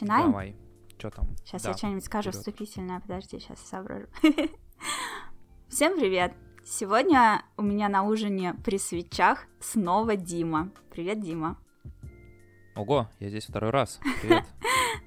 Начинаем? 0.00 0.26
Давай. 0.30 0.56
Что 0.98 1.10
там? 1.10 1.36
Сейчас 1.44 1.62
Да, 1.62 1.70
я 1.70 1.76
что-нибудь 1.76 2.04
скажу 2.04 2.30
вперед. 2.30 2.38
вступительное. 2.46 3.00
Подожди, 3.00 3.38
сейчас 3.38 3.60
соображу. 3.60 4.06
Всем 5.68 5.98
привет! 5.98 6.34
Сегодня 6.64 7.44
у 7.56 7.62
меня 7.62 7.88
на 7.88 8.02
ужине 8.02 8.54
при 8.64 8.78
свечах 8.78 9.46
снова 9.60 10.16
Дима. 10.16 10.70
Привет, 10.90 11.20
Дима. 11.20 11.58
Ого, 12.76 13.08
я 13.20 13.30
здесь 13.30 13.46
второй 13.46 13.70
раз. 13.70 14.00
Привет. 14.20 14.44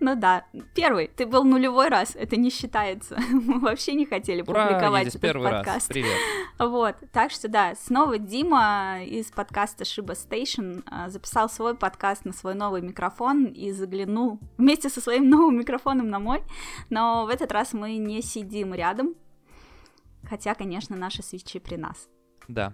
Ну 0.02 0.16
да, 0.16 0.46
первый. 0.76 1.08
Ты 1.08 1.26
был 1.26 1.44
нулевой 1.44 1.90
раз, 1.90 2.16
это 2.16 2.38
не 2.38 2.50
считается. 2.52 3.20
Мы 3.32 3.60
вообще 3.60 3.94
не 3.96 4.06
хотели 4.06 4.42
Ура, 4.42 4.62
я 4.62 4.68
публиковать 4.68 5.02
здесь 5.04 5.16
этот 5.16 5.22
первый 5.22 5.50
раз. 5.50 5.66
подкаст. 5.66 5.88
Привет. 5.90 6.16
Вот, 6.58 6.96
так 7.12 7.32
что 7.32 7.50
да, 7.50 7.76
снова 7.76 8.18
Дима 8.18 9.00
из 9.04 9.30
подкаста 9.32 9.84
Шиба 9.84 10.14
Station 10.14 10.84
а, 10.86 11.10
записал 11.10 11.50
свой 11.50 11.76
подкаст 11.76 12.24
на 12.24 12.32
свой 12.32 12.56
новый 12.56 12.82
микрофон 12.82 13.46
и 13.46 13.72
заглянул 13.72 14.40
вместе 14.58 14.90
со 14.90 15.02
своим 15.02 15.30
новым 15.30 15.58
микрофоном 15.58 16.10
на 16.10 16.20
мой, 16.20 16.44
но 16.90 17.26
в 17.26 17.30
этот 17.30 17.52
раз 17.52 17.74
мы 17.74 17.98
не 17.98 18.22
сидим 18.22 18.74
рядом, 18.74 19.16
хотя, 20.24 20.56
конечно, 20.56 20.96
наши 20.96 21.24
свечи 21.24 21.60
при 21.60 21.76
нас. 21.76 22.08
Да. 22.48 22.74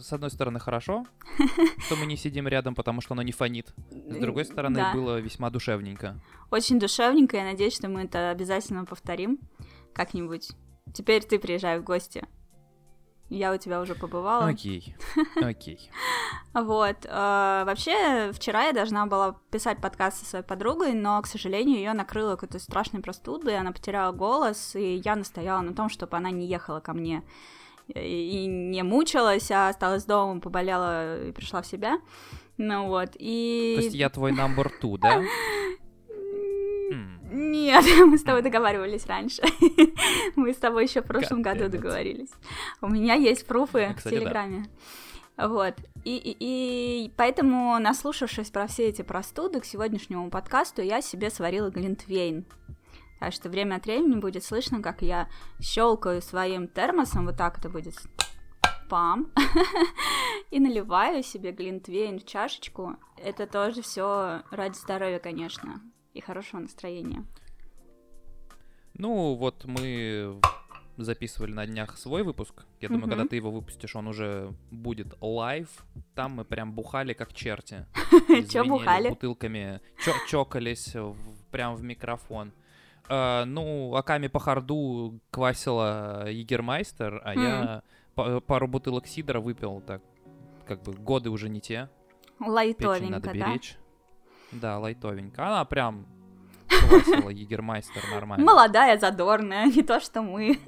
С 0.00 0.12
одной 0.12 0.30
стороны, 0.30 0.60
хорошо, 0.60 1.04
что 1.78 1.96
мы 1.96 2.06
не 2.06 2.16
сидим 2.16 2.46
рядом, 2.48 2.74
потому 2.74 3.00
что 3.00 3.14
оно 3.14 3.22
не 3.22 3.32
фонит. 3.32 3.74
С 3.90 4.16
другой 4.16 4.44
стороны, 4.44 4.76
Да. 4.76 4.92
было 4.92 5.18
весьма 5.20 5.50
душевненько. 5.50 6.20
Очень 6.50 6.78
душевненько, 6.78 7.36
я 7.36 7.44
надеюсь, 7.44 7.74
что 7.74 7.88
мы 7.88 8.02
это 8.02 8.30
обязательно 8.30 8.84
повторим 8.84 9.38
как-нибудь. 9.92 10.50
Теперь 10.94 11.24
ты 11.24 11.38
приезжай 11.38 11.78
в 11.80 11.84
гости. 11.84 12.24
Я 13.28 13.52
у 13.52 13.56
тебя 13.56 13.80
уже 13.80 13.96
побывала. 13.96 14.46
Окей, 14.46 14.94
окей. 15.42 15.90
Вот. 16.54 17.04
э, 17.04 17.08
вообще, 17.66 18.30
вчера 18.32 18.66
я 18.66 18.72
должна 18.72 19.06
была 19.06 19.32
писать 19.50 19.80
подкаст 19.80 20.18
со 20.18 20.24
своей 20.26 20.44
подругой, 20.44 20.94
но, 20.94 21.20
к 21.22 21.26
сожалению, 21.26 21.78
ее 21.78 21.92
накрыло 21.92 22.36
какой-то 22.36 22.60
страшной 22.60 23.02
простудой, 23.02 23.58
она 23.58 23.72
потеряла 23.72 24.12
голос, 24.12 24.76
и 24.76 25.02
я 25.04 25.16
настояла 25.16 25.60
на 25.62 25.74
том, 25.74 25.88
чтобы 25.88 26.16
она 26.16 26.30
не 26.30 26.46
ехала 26.46 26.78
ко 26.78 26.92
мне 26.92 27.24
и 27.94 28.46
не 28.46 28.82
мучилась, 28.82 29.50
а 29.50 29.68
осталась 29.68 30.04
дома, 30.04 30.40
поболела 30.40 31.28
и 31.28 31.32
пришла 31.32 31.62
в 31.62 31.66
себя. 31.66 31.98
Ну 32.58 32.86
вот, 32.88 33.10
и... 33.14 33.74
То 33.76 33.82
есть 33.84 33.94
я 33.94 34.08
твой 34.08 34.32
number 34.32 34.70
two, 34.80 34.98
да? 34.98 35.22
М, 36.90 37.20
Нет, 37.30 37.84
мы 38.06 38.16
с 38.18 38.22
тобой 38.22 38.42
договаривались 38.42 39.06
раньше. 39.06 39.42
Мы 40.36 40.52
с 40.52 40.56
тобой 40.56 40.84
еще 40.84 41.02
в 41.02 41.06
прошлом 41.06 41.42
году 41.42 41.68
договорились. 41.68 42.30
У 42.80 42.88
меня 42.88 43.14
есть 43.14 43.46
пруфы 43.46 43.94
в. 43.98 44.02
Телеграме. 44.08 44.66
Вот. 45.36 45.74
И, 46.04 46.16
и, 46.16 46.36
и 46.40 47.12
поэтому, 47.16 47.78
наслушавшись 47.78 48.50
про 48.50 48.66
все 48.66 48.88
эти 48.88 49.02
простуды 49.02 49.60
к 49.60 49.64
сегодняшнему 49.64 50.30
подкасту, 50.30 50.82
я 50.82 51.02
себе 51.02 51.30
сварила 51.30 51.68
глинтвейн. 51.70 52.46
Так 53.18 53.32
что 53.32 53.48
время 53.48 53.76
от 53.76 53.86
времени 53.86 54.20
будет 54.20 54.44
слышно, 54.44 54.82
как 54.82 55.02
я 55.02 55.28
щелкаю 55.60 56.20
своим 56.22 56.68
термосом, 56.68 57.26
вот 57.26 57.36
так 57.36 57.58
это 57.58 57.68
будет 57.70 57.94
пам, 58.88 59.32
и 60.50 60.60
наливаю 60.60 61.22
себе 61.22 61.50
глинтвейн 61.52 62.20
в 62.20 62.24
чашечку. 62.26 62.96
Это 63.16 63.46
тоже 63.46 63.82
все 63.82 64.42
ради 64.50 64.76
здоровья, 64.76 65.18
конечно, 65.18 65.80
и 66.14 66.20
хорошего 66.20 66.60
настроения. 66.60 67.24
Ну, 68.94 69.34
вот 69.34 69.64
мы 69.64 70.40
записывали 70.96 71.52
на 71.52 71.66
днях 71.66 71.98
свой 71.98 72.22
выпуск. 72.22 72.64
Я 72.80 72.88
думаю, 72.88 73.06
Мгм. 73.06 73.10
когда 73.10 73.28
ты 73.28 73.36
его 73.36 73.50
выпустишь, 73.50 73.96
он 73.96 74.06
уже 74.08 74.54
будет 74.70 75.14
live. 75.20 75.68
Там 76.14 76.32
мы 76.32 76.44
прям 76.44 76.72
бухали 76.72 77.12
как 77.12 77.32
черти. 77.34 77.86
Звенели 78.28 78.68
бухали? 78.68 79.08
Бутылками, 79.10 79.80
чо- 80.02 80.26
чокались 80.28 80.94
прям 81.50 81.74
в 81.76 81.82
микрофон. 81.82 82.52
А, 83.08 83.44
ну, 83.44 83.94
Аками 83.94 84.26
по 84.28 84.38
харду 84.40 85.20
квасила 85.30 86.28
Егермайстер, 86.28 87.20
а 87.24 87.34
я 87.34 87.82
па- 88.14 88.40
пару 88.40 88.66
бутылок 88.68 89.06
сидора 89.06 89.40
выпил, 89.40 89.80
так, 89.86 90.02
как 90.66 90.82
бы 90.82 90.92
годы 90.92 91.30
уже 91.30 91.48
не 91.48 91.60
те. 91.60 91.88
Печень 92.38 92.50
Лайтовенько, 92.52 93.10
надо 93.10 93.26
да? 93.26 93.32
беречь. 93.32 93.78
Да, 94.52 94.78
лайтовенько. 94.78 95.46
Она 95.46 95.64
прям 95.64 96.06
квасила 96.68 97.30
Егермайстер 97.30 98.02
нормально. 98.10 98.44
Молодая, 98.44 98.98
задорная, 98.98 99.66
не 99.74 99.82
то 99.82 100.00
что 100.00 100.22
мы. 100.22 100.58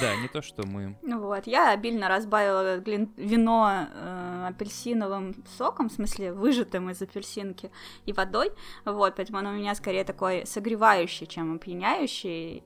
Да, 0.00 0.16
не 0.16 0.28
то, 0.28 0.42
что 0.42 0.66
мы. 0.66 0.96
Вот, 1.02 1.46
я 1.46 1.70
обильно 1.70 2.08
разбавила 2.08 2.78
глин- 2.78 3.12
вино 3.16 3.88
э, 3.92 4.46
апельсиновым 4.48 5.34
соком, 5.58 5.88
в 5.88 5.92
смысле 5.92 6.32
выжатым 6.32 6.90
из 6.90 7.02
апельсинки, 7.02 7.70
и 8.06 8.12
водой, 8.12 8.50
вот, 8.84 9.16
поэтому 9.16 9.38
оно 9.38 9.50
у 9.50 9.54
меня 9.54 9.74
скорее 9.74 10.04
такой 10.04 10.46
согревающий, 10.46 11.26
чем 11.26 11.54
опьяняющий, 11.56 12.64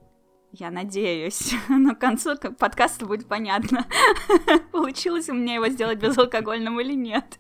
я 0.53 0.71
надеюсь, 0.71 1.55
но 1.69 1.95
к 1.95 1.99
концу 1.99 2.37
подкаста 2.37 3.07
будет 3.07 3.27
понятно, 3.29 3.87
получилось 4.73 5.29
у 5.29 5.35
меня 5.35 5.55
его 5.55 5.69
сделать 5.69 5.99
безалкогольным 5.99 6.81
или 6.81 6.95
нет. 6.95 7.39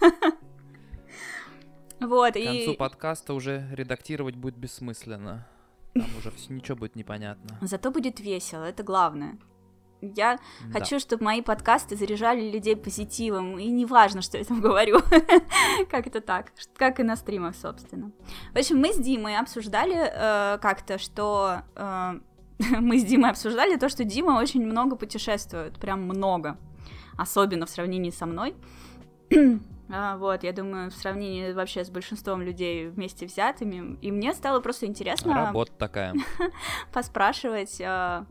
Вот, 2.00 2.34
К 2.34 2.44
концу 2.44 2.72
и... 2.74 2.76
подкаста 2.76 3.34
уже 3.34 3.68
редактировать 3.72 4.36
будет 4.36 4.56
бессмысленно. 4.56 5.48
Там 6.02 6.16
уже 6.18 6.32
ничего 6.48 6.76
будет 6.76 6.96
непонятно. 6.96 7.58
Зато 7.60 7.90
будет 7.90 8.20
весело, 8.20 8.64
это 8.64 8.82
главное. 8.82 9.38
Я 10.00 10.38
Да. 10.66 10.78
хочу, 10.78 11.00
чтобы 11.00 11.24
мои 11.24 11.42
подкасты 11.42 11.96
заряжали 11.96 12.50
людей 12.50 12.76
позитивом, 12.76 13.58
и 13.58 13.66
неважно, 13.68 14.22
что 14.22 14.38
я 14.38 14.44
там 14.44 14.60
говорю, 14.60 15.00
как 15.90 16.06
это 16.06 16.20
так, 16.20 16.52
как 16.76 17.00
и 17.00 17.02
на 17.02 17.16
стримах, 17.16 17.56
собственно. 17.56 18.12
В 18.54 18.58
общем, 18.58 18.78
мы 18.78 18.92
с 18.92 18.96
Димой 18.98 19.36
обсуждали 19.36 19.96
э, 19.96 20.58
как-то, 20.58 20.98
что... 20.98 21.62
э, 21.74 22.20
мы 22.80 22.98
с 22.98 23.04
Димой 23.04 23.30
обсуждали 23.30 23.76
то, 23.76 23.88
что 23.88 24.04
Дима 24.04 24.38
очень 24.38 24.64
много 24.64 24.96
путешествует, 24.96 25.78
прям 25.80 26.02
много, 26.02 26.56
особенно 27.16 27.66
в 27.66 27.70
сравнении 27.70 28.10
со 28.10 28.26
мной. 28.26 28.54
А, 29.90 30.16
Вот, 30.16 30.44
я 30.44 30.52
думаю, 30.52 30.90
в 30.90 30.94
сравнении 30.94 31.52
вообще 31.52 31.84
с 31.84 31.90
большинством 31.90 32.42
людей 32.42 32.88
вместе 32.88 33.26
взятыми. 33.26 33.98
И 34.00 34.12
мне 34.12 34.34
стало 34.34 34.60
просто 34.60 34.86
интересно 34.86 35.34
Работа 35.34 35.72
такая. 35.72 36.14
поспрашивать, 36.92 37.80
э, 37.80 38.24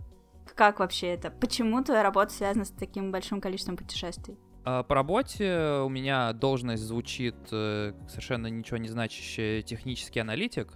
как 0.55 0.79
вообще 0.79 1.07
это, 1.07 1.31
почему 1.31 1.83
твоя 1.83 2.03
работа 2.03 2.31
связана 2.31 2.65
с 2.65 2.69
таким 2.71 3.11
большим 3.11 3.41
количеством 3.41 3.77
путешествий? 3.77 4.37
А, 4.65 4.83
По 4.83 4.95
работе 4.95 5.81
у 5.83 5.89
меня 5.89 6.33
должность 6.33 6.83
звучит 6.83 7.35
э, 7.51 7.93
совершенно 8.09 8.47
ничего 8.47 8.77
не 8.77 8.89
значащий 8.89 9.63
технический 9.63 10.19
аналитик. 10.19 10.73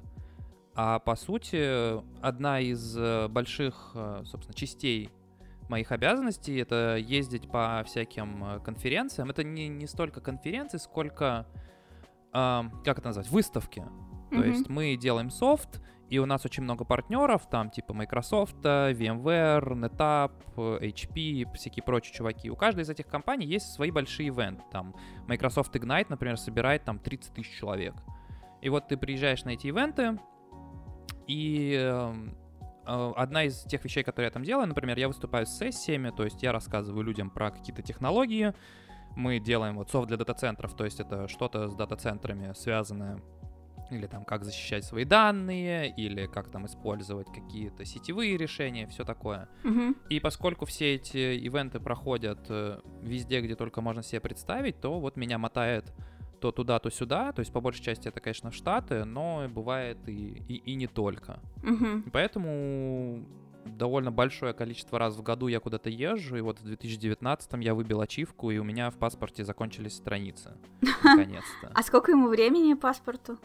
А 0.74 1.00
по 1.00 1.16
сути, 1.16 2.02
одна 2.22 2.62
из 2.62 2.96
э, 2.98 3.28
больших, 3.28 3.92
э, 3.94 4.24
собственно, 4.26 4.54
частей 4.56 5.10
моих 5.72 5.92
обязанностей 5.92 6.58
это 6.58 6.98
ездить 6.98 7.50
по 7.50 7.82
всяким 7.86 8.44
э, 8.44 8.60
конференциям. 8.60 9.30
Это 9.30 9.44
не, 9.44 9.70
не 9.70 9.88
столько 9.88 10.22
конференции, 10.22 10.78
сколько, 10.78 11.48
а, 12.34 12.66
как 12.84 13.00
это 13.00 13.08
назвать, 13.08 13.30
выставки. 13.30 13.84
То 14.30 14.38
Мгм. 14.38 14.50
есть 14.50 14.70
мы 14.70 14.96
делаем 14.98 15.30
софт, 15.30 15.82
и 16.10 16.20
у 16.20 16.26
нас 16.26 16.46
очень 16.46 16.64
много 16.64 16.84
партнеров, 16.84 17.50
там 17.50 17.70
типа 17.70 17.94
Microsoft, 17.94 18.58
VMware, 18.58 19.64
NetApp, 19.64 20.32
HP, 20.56 21.54
всякие 21.56 21.84
прочие 21.84 22.14
чуваки. 22.14 22.50
У 22.50 22.56
каждой 22.56 22.82
из 22.82 22.90
этих 22.90 23.08
компаний 23.08 23.46
есть 23.46 23.74
свои 23.74 23.92
большие 23.92 24.28
ивенты. 24.28 24.64
Там 24.72 24.94
Microsoft 25.28 25.74
Ignite, 25.76 26.08
например, 26.10 26.38
собирает 26.38 26.84
там 26.84 27.00
30 27.00 27.34
тысяч 27.34 27.58
человек. 27.58 27.96
И 28.62 28.70
вот 28.70 28.90
ты 28.90 28.98
приезжаешь 28.98 29.44
на 29.46 29.52
эти 29.52 29.68
ивенты, 29.68 30.20
и 31.28 31.74
эм, 31.76 32.30
э, 32.30 32.41
одна 32.86 33.44
из 33.44 33.62
тех 33.64 33.84
вещей, 33.84 34.04
которые 34.04 34.28
я 34.28 34.32
там 34.32 34.44
делаю, 34.44 34.68
например, 34.68 34.98
я 34.98 35.08
выступаю 35.08 35.46
с 35.46 35.58
сессиями, 35.58 36.12
то 36.16 36.24
есть 36.24 36.42
я 36.44 36.52
рассказываю 36.52 37.04
людям 37.04 37.30
про 37.30 37.52
какие-то 37.52 37.82
технологии, 37.82 38.54
мы 39.16 39.40
делаем 39.40 39.76
вот 39.78 39.90
софт 39.90 40.08
для 40.08 40.18
дата-центров, 40.18 40.74
то 40.76 40.86
есть 40.86 41.00
это 41.00 41.28
что-то 41.28 41.68
с 41.68 41.76
дата-центрами 41.76 42.54
связанное 42.54 43.20
или 43.92 44.08
там 44.08 44.24
как 44.24 44.46
защищать 44.46 44.86
свои 44.86 45.04
данные, 45.04 45.90
или 45.90 46.26
как 46.26 46.50
там 46.50 46.66
использовать 46.66 47.28
какие-то 47.28 47.86
сетевые 47.86 48.38
решения, 48.38 48.88
все 48.88 49.04
такое. 49.04 49.50
Мгм. 49.64 49.98
И 50.10 50.20
поскольку 50.20 50.66
все 50.66 50.96
эти 50.96 51.18
ивенты 51.18 51.80
проходят 51.80 52.40
э, 52.50 52.80
везде, 53.02 53.42
где 53.42 53.56
только 53.56 53.82
можно 53.82 54.02
себе 54.02 54.22
представить, 54.22 54.80
то 54.80 55.00
вот 55.00 55.18
меня 55.18 55.38
мотает 55.38 55.94
то 56.42 56.52
туда, 56.52 56.80
то 56.80 56.90
сюда. 56.90 57.32
То 57.32 57.40
есть, 57.40 57.54
по 57.54 57.62
большей 57.62 57.84
части, 57.84 58.08
это, 58.08 58.20
конечно, 58.20 58.52
в 58.52 58.56
Штаты, 58.56 59.06
но 59.06 59.48
бывает 59.48 59.98
и, 60.08 60.44
и, 60.48 60.56
и 60.56 60.76
не 60.76 60.88
только. 60.88 61.40
И 61.64 62.10
поэтому 62.10 63.24
довольно 63.66 64.12
большое 64.12 64.54
количество 64.54 64.98
раз 64.98 65.16
в 65.16 65.22
году 65.22 65.48
я 65.48 65.60
куда-то 65.60 65.90
езжу, 65.90 66.36
и 66.36 66.42
вот 66.42 66.60
в 66.60 66.64
2019 66.64 67.54
я 67.60 67.76
выбил 67.76 68.02
ачивку, 68.02 68.52
и 68.52 68.58
у 68.58 68.64
меня 68.64 68.90
в 68.90 68.98
паспорте 68.98 69.46
закончились 69.46 69.96
страницы. 69.96 70.58
Наконец-то. 71.04 71.72
А 71.74 71.84
сколько 71.84 72.12
ему 72.12 72.28
времени 72.28 72.74
паспорту? 72.74 73.38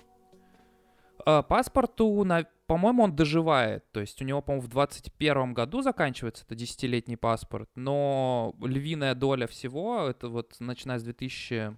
А, 1.24 1.42
Паспорту, 1.42 2.26
по-моему, 2.66 3.04
он 3.04 3.14
доживает. 3.14 3.84
То 3.92 4.00
есть 4.00 4.20
у 4.22 4.24
него, 4.24 4.40
по-моему, 4.42 4.66
в 4.66 4.70
21 4.70 5.54
году 5.54 5.82
заканчивается 5.82 6.44
это 6.44 6.54
десятилетний 6.54 7.16
паспорт, 7.16 7.68
но 7.74 8.54
львиная 8.62 9.14
доля 9.14 9.46
всего, 9.46 10.06
это 10.06 10.28
вот 10.28 10.54
начиная 10.60 10.98
с 10.98 11.02
2000, 11.02 11.76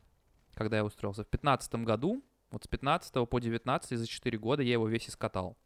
когда 0.59 0.79
я 0.79 0.85
устроился, 0.85 1.23
в 1.23 1.29
15 1.29 1.75
году, 1.77 2.23
Вот 2.51 2.65
с 2.65 2.67
15 2.67 3.29
по 3.29 3.39
19 3.39 3.99
за 3.99 4.07
4 4.07 4.39
года 4.39 4.63
я 4.63 4.73
его 4.73 4.89
весь 4.89 5.09
искатал. 5.09 5.57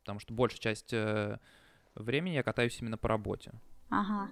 Потому 0.00 0.20
что 0.20 0.32
большая 0.32 0.60
часть 0.60 0.92
э, 0.92 1.38
времени 1.94 2.34
я 2.34 2.42
катаюсь 2.42 2.80
именно 2.80 2.96
по 2.96 3.08
работе. 3.08 3.52
Ага. 3.90 4.30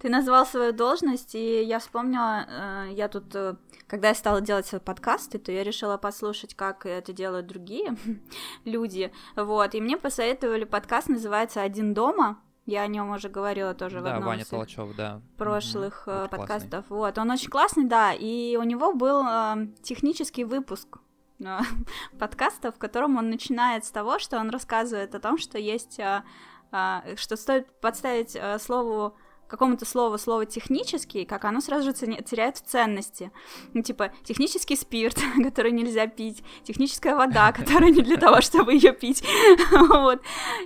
Ты 0.00 0.08
назвал 0.08 0.44
свою 0.44 0.72
должность, 0.72 1.34
и 1.34 1.62
я 1.62 1.78
вспомнила, 1.78 2.44
э, 2.48 2.88
я 2.92 3.08
тут, 3.08 3.34
э, 3.34 3.56
когда 3.86 4.08
я 4.08 4.14
стала 4.14 4.40
делать 4.40 4.70
подкасты, 4.84 5.38
то 5.38 5.52
я 5.52 5.62
решила 5.62 5.96
послушать, 5.96 6.54
как 6.54 6.84
это 6.84 7.12
делают 7.12 7.46
другие 7.46 7.96
люди, 8.64 9.12
вот, 9.36 9.74
и 9.74 9.80
мне 9.80 9.96
посоветовали 9.96 10.64
подкаст, 10.64 11.08
называется 11.08 11.62
«Один 11.62 11.94
дома», 11.94 12.42
я 12.68 12.82
о 12.82 12.86
нем 12.86 13.10
уже 13.10 13.30
говорила 13.30 13.72
тоже 13.72 14.02
да, 14.02 14.02
в 14.02 14.06
одном 14.08 14.24
Ваня 14.24 14.42
из 14.42 14.48
Толчев, 14.48 14.94
да. 14.94 15.22
прошлых 15.38 16.06
Очень 16.06 16.28
подкастов. 16.28 16.86
классный. 16.86 16.96
Вот, 16.96 17.16
он 17.16 17.30
очень 17.30 17.48
классный, 17.48 17.84
да, 17.86 18.12
и 18.12 18.56
у 18.56 18.62
него 18.62 18.92
был 18.92 19.24
э, 19.26 19.68
технический 19.82 20.44
выпуск 20.44 20.98
э, 21.40 21.58
подкаста, 22.18 22.70
в 22.70 22.78
котором 22.78 23.16
он 23.16 23.30
начинает 23.30 23.86
с 23.86 23.90
того, 23.90 24.18
что 24.18 24.38
он 24.38 24.50
рассказывает 24.50 25.14
о 25.14 25.18
том, 25.18 25.38
что 25.38 25.56
есть, 25.56 25.98
э, 25.98 26.22
э, 26.70 27.16
что 27.16 27.38
стоит 27.38 27.72
подставить 27.80 28.36
э, 28.36 28.58
слову 28.58 29.16
какому-то 29.48 29.84
слову 29.84 30.18
слово 30.18 30.46
технический, 30.46 31.24
как 31.24 31.44
оно 31.44 31.60
сразу 31.60 31.86
же 31.86 31.92
теряет 31.92 32.58
в 32.58 32.62
ценности. 32.62 33.30
Ну, 33.74 33.82
типа, 33.82 34.12
технический 34.24 34.76
спирт, 34.76 35.18
который 35.42 35.72
нельзя 35.72 36.06
пить, 36.06 36.42
техническая 36.64 37.16
вода, 37.16 37.52
которая 37.58 37.90
не 37.90 38.02
для 38.02 38.16
того, 38.16 38.40
чтобы 38.40 38.74
ее 38.74 38.92
пить. 38.92 39.24
Вот. 39.88 40.22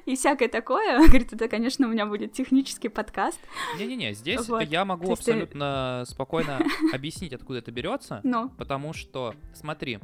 И 0.07 0.17
всякое 0.17 0.49
такое. 0.49 0.99
Говорит, 1.07 1.33
это, 1.33 1.49
конечно, 1.49 1.87
у 1.87 1.91
меня 1.91 2.07
будет 2.07 2.33
технический 2.33 2.89
подкаст. 2.89 3.39
Не-не-не, 3.79 4.15
здесь 4.15 4.49
Вот. 4.49 4.63
я 4.63 4.85
могу 4.85 5.05
То 5.05 5.11
есть 5.13 5.25
ты- 5.25 5.31
абсолютно 5.33 6.05
спокойно 6.07 6.61
объяснить, 6.93 7.33
откуда 7.33 7.61
это 7.61 7.71
берется. 7.71 8.21
Ну, 8.25 8.51
Потому 8.59 8.93
что, 8.93 9.35
смотри, 9.55 9.99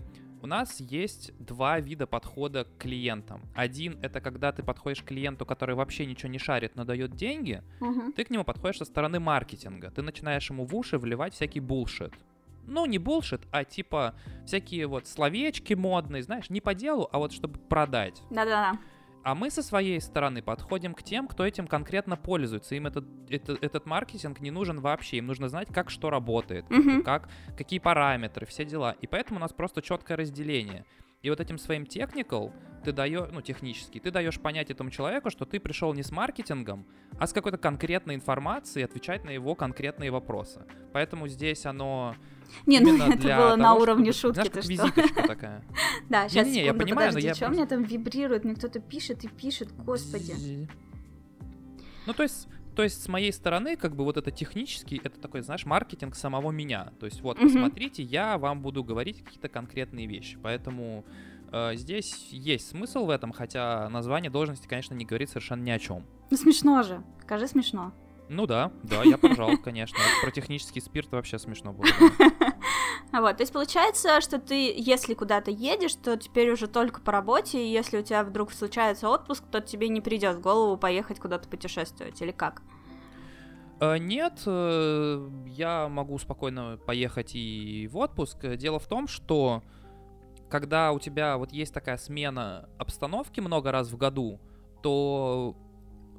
нас 0.49 0.81
есть 0.81 1.33
два 1.39 1.79
вида 1.79 2.07
подхода 2.07 2.65
к 2.65 2.79
клиентам. 2.79 3.43
Один— 3.55 3.99
это 4.03 4.21
когда 4.21 4.51
ты 4.51 4.63
подходишь 4.63 5.03
к 5.03 5.07
клиенту, 5.07 5.47
который 5.47 5.75
вообще 5.75 6.07
ничего 6.07 6.31
не 6.31 6.39
шарит, 6.39 6.75
но 6.75 6.85
дает 6.85 7.15
деньги. 7.15 7.63
мгм. 7.81 8.13
Ты 8.13 8.25
к 8.25 8.31
нему 8.31 8.45
подходишь 8.45 8.79
со 8.79 8.85
стороны 8.85 9.21
маркетинга. 9.21 9.91
Ты 9.91 10.03
начинаешь 10.03 10.51
ему 10.51 10.65
в 10.65 10.75
уши 10.75 10.99
вливать 10.99 11.35
всякий 11.35 11.61
булшит. 11.61 12.13
Ну, 12.67 12.85
не 12.87 12.99
булшит, 12.99 13.43
а 13.51 13.65
типа 13.65 14.15
всякие 14.47 14.87
вот 14.87 15.07
словечки 15.07 15.75
модные, 15.75 16.23
знаешь, 16.23 16.51
не 16.51 16.61
по 16.61 16.75
делу, 16.75 17.09
а 17.13 17.19
вот 17.19 17.33
чтобы 17.33 17.59
продать. 17.59 18.23
да-да-да. 18.31 18.79
А 19.29 19.35
мы 19.35 19.51
со 19.51 19.63
своей 19.63 20.01
стороны 20.01 20.41
подходим 20.41 20.95
к 20.95 21.03
тем, 21.03 21.29
кто 21.29 21.45
этим 21.45 21.67
конкретно 21.67 22.17
пользуется. 22.17 22.75
Им 22.75 22.87
этот, 22.87 23.05
это- 23.29 23.59
этот 23.61 23.85
маркетинг 23.85 24.41
не 24.41 24.51
нужен 24.51 24.81
вообще. 24.81 25.19
Им 25.19 25.27
нужно 25.27 25.51
знать, 25.51 25.69
как 25.71 25.91
что 25.91 26.09
работает, 26.09 26.65
Мгм. 26.71 27.03
как, 27.03 27.29
какие 27.55 27.79
параметры, 27.79 28.47
все 28.47 28.65
дела. 28.65 28.93
И 29.03 29.07
поэтому 29.07 29.37
у 29.39 29.41
нас 29.43 29.53
просто 29.53 29.83
четкое 29.83 30.17
разделение. 30.17 30.87
И 31.21 31.29
вот 31.29 31.41
этим 31.41 31.59
своим 31.59 31.83
technical 31.83 32.53
ты 32.85 32.93
даешь, 32.93 33.29
ну, 33.31 33.43
технически, 33.43 33.99
ты 34.01 34.11
даешь 34.11 34.41
понять 34.41 34.71
этому 34.71 34.89
человеку, 34.89 35.29
что 35.29 35.45
ты 35.45 35.61
пришел 35.61 35.93
не 35.93 36.03
с 36.03 36.11
маркетингом, 36.11 36.87
а 37.19 37.27
с 37.27 37.35
какой-то 37.35 37.59
конкретной 37.59 38.15
информацией 38.15 38.87
отвечать 38.87 39.25
на 39.25 39.31
его 39.31 39.55
конкретные 39.55 40.11
вопросы. 40.11 40.65
Поэтому 40.95 41.29
здесь 41.29 41.67
оно 41.67 42.15
Не, 42.67 42.81
ну 42.81 42.97
это 42.97 43.37
было 43.37 43.57
на 43.57 43.75
уровне 43.75 44.13
шутки, 44.13 44.35
знаешь, 44.35 44.51
как 44.51 44.63
что? 44.63 44.73
визиточка 44.73 45.27
такая. 45.27 45.65
Да, 46.09 46.29
сейчас, 46.29 46.49
я 46.49 46.75
понимаю, 46.75 47.11
подожди, 47.11 47.35
что 47.35 47.49
меня 47.49 47.67
там 47.67 47.83
вибрирует? 47.83 48.45
Мне 48.45 48.55
кто-то 48.55 48.81
пишет 48.81 49.25
и 49.25 49.29
пишет, 49.29 49.69
господи. 49.77 50.69
Ну, 52.07 52.15
то 52.15 52.23
есть, 52.23 52.49
то 52.75 52.83
есть, 52.83 53.03
с 53.03 53.09
моей 53.09 53.33
стороны, 53.33 53.77
как 53.77 53.97
бы 53.97 54.05
вот 54.05 54.17
это 54.17 54.31
технический, 54.31 55.01
это 55.03 55.21
такой, 55.21 55.43
знаешь, 55.43 55.67
маркетинг 55.67 56.15
самого 56.15 56.51
меня. 56.51 56.93
То 57.01 57.07
есть, 57.07 57.21
вот, 57.21 57.39
посмотрите, 57.39 58.03
я 58.03 58.39
вам 58.39 58.63
буду 58.63 58.83
говорить 58.85 59.23
какие-то 59.25 59.49
конкретные 59.49 60.07
вещи. 60.07 60.39
Поэтому 60.43 61.05
э, 61.53 61.73
здесь 61.75 62.29
есть 62.31 62.69
смысл 62.69 63.05
в 63.05 63.11
этом, 63.11 63.33
хотя 63.33 63.89
название 63.91 64.31
должности, 64.31 64.67
конечно, 64.69 64.95
не 64.95 65.05
говорит 65.05 65.29
совершенно 65.29 65.63
ни 65.63 65.71
о 65.71 65.79
чем. 65.79 66.07
Ну 66.31 66.37
смешно 66.37 66.83
же, 66.83 67.03
скажи 67.23 67.49
смешно. 67.49 67.93
Ну 68.29 68.47
да, 68.47 68.71
да, 68.83 69.03
я 69.03 69.19
поржал, 69.19 69.57
конечно. 69.65 69.99
Про 70.23 70.31
технический 70.31 70.81
спирт 70.81 71.11
вообще 71.13 71.39
смешно 71.39 71.73
было. 71.73 71.89
да. 72.19 72.31
Вот, 73.21 73.37
то 73.37 73.43
есть 73.43 73.53
получается, 73.53 74.21
что 74.21 74.39
ты, 74.39 74.73
если 74.77 75.15
куда-то 75.15 75.51
едешь, 75.51 75.95
то 75.95 76.17
теперь 76.17 76.51
уже 76.51 76.67
только 76.69 77.01
по 77.01 77.11
работе, 77.11 77.65
и 77.65 77.71
если 77.71 77.99
у 77.99 78.03
тебя 78.03 78.23
вдруг 78.23 78.53
случается 78.53 79.09
отпуск, 79.09 79.45
то 79.51 79.61
тебе 79.61 79.89
не 79.89 80.01
придет 80.01 80.37
в 80.37 80.41
голову 80.41 80.77
поехать 80.77 81.19
куда-то 81.19 81.49
путешествовать, 81.49 82.21
или 82.23 82.31
как? 82.31 82.63
Э, 83.81 83.99
Нет, 83.99 84.43
э, 84.47 85.29
я 85.47 85.89
могу 85.89 86.19
спокойно 86.19 86.79
поехать 86.85 87.35
и 87.35 87.89
в 87.91 87.97
отпуск. 87.97 88.39
Дело 88.57 88.79
в 88.79 88.87
том, 88.87 89.09
что 89.09 89.63
когда 90.49 90.93
у 90.93 90.99
тебя 90.99 91.37
вот 91.37 91.53
есть 91.53 91.75
такая 91.75 91.97
смена 91.97 92.69
обстановки 92.79 93.41
много 93.41 93.73
раз 93.73 93.91
в 93.91 93.97
году, 93.97 94.41
то 94.83 95.57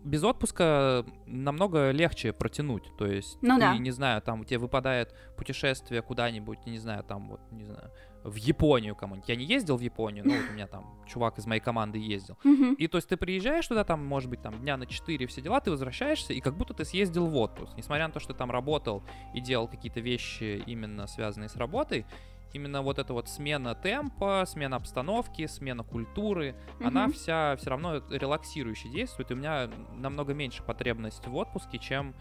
без 0.03 0.23
отпуска 0.23 1.05
намного 1.25 1.91
легче 1.91 2.33
протянуть. 2.33 2.83
То 2.97 3.05
есть 3.05 3.37
Ну 3.41 3.55
ты, 3.55 3.61
да. 3.61 3.77
не 3.77 3.91
знаю, 3.91 4.21
там 4.21 4.41
у 4.41 4.45
тебя 4.45 4.59
выпадает 4.59 5.13
путешествие 5.37 6.01
куда-нибудь, 6.01 6.65
не 6.65 6.77
знаю, 6.77 7.03
там 7.03 7.29
вот, 7.29 7.41
не 7.51 7.65
знаю, 7.65 7.91
в 8.23 8.35
Японию 8.35 8.95
кому-нибудь. 8.95 9.29
Я 9.29 9.35
не 9.35 9.45
ездил 9.45 9.77
в 9.77 9.81
Японию, 9.81 10.25
но 10.27 10.33
вот 10.33 10.49
у 10.49 10.53
меня 10.53 10.67
там 10.67 11.03
чувак 11.07 11.37
из 11.37 11.45
моей 11.45 11.61
команды 11.61 11.97
ездил. 11.97 12.37
Мгм. 12.43 12.73
И 12.73 12.87
то 12.87 12.97
есть 12.97 13.07
ты 13.07 13.17
приезжаешь 13.17 13.67
туда, 13.67 13.83
там, 13.83 14.05
может 14.05 14.29
быть, 14.29 14.41
там 14.41 14.59
дня 14.59 14.77
на 14.77 14.85
4 14.85 15.25
все 15.27 15.41
дела, 15.41 15.59
ты 15.61 15.71
возвращаешься, 15.71 16.33
и 16.33 16.41
как 16.41 16.57
будто 16.57 16.73
ты 16.73 16.85
съездил 16.85 17.27
в 17.27 17.35
отпуск. 17.37 17.73
Несмотря 17.77 18.07
на 18.07 18.13
то, 18.13 18.19
что 18.19 18.33
ты 18.33 18.39
там 18.39 18.51
работал 18.51 19.03
и 19.33 19.39
делал 19.39 19.67
какие-то 19.67 20.01
вещи 20.01 20.61
именно 20.65 21.07
связанные 21.07 21.49
с 21.49 21.55
работой, 21.55 22.05
именно 22.53 22.81
вот 22.81 22.99
эта 22.99 23.13
вот 23.13 23.29
смена 23.29 23.75
темпа, 23.75 24.43
смена 24.47 24.77
обстановки, 24.77 25.45
смена 25.47 25.83
культуры, 25.83 26.55
она 26.83 27.03
Мгм. 27.03 27.13
вся 27.13 27.55
все 27.57 27.69
равно 27.69 27.97
релаксирующе 28.09 28.89
действует, 28.89 29.31
и 29.31 29.33
у 29.33 29.37
меня 29.37 29.69
намного 29.95 30.33
меньше 30.33 30.63
потребность 30.63 31.25
в 31.27 31.35
отпуске, 31.35 31.77
чем 31.77 32.15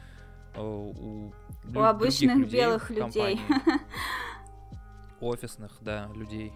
э, 0.54 0.60
у, 0.60 1.32
У 1.74 1.80
обычных 1.80 2.36
людей 2.36 2.60
белых 2.60 2.90
людей. 2.90 3.40
Офисных, 5.20 5.72
да, 5.80 6.08
людей. 6.14 6.52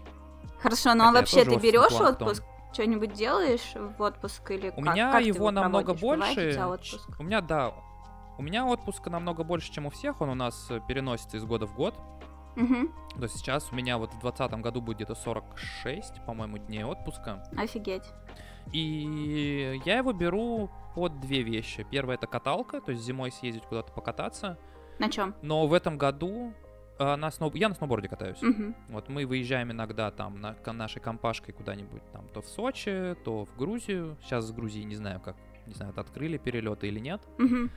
Хорошо, 0.60 0.94
ну 0.94 1.04
а 1.08 1.12
вообще 1.12 1.44
ты 1.44 1.56
берешь 1.56 1.92
отпуск? 1.92 2.44
Что-нибудь 2.72 3.12
делаешь 3.12 3.74
в 3.74 4.00
отпуск 4.00 4.50
или 4.50 4.70
У 4.70 4.80
как? 4.82 4.94
меня 4.94 5.12
как 5.12 5.22
ты 5.22 5.28
его 5.28 5.50
намного 5.50 5.92
больше. 5.92 6.58
У 7.18 7.22
меня, 7.22 7.40
да. 7.42 7.74
У 8.38 8.42
меня 8.42 8.64
отпуска 8.64 9.10
намного 9.10 9.44
больше, 9.44 9.70
чем 9.70 9.86
у 9.86 9.90
всех. 9.90 10.20
Он 10.22 10.30
у 10.30 10.34
нас 10.34 10.70
переносится 10.88 11.36
из 11.36 11.44
года 11.44 11.66
в 11.66 11.74
год. 11.74 11.94
Мгм. 12.56 12.92
То 13.16 13.22
есть 13.22 13.36
сейчас 13.36 13.70
у 13.72 13.74
меня 13.74 13.98
вот 13.98 14.10
в 14.10 14.20
2020 14.20 14.60
году 14.62 14.80
будет 14.80 14.96
где-то 14.96 15.14
46, 15.14 16.24
по-моему, 16.26 16.58
дней 16.58 16.84
отпуска. 16.84 17.42
Офигеть. 17.56 18.04
И 18.72 19.80
я 19.84 19.98
его 19.98 20.12
беру 20.12 20.70
под 20.94 21.20
две 21.20 21.42
вещи. 21.42 21.86
Первое 21.90 22.14
это 22.16 22.26
каталка, 22.26 22.80
то 22.80 22.92
есть 22.92 23.02
зимой 23.02 23.32
съездить 23.32 23.64
куда-то 23.64 23.92
покататься. 23.92 24.58
На 24.98 25.10
чем? 25.10 25.34
Но 25.42 25.66
в 25.66 25.72
этом 25.74 25.98
году 25.98 26.52
э, 26.98 27.16
на 27.16 27.30
сноу... 27.30 27.50
я 27.54 27.68
на 27.68 27.74
сноуборде 27.74 28.08
катаюсь. 28.08 28.42
Угу. 28.42 28.74
Вот 28.90 29.08
мы 29.08 29.26
выезжаем 29.26 29.72
иногда 29.72 30.10
там 30.10 30.40
на 30.40 30.56
нашей 30.72 31.00
компашкой 31.00 31.54
куда-нибудь 31.54 32.02
там 32.12 32.28
то 32.28 32.40
в 32.40 32.46
Сочи, 32.46 33.16
то 33.24 33.44
в 33.44 33.56
Грузию. 33.56 34.16
Сейчас 34.22 34.46
с 34.46 34.52
Грузии 34.52 34.82
не 34.82 34.94
знаю 34.94 35.20
как, 35.20 35.36
не 35.66 35.74
знаю, 35.74 35.92
открыли 35.96 36.38
перелеты 36.38 36.88
или 36.88 37.00
нет. 37.00 37.20
Угу. 37.38 37.70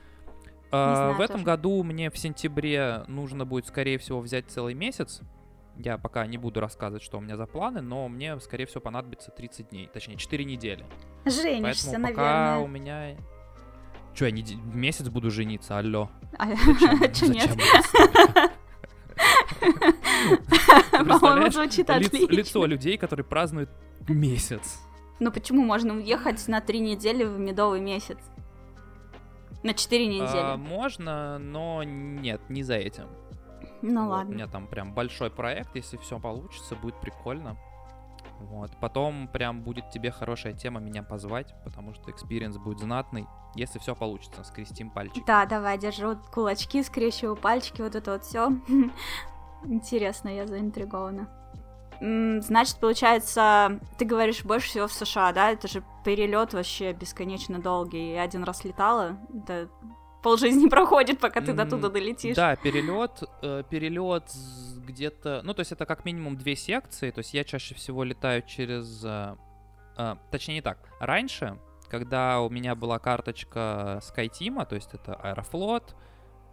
А, 0.72 0.94
знаю 0.96 1.14
в 1.14 1.20
этом 1.20 1.36
тоже. 1.36 1.44
году 1.44 1.82
мне 1.82 2.10
в 2.10 2.18
сентябре 2.18 3.04
нужно 3.06 3.44
будет, 3.44 3.66
скорее 3.66 3.98
всего, 3.98 4.20
взять 4.20 4.46
целый 4.48 4.74
месяц. 4.74 5.20
Я 5.76 5.98
пока 5.98 6.26
не 6.26 6.38
буду 6.38 6.60
рассказывать, 6.60 7.02
что 7.02 7.18
у 7.18 7.20
меня 7.20 7.36
за 7.36 7.46
планы, 7.46 7.82
но 7.82 8.08
мне, 8.08 8.38
скорее 8.40 8.64
всего, 8.66 8.80
понадобится 8.80 9.30
30 9.30 9.68
дней, 9.70 9.90
точнее, 9.92 10.16
4 10.16 10.44
недели. 10.44 10.84
Женишься, 11.26 11.86
Поэтому 11.90 12.08
пока 12.08 12.58
у 12.58 12.66
наверное. 12.66 12.66
меня... 12.68 13.16
Че, 14.14 14.24
я 14.26 14.30
неде- 14.30 14.54
месяц 14.56 15.08
буду 15.10 15.30
жениться, 15.30 15.78
алло. 15.78 16.08
А 16.38 16.46
чё 17.12 17.26
нет? 17.26 17.50
По-моему, 20.92 21.50
звучит 21.50 21.88
отлично. 21.90 22.32
лицо 22.34 22.64
людей, 22.66 22.96
которые 22.98 23.24
празднуют 23.24 23.70
месяц. 24.08 24.78
Ну 25.20 25.30
почему 25.32 25.62
можно 25.64 25.94
уехать 25.94 26.46
на 26.48 26.60
три 26.60 26.78
недели 26.80 27.24
в 27.24 27.38
медовый 27.38 27.80
месяц? 27.80 28.18
На 29.62 29.74
четыре 29.74 30.04
А, 30.06 30.08
недели. 30.08 30.56
можно, 30.68 31.38
но 31.38 31.82
нет, 31.82 32.40
не 32.48 32.62
за 32.62 32.74
этим. 32.74 33.08
Ну 33.82 34.02
Вот, 34.02 34.06
У 34.06 34.10
ладно. 34.10 34.32
меня 34.34 34.46
там 34.46 34.66
прям 34.66 34.94
большой 34.94 35.30
проект, 35.30 35.74
если 35.76 35.96
все 35.96 36.18
получится, 36.18 36.74
будет 36.76 37.00
прикольно. 37.00 37.56
Вот. 38.40 38.70
Потом 38.80 39.28
прям 39.28 39.62
будет 39.62 39.88
тебе 39.90 40.10
хорошая 40.10 40.52
тема 40.52 40.80
меня 40.80 41.02
позвать, 41.02 41.54
потому 41.64 41.94
что 41.94 42.10
experience 42.10 42.58
будет 42.58 42.80
знатный, 42.80 43.26
если 43.54 43.78
все 43.78 43.94
получится, 43.94 44.44
скрестим 44.44 44.90
пальчики. 44.90 45.22
Да, 45.26 45.46
давай, 45.46 45.78
держу 45.78 46.16
кулачки, 46.34 46.82
скрещиваю 46.82 47.36
пальчики, 47.36 47.80
вот 47.80 47.94
это 47.94 48.12
вот 48.12 48.24
все. 48.24 48.50
Интересно, 49.64 50.28
я 50.28 50.46
заинтригована. 50.46 51.28
Значит, 52.00 52.76
получается, 52.80 53.80
ты 53.98 54.04
говоришь 54.04 54.44
больше 54.44 54.68
всего 54.68 54.86
в 54.86 54.92
США, 54.92 55.32
да? 55.32 55.50
Это 55.50 55.68
же 55.68 55.82
перелет 56.04 56.54
вообще 56.54 56.92
бесконечно 56.92 57.58
долгий. 57.58 58.14
Я 58.14 58.22
один 58.22 58.44
раз 58.44 58.64
летала, 58.64 59.18
это 59.34 59.68
полжизни 60.22 60.68
проходит, 60.70 61.20
пока 61.20 61.40
ты 61.40 61.52
до 61.52 61.64
туда 61.66 61.88
долетишь. 61.88 62.36
Да, 62.36 62.56
перелет, 62.56 63.22
э, 63.42 63.62
перелет 63.70 64.24
где-то, 64.86 65.40
ну, 65.44 65.54
то 65.54 65.60
есть 65.60 65.72
это 65.72 65.86
как 65.86 66.04
минимум 66.04 66.36
две 66.36 66.56
секции, 66.56 67.10
то 67.10 67.20
есть 67.20 67.34
я 67.34 67.44
чаще 67.44 67.74
всего 67.74 68.04
летаю 68.04 68.42
через, 68.42 69.04
э, 69.04 69.36
э, 69.96 70.16
точнее 70.30 70.54
не 70.54 70.62
так, 70.62 70.78
раньше, 71.00 71.58
когда 71.88 72.40
у 72.40 72.50
меня 72.50 72.74
была 72.74 72.98
карточка 72.98 74.00
SkyTeam, 74.02 74.66
то 74.66 74.74
есть 74.74 74.94
это 74.94 75.14
Аэрофлот, 75.14 75.94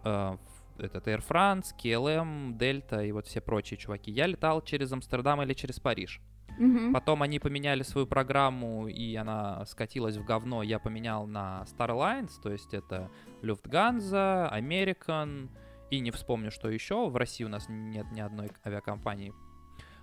э, 0.04 0.36
этот 0.78 1.06
Air 1.06 1.22
France, 1.26 1.74
KLM, 1.78 2.56
Delta 2.56 3.06
и 3.06 3.12
вот 3.12 3.26
все 3.26 3.40
прочие 3.40 3.78
чуваки, 3.78 4.10
я 4.10 4.26
летал 4.26 4.62
через 4.62 4.92
Амстердам 4.92 5.42
или 5.42 5.52
через 5.54 5.80
Париж. 5.80 6.20
Мгм. 6.58 6.92
Потом 6.92 7.22
они 7.22 7.38
поменяли 7.38 7.82
свою 7.82 8.06
программу, 8.06 8.86
и 8.86 9.14
она 9.16 9.64
скатилась 9.66 10.16
в 10.16 10.24
говно. 10.24 10.62
Я 10.62 10.78
поменял 10.78 11.26
на 11.26 11.64
Star 11.66 11.90
Alliance, 11.90 12.40
то 12.42 12.50
есть 12.50 12.74
это 12.74 13.10
Lufthansa, 13.42 14.52
American, 14.52 15.48
и 15.90 16.00
не 16.00 16.10
вспомню, 16.10 16.50
что 16.50 16.68
еще. 16.68 17.08
В 17.08 17.16
России 17.16 17.44
у 17.44 17.48
нас 17.48 17.66
нет 17.68 18.06
ни 18.12 18.20
одной 18.20 18.50
авиакомпании. 18.64 19.32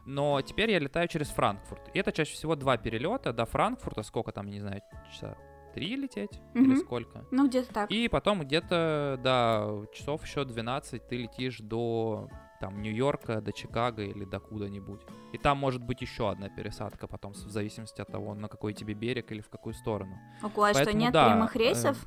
Но 0.06 0.42
теперь 0.42 0.72
я 0.72 0.80
летаю 0.80 1.08
через 1.08 1.30
Франкфурт. 1.30 1.90
И 1.94 2.00
это 2.00 2.12
чаще 2.12 2.34
всего 2.34 2.56
два 2.56 2.78
перелета 2.78 3.34
до 3.34 3.46
Франкфурта. 3.46 4.04
Сколько 4.04 4.32
там, 4.32 4.48
не 4.48 4.60
знаю, 4.60 4.82
часа 5.12 5.38
три 5.74 5.96
лететь? 5.96 6.40
Или 6.54 6.68
Мгм. 6.68 6.78
сколько? 6.78 7.26
Ну, 7.32 7.48
где-то 7.48 7.74
так. 7.74 7.92
И 7.92 8.08
потом 8.08 8.42
где-то, 8.42 9.20
да, 9.24 9.68
часов 9.94 10.24
еще 10.26 10.46
12 10.46 11.08
ты 11.08 11.18
летишь 11.18 11.60
до 11.60 12.30
там 12.60 12.82
Нью-Йорка, 12.82 13.42
до 13.42 13.52
Чикаго 13.52 14.04
или 14.04 14.24
до 14.24 14.40
куда-нибудь. 14.40 15.02
И 15.34 15.38
там 15.38 15.58
может 15.58 15.82
быть 15.82 16.02
еще 16.02 16.30
одна 16.30 16.48
пересадка 16.48 17.08
потом, 17.08 17.34
в 17.34 17.38
зависимости 17.38 18.02
от 18.02 18.08
того, 18.10 18.36
на 18.36 18.48
какой 18.48 18.74
тебе 18.74 18.94
берег 18.94 19.32
или 19.32 19.42
в 19.42 19.50
какую 19.50 19.74
сторону. 19.74 20.18
Ого, 20.44 20.64
а 20.64 20.70
что, 20.70 20.84
поэтому 20.84 21.00
нет 21.00 21.12
да, 21.12 21.30
прямых 21.30 21.56
э, 21.56 21.60
рейсов? 21.60 22.06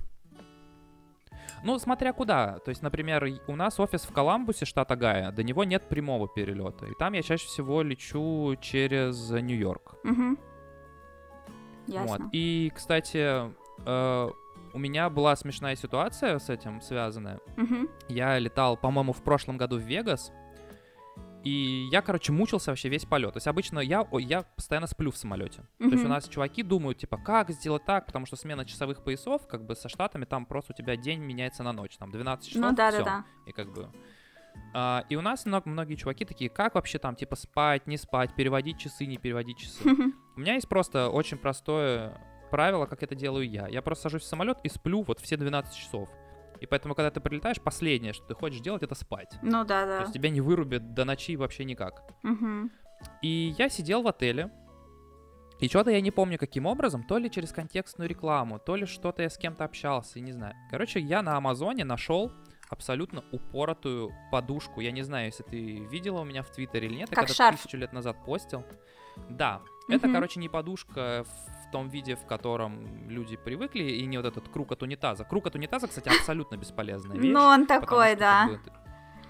Ну, 1.65 1.79
смотря 1.79 2.13
куда. 2.13 2.59
То 2.59 2.69
есть, 2.69 2.83
например, 2.83 3.27
у 3.49 3.57
нас 3.57 3.81
офис 3.81 4.05
в 4.05 4.13
Коламбусе, 4.13 4.65
штат 4.65 4.91
Огайо, 4.91 5.33
до 5.33 5.43
него 5.43 5.65
нет 5.65 5.89
прямого 5.89 6.29
перелета. 6.29 6.87
И 6.87 6.95
там 6.99 7.15
я 7.15 7.23
чаще 7.23 7.47
всего 7.47 7.83
лечу 7.83 8.55
через 8.61 9.31
Нью-Йорк. 9.31 9.97
Мгм. 11.87 11.99
Вот. 12.07 12.11
Ясно. 12.11 12.29
И, 12.33 12.73
кстати, 12.75 13.53
э, 13.87 14.31
у 14.73 14.79
меня 14.79 15.09
была 15.11 15.37
смешная 15.37 15.77
ситуация 15.77 16.39
с 16.39 16.51
этим 16.51 16.81
связанная. 16.81 17.41
Мгм. 17.57 17.89
Я 18.09 18.39
летал, 18.39 18.77
по-моему, 18.77 19.13
в 19.13 19.23
прошлом 19.23 19.57
году 19.57 19.79
в 19.79 19.83
Вегас. 19.83 20.33
И 21.45 21.89
я, 21.93 22.01
короче, 22.01 22.33
мучился 22.33 22.71
вообще 22.71 22.89
весь 22.89 23.05
полет. 23.05 23.35
То 23.35 23.37
есть 23.37 23.47
обычно 23.47 23.79
я, 23.79 24.07
я 24.13 24.43
постоянно 24.43 24.87
сплю 24.87 25.11
в 25.11 25.17
самолете. 25.17 25.67
То 25.79 25.85
есть 25.91 26.05
у 26.05 26.09
нас 26.09 26.27
чуваки 26.27 26.63
думают, 26.63 26.99
типа, 26.99 27.19
как 27.19 27.51
сделать 27.51 27.85
так, 27.85 28.07
потому 28.07 28.25
что 28.25 28.37
смена 28.37 28.65
часовых 28.65 29.05
поясов, 29.05 29.47
как 29.47 29.67
бы 29.67 29.77
со 29.77 29.91
штатами, 29.91 30.25
там 30.25 30.47
просто 30.47 30.73
у 30.73 30.77
тебя 30.77 30.97
день 30.97 31.21
меняется 31.21 31.63
на 31.63 31.73
ночь, 31.73 31.97
там 31.99 32.11
12 32.11 32.49
часов, 32.49 32.63
Ну 32.63 32.73
да, 32.73 32.89
всё. 32.91 32.99
да, 32.99 33.05
да. 33.05 33.25
И 33.47 33.53
как 33.53 33.73
бы... 33.75 33.91
а, 34.75 35.05
и 35.09 35.17
у 35.17 35.21
нас 35.21 35.47
много, 35.47 35.69
многие 35.69 35.95
чуваки 35.95 36.25
такие, 36.25 36.51
как 36.51 36.75
вообще 36.75 36.99
там, 36.99 37.15
типа, 37.15 37.37
спать, 37.37 37.87
не 37.87 37.97
спать, 37.97 38.35
переводить 38.35 38.79
часы, 38.79 39.07
не 39.07 39.19
переводить 39.19 39.59
часы. 39.59 39.83
У 40.37 40.41
меня 40.41 40.55
есть 40.55 40.69
просто 40.69 41.09
очень 41.09 41.39
простое 41.39 42.21
правило, 42.51 42.87
как 42.87 43.03
это 43.03 43.15
делаю 43.15 43.49
я. 43.49 43.69
Я 43.69 43.83
просто 43.83 44.05
сажусь 44.05 44.23
в 44.23 44.27
самолет 44.27 44.59
и 44.65 44.69
сплю 44.69 45.03
вот 45.03 45.21
все 45.21 45.37
12 45.37 45.75
часов. 45.75 46.09
И 46.61 46.67
поэтому, 46.67 46.95
когда 46.95 47.11
ты 47.11 47.21
прилетаешь, 47.21 47.61
последнее, 47.61 48.13
что 48.13 48.27
ты 48.27 48.35
хочешь 48.35 48.61
делать, 48.61 48.83
это 48.83 48.95
спать. 48.95 49.37
Ну 49.43 49.65
да, 49.65 49.83
То 49.83 49.87
да. 49.87 50.01
есть 50.01 50.13
тебя 50.13 50.31
не 50.31 50.41
вырубят 50.41 50.95
до 50.95 51.05
ночи 51.05 51.37
вообще 51.37 51.65
никак. 51.65 52.03
Мгм. 52.23 52.71
И 53.23 53.55
я 53.59 53.69
сидел 53.69 54.03
в 54.03 54.09
отеле, 54.09 54.51
и 55.61 55.69
что-то 55.69 55.91
я 55.91 56.01
не 56.01 56.11
помню 56.11 56.39
каким 56.39 56.67
образом, 56.67 57.05
то 57.05 57.19
ли 57.19 57.31
через 57.31 57.53
контекстную 57.53 58.09
рекламу, 58.09 58.59
то 58.59 58.77
ли 58.77 58.87
что-то 58.87 59.23
я 59.23 59.31
с 59.31 59.39
кем-то 59.39 59.65
общался, 59.65 60.21
не 60.21 60.33
знаю. 60.33 60.55
Короче, 60.71 61.01
я 61.01 61.23
на 61.23 61.37
Амазоне 61.37 61.85
нашел 61.85 62.33
абсолютно 62.75 63.25
упоротую 63.33 64.13
подушку. 64.31 64.81
Я 64.81 64.91
не 64.91 65.03
знаю, 65.03 65.27
если 65.27 65.43
ты 65.45 65.79
видела 65.87 66.21
у 66.21 66.25
меня 66.25 66.43
в 66.43 66.51
Твиттере 66.51 66.89
или 66.89 66.97
нет. 66.97 67.09
я 67.11 67.17
Как 67.17 67.27
когда 67.27 67.35
шарф. 67.35 67.63
тысячу 67.63 67.77
лет 67.77 67.93
назад 67.93 68.17
постил. 68.25 68.65
Да, 69.31 69.61
это, 69.89 70.07
Мгм. 70.07 70.15
короче, 70.15 70.41
не 70.41 70.49
подушка 70.49 71.25
в 71.25 71.71
том 71.71 71.89
виде, 71.89 72.17
в 72.17 72.27
котором 72.27 73.09
люди 73.09 73.37
привыкли, 73.37 73.85
и 73.85 74.05
не 74.07 74.17
вот 74.17 74.27
этот 74.27 74.49
круг 74.49 74.73
от 74.73 74.83
унитаза. 74.83 75.25
Круг 75.25 75.47
от 75.47 75.55
унитаза, 75.55 75.87
кстати, 75.87 76.09
абсолютно 76.09 76.57
бесполезная 76.57 77.17
вещь. 77.17 77.33
Ну, 77.33 77.41
он 77.41 77.67
такой, 77.67 78.17
да. 78.17 78.49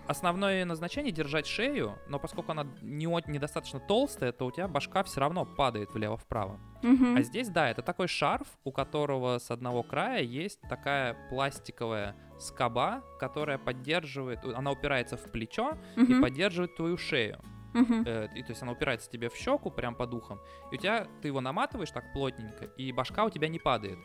Основное 0.06 0.66
назначение 0.66 1.12
держать 1.12 1.46
шею, 1.46 1.98
но 2.08 2.18
поскольку 2.18 2.52
она 2.52 2.66
не, 2.82 3.06
недостаточно 3.26 3.80
толстая, 3.80 4.32
то 4.32 4.44
у 4.46 4.50
тебя 4.50 4.68
башка 4.68 5.02
все 5.02 5.20
равно 5.20 5.46
падает 5.46 5.94
влево-вправо. 5.94 6.60
Мгм. 6.82 7.16
А 7.16 7.22
здесь, 7.22 7.48
да, 7.48 7.70
это 7.70 7.80
такой 7.80 8.06
шарф, 8.06 8.46
у 8.64 8.70
которого 8.72 9.38
с 9.38 9.50
одного 9.50 9.82
края 9.82 10.20
есть 10.22 10.60
такая 10.68 11.16
пластиковая 11.30 12.14
скоба, 12.38 13.02
которая 13.18 13.58
поддерживает, 13.58 14.44
она 14.44 14.70
упирается 14.72 15.16
в 15.16 15.30
плечо 15.30 15.76
и 15.96 16.00
Мгм. 16.00 16.22
поддерживает 16.22 16.74
твою 16.76 16.96
шею. 16.96 17.40
Мгм. 17.72 18.04
Э, 18.06 18.28
и, 18.34 18.42
то 18.42 18.50
есть 18.50 18.62
она 18.62 18.72
упирается 18.72 19.10
тебе 19.10 19.28
в 19.28 19.34
щеку, 19.36 19.70
прям 19.70 19.94
по 19.96 20.06
духам, 20.06 20.40
и 20.70 20.76
у 20.76 20.78
тебя, 20.78 21.08
ты 21.22 21.28
его 21.28 21.40
наматываешь 21.40 21.90
так 21.90 22.12
плотненько, 22.12 22.66
и 22.76 22.92
башка 22.92 23.24
у 23.24 23.30
тебя 23.30 23.48
не 23.48 23.58
падает. 23.58 23.98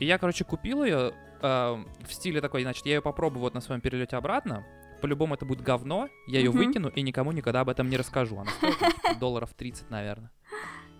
И 0.00 0.04
я, 0.06 0.18
короче, 0.18 0.44
купил 0.44 0.82
ее 0.84 1.12
в 1.40 1.86
стиле 2.12 2.40
такой, 2.40 2.62
значит, 2.62 2.86
я 2.86 2.94
ее 2.94 3.02
попробую 3.02 3.40
вот 3.42 3.54
на 3.54 3.60
своем 3.60 3.80
перелете 3.80 4.16
обратно, 4.16 4.64
по-любому 5.00 5.34
это 5.34 5.44
будет 5.44 5.60
говно, 5.62 6.08
я 6.28 6.38
ее 6.38 6.50
Мгм. 6.50 6.58
выкину 6.66 6.88
и 6.88 7.02
никому 7.02 7.32
никогда 7.32 7.60
об 7.60 7.68
этом 7.68 7.88
не 7.88 7.96
расскажу. 7.96 8.38
Она 8.38 8.50
стоит 8.52 8.78
типа, 9.02 9.14
долларов 9.18 9.52
30, 9.54 9.90
наверное. 9.90 10.30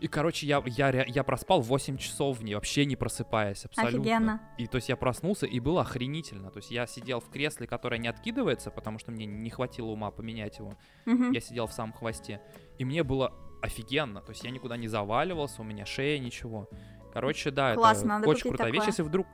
И, 0.02 0.08
короче, 0.08 0.48
я, 0.48 0.60
я, 0.66 1.04
я 1.06 1.22
проспал 1.22 1.60
8 1.60 1.96
часов 1.96 2.38
в 2.38 2.42
ней, 2.42 2.56
вообще 2.56 2.84
не 2.86 2.96
просыпаясь 2.96 3.64
абсолютно. 3.64 4.00
Офигенно. 4.00 4.42
И 4.58 4.66
то 4.66 4.74
есть 4.76 4.88
я 4.88 4.96
проснулся, 4.96 5.46
и 5.46 5.60
было 5.60 5.82
охренительно. 5.82 6.50
То 6.50 6.56
есть 6.56 6.72
я 6.72 6.88
сидел 6.88 7.20
в 7.20 7.30
кресле, 7.30 7.68
которое 7.68 7.98
не 7.98 8.08
откидывается, 8.08 8.72
потому 8.72 8.98
что 8.98 9.12
мне 9.12 9.26
не 9.26 9.48
хватило 9.48 9.86
ума 9.86 10.10
поменять 10.10 10.58
его. 10.58 10.76
Мгм. 11.06 11.30
Я 11.30 11.40
сидел 11.40 11.68
в 11.68 11.72
самом 11.72 11.92
хвосте. 11.92 12.40
И 12.78 12.84
мне 12.84 13.04
было 13.04 13.32
офигенно. 13.62 14.22
То 14.22 14.30
есть 14.30 14.42
я 14.42 14.50
никуда 14.50 14.76
не 14.76 14.88
заваливался, 14.88 15.62
у 15.62 15.64
меня 15.64 15.86
шея, 15.86 16.18
ничего. 16.18 16.68
Короче, 17.12 17.52
да, 17.52 17.76
Классно, 17.76 18.00
это 18.00 18.08
надо 18.08 18.28
очень 18.28 18.50
крутая 18.50 18.72
вещь. 18.72 18.78
такое. 18.80 18.88
Если 18.88 19.02
вдруг, 19.02 19.26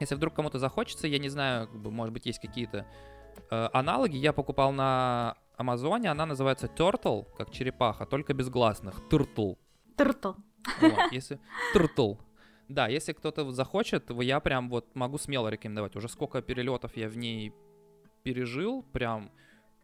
если 0.00 0.14
вдруг 0.14 0.32
кому-то 0.32 0.58
захочется, 0.58 1.06
я 1.06 1.18
не 1.18 1.28
знаю, 1.28 1.68
как 1.68 1.82
бы, 1.82 1.90
может 1.90 2.14
быть, 2.14 2.24
есть 2.24 2.40
какие-то 2.40 2.86
э, 3.50 3.68
аналоги. 3.74 4.16
Я 4.16 4.32
покупал 4.32 4.72
на 4.72 5.36
Амазоне, 5.58 6.10
она 6.10 6.24
называется 6.24 6.66
Turtle, 6.66 7.26
как 7.36 7.50
черепаха, 7.50 8.06
только 8.06 8.32
без 8.32 8.48
гласных. 8.48 8.94
Turtle. 9.10 9.58
Туртл. 9.96 10.32
Вот, 10.80 11.12
если... 11.12 11.38
Turtle. 11.74 12.18
Да, 12.68 12.88
если 12.88 13.12
кто-то 13.12 13.50
захочет, 13.52 14.10
я 14.10 14.40
прям 14.40 14.68
вот 14.68 14.94
могу 14.94 15.18
смело 15.18 15.48
рекомендовать. 15.48 15.94
Уже 15.96 16.08
сколько 16.08 16.42
перелетов 16.42 16.96
я 16.96 17.08
в 17.08 17.16
ней 17.16 17.52
пережил, 18.24 18.82
прям 18.92 19.30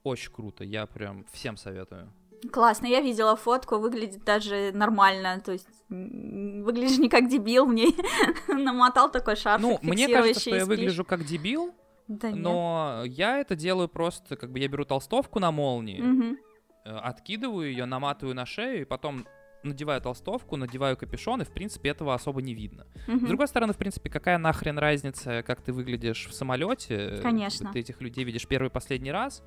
очень 0.02 0.32
круто. 0.32 0.64
Я 0.64 0.86
прям 0.86 1.24
всем 1.32 1.56
советую. 1.56 2.12
Классно, 2.50 2.86
я 2.86 3.00
видела 3.00 3.36
фотку, 3.36 3.78
выглядит 3.78 4.24
даже 4.24 4.72
нормально, 4.74 5.40
то 5.40 5.52
есть 5.52 5.68
выглядишь 5.88 6.98
не 6.98 7.08
как 7.08 7.28
дебил, 7.28 7.66
мне 7.66 7.86
намотал 8.48 9.12
такой 9.12 9.36
шарфик 9.36 9.62
Ну, 9.64 9.78
мне 9.82 10.08
кажется, 10.08 10.40
что 10.40 10.56
я 10.56 10.66
выгляжу 10.66 11.04
как 11.04 11.24
дебил, 11.24 11.72
Да 12.08 12.32
нет. 12.32 12.40
но 12.40 13.02
я 13.06 13.38
это 13.38 13.54
делаю 13.54 13.88
просто, 13.88 14.34
как 14.34 14.50
бы 14.50 14.58
я 14.58 14.66
беру 14.66 14.84
толстовку 14.84 15.38
на 15.38 15.52
молнии, 15.52 16.36
э, 16.84 16.90
откидываю 16.90 17.70
ее, 17.70 17.84
наматываю 17.84 18.34
на 18.34 18.44
шею 18.44 18.80
и 18.80 18.84
потом 18.84 19.24
надеваю 19.64 20.00
толстовку, 20.00 20.56
надеваю 20.56 20.96
капюшон, 20.96 21.42
и, 21.42 21.44
в 21.44 21.50
принципе, 21.50 21.90
этого 21.90 22.14
особо 22.14 22.42
не 22.42 22.54
видно. 22.54 22.86
Мгм. 23.06 23.26
С 23.26 23.28
другой 23.28 23.48
стороны, 23.48 23.72
в 23.72 23.76
принципе, 23.76 24.10
какая 24.10 24.38
нахрен 24.38 24.78
разница, 24.78 25.42
как 25.42 25.60
ты 25.60 25.72
выглядишь 25.72 26.26
в 26.26 26.34
самолете? 26.34 27.18
Конечно. 27.22 27.72
Ты 27.72 27.80
этих 27.80 28.00
людей 28.00 28.24
видишь 28.24 28.46
первый 28.46 28.68
и 28.68 28.70
последний 28.70 29.12
раз, 29.12 29.42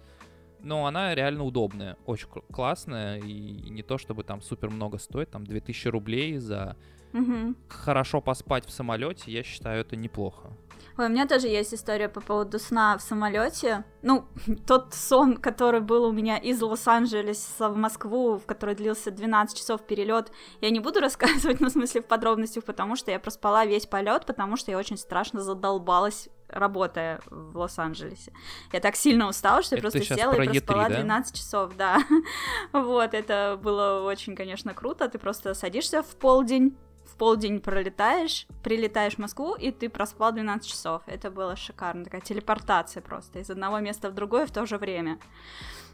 но 0.65 0.85
она 0.85 1.15
реально 1.15 1.43
удобная, 1.43 1.97
очень 2.05 2.27
классная, 2.51 3.19
и 3.19 3.69
не 3.69 3.83
то 3.83 3.97
чтобы 3.97 4.23
там 4.23 4.41
супер 4.41 4.69
много 4.69 4.97
стоит, 4.97 5.31
там 5.31 5.45
2000 5.45 5.87
рублей 5.87 6.37
за 6.37 6.75
Мгм. 7.13 7.55
хорошо 7.69 8.19
поспать 8.19 8.65
в 8.65 8.71
самолете, 8.71 9.31
я 9.31 9.43
считаю, 9.43 9.81
это 9.81 9.95
неплохо. 9.95 10.51
Ой, 10.97 11.07
у 11.07 11.09
меня 11.09 11.27
тоже 11.27 11.47
есть 11.47 11.73
история 11.73 12.07
по 12.07 12.21
поводу 12.21 12.57
сна 12.57 12.97
в 12.97 13.01
самолете. 13.01 13.83
Ну, 14.01 14.25
тот 14.67 14.93
сон, 14.93 15.37
который 15.37 15.81
был 15.81 16.05
у 16.05 16.11
меня 16.11 16.37
из 16.37 16.61
Лос-Анджелеса 16.61 17.69
в 17.69 17.75
Москву, 17.77 18.37
в 18.37 18.45
который 18.45 18.75
длился 18.75 19.11
12 19.11 19.57
часов 19.57 19.81
перелет, 19.85 20.31
я 20.61 20.69
не 20.69 20.79
буду 20.79 20.99
рассказывать, 21.01 21.59
ну, 21.59 21.67
в 21.67 21.71
смысле, 21.71 22.01
в 22.01 22.05
подробностях, 22.05 22.63
потому 22.63 22.95
что 22.95 23.11
я 23.11 23.19
проспала 23.19 23.65
весь 23.65 23.85
полет, 23.85 24.25
потому 24.25 24.55
что 24.57 24.71
я 24.71 24.77
очень 24.77 24.97
страшно 24.97 25.41
задолбалась 25.41 26.29
работая 26.55 27.19
в 27.29 27.57
Лос-Анджелесе. 27.57 28.33
Я 28.71 28.79
так 28.79 28.95
сильно 28.95 29.27
устала, 29.27 29.61
что 29.61 29.75
я 29.75 29.79
Это 29.79 29.91
просто 29.91 30.15
села 30.15 30.33
и 30.33 30.47
Е3, 30.47 30.51
проспала 30.51 30.89
да? 30.89 30.95
12 30.95 31.35
часов, 31.35 31.75
да. 31.75 31.99
Вот, 32.71 33.13
это 33.13 33.59
было 33.61 34.01
очень, 34.01 34.35
конечно, 34.35 34.73
круто. 34.73 35.07
Ты 35.09 35.19
просто 35.19 35.53
садишься 35.53 36.01
в 36.01 36.15
полдень, 36.15 36.77
в 37.05 37.15
полдень 37.17 37.59
пролетаешь, 37.59 38.47
прилетаешь 38.63 39.15
в 39.15 39.19
Москву, 39.19 39.55
и 39.55 39.71
ты 39.71 39.89
проспал 39.89 40.31
12 40.31 40.67
часов. 40.67 41.03
Это 41.05 41.29
было 41.29 41.55
шикарно, 41.55 42.05
такая 42.05 42.21
телепортация 42.21 43.01
просто 43.01 43.39
из 43.39 43.49
одного 43.49 43.79
места 43.79 44.09
в 44.09 44.13
другое 44.15 44.45
в 44.47 44.51
то 44.51 44.65
же 44.65 44.77
время. 44.77 45.19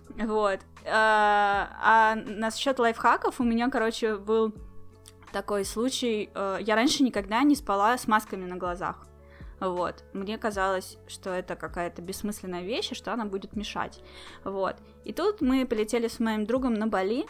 Вот. 0.10 0.60
А, 0.86 1.70
а 1.82 2.16
насчет 2.16 2.80
лайфхаков 2.80 3.40
у 3.40 3.44
меня, 3.44 3.70
короче, 3.70 4.16
был 4.16 4.54
такой 5.32 5.66
случай. 5.66 6.30
э, 6.34 6.58
Я 6.62 6.76
раньше 6.76 7.04
никогда 7.04 7.42
не 7.44 7.56
спала 7.56 7.98
с 7.98 8.08
масками 8.08 8.46
на 8.46 8.58
глазах. 8.58 9.08
Вот. 9.62 10.04
Мне 10.12 10.40
казалось, 10.40 10.98
что 11.08 11.30
это 11.30 11.56
какая-то 11.56 12.02
бессмысленная 12.02 12.64
вещь, 12.64 12.92
и 12.92 12.96
что 12.96 13.14
она 13.14 13.26
будет 13.26 13.56
мешать. 13.56 14.02
Вот. 14.44 14.76
И 15.06 15.14
тут 15.14 15.40
мы 15.40 15.68
полетели 15.68 16.08
с 16.08 16.20
моим 16.20 16.46
другом 16.48 16.74
на 16.74 16.88
Бали, 16.88 17.22
э, 17.22 17.26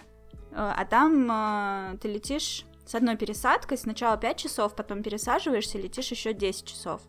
а 0.54 0.86
там 0.86 1.30
э, 1.30 1.98
ты 1.98 2.08
летишь 2.08 2.66
с 2.86 2.96
одной 2.96 3.18
пересадкой, 3.18 3.78
сначала 3.78 4.16
5 4.16 4.38
часов, 4.38 4.76
потом 4.76 5.04
пересаживаешься, 5.04 5.78
летишь 5.78 6.10
еще 6.10 6.34
10 6.34 6.66
часов. 6.66 7.02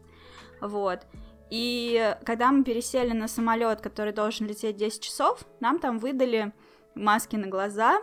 Вот. 0.61 1.07
И 1.50 2.17
когда 2.25 2.50
мы 2.50 2.64
пересели 2.64 3.12
на 3.12 3.29
самолет, 3.29 3.81
который 3.81 4.12
должен 4.12 4.49
лететь 4.49 4.76
10 4.76 5.02
часов, 5.02 5.45
нам 5.61 5.79
там 5.79 5.99
выдали 5.99 6.52
маски 6.97 7.37
на 7.37 7.47
глаза, 7.47 8.02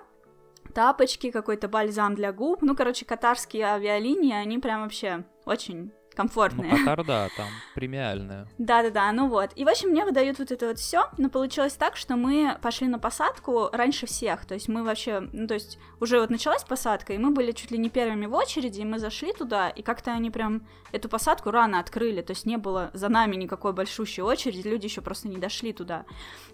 тапочки, 0.74 1.32
какой-то 1.32 1.68
бальзам 1.68 2.16
для 2.16 2.32
губ. 2.32 2.62
Ну, 2.62 2.76
короче, 2.76 3.06
катарские 3.06 3.66
авиалинии, 3.66 4.34
они 4.34 4.60
прям 4.60 4.84
вообще 4.84 5.26
очень 5.46 5.92
комфортные. 6.20 6.70
Ну, 6.70 6.78
Катар, 6.78 7.06
да, 7.06 7.30
там 7.38 7.48
премиальная. 7.76 8.46
Да-да-да, 8.58 9.10
ну 9.14 9.30
вот. 9.30 9.52
И, 9.56 9.64
в 9.64 9.70
общем, 9.70 9.92
мне 9.92 10.04
выдают 10.04 10.38
вот 10.40 10.52
это 10.52 10.68
вот 10.68 10.78
все, 10.78 11.06
но 11.18 11.30
получилось 11.30 11.74
так, 11.74 11.96
что 11.96 12.18
мы 12.18 12.58
пошли 12.62 12.88
на 12.88 13.00
посадку 13.00 13.70
раньше 13.72 14.06
всех, 14.06 14.46
то 14.46 14.54
есть 14.54 14.68
мы 14.68 14.84
вообще, 14.84 15.22
ну, 15.32 15.48
то 15.48 15.54
есть 15.54 15.80
уже 16.02 16.20
вот 16.20 16.30
началась 16.30 16.66
посадка, 16.66 17.14
и 17.14 17.18
мы 17.18 17.32
были 17.32 17.54
чуть 17.54 17.72
ли 17.72 17.78
не 17.78 17.90
первыми 17.90 18.26
в 18.26 18.34
очереди, 18.34 18.82
и 18.82 18.86
мы 18.86 19.00
зашли 19.00 19.32
туда, 19.32 19.70
и 19.70 19.82
как-то 19.82 20.12
они 20.12 20.30
прям 20.30 20.68
эту 20.92 21.08
посадку 21.08 21.52
рано 21.52 21.80
открыли, 21.80 22.22
то 22.22 22.32
есть 22.32 22.46
не 22.46 22.58
было 22.58 22.92
за 22.94 23.08
нами 23.08 23.38
никакой 23.38 23.72
большущей 23.72 24.22
очереди, 24.24 24.68
люди 24.68 24.88
еще 24.88 25.02
просто 25.02 25.30
не 25.30 25.38
дошли 25.38 25.72
туда. 25.72 26.04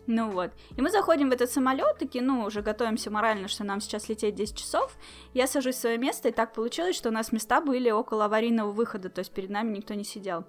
Ну 0.08 0.30
вот. 0.30 0.52
И 0.78 0.82
мы 0.82 0.92
заходим 0.92 1.30
в 1.30 1.34
этот 1.34 1.50
самолет, 1.50 1.98
такие, 1.98 2.24
ну, 2.24 2.44
уже 2.44 2.62
готовимся 2.62 3.10
морально, 3.10 3.48
что 3.48 3.64
нам 3.64 3.82
сейчас 3.82 4.10
лететь 4.10 4.36
10 4.36 4.56
часов. 4.56 4.96
Я 5.34 5.48
сажусь 5.48 5.76
в 5.76 5.80
свое 5.80 5.98
место, 5.98 6.30
и 6.30 6.32
так 6.32 6.54
получилось, 6.54 6.96
что 6.96 7.10
у 7.10 7.12
нас 7.12 7.32
места 7.32 7.62
были 7.62 7.90
около 7.90 8.26
аварийного 8.26 8.72
выхода, 8.72 9.10
то 9.10 9.20
есть 9.20 9.32
перед 9.32 9.50
нами 9.56 9.78
никто 9.78 9.94
не 9.94 10.04
сидел. 10.04 10.46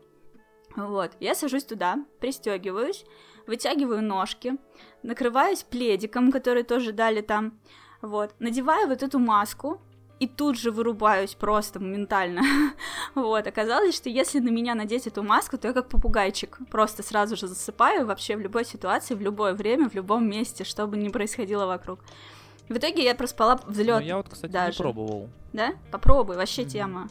Вот, 0.76 1.12
я 1.20 1.34
сажусь 1.34 1.64
туда, 1.64 2.04
пристегиваюсь, 2.20 3.04
вытягиваю 3.46 4.02
ножки, 4.02 4.56
накрываюсь 5.02 5.62
пледиком, 5.62 6.30
который 6.30 6.64
тоже 6.64 6.92
дали 6.92 7.22
там, 7.22 7.58
вот, 8.02 8.34
надеваю 8.40 8.88
вот 8.88 9.02
эту 9.02 9.18
маску, 9.18 9.80
и 10.18 10.26
тут 10.26 10.58
же 10.58 10.70
вырубаюсь 10.70 11.34
просто 11.34 11.78
моментально. 11.80 12.42
вот, 13.14 13.46
оказалось, 13.46 13.94
что 13.94 14.08
если 14.08 14.40
на 14.40 14.50
меня 14.50 14.74
надеть 14.74 15.06
эту 15.06 15.22
маску, 15.22 15.56
то 15.56 15.68
я 15.68 15.74
как 15.74 15.88
попугайчик, 15.88 16.58
просто 16.70 17.02
сразу 17.02 17.36
же 17.36 17.46
засыпаю 17.46 18.06
вообще 18.06 18.36
в 18.36 18.40
любой 18.40 18.64
ситуации, 18.64 19.14
в 19.14 19.20
любое 19.20 19.54
время, 19.54 19.88
в 19.88 19.94
любом 19.94 20.28
месте, 20.28 20.64
что 20.64 20.86
бы 20.86 20.96
ни 20.96 21.08
происходило 21.08 21.66
вокруг. 21.66 22.00
В 22.68 22.76
итоге 22.76 23.04
я 23.04 23.14
проспала 23.14 23.60
взлет. 23.66 24.00
Ну, 24.00 24.06
я 24.06 24.16
вот, 24.16 24.28
кстати, 24.28 24.50
даже. 24.50 24.78
не 24.78 24.82
пробовал. 24.82 25.28
Да? 25.52 25.74
Попробуй, 25.92 26.36
вообще 26.36 26.62
mm-hmm. 26.62 26.70
тема. 26.70 27.08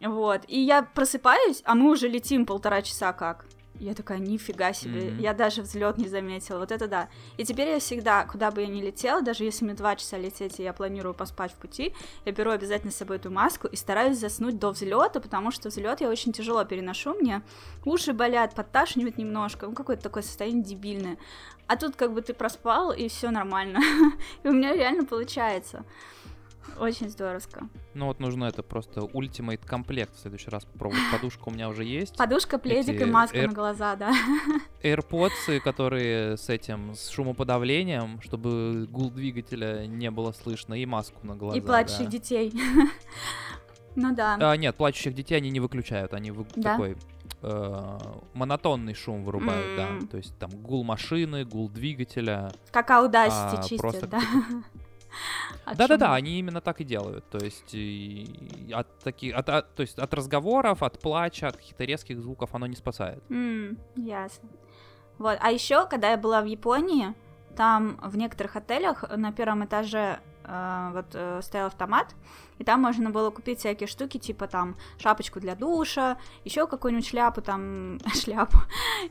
Вот. 0.00 0.42
И 0.48 0.60
я 0.60 0.82
просыпаюсь, 0.82 1.62
а 1.64 1.74
мы 1.74 1.90
уже 1.90 2.08
летим 2.08 2.46
полтора 2.46 2.82
часа 2.82 3.12
как. 3.12 3.46
Я 3.80 3.94
такая, 3.94 4.18
нифига 4.18 4.72
себе, 4.72 5.08
mm-hmm. 5.08 5.20
я 5.20 5.34
даже 5.34 5.62
взлет 5.62 5.98
не 5.98 6.08
заметила, 6.08 6.58
вот 6.58 6.72
это 6.72 6.88
да. 6.88 7.08
И 7.36 7.44
теперь 7.44 7.68
я 7.68 7.78
всегда, 7.78 8.24
куда 8.24 8.50
бы 8.50 8.62
я 8.62 8.66
ни 8.66 8.82
летела, 8.82 9.22
даже 9.22 9.44
если 9.44 9.64
мне 9.64 9.74
два 9.74 9.94
часа 9.94 10.18
лететь, 10.18 10.58
и 10.58 10.64
я 10.64 10.72
планирую 10.72 11.14
поспать 11.14 11.52
в 11.52 11.56
пути, 11.56 11.94
я 12.24 12.32
беру 12.32 12.50
обязательно 12.50 12.90
с 12.90 12.96
собой 12.96 13.18
эту 13.18 13.30
маску 13.30 13.68
и 13.68 13.76
стараюсь 13.76 14.18
заснуть 14.18 14.58
до 14.58 14.70
взлета, 14.70 15.20
потому 15.20 15.52
что 15.52 15.68
взлет 15.68 16.00
я 16.00 16.08
очень 16.08 16.32
тяжело 16.32 16.64
переношу, 16.64 17.14
мне 17.14 17.42
уши 17.84 18.12
болят, 18.12 18.56
подташнивает 18.56 19.16
немножко, 19.16 19.66
ну 19.66 19.74
какое-то 19.74 20.02
такое 20.02 20.24
состояние 20.24 20.64
дебильное. 20.64 21.16
А 21.68 21.76
тут 21.76 21.94
как 21.94 22.12
бы 22.14 22.22
ты 22.22 22.34
проспал, 22.34 22.92
и 22.92 23.08
все 23.08 23.30
нормально. 23.30 23.80
и 24.42 24.48
у 24.48 24.52
меня 24.52 24.74
реально 24.74 25.04
получается. 25.04 25.84
Очень 26.78 27.08
здоровско. 27.08 27.68
Ну 27.94 28.06
вот 28.06 28.20
нужно 28.20 28.44
это 28.44 28.62
просто 28.62 29.02
ультимейт 29.02 29.64
комплект 29.64 30.14
в 30.14 30.20
следующий 30.20 30.50
раз 30.50 30.64
попробовать. 30.64 31.02
Подушка 31.12 31.48
у 31.48 31.50
меня 31.50 31.68
уже 31.68 31.84
есть. 31.84 32.16
Подушка, 32.16 32.58
пледик 32.58 32.96
Эти 32.96 33.02
и 33.02 33.06
маска 33.06 33.38
Air... 33.38 33.46
на 33.48 33.52
глаза, 33.52 33.96
да. 33.96 34.12
AirPods, 34.82 35.60
которые 35.60 36.36
с 36.36 36.48
этим, 36.48 36.94
с 36.94 37.08
шумоподавлением, 37.08 38.20
чтобы 38.22 38.86
гул 38.90 39.10
двигателя 39.10 39.86
не 39.86 40.10
было 40.10 40.32
слышно, 40.32 40.74
и 40.74 40.86
маску 40.86 41.26
на 41.26 41.36
глаза. 41.36 41.58
И 41.58 41.60
плачущих 41.60 42.04
да. 42.04 42.10
детей. 42.10 42.52
ну 43.96 44.14
да. 44.14 44.36
А, 44.40 44.56
нет, 44.56 44.76
плачущих 44.76 45.14
детей 45.14 45.36
они 45.36 45.50
не 45.50 45.60
выключают, 45.60 46.14
они 46.14 46.30
вы... 46.30 46.46
да? 46.54 46.72
такой 46.72 46.96
э, 47.42 47.98
монотонный 48.34 48.94
шум 48.94 49.24
вырубают, 49.24 49.66
mm. 49.66 49.76
да. 49.76 50.06
То 50.06 50.16
есть 50.16 50.36
там 50.38 50.50
гул 50.50 50.84
машины, 50.84 51.44
гул 51.44 51.68
двигателя. 51.68 52.52
Как 52.70 52.90
аудасити 52.90 53.56
а, 53.56 53.62
чистят, 53.62 53.80
просто 53.80 54.06
да. 54.06 54.20
Да-да-да, 55.74 56.14
они 56.14 56.38
именно 56.38 56.60
так 56.60 56.80
и 56.80 56.84
делают. 56.84 57.28
То 57.30 57.38
есть 57.38 57.74
от 58.72 58.98
таких, 59.00 59.34
от, 59.34 59.48
от, 59.48 59.74
то 59.74 59.82
есть 59.82 59.98
от 59.98 60.14
разговоров, 60.14 60.82
от 60.82 61.00
плача, 61.00 61.48
от 61.48 61.56
каких-то 61.56 61.84
резких 61.84 62.18
звуков 62.20 62.54
оно 62.54 62.66
не 62.66 62.76
спасает. 62.76 63.22
Mm, 63.28 63.78
ясно. 63.96 64.48
Вот, 65.18 65.38
а 65.40 65.50
еще, 65.50 65.86
когда 65.86 66.10
я 66.10 66.16
была 66.16 66.40
в 66.40 66.46
Японии, 66.46 67.14
там 67.56 67.98
в 68.02 68.16
некоторых 68.16 68.56
отелях 68.56 69.04
на 69.16 69.32
первом 69.32 69.64
этаже 69.64 70.20
вот 70.48 71.06
э, 71.12 71.40
стоял 71.42 71.66
автомат, 71.66 72.14
и 72.58 72.64
там 72.64 72.80
можно 72.80 73.10
было 73.10 73.30
купить 73.30 73.58
всякие 73.58 73.86
штуки, 73.86 74.18
типа 74.18 74.46
там 74.46 74.76
шапочку 74.98 75.40
для 75.40 75.54
душа, 75.54 76.16
еще 76.44 76.66
какую-нибудь 76.66 77.06
шляпу, 77.06 77.42
там 77.42 77.98
шляпу, 78.14 78.58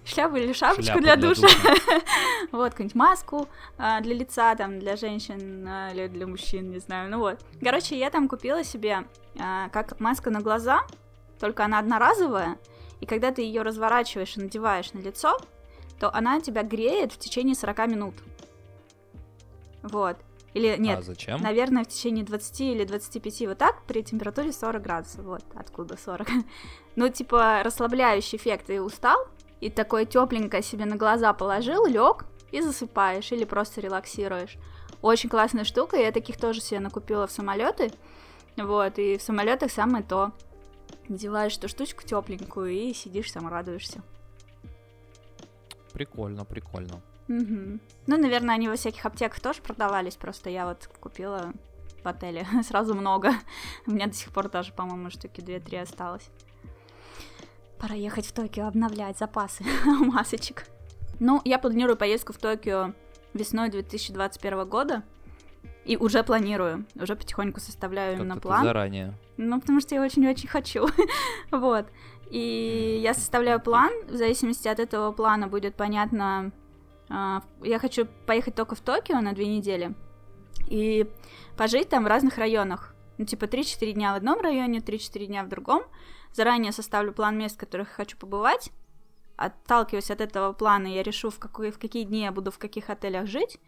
шляпу 0.03 0.37
или 0.37 0.51
шапочку 0.53 0.83
Шляпу 0.83 1.01
для, 1.01 1.15
для 1.15 1.29
душа, 1.29 1.47
вот 2.51 2.71
какую-нибудь 2.71 2.95
маску 2.95 3.47
э, 3.77 4.01
для 4.01 4.15
лица, 4.15 4.55
там 4.55 4.79
для 4.79 4.95
женщин 4.95 5.67
э, 5.67 5.93
или 5.93 6.07
для 6.07 6.25
мужчин, 6.25 6.71
не 6.71 6.79
знаю, 6.79 7.11
ну 7.11 7.19
вот. 7.19 7.39
Короче, 7.61 7.97
я 7.97 8.09
там 8.09 8.27
купила 8.27 8.63
себе 8.63 9.05
как 9.71 9.99
маска 9.99 10.31
на 10.31 10.41
глаза, 10.41 10.81
только 11.39 11.63
она 11.63 11.77
одноразовая, 11.77 12.57
и 12.99 13.05
когда 13.05 13.31
ты 13.31 13.43
ее 13.43 13.61
разворачиваешь 13.61 14.35
и 14.37 14.41
надеваешь 14.41 14.93
на 14.93 14.99
лицо, 14.99 15.37
то 15.99 16.11
она 16.11 16.41
тебя 16.41 16.63
греет 16.63 17.11
в 17.13 17.19
течение 17.19 17.53
40 17.53 17.87
минут. 17.87 18.15
Вот. 19.83 20.17
Или 20.57 20.75
нет, 20.77 20.99
а 20.99 21.01
зачем? 21.01 21.41
наверное, 21.41 21.83
в 21.83 21.87
течение 21.87 22.25
20 22.25 22.61
или 22.61 22.83
25, 22.83 23.47
вот 23.47 23.57
так, 23.57 23.83
при 23.83 24.01
температуре 24.01 24.51
40 24.51 24.81
градусов, 24.81 25.23
вот, 25.23 25.43
откуда 25.53 25.97
40. 25.97 26.27
ну, 26.95 27.09
типа, 27.09 27.61
расслабляющий 27.63 28.37
эффект, 28.37 28.67
ты 28.67 28.81
устал, 28.81 29.17
и 29.61 29.69
такое 29.69 30.05
тепленькое 30.05 30.63
себе 30.63 30.85
на 30.85 30.95
глаза 30.95 31.31
положил, 31.33 31.85
лег 31.85 32.25
и 32.51 32.61
засыпаешь, 32.61 33.31
или 33.31 33.43
просто 33.43 33.81
релаксируешь. 33.81 34.57
Очень 35.01 35.29
классная 35.29 35.63
штука, 35.63 35.97
я 35.97 36.11
таких 36.11 36.37
тоже 36.37 36.61
себе 36.61 36.79
накупила 36.79 37.27
в 37.27 37.31
самолеты, 37.31 37.91
вот, 38.55 38.97
и 38.97 39.17
в 39.17 39.21
самолетах 39.21 39.71
самое 39.71 40.03
то. 40.03 40.31
Надеваешь 41.07 41.57
эту 41.57 41.67
штучку 41.67 42.03
тепленькую 42.03 42.71
и 42.71 42.93
сидишь 42.93 43.31
там 43.31 43.47
радуешься. 43.47 44.01
Прикольно, 45.93 46.45
прикольно. 46.45 47.01
Угу. 47.27 47.79
Ну, 48.07 48.17
наверное, 48.17 48.55
они 48.55 48.67
во 48.67 48.75
всяких 48.75 49.05
аптеках 49.05 49.39
тоже 49.39 49.61
продавались, 49.61 50.15
просто 50.15 50.49
я 50.49 50.65
вот 50.65 50.87
купила 50.99 51.53
в 52.03 52.07
отеле 52.07 52.47
сразу 52.63 52.95
много. 52.95 53.33
У 53.85 53.91
меня 53.91 54.07
до 54.07 54.13
сих 54.13 54.31
пор 54.31 54.49
даже, 54.49 54.71
по-моему, 54.73 55.09
штуки 55.09 55.41
2-3 55.41 55.81
осталось. 55.81 56.29
Пора 57.79 57.95
ехать 57.95 58.25
в 58.25 58.31
Токио, 58.33 58.67
обновлять 58.67 59.17
запасы 59.17 59.63
масочек. 59.85 60.65
Ну, 61.19 61.41
я 61.45 61.59
планирую 61.59 61.97
поездку 61.97 62.33
в 62.33 62.37
Токио 62.37 62.93
весной 63.33 63.69
2021 63.69 64.67
года. 64.67 65.03
И 65.85 65.95
уже 65.95 66.21
планирую, 66.23 66.85
уже 66.95 67.15
потихоньку 67.15 67.61
составляю 67.61 68.17
именно 68.17 68.37
план. 68.37 68.63
заранее. 68.63 69.13
Ну, 69.37 69.61
потому 69.61 69.79
что 69.79 69.95
я 69.95 70.01
очень-очень 70.01 70.49
хочу. 70.49 70.87
вот. 71.51 71.85
И 72.29 72.99
я 73.01 73.13
составляю 73.13 73.61
план, 73.61 73.91
в 74.05 74.15
зависимости 74.15 74.67
от 74.67 74.79
этого 74.79 75.13
плана 75.13 75.47
будет 75.47 75.75
понятно, 75.75 76.51
я 77.09 77.79
хочу 77.79 78.07
поехать 78.25 78.55
только 78.55 78.75
в 78.75 78.81
Токио 78.81 79.19
на 79.21 79.33
две 79.33 79.47
недели 79.47 79.95
и 80.67 81.09
пожить 81.55 81.89
там 81.89 82.03
в 82.03 82.07
разных 82.07 82.37
районах. 82.37 82.93
Ну, 83.17 83.25
типа 83.25 83.45
3-4 83.45 83.93
дня 83.93 84.13
в 84.13 84.17
одном 84.17 84.39
районе, 84.41 84.79
3-4 84.79 85.25
дня 85.25 85.43
в 85.43 85.49
другом. 85.49 85.83
Заранее 86.33 86.71
составлю 86.71 87.13
план 87.13 87.37
мест, 87.37 87.55
в 87.55 87.59
которых 87.59 87.89
хочу 87.89 88.17
побывать. 88.17 88.71
Отталкиваясь 89.37 90.11
от 90.11 90.21
этого 90.21 90.53
плана, 90.53 90.87
я 90.87 91.03
решу, 91.03 91.29
в, 91.29 91.39
какой, 91.39 91.71
в 91.71 91.79
какие 91.79 92.03
дни 92.03 92.21
я 92.21 92.31
буду 92.31 92.51
в 92.51 92.57
каких 92.57 92.89
отелях 92.89 93.27
жить. 93.27 93.59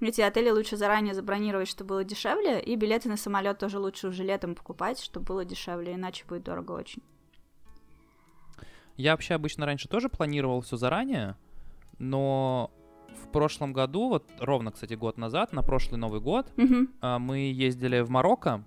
Эти 0.00 0.22
отели 0.22 0.50
лучше 0.50 0.76
заранее 0.76 1.14
забронировать, 1.14 1.68
чтобы 1.68 1.88
было 1.88 2.04
дешевле, 2.04 2.60
и 2.60 2.74
билеты 2.74 3.10
на 3.10 3.18
самолет 3.18 3.58
тоже 3.58 3.78
лучше 3.78 4.08
уже 4.08 4.24
летом 4.24 4.54
покупать, 4.54 4.98
чтобы 4.98 5.26
было 5.26 5.44
дешевле, 5.44 5.94
иначе 5.94 6.24
будет 6.24 6.44
дорого 6.44 6.72
очень. 6.72 7.02
Я 8.96 9.12
вообще 9.12 9.34
обычно 9.34 9.66
раньше 9.66 9.88
тоже 9.88 10.08
планировал 10.08 10.62
все 10.62 10.76
заранее, 10.76 11.36
но 11.98 12.70
прошлом 13.30 13.72
году, 13.72 14.08
вот 14.08 14.30
ровно, 14.38 14.72
кстати, 14.72 14.94
год 14.94 15.18
назад, 15.18 15.52
на 15.52 15.62
прошлый 15.62 15.98
Новый 15.98 16.20
год, 16.20 16.52
mm-hmm. 16.56 17.18
мы 17.18 17.38
ездили 17.38 18.00
в 18.00 18.10
Марокко, 18.10 18.64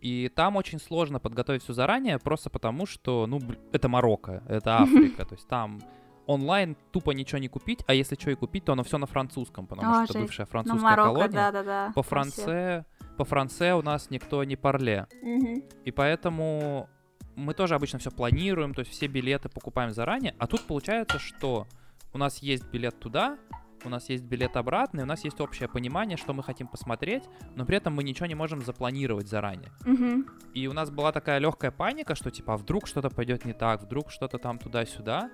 и 0.00 0.28
там 0.34 0.56
очень 0.56 0.80
сложно 0.80 1.20
подготовить 1.20 1.62
все 1.62 1.72
заранее, 1.72 2.18
просто 2.18 2.50
потому 2.50 2.86
что, 2.86 3.26
ну, 3.26 3.40
это 3.72 3.88
Марокко, 3.88 4.42
это 4.48 4.78
Африка, 4.78 5.24
то 5.24 5.34
есть 5.34 5.46
там 5.46 5.80
онлайн 6.26 6.76
тупо 6.90 7.12
ничего 7.12 7.38
не 7.38 7.48
купить, 7.48 7.84
а 7.86 7.94
если 7.94 8.16
что 8.16 8.30
и 8.30 8.34
купить, 8.34 8.64
то 8.64 8.72
оно 8.72 8.84
все 8.84 8.98
на 8.98 9.06
французском, 9.06 9.66
потому 9.66 9.92
О, 9.92 10.04
что 10.04 10.14
это 10.14 10.22
бывшая 10.22 10.46
французская 10.46 10.80
ну, 10.80 10.90
Марокко, 10.90 11.14
колония. 11.14 11.32
Да, 11.32 11.52
да, 11.52 11.62
да. 11.62 11.92
По 11.94 12.02
франце, 12.02 12.84
по 13.16 13.24
франце 13.24 13.74
у 13.74 13.82
нас 13.82 14.10
никто 14.10 14.42
не 14.44 14.56
парле. 14.56 15.06
Угу. 15.22 15.64
И 15.84 15.90
поэтому 15.90 16.88
мы 17.36 17.54
тоже 17.54 17.74
обычно 17.74 17.98
все 17.98 18.10
планируем, 18.10 18.74
то 18.74 18.80
есть 18.80 18.92
все 18.92 19.06
билеты 19.06 19.48
покупаем 19.48 19.90
заранее, 19.90 20.34
а 20.38 20.46
тут 20.46 20.62
получается, 20.62 21.18
что 21.18 21.66
у 22.12 22.18
нас 22.18 22.38
есть 22.38 22.64
билет 22.70 22.98
туда, 22.98 23.38
у 23.84 23.88
нас 23.88 24.08
есть 24.08 24.24
билет 24.24 24.56
обратно, 24.56 25.00
и 25.00 25.02
у 25.02 25.06
нас 25.06 25.24
есть 25.24 25.40
общее 25.40 25.68
понимание, 25.68 26.16
что 26.16 26.32
мы 26.32 26.42
хотим 26.42 26.68
посмотреть, 26.68 27.24
но 27.54 27.64
при 27.64 27.76
этом 27.76 27.94
мы 27.94 28.04
ничего 28.04 28.26
не 28.26 28.34
можем 28.34 28.62
запланировать 28.62 29.28
заранее. 29.28 29.72
Мгм. 29.84 30.26
И 30.54 30.66
у 30.66 30.72
нас 30.72 30.90
была 30.90 31.12
такая 31.12 31.38
легкая 31.38 31.70
паника, 31.70 32.14
что 32.14 32.30
типа, 32.30 32.54
а 32.54 32.56
вдруг 32.56 32.86
что-то 32.86 33.10
пойдет 33.10 33.44
не 33.44 33.52
так, 33.52 33.82
вдруг 33.82 34.10
что-то 34.10 34.38
там 34.38 34.58
туда-сюда. 34.58 35.30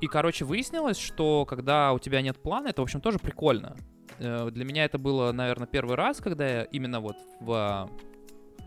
И, 0.00 0.06
короче, 0.06 0.44
выяснилось, 0.44 0.98
что 0.98 1.44
когда 1.44 1.92
у 1.92 1.98
тебя 1.98 2.22
нет 2.22 2.42
плана, 2.42 2.68
это, 2.68 2.80
в 2.80 2.84
общем, 2.84 3.00
тоже 3.00 3.18
прикольно. 3.18 3.76
Э, 4.18 4.50
Для 4.50 4.64
меня 4.64 4.84
это 4.84 4.98
было, 4.98 5.32
наверное, 5.32 5.66
первый 5.66 5.96
раз, 5.96 6.18
когда 6.18 6.46
я 6.46 6.62
именно 6.64 7.00
вот 7.00 7.16
в, 7.40 7.52
а, 7.52 7.88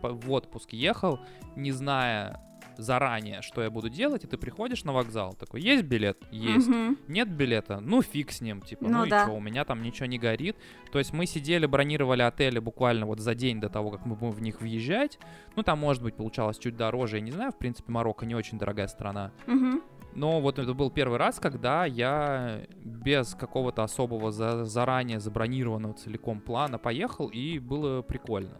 в 0.02 0.32
отпуск 0.32 0.74
ехал, 0.74 1.20
не 1.56 1.72
зная 1.72 2.40
заранее, 2.78 3.42
что 3.42 3.62
я 3.64 3.70
буду 3.70 3.90
делать, 3.90 4.24
и 4.24 4.28
ты 4.28 4.38
приходишь 4.38 4.84
на 4.84 4.94
вокзал, 4.94 5.34
такой, 5.34 5.62
есть 5.62 5.84
билет? 5.84 6.18
Есть. 6.32 6.68
Мгм. 6.68 6.98
Нет 7.08 7.30
билета? 7.30 7.80
Ну, 7.80 8.02
фиг 8.02 8.32
с 8.32 8.42
ним, 8.42 8.62
типа, 8.62 8.86
ну, 8.86 8.90
Ну 9.00 9.06
и 9.06 9.10
да. 9.10 9.24
что, 9.26 9.34
у 9.34 9.40
меня 9.40 9.66
там 9.66 9.82
ничего 9.84 10.06
не 10.08 10.18
горит. 10.20 10.56
То 10.92 11.00
есть 11.00 11.14
мы 11.14 11.26
сидели, 11.26 11.66
бронировали 11.66 12.22
отели 12.22 12.60
буквально 12.60 13.06
вот 13.06 13.20
за 13.20 13.36
день 13.36 13.60
до 13.60 13.70
того, 13.70 13.92
как 13.92 14.06
мы 14.06 14.16
будем 14.16 14.32
в 14.34 14.42
них 14.42 14.62
въезжать. 14.62 15.20
Ну, 15.56 15.64
там, 15.64 15.80
может 15.80 16.04
быть, 16.04 16.16
получалось 16.16 16.58
чуть 16.58 16.76
дороже, 16.78 17.18
я 17.18 17.22
не 17.22 17.32
знаю, 17.32 17.52
в 17.52 17.58
принципе, 17.58 17.92
Марокко 17.92 18.26
не 18.26 18.36
очень 18.36 18.58
дорогая 18.58 18.88
страна. 18.88 19.32
Мгм. 19.48 19.82
Но 20.16 20.42
вот 20.42 20.60
это 20.60 20.76
был 20.76 20.92
первый 20.92 21.18
раз, 21.18 21.40
когда 21.40 21.86
я 21.86 22.62
без 22.84 23.34
какого-то 23.34 23.82
особого 23.84 24.32
за- 24.32 24.64
заранее 24.66 25.20
забронированного 25.20 25.96
целиком 25.96 26.40
плана 26.40 26.78
поехал, 26.78 27.30
и 27.30 27.58
было 27.58 28.04
прикольно. 28.04 28.58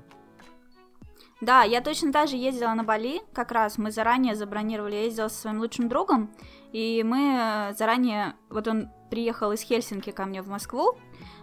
Да, 1.44 1.64
я 1.64 1.82
точно 1.82 2.14
так 2.14 2.30
же 2.30 2.38
ездила 2.38 2.74
на 2.74 2.86
Бали, 2.86 3.22
как 3.34 3.52
раз 3.52 3.78
мы 3.78 3.92
заранее 3.92 4.34
забронировали, 4.34 4.96
я 4.96 5.04
ездила 5.04 5.28
со 5.28 5.42
своим 5.42 5.60
лучшим 5.60 5.90
другом, 5.90 6.32
и 6.72 7.04
мы 7.06 7.36
э, 7.38 7.74
заранее, 7.78 8.36
вот 8.50 8.66
он 8.70 8.90
приехал 9.10 9.52
из 9.52 9.60
Хельсинки 9.62 10.12
ко 10.12 10.24
мне 10.24 10.42
в 10.42 10.48
Москву, 10.48 10.98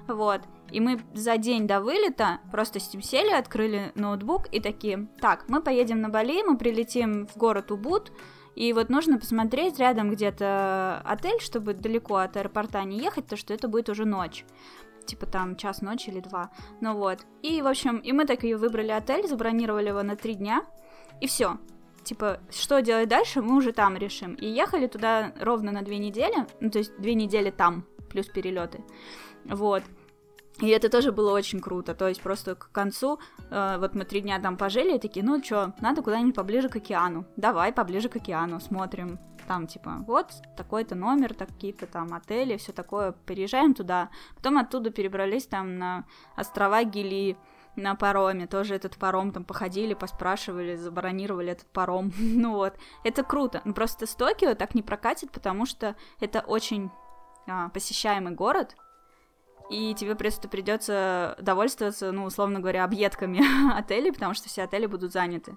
вот, 0.09 0.41
и 0.71 0.81
мы 0.81 1.03
за 1.13 1.37
день 1.37 1.67
до 1.67 1.83
вылета 1.83 2.41
просто 2.51 2.81
с 2.81 2.91
ним 2.95 3.03
сели, 3.03 3.31
открыли 3.31 3.93
ноутбук 3.95 4.47
и 4.51 4.61
такие, 4.61 5.07
так, 5.21 5.45
мы 5.49 5.61
поедем 5.61 6.01
на 6.01 6.09
Бали, 6.09 6.43
мы 6.45 6.57
прилетим 6.57 7.27
в 7.27 7.37
город 7.37 7.71
Убуд, 7.71 8.11
и 8.57 8.73
вот 8.73 8.89
нужно 8.89 9.19
посмотреть 9.19 9.79
рядом 9.79 10.11
где-то 10.11 11.03
отель, 11.05 11.41
чтобы 11.41 11.75
далеко 11.75 12.17
от 12.17 12.39
аэропорта 12.39 12.83
не 12.85 12.99
ехать, 13.01 13.27
то 13.27 13.37
что 13.37 13.53
это 13.53 13.69
будет 13.69 13.91
уже 13.91 14.07
ночь. 14.07 14.47
Типа 15.07 15.27
там 15.27 15.57
час 15.57 15.83
ночи 15.83 16.11
или 16.11 16.21
два. 16.21 16.51
Ну 16.81 16.97
вот. 16.97 17.21
И, 17.43 17.63
в 17.63 17.67
общем, 17.67 17.99
и 17.99 18.13
мы 18.13 18.27
так 18.27 18.45
и 18.45 18.55
выбрали 18.55 18.91
отель, 18.91 19.27
забронировали 19.27 19.89
его 19.89 20.03
на 20.03 20.17
три 20.17 20.35
дня, 20.35 20.65
и 21.21 21.27
все. 21.27 21.59
Типа, 22.05 22.41
что 22.51 22.81
делать 22.81 23.09
дальше, 23.09 23.43
мы 23.43 23.57
уже 23.57 23.73
там 23.73 23.97
решим. 23.97 24.35
И 24.35 24.47
ехали 24.47 24.87
туда 24.87 25.33
ровно 25.41 25.73
на 25.73 25.83
две 25.83 25.99
недели, 25.99 26.47
ну, 26.61 26.71
то 26.71 26.79
есть 26.79 26.99
две 26.99 27.15
недели 27.15 27.51
там, 27.51 27.85
плюс 28.09 28.27
перелеты. 28.27 28.83
Вот. 29.45 29.83
И 30.61 30.69
это 30.69 30.89
тоже 30.89 31.13
было 31.13 31.33
очень 31.33 31.61
круто. 31.61 31.95
То 31.95 32.09
есть 32.09 32.21
просто 32.21 32.55
к 32.55 32.71
концу, 32.73 33.19
э, 33.51 33.77
вот 33.79 33.95
мы 33.95 34.05
три 34.05 34.21
дня 34.21 34.39
там 34.41 34.57
пожили, 34.57 34.97
и 34.97 34.99
такие, 34.99 35.25
ну 35.25 35.43
что, 35.43 35.75
надо 35.81 36.03
куда-нибудь 36.03 36.35
поближе 36.35 36.69
к 36.69 36.77
океану. 36.77 37.25
Давай 37.37 37.73
поближе 37.73 38.09
к 38.09 38.17
океану, 38.17 38.61
смотрим. 38.61 39.19
Там 39.51 39.67
типа, 39.67 40.05
вот 40.07 40.33
такой-то 40.57 40.95
номер, 40.95 41.35
такие-то 41.35 41.89
там 41.89 42.15
отели, 42.15 42.57
все 42.57 42.71
такое. 42.71 43.11
Переезжаем 43.11 43.75
туда. 43.75 44.11
Потом 44.37 44.59
оттуда 44.59 44.91
перебрались 44.91 45.45
там 45.49 45.77
на 45.77 46.05
острова 46.37 46.85
Гили, 46.85 47.37
на 47.75 47.97
пароме. 47.97 48.47
Тоже 48.47 48.77
этот 48.77 48.97
паром 48.97 49.33
там 49.33 49.43
походили, 49.43 49.95
поспрашивали, 49.95 50.77
забронировали 50.77 51.51
этот 51.51 51.67
паром. 51.67 52.13
ну 52.21 52.55
вот. 52.55 52.75
Это 53.03 53.25
круто. 53.25 53.61
Ну 53.65 53.75
просто 53.75 54.07
с 54.07 54.15
Токио 54.15 54.55
так 54.55 54.77
не 54.77 54.83
прокатит, 54.83 55.33
потому 55.33 55.67
что 55.67 55.97
это 56.21 56.43
очень 56.47 56.89
а, 57.49 57.71
посещаемый 57.71 58.35
город, 58.35 58.77
и 59.69 59.95
тебе 59.95 60.15
просто 60.15 60.47
придется 60.47 61.37
довольствоваться, 61.41 62.13
ну, 62.13 62.23
условно 62.25 62.61
говоря, 62.61 62.85
объедками 62.85 63.41
отелей, 63.77 64.13
потому 64.13 64.33
что 64.33 64.49
все 64.49 64.63
отели 64.63 64.87
будут 64.87 65.13
заняты. 65.13 65.57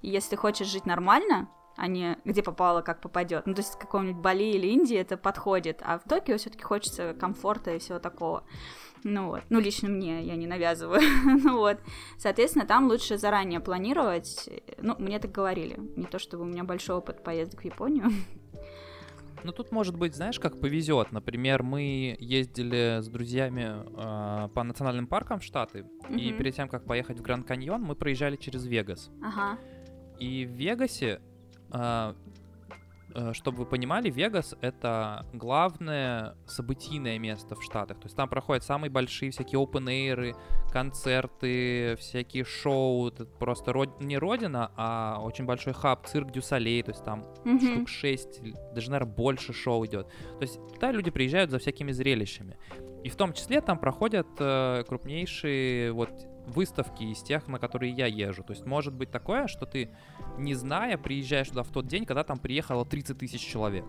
И 0.00 0.08
если 0.08 0.30
ты 0.30 0.36
хочешь 0.36 0.68
жить 0.68 0.86
нормально, 0.86 1.50
а 1.76 1.86
не 1.86 2.18
где 2.24 2.42
попало, 2.42 2.82
как 2.82 3.00
попадет. 3.00 3.46
Ну, 3.46 3.54
то 3.54 3.60
есть 3.60 3.74
в 3.74 3.78
каком-нибудь 3.78 4.22
Бали 4.22 4.44
или 4.44 4.68
Индии 4.68 4.96
это 4.96 5.16
подходит, 5.16 5.80
а 5.82 5.98
в 5.98 6.04
Токио 6.04 6.36
все-таки 6.36 6.62
хочется 6.62 7.14
комфорта 7.14 7.72
и 7.74 7.78
всего 7.78 7.98
такого. 7.98 8.44
Ну 9.02 9.26
вот, 9.28 9.42
ну 9.50 9.60
лично 9.60 9.88
мне, 9.90 10.22
я 10.22 10.34
не 10.36 10.46
навязываю. 10.46 11.00
ну 11.44 11.58
вот, 11.58 11.78
соответственно, 12.16 12.64
там 12.64 12.86
лучше 12.86 13.18
заранее 13.18 13.60
планировать. 13.60 14.48
Ну, 14.78 14.94
мне 14.98 15.18
так 15.18 15.30
говорили. 15.30 15.78
Не 15.96 16.06
то 16.06 16.18
чтобы 16.18 16.44
у 16.44 16.46
меня 16.46 16.64
большой 16.64 16.96
опыт 16.96 17.22
поездок 17.22 17.60
в 17.60 17.64
Японию. 17.64 18.10
Ну, 19.42 19.52
тут, 19.52 19.72
может 19.72 19.94
быть, 19.98 20.14
знаешь, 20.16 20.40
как 20.40 20.58
повезет. 20.58 21.12
Например, 21.12 21.62
мы 21.62 22.16
ездили 22.18 23.00
с 23.02 23.08
друзьями 23.08 23.84
э, 23.94 24.48
по 24.48 24.62
национальным 24.62 25.06
паркам 25.06 25.38
в 25.38 25.44
Штаты, 25.44 25.84
и 26.08 26.30
Мгм. 26.30 26.38
перед 26.38 26.54
тем, 26.54 26.66
как 26.66 26.86
поехать 26.86 27.18
в 27.18 27.22
Гранд 27.22 27.46
Каньон, 27.46 27.82
мы 27.82 27.94
проезжали 27.94 28.36
через 28.36 28.64
Вегас. 28.64 29.10
Ага. 29.22 29.58
И 30.18 30.46
в 30.46 30.50
Вегасе, 30.52 31.20
чтобы 33.32 33.58
вы 33.58 33.66
понимали, 33.66 34.10
Вегас— 34.10 34.56
это 34.60 35.24
главное 35.32 36.34
событийное 36.46 37.16
место 37.20 37.54
в 37.54 37.62
Штатах. 37.62 37.98
То 38.00 38.06
есть 38.06 38.16
там 38.16 38.28
проходят 38.28 38.64
самые 38.64 38.90
большие 38.90 39.30
всякие 39.30 39.60
open 39.62 40.34
концерты, 40.72 41.94
всякие 42.00 42.44
шоу. 42.44 43.08
Это 43.08 43.24
просто 43.24 43.72
род- 43.72 44.00
не 44.00 44.18
родина, 44.18 44.72
а 44.76 45.20
очень 45.22 45.44
большой 45.44 45.74
хаб, 45.74 46.06
цирк 46.06 46.32
Дюсалей. 46.32 46.82
То 46.82 46.90
есть 46.90 47.04
там 47.04 47.24
Мгм. 47.44 47.60
штук 47.60 47.88
6, 47.88 48.40
даже, 48.74 48.90
наверное, 48.90 49.12
больше 49.14 49.52
шоу 49.52 49.86
идет. 49.86 50.08
То 50.08 50.42
есть 50.42 50.58
туда 50.74 50.90
люди 50.90 51.10
приезжают 51.10 51.50
за 51.52 51.58
всякими 51.58 51.92
зрелищами. 51.92 52.58
И 53.04 53.08
в 53.10 53.16
том 53.16 53.32
числе 53.32 53.60
там 53.60 53.78
проходят 53.78 54.26
э, 54.40 54.82
крупнейшие 54.88 55.92
вот 55.92 56.10
выставки 56.46 57.02
из 57.04 57.22
тех, 57.22 57.48
на 57.48 57.58
которые 57.58 57.92
я 57.92 58.06
езжу. 58.06 58.42
То 58.42 58.52
есть 58.52 58.66
может 58.66 58.94
быть 58.94 59.10
такое, 59.10 59.46
что 59.46 59.66
ты, 59.66 59.90
не 60.38 60.54
зная, 60.54 60.98
приезжаешь 60.98 61.48
туда 61.48 61.62
в 61.62 61.70
тот 61.70 61.86
день, 61.86 62.04
когда 62.04 62.24
там 62.24 62.38
приехало 62.38 62.84
30 62.84 63.18
тысяч 63.18 63.40
человек. 63.40 63.86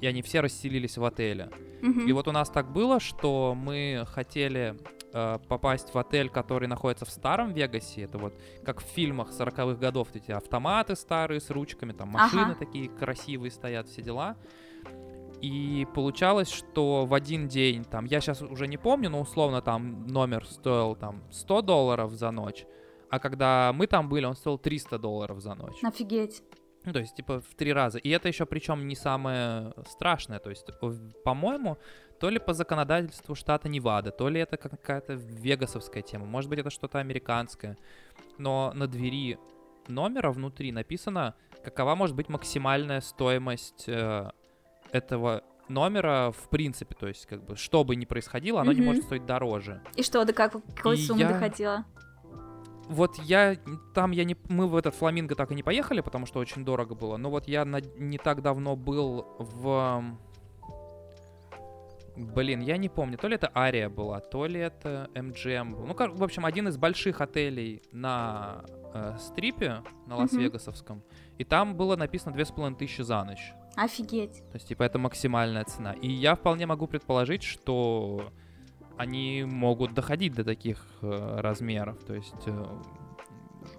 И 0.00 0.06
они 0.06 0.22
все 0.22 0.40
расселились 0.40 0.98
в 0.98 1.04
отеле. 1.04 1.50
Мгм. 1.80 2.06
И 2.08 2.12
вот 2.12 2.26
у 2.28 2.32
нас 2.32 2.50
так 2.50 2.72
было, 2.72 2.98
что 2.98 3.54
мы 3.56 4.04
хотели 4.08 4.76
э, 5.14 5.38
попасть 5.48 5.94
в 5.94 5.98
отель, 5.98 6.28
который 6.28 6.66
находится 6.66 7.04
в 7.04 7.10
старом 7.10 7.52
Вегасе. 7.52 8.02
Это 8.02 8.18
вот 8.18 8.34
как 8.64 8.80
в 8.80 8.84
фильмах 8.84 9.30
40-х 9.30 9.74
годов, 9.74 10.08
эти 10.14 10.32
автоматы 10.32 10.96
старые 10.96 11.40
с 11.40 11.50
ручками, 11.50 11.92
там 11.92 12.08
машины 12.08 12.52
Ага. 12.52 12.54
такие 12.54 12.88
красивые 12.88 13.50
стоят, 13.50 13.88
все 13.88 14.02
дела. 14.02 14.36
И 15.42 15.88
получалось, 15.92 16.48
что 16.48 17.04
в 17.04 17.14
один 17.14 17.48
день, 17.48 17.84
там, 17.84 18.04
я 18.04 18.20
сейчас 18.20 18.42
уже 18.42 18.68
не 18.68 18.76
помню, 18.78 19.10
но 19.10 19.20
условно 19.20 19.60
там 19.60 20.06
номер 20.06 20.46
стоил 20.46 20.94
там 20.94 21.24
100 21.32 21.62
долларов 21.62 22.12
за 22.12 22.30
ночь, 22.30 22.64
а 23.10 23.18
когда 23.18 23.72
мы 23.74 23.88
там 23.88 24.08
были, 24.08 24.24
он 24.24 24.36
стоил 24.36 24.56
300 24.56 24.98
долларов 24.98 25.40
за 25.40 25.54
ночь. 25.54 25.82
Офигеть. 25.82 26.42
Ну, 26.84 26.92
то 26.92 27.00
есть, 27.00 27.14
типа, 27.16 27.40
в 27.40 27.54
три 27.54 27.72
раза. 27.72 27.98
И 27.98 28.08
это 28.08 28.28
еще 28.28 28.46
причем 28.46 28.86
не 28.88 28.96
самое 28.96 29.72
страшное. 29.86 30.38
То 30.38 30.50
есть, 30.50 30.66
по-моему, 31.24 31.76
то 32.18 32.30
ли 32.30 32.38
по 32.38 32.54
законодательству 32.54 33.34
штата 33.34 33.68
Невада, 33.68 34.10
то 34.10 34.28
ли 34.28 34.40
это 34.40 34.56
какая-то 34.56 35.14
вегасовская 35.14 36.02
тема. 36.02 36.26
Может 36.26 36.50
быть, 36.50 36.60
это 36.60 36.70
что-то 36.70 36.98
американское. 36.98 37.76
Но 38.38 38.72
на 38.74 38.86
двери 38.86 39.38
номера 39.88 40.30
внутри 40.30 40.72
написано, 40.72 41.34
какова 41.64 41.94
может 41.94 42.16
быть 42.16 42.28
максимальная 42.28 43.00
стоимость 43.00 43.84
э, 43.88 44.30
этого 44.92 45.42
номера 45.68 46.30
в 46.32 46.48
принципе. 46.48 46.94
То 46.94 47.08
есть, 47.08 47.26
как 47.26 47.44
бы, 47.44 47.56
что 47.56 47.84
бы 47.84 47.96
ни 47.96 48.04
происходило, 48.04 48.60
оно 48.60 48.72
не 48.72 48.78
Мгм. 48.80 48.88
может 48.88 49.04
стоить 49.04 49.24
дороже. 49.26 49.80
И 49.96 50.02
что, 50.02 50.24
до 50.24 50.32
как, 50.32 50.54
какой 50.76 50.98
И 50.98 51.02
суммы 51.02 51.20
я- 51.22 51.28
доходила? 51.28 51.84
Вот 52.88 53.16
я 53.20 53.56
там 53.94 54.10
я 54.10 54.24
не 54.24 54.36
мы 54.48 54.66
в 54.66 54.76
этот 54.76 54.94
фламинго 54.94 55.34
так 55.34 55.50
и 55.52 55.54
не 55.54 55.62
поехали, 55.62 56.00
потому 56.02 56.26
что 56.26 56.40
очень 56.40 56.64
дорого 56.64 56.94
было. 56.94 57.16
Но 57.16 57.30
вот 57.30 57.48
я 57.48 57.64
на- 57.64 57.80
не 57.80 58.18
так 58.18 58.42
давно 58.42 58.76
был 58.76 59.24
в 59.38 60.02
Блин, 62.14 62.60
я 62.60 62.76
не 62.76 62.90
помню, 62.90 63.16
то 63.16 63.26
ли 63.26 63.36
это 63.36 63.50
Ария 63.56 63.88
была, 63.88 64.20
то 64.20 64.44
ли 64.44 64.60
это 64.60 65.08
MGM 65.14 65.70
был. 65.70 65.86
Ну, 65.86 65.94
кор- 65.94 66.10
в 66.10 66.22
общем, 66.22 66.44
один 66.44 66.68
из 66.68 66.76
больших 66.76 67.22
отелей 67.22 67.82
на 67.90 68.64
э, 68.92 69.16
стрипе, 69.18 69.82
на. 70.06 70.16
Лас-Вегасовском. 70.16 71.02
И 71.38 71.44
там 71.44 71.74
было 71.74 71.96
написано 71.96 72.32
2500 72.34 73.02
за 73.06 73.24
ночь. 73.24 73.54
Офигеть. 73.76 74.38
То 74.50 74.54
есть, 74.54 74.68
типа, 74.68 74.82
это 74.82 74.98
максимальная 74.98 75.64
цена. 75.64 75.92
И 75.94 76.10
я 76.10 76.34
вполне 76.34 76.66
могу 76.66 76.86
предположить, 76.86 77.42
что 77.42 78.30
они 78.96 79.44
могут 79.44 79.94
доходить 79.94 80.34
до 80.34 80.44
таких 80.44 80.86
э, 81.00 81.40
размеров. 81.40 82.02
То 82.04 82.14
есть, 82.14 82.34
э, 82.46 82.66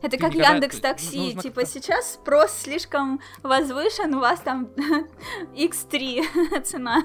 Это 0.02 0.12
Ты 0.12 0.18
как 0.18 0.34
никогда- 0.34 0.54
Яндекс 0.54 0.80
Такси, 0.80 1.18
нужно 1.18 1.42
типа 1.42 1.66
сейчас 1.66 2.14
спрос 2.14 2.52
слишком 2.52 3.20
возвышен, 3.42 4.14
у 4.16 4.20
вас 4.20 4.40
там 4.42 4.70
X3 5.56 6.62
цена. 6.64 7.04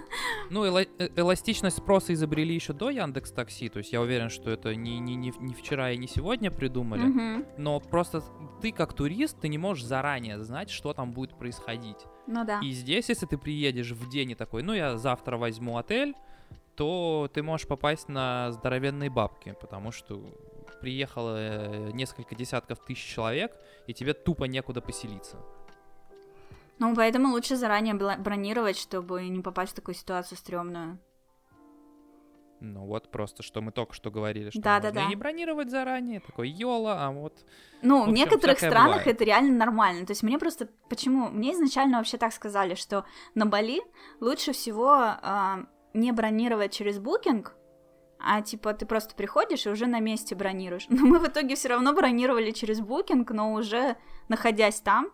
Ну, 0.51 0.65
эла- 0.65 0.89
э- 0.99 1.09
эластичность 1.17 1.79
спроса 1.79 2.13
изобрели 2.13 2.55
еще 2.55 2.73
до 2.73 2.91
Яндекс 2.91 3.33
Такси, 3.33 3.69
то 3.69 3.79
есть 3.79 3.93
я 3.93 4.01
уверен, 4.01 4.29
что 4.31 4.51
это 4.51 4.75
не, 4.75 4.99
не, 4.99 5.15
не, 5.15 5.33
не 5.39 5.55
вчера 5.55 5.91
и 5.93 5.99
не 5.99 6.07
сегодня 6.09 6.51
придумали. 6.51 7.03
Мгм. 7.03 7.47
Но 7.57 7.81
просто 7.81 8.23
ты 8.63 8.73
как 8.73 8.93
турист, 8.93 9.41
ты 9.41 9.49
не 9.49 9.59
можешь 9.59 9.85
заранее 9.85 10.43
знать, 10.43 10.71
что 10.71 10.93
там 10.93 11.13
будет 11.13 11.37
происходить. 11.39 11.99
Ну 12.27 12.45
да. 12.45 12.61
И 12.63 12.71
здесь, 12.73 13.09
если 13.09 13.27
ты 13.27 13.39
приедешь 13.39 13.93
в 13.93 14.09
день 14.09 14.33
и 14.33 14.35
такой, 14.35 14.63
ну 14.63 14.73
я 14.73 14.99
завтра 14.99 15.37
возьму 15.37 15.79
отель, 15.79 16.15
то 16.77 17.29
ты 17.33 17.43
можешь 17.43 17.67
попасть 17.67 18.09
на 18.09 18.53
здоровенные 18.53 19.11
бабки, 19.11 19.57
потому 19.61 19.91
что 19.91 20.23
приехало 20.81 21.37
э, 21.39 21.91
несколько 21.93 22.35
десятков 22.35 22.79
тысяч 22.85 23.05
человек, 23.05 23.53
и 23.87 23.95
тебе 23.95 24.15
тупо 24.15 24.45
некуда 24.45 24.81
поселиться. 24.81 25.37
Ну, 26.79 26.95
поэтому 26.95 27.33
лучше 27.33 27.57
заранее 27.57 27.95
бронировать, 27.95 28.79
чтобы 28.79 29.27
не 29.29 29.41
попасть 29.43 29.73
в 29.73 29.75
такую 29.75 29.95
ситуацию 29.95 30.39
стрёмную. 30.39 30.99
Ну 32.61 32.87
вот 32.87 33.11
просто, 33.11 33.43
что 33.43 33.61
мы 33.61 33.71
только 33.71 33.95
что 33.95 34.11
говорили, 34.11 34.51
что 34.51 34.61
Да-да-да. 34.61 34.95
можно 35.01 35.07
и 35.07 35.11
не 35.11 35.17
бронировать 35.17 35.71
заранее, 35.71 36.21
такой 36.21 36.49
йола, 36.49 37.07
а 37.07 37.11
вот... 37.13 37.45
Ну, 37.83 38.05
В 38.05 38.09
в 38.09 38.13
некоторых 38.13 38.59
странах 38.59 38.99
бывает. 38.99 39.07
это 39.07 39.25
реально 39.25 39.57
нормально. 39.57 40.07
То 40.07 40.11
есть 40.11 40.25
мне 40.25 40.39
просто... 40.39 40.69
Почему? 40.89 41.29
Мне 41.29 41.53
изначально 41.53 41.99
вообще 41.99 42.17
так 42.17 42.33
сказали, 42.33 42.75
что 42.75 43.05
на 43.37 43.47
Бали 43.47 43.81
лучше 44.21 44.53
всего 44.53 44.91
а, 44.91 45.67
не 45.95 46.11
бронировать 46.11 46.73
через 46.73 46.99
букинг, 46.99 47.55
а 48.21 48.43
типа 48.43 48.75
ты 48.75 48.87
просто 48.87 49.15
приходишь 49.15 49.67
и 49.67 49.71
уже 49.71 49.87
на 49.87 50.01
месте 50.01 50.35
бронируешь. 50.35 50.87
Но 50.91 51.07
мы 51.07 51.19
в 51.19 51.27
итоге 51.27 51.55
все 51.55 51.69
равно 51.69 51.93
бронировали 51.93 52.51
через 52.51 52.81
букинг, 52.81 53.31
но 53.31 53.53
уже 53.53 53.97
находясь 54.29 54.81
там. 54.81 55.11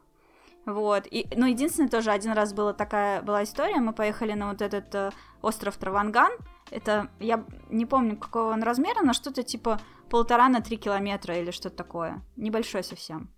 Вот. 0.66 1.06
И, 1.10 1.26
ну, 1.36 1.46
единственное, 1.46 1.90
тоже 1.90 2.10
один 2.10 2.32
раз 2.32 2.54
была 2.54 2.72
такая 2.72 3.20
была 3.22 3.42
история. 3.44 3.76
Мы 3.76 3.92
поехали 3.92 4.32
на 4.32 4.48
вот 4.48 4.62
этот 4.62 4.94
э, 4.94 5.10
остров 5.42 5.76
Траванган. 5.76 6.32
Это, 6.70 7.08
я 7.20 7.44
не 7.68 7.84
помню, 7.84 8.16
какого 8.16 8.52
он 8.52 8.62
размера, 8.62 9.02
но 9.02 9.12
что-то 9.12 9.42
типа 9.42 9.78
полтора 10.08 10.48
на 10.48 10.62
три 10.62 10.78
километра 10.78 11.36
или 11.36 11.50
что-то 11.50 11.76
такое. 11.76 12.22
Небольшой 12.36 12.82
совсем. 12.82 13.28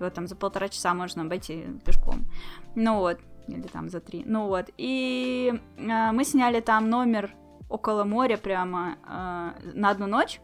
Его 0.00 0.10
там 0.10 0.26
за 0.26 0.34
полтора 0.34 0.68
часа 0.68 0.94
можно 0.94 1.22
обойти 1.22 1.64
пешком. 1.84 2.28
Ну 2.74 2.98
вот. 2.98 3.20
Или 3.46 3.68
там 3.68 3.88
за 3.88 4.00
три. 4.00 4.24
Ну 4.26 4.48
вот. 4.48 4.70
И 4.76 5.52
э, 5.76 6.12
мы 6.12 6.24
сняли 6.24 6.60
там 6.60 6.90
номер 6.90 7.30
около 7.74 8.04
моря 8.04 8.36
прямо 8.36 8.96
э, 9.04 9.72
на 9.74 9.90
одну 9.90 10.06
ночь. 10.06 10.40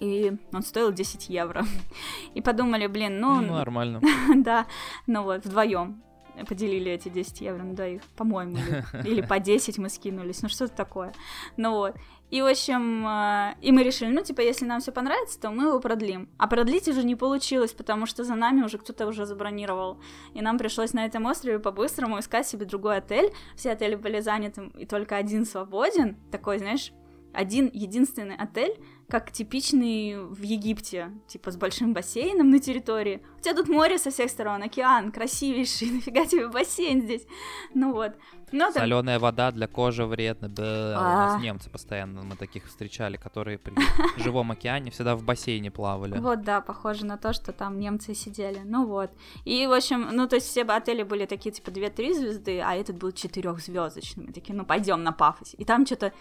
И 0.00 0.32
он 0.52 0.62
стоил 0.62 0.92
10 0.92 1.28
евро. 1.30 1.64
И 2.34 2.40
подумали, 2.40 2.86
блин, 2.86 3.20
ну, 3.20 3.40
Ну, 3.40 3.54
нормально. 3.54 4.00
да, 4.36 4.66
ну 5.06 5.22
вот, 5.22 5.44
вдвоем 5.44 6.02
поделили 6.48 6.90
эти 6.90 7.08
10 7.08 7.40
евро 7.42 7.62
на 7.62 7.74
двоих, 7.74 8.02
по-моему, 8.16 8.56
или, 8.56 8.84
или 9.06 9.20
по 9.20 9.38
10 9.38 9.78
мы 9.78 9.88
скинулись, 9.88 10.42
ну 10.42 10.48
что-то 10.48 10.74
такое. 10.74 11.12
Ну 11.56 11.72
вот. 11.72 11.96
И, 12.30 12.40
в 12.42 12.46
общем, 12.46 13.06
э, 13.06 13.54
и 13.60 13.72
мы 13.72 13.82
решили, 13.82 14.10
ну, 14.10 14.22
типа, 14.22 14.40
если 14.40 14.64
нам 14.64 14.80
все 14.80 14.92
понравится, 14.92 15.40
то 15.40 15.50
мы 15.50 15.64
его 15.64 15.80
продлим. 15.80 16.28
А 16.38 16.46
продлить 16.46 16.86
уже 16.88 17.02
не 17.02 17.16
получилось, 17.16 17.72
потому 17.72 18.06
что 18.06 18.24
за 18.24 18.34
нами 18.34 18.62
уже 18.62 18.78
кто-то 18.78 19.06
уже 19.06 19.26
забронировал. 19.26 19.98
И 20.34 20.40
нам 20.40 20.56
пришлось 20.56 20.92
на 20.92 21.04
этом 21.04 21.26
острове 21.26 21.58
по-быстрому 21.58 22.20
искать 22.20 22.46
себе 22.46 22.66
другой 22.66 22.98
отель. 22.98 23.32
Все 23.56 23.72
отели 23.72 23.96
были 23.96 24.20
заняты, 24.20 24.70
и 24.78 24.86
только 24.86 25.16
один 25.16 25.44
свободен. 25.44 26.16
Такой, 26.30 26.58
знаешь, 26.58 26.92
один 27.32 27.70
единственный 27.72 28.36
отель, 28.36 28.76
как 29.08 29.32
типичный 29.32 30.16
в 30.18 30.42
Египте, 30.42 31.10
типа 31.28 31.50
с 31.50 31.56
большим 31.56 31.92
бассейном 31.92 32.50
на 32.50 32.58
территории. 32.58 33.22
У 33.38 33.40
тебя 33.40 33.54
тут 33.54 33.68
море 33.68 33.98
со 33.98 34.10
всех 34.10 34.30
сторон, 34.30 34.62
океан 34.62 35.12
красивейший, 35.12 35.90
нафига 35.92 36.26
тебе 36.26 36.48
бассейн 36.48 37.02
здесь? 37.02 37.26
Ну 37.74 37.92
вот. 37.92 38.12
Ну, 38.52 38.72
там- 38.72 38.82
Соленая 38.82 39.18
вода 39.18 39.50
для 39.50 39.66
кожи 39.66 40.04
вредна. 40.04 40.48
Да, 40.48 40.62
у 40.62 41.02
А. 41.02 41.14
нас 41.14 41.42
немцы 41.42 41.70
постоянно, 41.70 42.22
мы 42.22 42.36
таких 42.36 42.66
встречали, 42.66 43.16
которые 43.16 43.58
при 43.58 43.74
живом 44.22 44.50
океане 44.50 44.90
всегда 44.90 45.16
в 45.16 45.22
бассейне 45.22 45.70
плавали. 45.70 46.18
Вот, 46.18 46.42
да, 46.42 46.60
похоже 46.60 47.06
на 47.06 47.16
то, 47.16 47.32
что 47.32 47.52
там 47.52 47.78
немцы 47.78 48.14
сидели. 48.14 48.60
Ну 48.64 48.86
вот. 48.86 49.10
И, 49.44 49.66
в 49.66 49.72
общем, 49.72 50.08
ну, 50.12 50.26
то 50.26 50.36
есть 50.36 50.48
все 50.48 50.62
отели 50.62 51.02
были 51.02 51.26
такие, 51.26 51.52
типа, 51.52 51.70
2-3 51.70 52.14
звезды, 52.14 52.60
а 52.60 52.74
этот 52.74 52.96
был 52.98 53.12
четырехзвездочный. 53.12 54.26
Мы 54.26 54.32
такие, 54.32 54.54
ну, 54.54 54.64
пойдем 54.64 55.02
на 55.02 55.12
пафосе. 55.12 55.56
И 55.56 55.64
там 55.64 55.86
что-то 55.86 56.12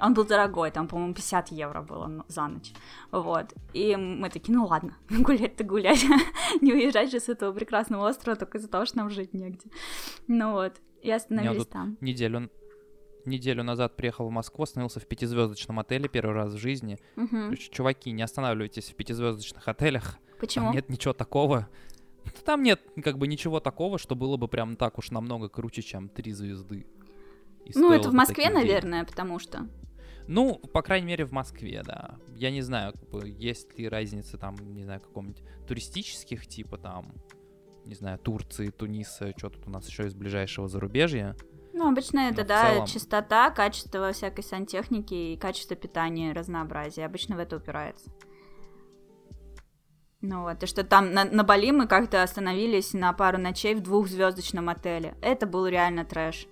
он 0.00 0.14
был 0.14 0.24
дорогой, 0.24 0.70
там, 0.70 0.88
по-моему, 0.88 1.14
50 1.14 1.48
евро 1.48 1.82
было 1.82 2.06
ну, 2.06 2.24
за 2.28 2.46
ночь. 2.48 2.72
Вот. 3.10 3.52
И 3.72 3.96
мы 3.96 4.30
такие, 4.30 4.56
ну 4.56 4.64
ладно, 4.66 4.96
гулять-то 5.10 5.64
гулять. 5.64 6.04
Не 6.60 6.72
уезжать 6.72 7.10
же 7.10 7.20
с 7.20 7.28
этого 7.28 7.52
прекрасного 7.52 8.08
острова 8.08 8.36
только 8.36 8.58
из-за 8.58 8.68
того, 8.68 8.86
что 8.86 8.98
нам 8.98 9.10
жить 9.10 9.34
негде. 9.34 9.68
Ну 10.26 10.52
вот. 10.52 10.80
И 11.02 11.10
остановились 11.10 11.66
там. 11.66 11.96
Неделю, 12.00 12.50
неделю 13.24 13.62
назад 13.62 13.96
приехал 13.96 14.28
в 14.28 14.30
Москву, 14.30 14.64
остановился 14.64 15.00
в 15.00 15.06
пятизвездочном 15.06 15.78
отеле 15.78 16.08
первый 16.08 16.34
раз 16.34 16.52
в 16.52 16.58
жизни. 16.58 16.98
Есть, 17.50 17.70
Чуваки, 17.72 18.10
не 18.12 18.22
останавливайтесь 18.22 18.90
в 18.90 18.94
пятизвездочных 18.94 19.66
отелях. 19.68 20.18
Почему? 20.40 20.66
Там 20.66 20.74
нет 20.74 20.88
ничего 20.88 21.12
такого. 21.12 21.68
Там 22.44 22.62
нет 22.62 22.80
как 23.02 23.18
бы 23.18 23.26
ничего 23.26 23.60
такого, 23.60 23.98
что 23.98 24.14
было 24.14 24.36
бы 24.36 24.48
прям 24.48 24.76
так 24.76 24.98
уж 24.98 25.10
намного 25.10 25.48
круче, 25.48 25.82
чем 25.82 26.08
три 26.08 26.32
звезды. 26.32 26.86
И 27.64 27.72
Ну, 27.74 27.92
это 27.92 28.10
в 28.10 28.14
Москве, 28.14 28.44
таких 28.44 28.54
денег. 28.60 28.68
наверное, 28.68 29.04
потому 29.04 29.38
что. 29.38 29.68
Ну, 30.26 30.56
по 30.58 30.82
крайней 30.82 31.08
мере, 31.08 31.24
в 31.24 31.32
Москве, 31.32 31.82
да. 31.84 32.16
Я 32.36 32.50
не 32.50 32.62
знаю, 32.62 32.92
как 32.92 33.08
бы, 33.10 33.28
есть 33.28 33.76
ли 33.78 33.88
разница 33.88 34.38
там, 34.38 34.56
не 34.74 34.84
знаю, 34.84 35.00
каком-нибудь 35.00 35.42
туристических, 35.66 36.46
типа 36.46 36.78
там, 36.78 37.14
не 37.90 37.96
знаю, 37.96 38.18
Турции, 38.18 38.70
Туниса, 38.70 39.34
что 39.36 39.50
тут 39.50 39.66
у 39.66 39.70
нас 39.70 39.88
еще 39.88 40.06
из 40.06 40.14
ближайшего 40.14 40.68
зарубежья. 40.68 41.36
Ну, 41.72 41.88
обычно 41.88 42.20
это, 42.20 42.44
в 42.44 42.46
да, 42.46 42.70
целом- 42.70 42.86
чистота, 42.86 43.50
качество 43.50 44.12
всякой 44.12 44.44
сантехники 44.44 45.14
и 45.14 45.36
качество 45.36 45.74
питания, 45.74 46.32
разнообразие. 46.32 47.04
Обычно 47.04 47.34
в 47.34 47.40
это 47.40 47.56
упирается. 47.56 48.10
Ну 50.20 50.42
вот, 50.42 50.62
и 50.62 50.66
что 50.66 50.84
там 50.84 51.12
на, 51.12 51.24
на 51.24 51.42
Бали 51.42 51.72
мы 51.72 51.88
как-то 51.88 52.22
остановились 52.22 52.92
на 52.92 53.12
пару 53.12 53.38
ночей 53.38 53.74
в 53.74 53.80
двухзвездочном 53.82 54.68
отеле. 54.68 55.16
Это 55.20 55.46
был 55.46 55.66
реально 55.66 56.04
трэш. 56.04 56.46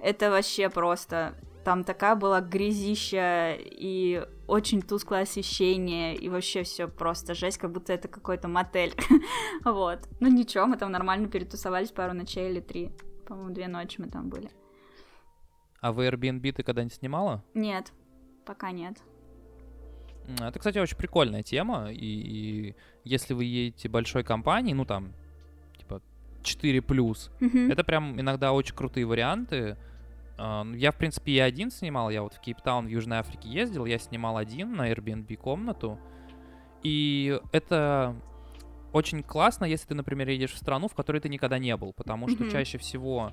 Это 0.00 0.30
вообще 0.30 0.70
просто... 0.70 1.34
Там 1.64 1.82
такая 1.82 2.14
была 2.14 2.40
грязища 2.40 3.56
и 3.58 4.24
очень 4.48 4.82
тусклое 4.82 5.22
освещение, 5.22 6.14
и 6.14 6.28
вообще 6.28 6.62
все 6.62 6.88
просто 6.88 7.34
жесть, 7.34 7.58
как 7.58 7.72
будто 7.72 7.92
это 7.92 8.08
какой-то 8.08 8.48
мотель. 8.48 8.94
Вот. 9.64 10.08
Ну 10.20 10.28
ничего, 10.28 10.66
мы 10.66 10.76
там 10.76 10.92
нормально 10.92 11.28
перетусовались 11.28 11.90
пару 11.90 12.12
ночей 12.14 12.50
или 12.50 12.60
три. 12.60 12.90
По-моему, 13.26 13.52
две 13.54 13.66
ночи 13.68 14.00
мы 14.00 14.08
там 14.08 14.28
были. 14.28 14.50
А 15.80 15.92
в 15.92 16.00
Airbnb 16.00 16.52
ты 16.52 16.62
когда-нибудь 16.62 16.94
снимала? 16.94 17.44
Нет, 17.54 17.92
пока 18.44 18.70
нет. 18.70 18.96
Это, 20.40 20.58
кстати, 20.58 20.78
очень 20.78 20.96
прикольная 20.96 21.42
тема, 21.42 21.92
и, 21.92 21.96
и 22.04 22.74
если 23.04 23.34
вы 23.34 23.44
едете 23.44 23.88
большой 23.88 24.24
компанией, 24.24 24.74
ну 24.74 24.84
там, 24.84 25.12
типа 25.78 26.02
4+, 26.42 27.30
Мгм. 27.40 27.70
это 27.70 27.84
прям 27.84 28.20
иногда 28.20 28.52
очень 28.52 28.74
крутые 28.74 29.06
варианты. 29.06 29.76
А, 30.38 30.64
ну, 30.64 30.74
Я, 30.74 30.92
в 30.92 30.96
принципе, 30.96 31.32
и 31.32 31.38
один 31.38 31.70
снимал. 31.70 32.10
Я 32.10 32.22
вот 32.22 32.34
в 32.34 32.40
Кейптаун 32.40 32.86
в 32.86 32.88
Южной 32.88 33.18
Африке 33.18 33.48
ездил. 33.48 33.86
Я 33.86 33.98
снимал 33.98 34.36
один 34.36 34.74
на 34.74 34.90
Airbnb 34.90 35.36
комнату. 35.36 35.98
И 36.82 37.40
это 37.52 38.14
очень 38.92 39.22
классно, 39.22 39.64
если 39.64 39.88
ты, 39.88 39.94
например, 39.94 40.28
едешь 40.28 40.52
в 40.52 40.58
страну, 40.58 40.88
в 40.88 40.94
которой 40.94 41.20
ты 41.20 41.28
никогда 41.28 41.58
не 41.58 41.76
был. 41.76 41.92
Потому 41.92 42.28
что 42.28 42.42
Мгм. 42.42 42.50
чаще 42.50 42.78
всего 42.78 43.32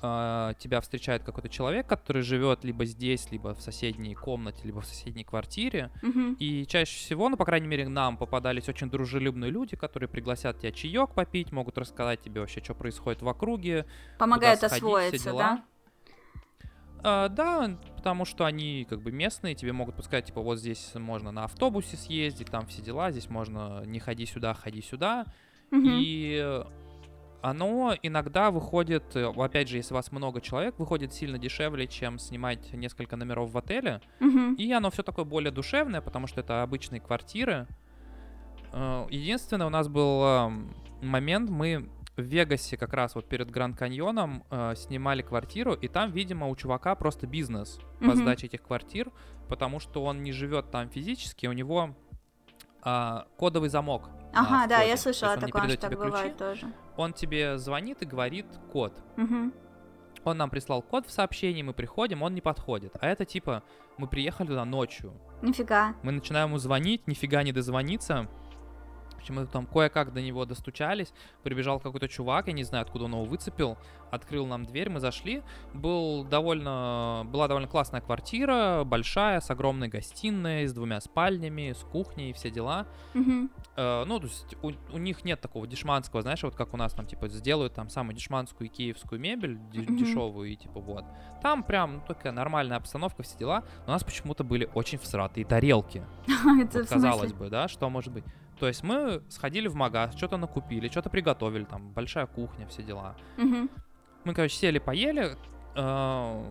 а, 0.00 0.54
тебя 0.54 0.80
встречает 0.80 1.24
какой-то 1.24 1.48
человек, 1.48 1.86
который 1.86 2.22
живет 2.22 2.62
либо 2.62 2.84
здесь, 2.84 3.30
либо 3.32 3.54
в 3.54 3.60
соседней 3.60 4.14
комнате, 4.14 4.60
либо 4.64 4.80
в 4.80 4.86
соседней 4.86 5.24
квартире. 5.24 5.90
Мгм. 6.02 6.34
И 6.38 6.66
чаще 6.66 6.96
всего, 6.98 7.28
ну, 7.28 7.36
по 7.36 7.44
крайней 7.44 7.66
мере, 7.66 7.88
нам 7.88 8.16
попадались 8.16 8.68
очень 8.68 8.90
дружелюбные 8.90 9.50
люди, 9.50 9.76
которые 9.76 10.08
пригласят 10.08 10.60
тебя 10.60 10.70
чаек 10.70 11.10
попить, 11.14 11.50
могут 11.50 11.78
рассказать 11.78 12.20
тебе 12.20 12.40
вообще, 12.40 12.62
что 12.62 12.74
происходит 12.74 13.22
в 13.22 13.28
округе, 13.28 13.86
Помогает 14.18 14.60
куда 14.60 14.68
сходить, 14.68 14.84
освоиться, 14.84 15.32
да? 15.32 15.64
А, 17.02 17.28
да, 17.28 17.78
потому 17.96 18.24
что 18.24 18.44
они 18.44 18.86
как 18.88 19.00
бы 19.00 19.12
местные, 19.12 19.54
тебе 19.54 19.72
могут 19.72 19.96
подсказать, 19.96 20.26
типа, 20.26 20.40
вот 20.40 20.58
здесь 20.58 20.92
можно 20.94 21.30
на 21.30 21.44
автобусе 21.44 21.96
съездить, 21.96 22.50
там 22.50 22.66
все 22.66 22.82
дела, 22.82 23.10
здесь 23.10 23.28
можно 23.28 23.82
не 23.84 24.00
ходи 24.00 24.26
сюда, 24.26 24.54
ходи 24.54 24.82
сюда. 24.82 25.26
Мгм. 25.70 25.98
И 26.00 26.62
оно 27.40 27.94
иногда 28.02 28.50
выходит, 28.50 29.14
э, 29.14 29.26
опять 29.26 29.68
же, 29.68 29.76
если 29.76 29.94
вас 29.94 30.10
много 30.10 30.40
человек, 30.40 30.78
выходит 30.78 31.12
сильно 31.12 31.38
дешевле, 31.38 31.86
чем 31.86 32.18
снимать 32.18 32.72
несколько 32.72 33.16
номеров 33.16 33.52
в 33.52 33.58
отеле. 33.58 34.00
Мгм. 34.18 34.54
И 34.54 34.72
оно 34.72 34.90
все 34.90 35.02
такое 35.02 35.24
более 35.24 35.52
душевное, 35.52 36.00
потому 36.00 36.26
что 36.26 36.40
это 36.40 36.62
обычные 36.62 37.00
квартиры. 37.00 37.66
Э, 38.72 39.06
Единственное, 39.10 39.66
у 39.66 39.70
нас 39.70 39.88
был 39.88 40.50
момент, 41.00 41.48
мы 41.48 41.88
в 42.18 42.22
Вегасе 42.22 42.76
как 42.76 42.92
раз 42.92 43.14
вот 43.14 43.28
перед 43.28 43.50
Гранд 43.50 43.78
Каньоном 43.78 44.44
э, 44.50 44.74
снимали 44.76 45.22
квартиру, 45.22 45.72
и 45.74 45.88
там, 45.88 46.10
видимо, 46.10 46.48
у 46.48 46.56
чувака 46.56 46.94
просто 46.94 47.26
бизнес 47.26 47.78
по 48.00 48.06
Мгм. 48.06 48.16
сдаче 48.16 48.46
этих 48.46 48.62
квартир, 48.62 49.10
потому 49.48 49.78
что 49.80 50.04
он 50.04 50.22
не 50.22 50.32
живет 50.32 50.70
там 50.70 50.90
физически, 50.90 51.46
у 51.46 51.52
него 51.52 51.96
а, 52.82 53.26
кодовый 53.36 53.68
замок 53.68 54.10
Ага, 54.32 54.66
да, 54.66 54.82
я 54.82 54.96
слышала 54.96 55.34
такое, 55.36 55.62
передает 55.62 55.78
что 55.80 55.88
так 55.88 55.90
тебе 55.90 56.00
ключи, 56.00 56.10
бывает 56.10 56.36
тоже. 56.36 56.72
Он 56.96 57.12
тебе 57.12 57.58
звонит 57.58 58.02
и 58.02 58.06
говорит 58.06 58.46
код. 58.72 58.92
Мгм. 59.16 59.52
Он 60.24 60.36
нам 60.36 60.50
прислал 60.50 60.82
код 60.82 61.06
в 61.06 61.10
сообщении, 61.10 61.62
мы 61.62 61.72
приходим, 61.72 62.22
он 62.22 62.34
не 62.34 62.40
подходит. 62.40 62.94
А 63.00 63.06
это 63.06 63.24
типа, 63.24 63.62
мы 63.96 64.06
приехали 64.06 64.48
туда 64.48 64.64
ночью. 64.64 65.12
Нифига. 65.42 65.94
Мы 66.02 66.12
начинаем 66.12 66.48
ему 66.48 66.58
звонить, 66.58 67.06
нифига 67.06 67.42
не 67.42 67.52
дозвониться. 67.52 68.28
Общем, 69.28 69.42
мы 69.42 69.46
там 69.46 69.66
кое-как 69.66 70.14
до 70.14 70.22
него 70.22 70.46
достучались. 70.46 71.12
Прибежал 71.42 71.80
какой-то 71.80 72.08
чувак, 72.08 72.46
я 72.46 72.54
не 72.54 72.64
знаю, 72.64 72.82
откуда 72.82 73.04
он 73.04 73.12
его 73.12 73.24
выцепил. 73.24 73.76
Открыл 74.10 74.46
нам 74.46 74.64
дверь, 74.64 74.88
мы 74.88 75.00
зашли. 75.00 75.42
Был 75.74 76.24
довольно, 76.24 77.26
была 77.26 77.46
довольно 77.46 77.68
классная 77.68 78.00
квартира, 78.00 78.84
большая, 78.86 79.40
с 79.40 79.50
огромной 79.50 79.88
гостиной, 79.88 80.66
с 80.66 80.72
двумя 80.72 80.98
спальнями, 81.02 81.72
с 81.72 81.84
кухней, 81.84 82.32
все 82.32 82.50
дела. 82.50 82.86
Мгм. 83.12 83.50
Э, 83.76 84.04
ну, 84.06 84.18
то 84.18 84.26
есть 84.26 84.56
у, 84.62 84.72
у 84.94 84.98
них 84.98 85.24
нет 85.24 85.42
такого 85.42 85.66
дешманского, 85.66 86.22
знаешь, 86.22 86.42
вот 86.42 86.54
как 86.54 86.72
у 86.72 86.78
нас 86.78 86.94
там, 86.94 87.06
типа, 87.06 87.28
сделают 87.28 87.74
там 87.74 87.90
самую 87.90 88.14
дешманскую 88.14 88.70
киевскую 88.70 89.20
мебель, 89.20 89.58
Мгм. 89.74 89.96
дешевую, 89.98 90.52
и 90.52 90.56
типа 90.56 90.80
вот. 90.80 91.04
Там 91.42 91.62
прям 91.62 91.96
ну, 91.96 92.02
такая 92.08 92.32
нормальная 92.32 92.78
обстановка, 92.78 93.22
все 93.22 93.36
дела. 93.36 93.62
Но 93.80 93.88
у 93.88 93.90
нас 93.90 94.04
почему-то 94.04 94.42
были 94.42 94.70
очень 94.72 94.98
всратые 94.98 95.44
тарелки. 95.44 96.02
Вот, 96.44 96.88
казалось 96.88 97.34
бы, 97.34 97.50
да, 97.50 97.68
что 97.68 97.90
может 97.90 98.12
быть. 98.12 98.24
То 98.58 98.66
есть 98.66 98.82
мы 98.82 99.22
сходили 99.28 99.68
в 99.68 99.74
магаз, 99.74 100.16
что-то 100.16 100.36
накупили, 100.36 100.88
что-то 100.88 101.10
приготовили, 101.10 101.64
там, 101.64 101.92
большая 101.92 102.26
кухня, 102.26 102.66
все 102.66 102.82
дела. 102.82 103.14
Мгм. 103.36 103.70
Мы, 104.24 104.34
короче, 104.34 104.56
сели, 104.56 104.78
поели, 104.78 105.36
э, 105.76 106.44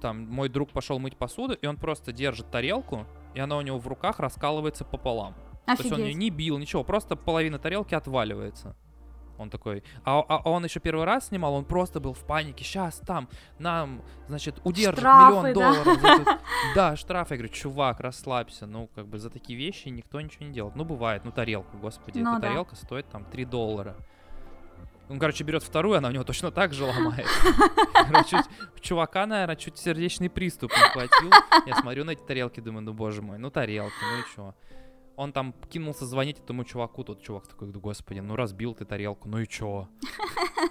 там, 0.00 0.28
мой 0.28 0.48
друг 0.48 0.70
пошел 0.70 0.98
мыть 0.98 1.16
посуду, 1.16 1.54
и 1.54 1.66
он 1.66 1.76
просто 1.76 2.12
держит 2.12 2.50
тарелку, 2.50 3.06
и 3.34 3.40
она 3.40 3.56
у 3.56 3.62
него 3.62 3.78
в 3.78 3.86
руках 3.86 4.20
раскалывается 4.20 4.84
пополам. 4.84 5.34
То 5.66 5.72
есть 5.72 5.92
он 5.92 5.98
ее 5.98 6.04
Офигеть. 6.06 6.18
не 6.18 6.30
бил, 6.30 6.58
ничего, 6.58 6.84
просто 6.84 7.16
половина 7.16 7.58
тарелки 7.58 7.94
отваливается. 7.94 8.76
Он 9.40 9.48
такой, 9.48 9.82
а, 10.04 10.20
а 10.20 10.50
он 10.50 10.64
еще 10.64 10.80
первый 10.80 11.06
раз 11.06 11.28
снимал, 11.28 11.54
он 11.54 11.64
просто 11.64 11.98
был 11.98 12.12
в 12.12 12.24
панике. 12.26 12.62
Сейчас 12.62 12.98
там 13.06 13.26
нам, 13.58 14.02
значит, 14.28 14.60
удержат 14.64 14.98
Штрафы, 14.98 15.48
миллион 15.48 15.54
да? 15.54 15.72
долларов. 15.72 16.00
за 16.00 16.16
тут». 16.18 16.28
Да, 16.74 16.94
штраф. 16.96 17.30
Я 17.30 17.36
говорю, 17.38 17.52
чувак, 17.52 18.00
расслабься. 18.00 18.66
Ну, 18.66 18.90
как 18.94 19.06
бы 19.06 19.18
за 19.18 19.30
такие 19.30 19.58
вещи 19.58 19.88
никто 19.88 20.20
ничего 20.20 20.44
не 20.44 20.52
делает. 20.52 20.76
Ну, 20.76 20.84
бывает, 20.84 21.24
ну, 21.24 21.32
тарелку, 21.32 21.78
господи, 21.78 22.18
Ну 22.18 22.32
эта 22.32 22.42
да. 22.42 22.48
тарелка 22.48 22.76
стоит 22.76 23.08
там 23.08 23.24
3 23.24 23.44
доллара. 23.46 23.96
Он, 25.08 25.18
короче, 25.18 25.42
берет 25.42 25.62
вторую, 25.64 25.96
она 25.98 26.08
у 26.08 26.12
него 26.12 26.22
точно 26.22 26.52
так 26.52 26.72
же 26.72 26.84
ломает. 26.84 27.26
Короче, 27.94 28.42
чувака, 28.80 29.26
наверное, 29.26 29.56
чуть 29.56 29.76
сердечный 29.76 30.30
приступ 30.30 30.70
не 30.70 30.88
хватил. 30.90 31.30
Я 31.66 31.74
смотрю 31.74 32.04
на 32.04 32.10
эти 32.12 32.20
тарелки, 32.20 32.60
думаю, 32.60 32.82
ну, 32.84 32.92
боже 32.92 33.20
мой, 33.20 33.36
ну, 33.38 33.50
тарелки, 33.50 33.92
ну 34.02 34.20
и 34.20 34.36
чё. 34.36 34.54
Он 35.20 35.34
там 35.34 35.52
кинулся 35.68 36.06
звонить 36.06 36.38
этому 36.38 36.64
чуваку, 36.64 37.04
тот 37.04 37.20
чувак 37.20 37.46
такой, 37.46 37.70
«Да, 37.70 37.78
господи, 37.78 38.20
ну 38.20 38.36
разбил 38.36 38.74
ты 38.74 38.86
тарелку, 38.86 39.28
ну 39.28 39.38
и 39.38 39.46
чё? 39.46 39.86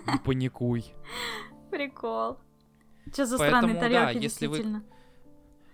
Не 0.08 0.18
паникуй. 0.26 0.86
Прикол. 1.70 2.40
Что 3.14 3.28
за 3.28 3.38
Поэтому, 3.38 3.62
странные 3.62 3.76
да, 3.76 4.08
тарелки, 4.08 4.24
если 4.24 4.48
вы-. 4.48 4.82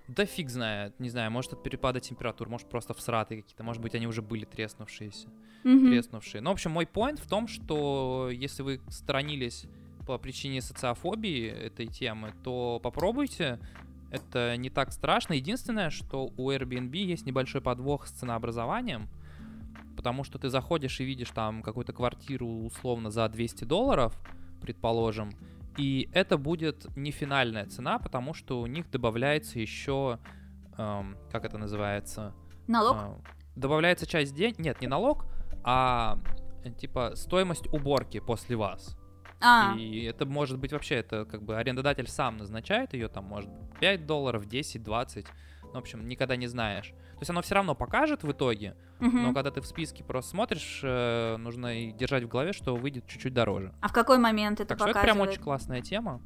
Да 0.10 0.26
фиг 0.26 0.50
знает, 0.50 1.00
не 1.00 1.08
знаю, 1.08 1.32
может 1.32 1.54
от 1.54 1.64
перепада 1.64 2.02
температур, 2.02 2.50
может 2.50 2.68
просто 2.68 2.94
всратые 2.94 3.44
какие-то, 3.44 3.64
может 3.64 3.82
быть 3.82 3.96
они 3.96 4.08
уже 4.08 4.22
были 4.22 4.44
треснувшиеся, 4.44 5.30
Мгм. 5.64 5.88
треснувшие. 5.88 6.42
Ну, 6.42 6.50
в 6.50 6.54
общем, 6.54 6.72
мой 6.72 6.84
point 6.84 7.22
в 7.22 7.30
том, 7.30 7.48
что 7.48 8.30
если 8.30 8.62
вы 8.62 8.82
сторонились 8.90 9.68
по 10.06 10.18
причине 10.18 10.62
социофобии 10.62 11.48
этой 11.48 11.88
темы, 11.88 12.34
то 12.44 12.82
попробуйте, 12.84 13.58
это 14.12 14.56
не 14.58 14.70
так 14.70 14.92
страшно. 14.92 15.34
Единственное, 15.34 15.90
что 15.90 16.32
у 16.38 16.52
Airbnb 16.52 16.96
есть 16.96 17.26
небольшой 17.26 17.62
подвох 17.62 18.08
с 18.08 18.12
ценообразованием, 18.12 19.10
потому 19.96 20.24
что 20.24 20.40
ты 20.40 20.50
заходишь 20.50 21.00
и 21.00 21.06
видишь 21.06 21.32
там 21.32 21.62
какую-то 21.62 21.94
квартиру 21.94 22.48
условно 22.48 23.10
за 23.10 23.28
200 23.28 23.64
долларов, 23.66 24.18
предположим, 24.62 25.32
и 25.78 26.10
это 26.14 26.38
будет 26.38 26.96
не 26.96 27.12
финальная 27.12 27.66
цена, 27.66 28.00
потому 28.00 28.34
что 28.34 28.62
у 28.62 28.66
них 28.66 28.90
добавляется 28.90 29.60
еще, 29.60 30.20
эм, 30.78 31.18
как 31.32 31.46
это 31.46 31.58
называется, 31.58 32.34
Налог? 32.68 32.96
а, 32.96 33.22
добавляется 33.56 34.06
часть 34.06 34.34
денег, 34.34 34.60
нет, 34.60 34.82
не 34.82 34.88
налог, 34.88 35.26
а 35.64 36.20
э, 36.64 36.72
типа 36.72 37.14
стоимость 37.16 37.68
уборки 37.74 38.20
после 38.20 38.56
вас. 38.56 38.98
А, 39.46 39.76
И 39.78 40.04
это 40.04 40.26
может 40.26 40.58
быть 40.58 40.74
вообще, 40.74 40.96
это 40.96 41.26
как 41.26 41.44
бы 41.44 41.58
арендодатель 41.58 42.08
сам 42.08 42.38
назначает 42.38 42.94
ее, 42.94 43.08
там 43.08 43.26
может 43.26 43.50
5 43.80 44.06
долларов, 44.06 44.48
10, 44.48 44.82
20. 44.84 45.26
Ну, 45.64 45.72
в 45.74 45.78
общем, 45.78 46.08
никогда 46.08 46.36
не 46.36 46.48
знаешь. 46.48 46.94
То 47.16 47.20
есть 47.20 47.30
оно 47.30 47.42
все 47.42 47.56
равно 47.56 47.76
покажет 47.76 48.24
в 48.24 48.32
итоге, 48.32 48.76
мгм. 49.00 49.24
но 49.24 49.34
когда 49.34 49.52
ты 49.52 49.62
в 49.62 49.66
списке 49.66 50.04
просто 50.04 50.32
смотришь, 50.32 50.82
э, 50.84 51.38
нужно 51.38 51.92
держать 51.92 52.24
в 52.24 52.28
голове, 52.28 52.54
что 52.54 52.76
выйдет 52.76 53.08
чуть-чуть 53.08 53.34
дороже. 53.34 53.74
А 53.82 53.90
в 53.90 53.94
какой 53.94 54.18
момент 54.18 54.60
это 54.60 54.70
так 54.70 54.80
что 54.80 54.90
это 54.90 55.02
прям 55.02 55.20
очень 55.20 55.42
классная 55.42 55.82
тема. 55.82 56.22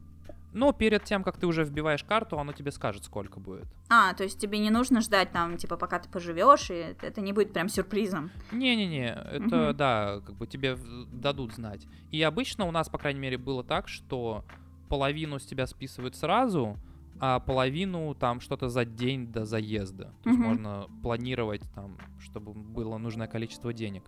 Но 0.51 0.71
перед 0.73 1.03
тем, 1.03 1.23
как 1.23 1.37
ты 1.37 1.45
уже 1.47 1.63
вбиваешь 1.63 2.03
карту, 2.03 2.39
оно 2.39 2.53
тебе 2.53 2.71
скажет, 2.71 3.03
сколько 3.05 3.39
будет. 3.39 3.67
А, 3.89 4.13
то 4.13 4.23
есть 4.23 4.39
тебе 4.39 4.59
не 4.59 4.69
нужно 4.69 5.01
ждать 5.01 5.31
там, 5.31 5.57
типа, 5.57 5.77
пока 5.77 5.99
ты 5.99 6.09
поживешь, 6.09 6.69
и 6.71 6.95
это 7.01 7.21
не 7.21 7.33
будет 7.33 7.53
прям 7.53 7.69
сюрпризом. 7.69 8.31
Не-не-не, 8.51 9.09
это, 9.13 9.69
Мгм. 9.69 9.77
да, 9.77 10.21
как 10.25 10.35
бы 10.35 10.47
тебе 10.47 10.77
дадут 11.11 11.53
знать. 11.53 11.87
И 12.11 12.21
обычно 12.23 12.65
у 12.65 12.71
нас, 12.71 12.89
по 12.89 12.97
крайней 12.97 13.19
мере, 13.19 13.37
было 13.37 13.63
так, 13.63 13.87
что 13.87 14.43
половину 14.87 15.39
с 15.39 15.45
тебя 15.45 15.67
списывают 15.67 16.15
сразу, 16.15 16.77
а 17.19 17.39
половину 17.39 18.15
там 18.15 18.39
что-то 18.39 18.69
за 18.69 18.85
день 18.85 19.27
до 19.31 19.45
заезда. 19.45 20.05
То 20.23 20.29
есть 20.29 20.39
Мгм. 20.39 20.47
можно 20.47 20.87
планировать 21.03 21.61
там, 21.75 21.97
чтобы 22.19 22.53
было 22.53 22.97
нужное 22.97 23.27
количество 23.27 23.73
денег. 23.73 24.03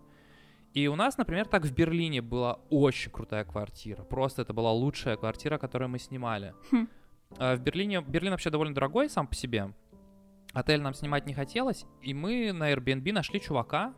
И 0.74 0.88
у 0.88 0.96
нас, 0.96 1.18
например, 1.18 1.48
так 1.48 1.66
в 1.66 1.74
Берлине 1.74 2.22
была 2.22 2.60
очень 2.70 3.12
крутая 3.12 3.44
квартира. 3.44 4.04
Просто 4.04 4.44
это 4.44 4.54
была 4.54 4.72
лучшая 4.72 5.18
квартира, 5.18 5.58
которую 5.58 5.90
мы 5.90 6.00
снимали. 6.00 6.54
Хм. 6.72 6.88
А 7.38 7.56
В 7.56 7.60
Берлине, 7.62 8.02
Берлин 8.02 8.32
вообще 8.32 8.50
довольно 8.50 8.74
дорогой 8.74 9.10
сам 9.10 9.28
по 9.28 9.36
себе. 9.36 9.74
Отель 10.54 10.82
нам 10.82 10.94
снимать 10.94 11.26
не 11.26 11.34
хотелось, 11.34 11.86
и 12.02 12.14
мы 12.14 12.52
на 12.52 12.74
Airbnb 12.74 13.12
нашли 13.14 13.40
чувака, 13.40 13.94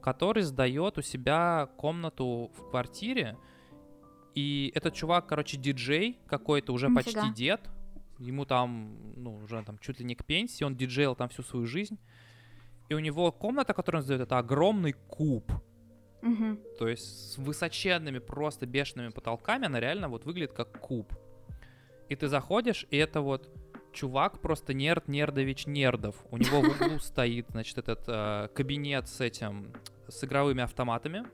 который 0.00 0.42
сдает 0.42 0.98
у 0.98 1.02
себя 1.02 1.68
комнату 1.76 2.50
в 2.56 2.70
квартире. 2.70 3.36
И 4.34 4.72
этот 4.74 4.94
чувак, 4.94 5.26
короче, 5.26 5.56
диджей 5.56 6.18
какой-то, 6.26 6.72
уже 6.72 6.88
Нифига. 6.88 7.22
почти 7.22 7.34
дед. 7.34 7.70
Ему 8.18 8.44
там, 8.44 8.96
ну, 9.16 9.36
уже 9.36 9.62
там 9.62 9.78
чуть 9.78 10.00
ли 10.00 10.04
не 10.04 10.14
к 10.14 10.24
пенсии, 10.24 10.64
он 10.64 10.76
диджейл 10.76 11.14
там 11.14 11.28
всю 11.28 11.42
свою 11.42 11.66
жизнь. 11.66 11.98
И 12.88 12.94
у 12.94 12.98
него 12.98 13.30
комната, 13.32 13.74
которую 13.74 14.00
он 14.00 14.04
сдает, 14.04 14.22
это 14.22 14.38
огромный 14.38 14.92
куб. 14.92 15.50
Мгм. 16.22 16.60
То 16.78 16.88
есть 16.88 17.32
с 17.32 17.38
высоченными, 17.38 18.18
просто 18.18 18.66
бешеными 18.66 19.08
потолками 19.10 19.66
она 19.66 19.80
реально 19.80 20.08
вот 20.08 20.24
выглядит 20.24 20.52
как 20.52 20.78
куб. 20.78 21.12
И 22.08 22.16
ты 22.16 22.28
заходишь, 22.28 22.86
и 22.90 22.96
это 22.96 23.20
вот 23.20 23.50
чувак 23.92 24.40
просто 24.40 24.74
нерд 24.74 25.08
нердович 25.08 25.66
нердов. 25.66 26.16
У 26.30 26.38
него 26.38 26.62
в 26.62 26.68
углу 26.68 26.98
стоит, 27.00 27.46
значит, 27.50 27.78
этот 27.78 28.04
э, 28.06 28.48
кабинет 28.54 29.08
с 29.08 29.20
этим, 29.20 29.72
с 30.08 30.24
игровыми 30.24 30.62
автоматами. 30.62 31.24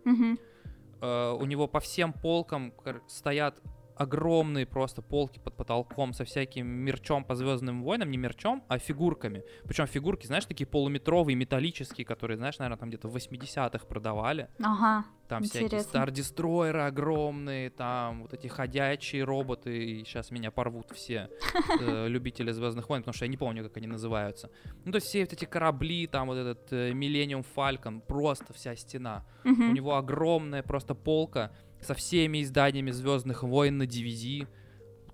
Э, 1.01 1.33
у 1.33 1.45
него 1.45 1.67
по 1.69 1.81
всем 1.81 2.13
полкам 2.13 2.73
стоят 3.07 3.61
огромные 3.99 4.67
просто 4.67 5.03
полки 5.03 5.39
под 5.39 5.57
потолком 5.57 6.13
со 6.13 6.25
всяким 6.25 6.67
мерчом 6.67 7.25
по 7.25 7.35
Звездным 7.35 7.83
войнам, 7.83 8.11
не 8.11 8.17
мерчом, 8.17 8.65
а 8.69 8.79
фигурками. 8.79 9.43
Причем 9.65 9.87
фигурки, 9.87 10.27
знаешь, 10.27 10.45
такие 10.47 10.67
полуметровые, 10.67 11.35
металлические, 11.35 12.05
которые, 12.05 12.37
знаешь, 12.37 12.59
наверное, 12.59 12.79
там 12.79 12.89
где-то 12.89 13.09
в 13.09 13.17
80-х 13.17 13.87
продавали. 13.87 14.49
Ага. 14.63 15.05
Там 15.29 15.43
всякие 15.43 15.67
Интересно. 15.67 15.89
стар-дестройеры 15.91 16.81
огромные, 16.81 17.69
там 17.69 18.23
вот 18.23 18.33
эти 18.33 18.47
ходячие 18.47 19.25
роботы, 19.25 19.77
и 19.77 20.05
сейчас 20.05 20.31
меня 20.31 20.51
порвут 20.51 20.91
все 20.93 21.29
э, 21.81 22.09
любители 22.09 22.51
Звездных 22.51 22.89
войн, 22.89 23.03
потому 23.03 23.15
что 23.15 23.27
я 23.27 23.31
не 23.31 23.37
помню, 23.37 23.63
как 23.63 23.77
они 23.77 23.87
называются. 23.87 24.51
Ну, 24.85 24.93
то 24.93 24.97
есть 24.97 25.09
все 25.09 25.21
вот 25.21 25.33
эти 25.35 25.45
корабли, 25.45 26.07
там 26.07 26.29
вот 26.29 26.37
этот 26.37 26.73
Миллениум 26.95 27.43
Фалькон, 27.43 28.01
просто 28.01 28.55
вся 28.55 28.75
стена. 28.75 29.27
У 29.45 29.51
него 29.51 29.97
огромная 29.97 30.63
просто 30.63 30.95
полка 30.95 31.53
со 31.81 31.95
всеми 31.95 32.43
изданиями 32.43 32.91
Звездных 32.91 33.43
войн 33.43 33.79
на 33.79 33.85
DVD. 33.85 34.47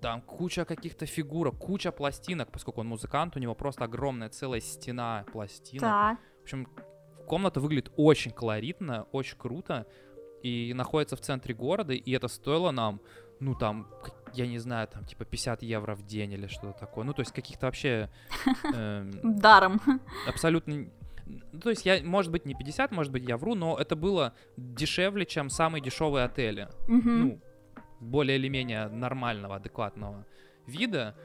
Там 0.01 0.21
куча 0.21 0.65
каких-то 0.65 1.05
фигурок, 1.05 1.57
куча 1.57 1.91
пластинок, 1.91 2.51
поскольку 2.51 2.81
он 2.81 2.87
музыкант, 2.87 3.35
у 3.35 3.39
него 3.39 3.55
просто 3.55 3.85
огромная 3.85 4.29
целая 4.29 4.59
стена 4.59 5.25
пластинок. 5.31 5.81
Так. 5.81 6.19
В 6.39 6.43
общем, 6.43 6.67
комната 7.25 7.59
выглядит 7.59 7.91
очень 7.97 8.31
колоритно, 8.31 9.07
очень 9.11 9.37
круто. 9.37 9.87
И 10.43 10.73
находится 10.75 11.15
в 11.15 11.21
центре 11.21 11.55
города, 11.55 11.93
и 11.93 12.11
это 12.11 12.27
стоило 12.27 12.69
нам, 12.69 13.01
ну 13.39 13.55
там, 13.55 13.87
я 14.33 14.45
не 14.45 14.59
знаю, 14.59 14.87
там 14.87 15.03
типа 15.05 15.25
50 15.25 15.63
евро 15.63 15.95
в 15.95 16.05
день 16.05 16.33
или 16.33 16.45
что-то 16.45 16.77
такое. 16.79 17.03
Ну, 17.03 17.13
то 17.13 17.21
есть 17.21 17.31
каких-то 17.31 17.65
вообще 17.65 18.09
эм, 18.73 19.11
Даром. 19.23 19.81
абсолютно... 20.27 20.87
ну, 21.25 21.59
То 21.59 21.69
есть 21.69 21.85
я, 21.85 22.01
может 22.03 22.31
быть, 22.31 22.45
не 22.45 22.53
50, 22.53 22.91
может 22.91 23.11
быть, 23.11 23.27
я 23.27 23.37
вру, 23.37 23.55
но 23.55 23.77
это 23.77 23.95
было 23.95 24.33
дешевле, 24.57 25.25
чем 25.25 25.49
самые 25.49 25.81
дешевые 25.81 26.25
отели. 26.25 26.67
Мгм. 26.87 27.19
Ну, 27.19 27.41
более 27.99 28.37
или 28.37 28.47
менее 28.49 28.87
нормального, 28.87 29.55
адекватного 29.55 30.25
вида. 30.67 31.15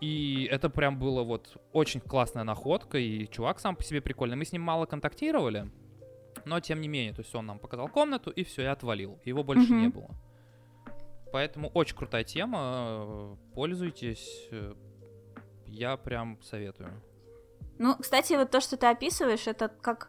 И 0.00 0.48
это 0.50 0.68
прям 0.68 0.98
было 0.98 1.22
вот 1.22 1.56
очень 1.72 2.00
классная 2.00 2.44
находка, 2.44 2.98
и 2.98 3.26
чувак 3.28 3.58
сам 3.58 3.74
по 3.74 3.82
себе 3.82 4.00
прикольный. 4.00 4.36
Мы 4.36 4.44
с 4.44 4.52
ним 4.52 4.62
мало 4.62 4.86
контактировали, 4.86 5.70
Но, 6.44 6.60
тем 6.60 6.80
не 6.80 6.88
менее, 6.88 7.14
то 7.14 7.22
есть 7.22 7.34
он 7.34 7.46
нам 7.46 7.58
показал 7.58 7.88
комнату, 7.88 8.30
и 8.30 8.42
все, 8.44 8.62
и 8.62 8.66
отвалил. 8.66 9.18
Его 9.24 9.44
больше 9.44 9.72
Мгм. 9.72 9.80
не 9.82 9.88
было. 9.88 10.10
Поэтому 11.32 11.68
очень 11.68 11.96
крутая 11.96 12.24
тема. 12.24 13.38
Пользуйтесь. 13.54 14.50
Я 15.66 15.96
прям 15.96 16.42
советую. 16.42 16.90
Ну, 17.78 17.96
кстати, 17.96 18.34
вот 18.34 18.50
то, 18.50 18.60
что 18.60 18.76
ты 18.76 18.86
описываешь, 18.86 19.46
это 19.46 19.68
как, 19.68 20.08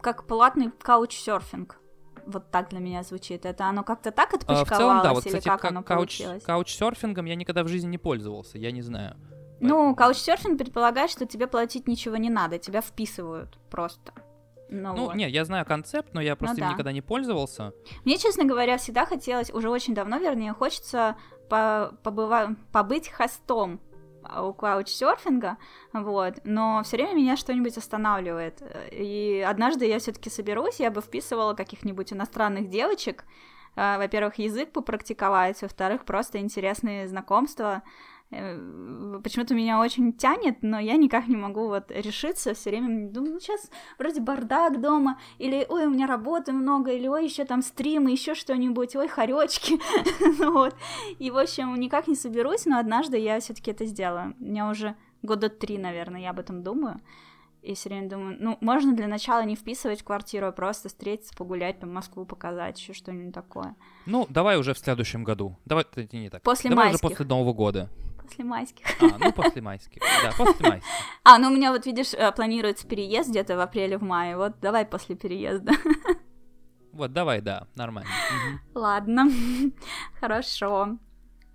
как 0.00 0.26
платный 0.26 0.70
каучсерфинг. 0.82 1.78
Вот 2.26 2.50
так 2.50 2.70
для 2.70 2.78
меня 2.80 3.02
звучит. 3.02 3.44
Это 3.44 3.66
оно 3.66 3.82
как-то 3.84 4.10
так 4.10 4.32
А, 4.32 4.36
отпочковалось, 4.36 4.68
в 4.70 4.76
целом, 4.76 5.02
да, 5.02 5.12
вот, 5.12 5.26
или 5.26 5.32
кстати, 5.36 5.48
как 5.48 5.60
ка- 5.60 5.68
оно 5.68 5.82
кауч, 5.82 6.18
получилось? 6.18 6.42
каучсерфингом 6.44 7.26
я 7.26 7.34
никогда 7.34 7.62
в 7.64 7.68
жизни 7.68 7.88
не 7.88 7.98
пользовался, 7.98 8.56
я 8.58 8.70
не 8.72 8.80
знаю. 8.82 9.16
Ну, 9.60 9.94
каучсерфинг 9.94 10.58
предполагает, 10.58 11.10
что 11.10 11.26
тебе 11.26 11.46
платить 11.46 11.86
ничего 11.86 12.16
не 12.16 12.30
надо, 12.30 12.58
тебя 12.58 12.80
вписывают 12.80 13.58
просто. 13.70 14.12
Ну, 14.70 14.94
Ну, 14.96 15.04
вот. 15.06 15.14
нет, 15.14 15.30
я 15.30 15.44
знаю 15.44 15.66
концепт, 15.66 16.14
но 16.14 16.20
я 16.22 16.34
просто 16.34 16.56
им 16.56 16.66
да. 16.68 16.72
никогда 16.72 16.92
не 16.92 17.02
пользовался. 17.02 17.72
Мне, 18.04 18.16
честно 18.18 18.44
говоря, 18.44 18.78
всегда 18.78 19.04
хотелось, 19.04 19.50
уже 19.52 19.68
очень 19.68 19.94
давно, 19.94 20.16
вернее, 20.18 20.54
хочется 20.54 21.16
по- 21.50 21.92
побыва- 22.02 22.56
побыть 22.72 23.10
хостом 23.10 23.80
каучсерфинга, 24.58 25.58
вот, 25.92 26.34
но 26.44 26.82
все 26.84 26.96
время 26.96 27.14
меня 27.14 27.36
что-нибудь 27.36 27.76
останавливает. 27.76 28.62
И 28.92 29.44
однажды 29.46 29.86
я 29.86 29.98
все-таки 29.98 30.30
соберусь, 30.30 30.80
я 30.80 30.90
бы 30.90 31.00
вписывала 31.00 31.54
каких-нибудь 31.54 32.12
иностранных 32.12 32.68
девочек, 32.68 33.24
э, 33.76 33.98
во-первых, 33.98 34.38
язык 34.38 34.72
попрактиковать, 34.72 35.60
во-вторых, 35.62 36.04
просто 36.04 36.38
интересные 36.38 37.08
знакомства. 37.08 37.82
Э, 38.34 39.20
Почему-то 39.22 39.54
меня 39.54 39.80
очень 39.80 40.12
тянет, 40.12 40.62
но 40.62 40.78
я 40.78 40.96
никак 40.96 41.28
не 41.28 41.36
могу 41.36 41.68
вот 41.68 41.90
решиться. 41.90 42.54
Все 42.54 42.70
время 42.70 43.08
думаю, 43.08 43.34
ну 43.34 43.40
сейчас 43.40 43.70
вроде 43.98 44.20
бардак 44.20 44.80
дома, 44.80 45.18
или 45.38 45.64
ой, 45.68 45.86
у 45.86 45.90
меня 45.90 46.06
работы 46.06 46.52
много, 46.52 46.90
или 46.90 47.06
ой, 47.06 47.24
еще 47.24 47.44
там 47.44 47.62
стримы, 47.62 48.10
еще 48.10 48.34
что-нибудь, 48.34 48.96
ой, 48.96 49.08
хоречки. 49.08 49.78
Ну 50.38 50.52
вот. 50.52 50.74
И, 51.18 51.30
в 51.30 51.38
общем, 51.38 51.74
никак 51.76 52.08
не 52.08 52.16
соберусь, 52.16 52.66
но 52.66 52.78
однажды 52.78 53.18
я 53.18 53.38
все-таки 53.40 53.70
это 53.70 53.86
сделаю. 53.86 54.34
У 54.40 54.44
меня 54.44 54.68
уже 54.68 54.96
года 55.22 55.48
три, 55.48 55.78
наверное, 55.78 56.20
я 56.20 56.30
об 56.30 56.40
этом 56.40 56.62
думаю. 56.62 57.00
И 57.62 57.74
все 57.74 57.88
время 57.88 58.10
думаю, 58.10 58.36
ну, 58.38 58.58
можно 58.60 58.94
для 58.94 59.06
начала 59.06 59.42
не 59.42 59.56
вписывать 59.56 60.02
квартиру, 60.02 60.46
а 60.48 60.52
просто 60.52 60.88
встретиться, 60.88 61.34
погулять, 61.34 61.80
там, 61.80 61.94
Москву 61.94 62.26
показать, 62.26 62.78
еще 62.78 62.92
что-нибудь 62.92 63.32
такое. 63.32 63.74
Ну, 64.04 64.26
давай 64.28 64.58
уже 64.58 64.74
в 64.74 64.78
следующем 64.78 65.24
году. 65.24 65.56
Давай, 65.64 65.86
это 65.90 66.16
не 66.16 66.28
так. 66.28 66.42
После 66.42 66.68
давай 66.68 66.88
майских. 66.88 67.04
уже 67.04 67.16
после 67.16 67.26
Нового 67.26 67.54
года. 67.54 67.88
После 68.24 68.44
майских. 68.44 68.86
А, 69.02 69.18
ну, 69.18 69.32
после 69.32 69.60
майских. 69.60 70.00
Да, 70.22 70.32
после 70.36 70.68
майских. 70.68 70.90
А, 71.24 71.38
ну 71.38 71.48
у 71.48 71.50
меня 71.54 71.72
вот, 71.72 71.84
видишь, 71.84 72.14
э, 72.14 72.32
планируется 72.32 72.86
переезд 72.88 73.28
где-то 73.28 73.56
в 73.56 73.60
апреле, 73.60 73.98
в 73.98 74.02
мае. 74.02 74.36
Вот 74.36 74.60
давай 74.60 74.86
после 74.86 75.14
переезда. 75.14 75.72
Вот, 76.92 77.12
давай, 77.12 77.40
да, 77.40 77.66
нормально. 77.74 78.08
Мгм. 78.30 78.60
Ладно, 78.76 79.28
хорошо. 80.20 80.96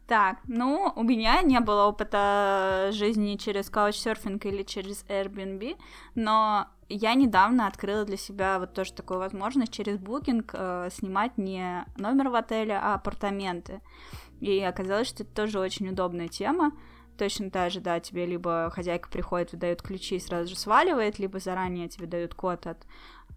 Так, 0.05 0.39
ну, 0.47 0.91
у 0.97 1.03
меня 1.03 1.41
не 1.41 1.61
было 1.61 1.85
опыта 1.85 2.89
жизни 2.91 3.37
через 3.37 3.69
каучсерфинг 3.69 4.45
или 4.45 4.63
через 4.63 5.05
Airbnb, 5.05 5.77
но 6.13 6.67
я 6.89 7.13
недавно 7.13 7.67
открыла 7.67 8.03
для 8.03 8.17
себя 8.17 8.59
вот 8.59 8.73
тоже 8.73 8.91
такую 8.91 9.19
возможность 9.19 9.71
через 9.71 9.97
Booking 9.97 10.49
э, 10.51 10.89
снимать 10.91 11.37
не 11.37 11.85
номер 11.95 12.29
в 12.29 12.35
отеле, 12.35 12.75
а 12.75 12.95
апартаменты. 12.95 13.81
И 14.39 14.59
оказалось, 14.61 15.07
что 15.07 15.23
это 15.23 15.33
тоже 15.33 15.59
очень 15.59 15.89
удобная 15.89 16.27
тема. 16.27 16.71
Точно 17.17 17.51
так 17.51 17.71
же, 17.71 17.81
да, 17.81 17.99
тебе 17.99 18.25
либо 18.25 18.71
хозяйка 18.73 19.09
приходит, 19.09 19.51
выдает 19.51 19.81
ключи 19.81 20.15
и 20.15 20.19
сразу 20.19 20.49
же 20.49 20.57
сваливает, 20.57 21.19
либо 21.19 21.39
заранее 21.39 21.89
тебе 21.89 22.07
дают 22.07 22.33
код 22.33 22.65
от 22.65 22.85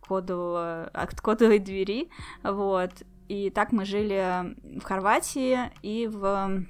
кодового, 0.01 0.89
от 0.93 1.21
кодовой 1.21 1.59
двери, 1.59 2.09
вот. 2.43 2.91
И 3.29 3.51
так 3.51 3.73
мы 3.73 3.85
жили 3.85 4.55
в 4.79 4.85
Хорватии 4.85 5.59
и 5.83 6.07
в, 6.07 6.65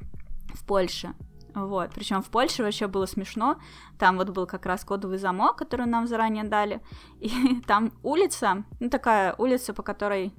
в 0.54 0.66
Польше. 0.66 1.14
Вот, 1.54 1.90
причем 1.94 2.22
в 2.22 2.30
Польше 2.30 2.62
вообще 2.62 2.86
было 2.86 3.06
смешно. 3.06 3.58
Там 3.98 4.16
вот 4.16 4.30
был 4.30 4.46
как 4.46 4.64
раз 4.64 4.84
кодовый 4.84 5.18
замок, 5.18 5.56
который 5.56 5.86
нам 5.86 6.06
заранее 6.06 6.44
дали. 6.44 6.80
И 7.20 7.60
там 7.66 7.92
улица, 8.02 8.64
ну 8.80 8.88
такая 8.88 9.34
улица, 9.36 9.74
по 9.74 9.82
которой 9.82 10.32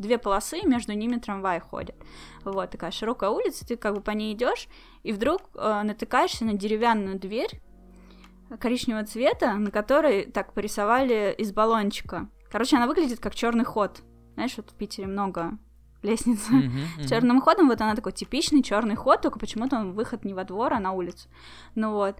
две 0.00 0.18
полосы, 0.18 0.58
и 0.58 0.66
между 0.66 0.92
ними 0.92 1.16
трамвай 1.16 1.60
ходит. 1.60 1.96
Вот, 2.44 2.70
такая 2.70 2.90
широкая 2.90 3.30
улица, 3.30 3.66
ты 3.66 3.76
как 3.76 3.94
бы 3.94 4.00
по 4.00 4.10
ней 4.10 4.34
идешь, 4.34 4.68
и 5.02 5.12
вдруг 5.12 5.42
э, 5.54 5.82
натыкаешься 5.82 6.44
на 6.44 6.54
деревянную 6.54 7.18
дверь 7.18 7.60
коричневого 8.58 9.04
цвета, 9.04 9.54
на 9.54 9.70
которой 9.70 10.24
так 10.24 10.52
порисовали 10.52 11.34
из 11.38 11.52
баллончика. 11.52 12.28
Короче, 12.50 12.76
она 12.76 12.86
выглядит 12.86 13.20
как 13.20 13.34
черный 13.34 13.64
ход. 13.64 14.02
Знаешь, 14.34 14.56
вот 14.56 14.70
в 14.70 14.74
Питере 14.74 15.06
много 15.06 15.58
лестниц 16.02 16.48
мгм. 16.48 16.80
с 17.00 17.08
черным 17.08 17.40
ходом. 17.40 17.68
Вот 17.68 17.80
она 17.80 17.94
такой 17.94 18.12
типичный 18.12 18.62
черный 18.62 18.96
ход, 18.96 19.20
только 19.20 19.38
почему-то 19.38 19.76
он 19.76 19.92
выход 19.92 20.24
не 20.24 20.34
во 20.34 20.44
двор, 20.44 20.72
а 20.72 20.80
на 20.80 20.92
улицу. 20.92 21.28
Ну 21.74 21.92
вот. 21.92 22.16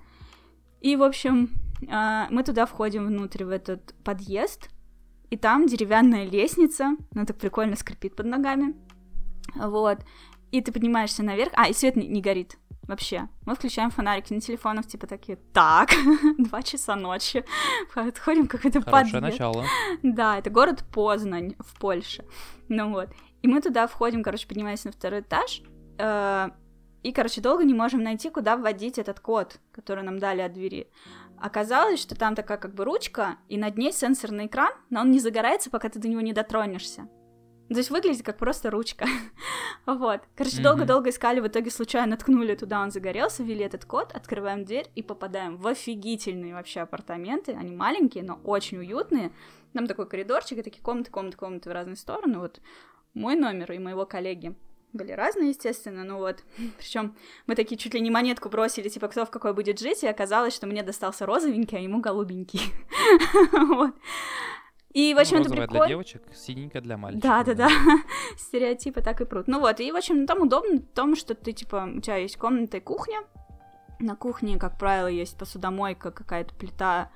И, 0.80 0.96
в 0.96 1.02
общем, 1.02 1.50
а, 1.90 2.28
мы 2.30 2.42
туда 2.42 2.66
входим 2.66 3.06
внутрь, 3.06 3.44
в 3.44 3.50
этот 3.50 3.94
подъезд, 4.04 4.70
и 5.30 5.36
там 5.36 5.66
деревянная 5.66 6.24
лестница, 6.24 6.96
она 7.14 7.24
так 7.24 7.38
прикольно 7.38 7.76
скрипит 7.76 8.16
под 8.16 8.26
ногами. 8.26 8.74
Вот. 9.54 10.00
И 10.50 10.60
ты 10.60 10.72
поднимаешься 10.72 11.22
наверх, 11.22 11.52
а, 11.54 11.68
и 11.68 11.72
свет 11.72 11.96
не, 11.96 12.06
не 12.08 12.20
горит 12.20 12.58
вообще. 12.82 13.28
Мы 13.46 13.54
включаем 13.54 13.90
фонарики 13.90 14.32
на 14.32 14.40
телефонах, 14.40 14.86
типа 14.86 15.06
такие, 15.06 15.38
так, 15.52 15.90
два 16.38 16.62
часа 16.62 16.96
ночи, 16.96 17.44
подходим 17.94 18.48
к 18.48 18.50
какой-то 18.52 18.80
Хорошее 18.82 19.20
подъезд. 19.20 19.38
начало. 19.38 19.64
Да, 20.02 20.38
это 20.38 20.50
город 20.50 20.84
Познань 20.92 21.54
в 21.60 21.78
Польше. 21.78 22.24
Ну 22.68 22.90
вот. 22.90 23.08
И 23.42 23.48
мы 23.48 23.60
туда 23.60 23.86
входим, 23.86 24.22
короче, 24.24 24.46
поднимаемся 24.48 24.88
на 24.88 24.92
второй 24.92 25.20
этаж. 25.20 25.62
э, 25.98 26.50
и, 27.02 27.12
короче, 27.12 27.40
долго 27.40 27.64
не 27.64 27.72
можем 27.72 28.02
найти, 28.02 28.28
куда 28.28 28.56
вводить 28.56 28.98
этот 28.98 29.20
код, 29.20 29.58
который 29.72 30.04
нам 30.04 30.18
дали 30.18 30.42
от 30.42 30.52
двери. 30.52 30.90
Оказалось, 31.40 32.00
что 32.00 32.14
там 32.14 32.34
такая 32.34 32.58
как 32.58 32.74
бы 32.74 32.84
ручка, 32.84 33.36
и 33.48 33.56
над 33.56 33.78
ней 33.78 33.92
сенсорный 33.92 34.46
экран, 34.46 34.72
но 34.90 35.00
он 35.00 35.10
не 35.10 35.20
загорается, 35.20 35.70
пока 35.70 35.88
ты 35.88 35.98
до 35.98 36.06
него 36.06 36.20
не 36.20 36.32
дотронешься. 36.34 37.08
То 37.70 37.76
есть 37.76 37.90
выглядит 37.90 38.24
как 38.24 38.36
просто 38.36 38.68
ручка. 38.70 39.06
вот. 39.86 40.20
Короче, 40.34 40.60
долго-долго 40.60 41.10
искали, 41.10 41.38
в 41.40 41.46
итоге 41.46 41.70
случайно 41.70 42.16
ткнули 42.16 42.56
туда, 42.56 42.82
он 42.82 42.90
загорелся, 42.90 43.42
ввели 43.44 43.64
этот 43.64 43.84
код, 43.84 44.12
открываем 44.12 44.64
дверь 44.64 44.90
и 44.96 45.02
попадаем 45.02 45.56
в 45.56 45.66
офигительные 45.66 46.52
вообще 46.52 46.80
апартаменты. 46.80 47.52
Они 47.52 47.74
маленькие, 47.74 48.24
но 48.24 48.40
очень 48.42 48.78
уютные. 48.78 49.30
Там 49.72 49.86
такой 49.86 50.08
коридорчик 50.08 50.58
и 50.58 50.62
такие 50.62 50.82
комнаты, 50.82 51.12
комнаты, 51.12 51.36
комнаты 51.36 51.70
в 51.70 51.72
разные 51.72 51.96
стороны. 51.96 52.40
Вот 52.40 52.60
мой 53.14 53.36
номер 53.36 53.70
и 53.72 53.78
моего 53.78 54.04
коллеги 54.04 54.56
были 54.92 55.12
разные, 55.12 55.50
естественно, 55.50 56.04
ну 56.04 56.18
вот. 56.18 56.42
Причем 56.78 57.16
мы 57.46 57.54
такие 57.54 57.76
чуть 57.76 57.94
ли 57.94 58.00
не 58.00 58.10
монетку 58.10 58.48
бросили, 58.48 58.88
типа, 58.88 59.08
кто 59.08 59.24
в 59.24 59.30
какой 59.30 59.54
будет 59.54 59.78
жить, 59.78 60.02
и 60.02 60.08
оказалось, 60.08 60.54
что 60.54 60.66
мне 60.66 60.82
достался 60.82 61.26
розовенький, 61.26 61.78
а 61.78 61.80
ему 61.80 62.00
голубенький. 62.00 62.62
Вот. 63.52 63.94
И, 64.92 65.14
в 65.14 65.18
общем, 65.18 65.36
это 65.36 65.44
Розовая 65.44 65.56
для 65.56 65.66
прикольно. 65.68 65.88
девочек, 65.88 66.22
синенькая 66.34 66.82
для 66.82 66.96
мальчиков. 66.96 67.22
Да, 67.22 67.44
да, 67.44 67.54
да. 67.54 67.68
Стереотипы 68.36 69.02
так 69.02 69.20
и 69.20 69.24
прут. 69.24 69.46
Ну 69.46 69.60
вот, 69.60 69.78
и, 69.78 69.92
в 69.92 69.96
общем, 69.96 70.26
там 70.26 70.42
удобно 70.42 70.78
в 70.78 70.86
том, 70.94 71.14
что 71.14 71.34
ты, 71.34 71.52
типа, 71.52 71.88
у 71.96 72.00
тебя 72.00 72.16
есть 72.16 72.36
комната 72.36 72.78
и 72.78 72.80
кухня. 72.80 73.20
На 74.00 74.16
кухне, 74.16 74.58
как 74.58 74.78
правило, 74.78 75.06
есть 75.06 75.38
посудомойка, 75.38 76.10
какая-то 76.10 76.54
плита, 76.54 77.10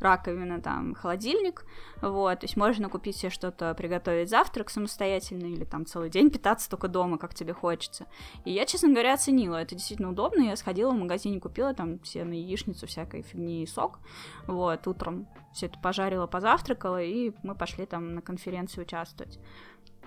раковина, 0.00 0.60
там, 0.60 0.94
холодильник, 0.94 1.64
вот, 2.00 2.40
то 2.40 2.44
есть 2.44 2.56
можно 2.56 2.88
купить 2.88 3.16
себе 3.16 3.30
что-то, 3.30 3.74
приготовить 3.74 4.30
завтрак 4.30 4.70
самостоятельно 4.70 5.46
или 5.46 5.64
там 5.64 5.86
целый 5.86 6.10
день 6.10 6.30
питаться 6.30 6.70
только 6.70 6.88
дома, 6.88 7.18
как 7.18 7.34
тебе 7.34 7.52
хочется. 7.52 8.06
И 8.44 8.52
я, 8.52 8.66
честно 8.66 8.90
говоря, 8.90 9.14
оценила, 9.14 9.56
это 9.56 9.74
действительно 9.74 10.10
удобно, 10.10 10.42
я 10.42 10.56
сходила 10.56 10.90
в 10.90 10.98
магазине, 10.98 11.40
купила 11.40 11.74
там 11.74 11.98
все 12.00 12.24
на 12.24 12.32
яичницу 12.32 12.86
всякой 12.86 13.22
фигни 13.22 13.62
и 13.62 13.66
сок, 13.66 13.98
вот, 14.46 14.86
утром 14.86 15.26
все 15.52 15.66
это 15.66 15.78
пожарила, 15.78 16.26
позавтракала, 16.26 17.02
и 17.02 17.32
мы 17.42 17.54
пошли 17.54 17.86
там 17.86 18.14
на 18.14 18.22
конференции 18.22 18.82
участвовать. 18.82 19.38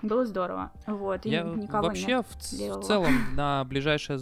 Было 0.00 0.26
здорово, 0.26 0.72
вот, 0.86 1.26
и 1.26 1.30
Я 1.30 1.42
никого 1.42 1.86
вообще 1.86 2.22
в, 2.22 2.36
в 2.36 2.82
целом 2.82 3.12
на 3.36 3.64
ближайшее 3.64 4.18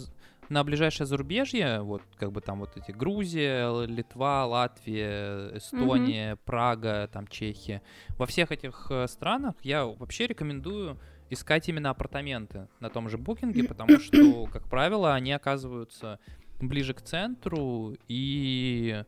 на 0.51 0.65
ближайшее 0.65 1.07
зарубежье, 1.07 1.81
вот 1.81 2.03
как 2.17 2.33
бы 2.33 2.41
там 2.41 2.59
вот 2.59 2.77
эти 2.77 2.91
Грузия, 2.91 3.87
Литва, 3.87 4.45
Латвия, 4.47 5.57
Эстония, 5.57 6.37
Прага, 6.45 7.09
там 7.11 7.27
Чехия, 7.29 7.83
во 8.19 8.27
всех 8.27 8.51
этих 8.51 8.89
э, 8.91 9.07
странах 9.07 9.55
я 9.63 9.87
вообще 9.87 10.27
рекомендую 10.27 10.99
искать 11.31 11.69
именно 11.69 11.91
апартаменты 11.91 12.69
на 12.81 12.91
том 12.91 13.09
же 13.09 13.17
букинге, 13.17 13.65
потому 13.65 13.99
что, 14.01 14.47
как 14.47 14.69
правило, 14.69 15.15
они 15.15 15.33
оказываются 15.33 16.19
ближе 16.61 16.95
к 16.95 17.01
центру 17.01 17.95
и 18.09 19.05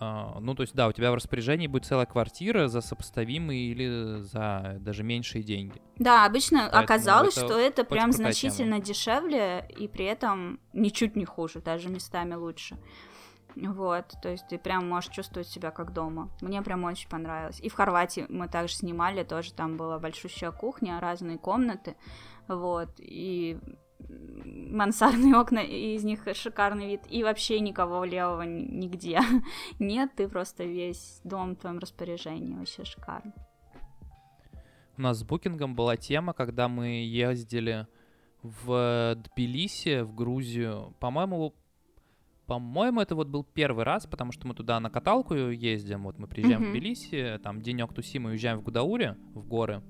ну, 0.00 0.54
то 0.54 0.62
есть, 0.62 0.74
да, 0.74 0.88
у 0.88 0.92
тебя 0.92 1.12
в 1.12 1.14
распоряжении 1.14 1.66
будет 1.66 1.84
целая 1.84 2.06
квартира 2.06 2.68
за 2.68 2.80
сопоставимые 2.80 3.70
или 3.70 4.22
за 4.22 4.76
даже 4.80 5.02
меньшие 5.02 5.42
деньги. 5.42 5.80
Да, 5.96 6.26
обычно 6.26 6.60
Поэтому 6.62 6.82
оказалось, 6.82 7.36
это 7.36 7.46
что 7.46 7.58
это 7.58 7.84
прям 7.84 8.12
значительно 8.12 8.80
дешевле 8.80 9.68
и 9.78 9.86
при 9.88 10.04
этом 10.04 10.58
ничуть 10.72 11.16
не 11.16 11.24
хуже, 11.24 11.60
даже 11.60 11.88
местами 11.88 12.34
лучше. 12.34 12.76
Вот, 13.56 14.14
то 14.20 14.30
есть 14.30 14.48
ты 14.48 14.58
прям 14.58 14.88
можешь 14.88 15.10
чувствовать 15.10 15.46
себя 15.46 15.70
как 15.70 15.92
дома. 15.92 16.28
Мне 16.40 16.60
прям 16.62 16.82
очень 16.84 17.08
понравилось. 17.08 17.60
И 17.60 17.68
в 17.68 17.74
Хорватии 17.74 18.26
мы 18.28 18.48
также 18.48 18.74
снимали, 18.74 19.22
тоже 19.22 19.52
там 19.52 19.76
была 19.76 19.98
большущая 20.00 20.50
кухня, 20.50 20.98
разные 20.98 21.38
комнаты, 21.38 21.94
вот, 22.48 22.90
и 22.98 23.58
мансардные 24.10 25.36
окна, 25.36 25.60
и 25.60 25.94
из 25.94 26.04
них 26.04 26.26
шикарный 26.34 26.86
вид, 26.86 27.02
и 27.08 27.22
вообще 27.22 27.60
никого 27.60 28.04
левого 28.04 28.42
нигде 28.42 29.20
нет, 29.78 30.10
ты 30.16 30.28
просто 30.28 30.64
весь 30.64 31.20
дом 31.24 31.54
в 31.54 31.58
твоем 31.58 31.78
распоряжении, 31.78 32.54
вообще 32.54 32.84
шикарно. 32.84 33.32
У 34.96 35.02
нас 35.02 35.18
с 35.18 35.24
букингом 35.24 35.74
была 35.74 35.96
тема, 35.96 36.32
когда 36.32 36.68
мы 36.68 37.04
ездили 37.04 37.88
в 38.42 39.16
Тбилиси, 39.16 40.02
в 40.02 40.14
Грузию. 40.14 40.94
По-моему, 41.00 41.54
по-моему, 42.46 43.00
это 43.00 43.14
вот 43.14 43.28
был 43.28 43.42
первый 43.42 43.84
раз, 43.84 44.06
потому 44.06 44.30
что 44.30 44.46
мы 44.46 44.54
туда 44.54 44.78
на 44.78 44.90
каталку 44.90 45.34
ездим. 45.34 46.04
Вот 46.04 46.18
мы 46.18 46.28
приезжаем 46.28 46.62
mm-hmm. 46.62 46.68
в 46.68 46.72
Тбилиси, 46.72 47.40
там 47.42 47.62
денек 47.62 47.92
тусим 47.94 48.28
и 48.28 48.32
уезжаем 48.32 48.58
в 48.58 48.62
Гудауре, 48.62 49.16
в 49.34 49.46
горы. 49.46 49.82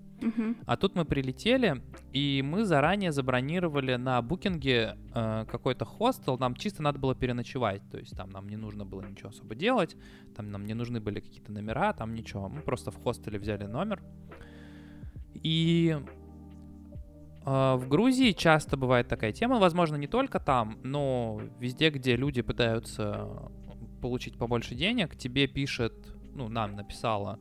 А 0.66 0.76
тут 0.76 0.94
мы 0.94 1.04
прилетели, 1.04 1.82
и 2.12 2.42
мы 2.44 2.64
заранее 2.64 3.12
забронировали 3.12 3.96
на 3.96 4.20
букинге 4.22 4.96
э, 5.14 5.44
какой-то 5.50 5.84
хостел. 5.84 6.38
Нам 6.38 6.54
чисто 6.54 6.82
надо 6.82 6.98
было 6.98 7.14
переночевать. 7.14 7.82
То 7.90 7.98
есть 7.98 8.16
там 8.16 8.30
нам 8.30 8.48
не 8.48 8.56
нужно 8.56 8.84
было 8.84 9.02
ничего 9.02 9.30
особо 9.30 9.54
делать. 9.54 9.96
Там 10.36 10.50
нам 10.50 10.64
не 10.64 10.74
нужны 10.74 11.00
были 11.00 11.20
какие-то 11.20 11.52
номера, 11.52 11.92
там 11.92 12.14
ничего. 12.14 12.48
Мы 12.48 12.60
просто 12.60 12.90
в 12.90 13.02
хостеле 13.02 13.38
взяли 13.38 13.64
номер. 13.64 14.02
И 15.42 15.96
э, 17.44 17.74
в 17.76 17.88
Грузии 17.88 18.32
часто 18.32 18.76
бывает 18.76 19.08
такая 19.08 19.32
тема, 19.32 19.58
возможно, 19.58 19.96
не 19.96 20.06
только 20.06 20.40
там, 20.40 20.78
но 20.82 21.40
везде, 21.58 21.90
где 21.90 22.16
люди 22.16 22.40
пытаются 22.40 23.50
получить 24.00 24.36
побольше 24.38 24.74
денег, 24.74 25.16
тебе 25.16 25.46
пишет, 25.46 25.92
ну, 26.34 26.48
нам 26.48 26.76
написала 26.76 27.38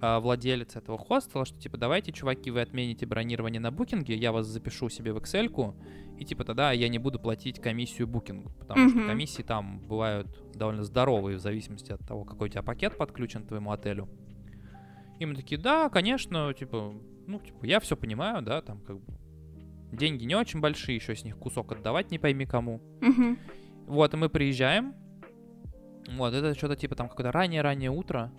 владелец 0.00 0.76
этого 0.76 0.98
хостела, 0.98 1.44
что 1.44 1.58
типа 1.58 1.76
давайте, 1.76 2.12
чуваки, 2.12 2.50
вы 2.50 2.60
отмените 2.60 3.06
бронирование 3.06 3.60
на 3.60 3.70
букинге, 3.70 4.14
я 4.16 4.32
вас 4.32 4.46
запишу 4.46 4.88
себе 4.88 5.12
в 5.12 5.18
Excel, 5.18 5.74
и 6.18 6.24
типа 6.24 6.44
тогда 6.44 6.72
я 6.72 6.88
не 6.88 6.98
буду 6.98 7.18
платить 7.18 7.60
комиссию 7.60 8.06
букингу, 8.06 8.50
потому 8.58 8.86
mm-hmm. 8.86 8.90
что 8.90 9.06
комиссии 9.06 9.42
там 9.42 9.80
бывают 9.80 10.28
довольно 10.54 10.82
здоровые 10.84 11.36
в 11.36 11.40
зависимости 11.40 11.92
от 11.92 12.00
того, 12.06 12.24
какой 12.24 12.48
у 12.48 12.50
тебя 12.50 12.62
пакет 12.62 12.96
подключен 12.96 13.44
к 13.44 13.48
твоему 13.48 13.72
отелю. 13.72 14.08
И 15.18 15.26
мы 15.26 15.34
такие, 15.34 15.60
да, 15.60 15.88
конечно, 15.88 16.52
типа, 16.52 16.94
ну, 17.26 17.40
типа, 17.40 17.64
я 17.64 17.80
все 17.80 17.96
понимаю, 17.96 18.42
да, 18.42 18.60
там 18.60 18.80
как 18.80 19.00
бы 19.00 19.14
деньги 19.92 20.24
не 20.24 20.34
очень 20.34 20.60
большие, 20.60 20.96
еще 20.96 21.14
с 21.14 21.24
них 21.24 21.38
кусок 21.38 21.72
отдавать 21.72 22.10
не 22.10 22.18
пойми 22.18 22.44
кому. 22.44 22.82
Mm-hmm. 23.00 23.38
Вот, 23.86 24.14
и 24.14 24.16
мы 24.16 24.28
приезжаем. 24.28 24.94
Вот, 26.08 26.34
это 26.34 26.54
что-то 26.54 26.76
типа 26.76 26.94
там 26.94 27.08
какое-то 27.08 27.32
раннее-раннее 27.32 27.90
утро. 27.90 28.32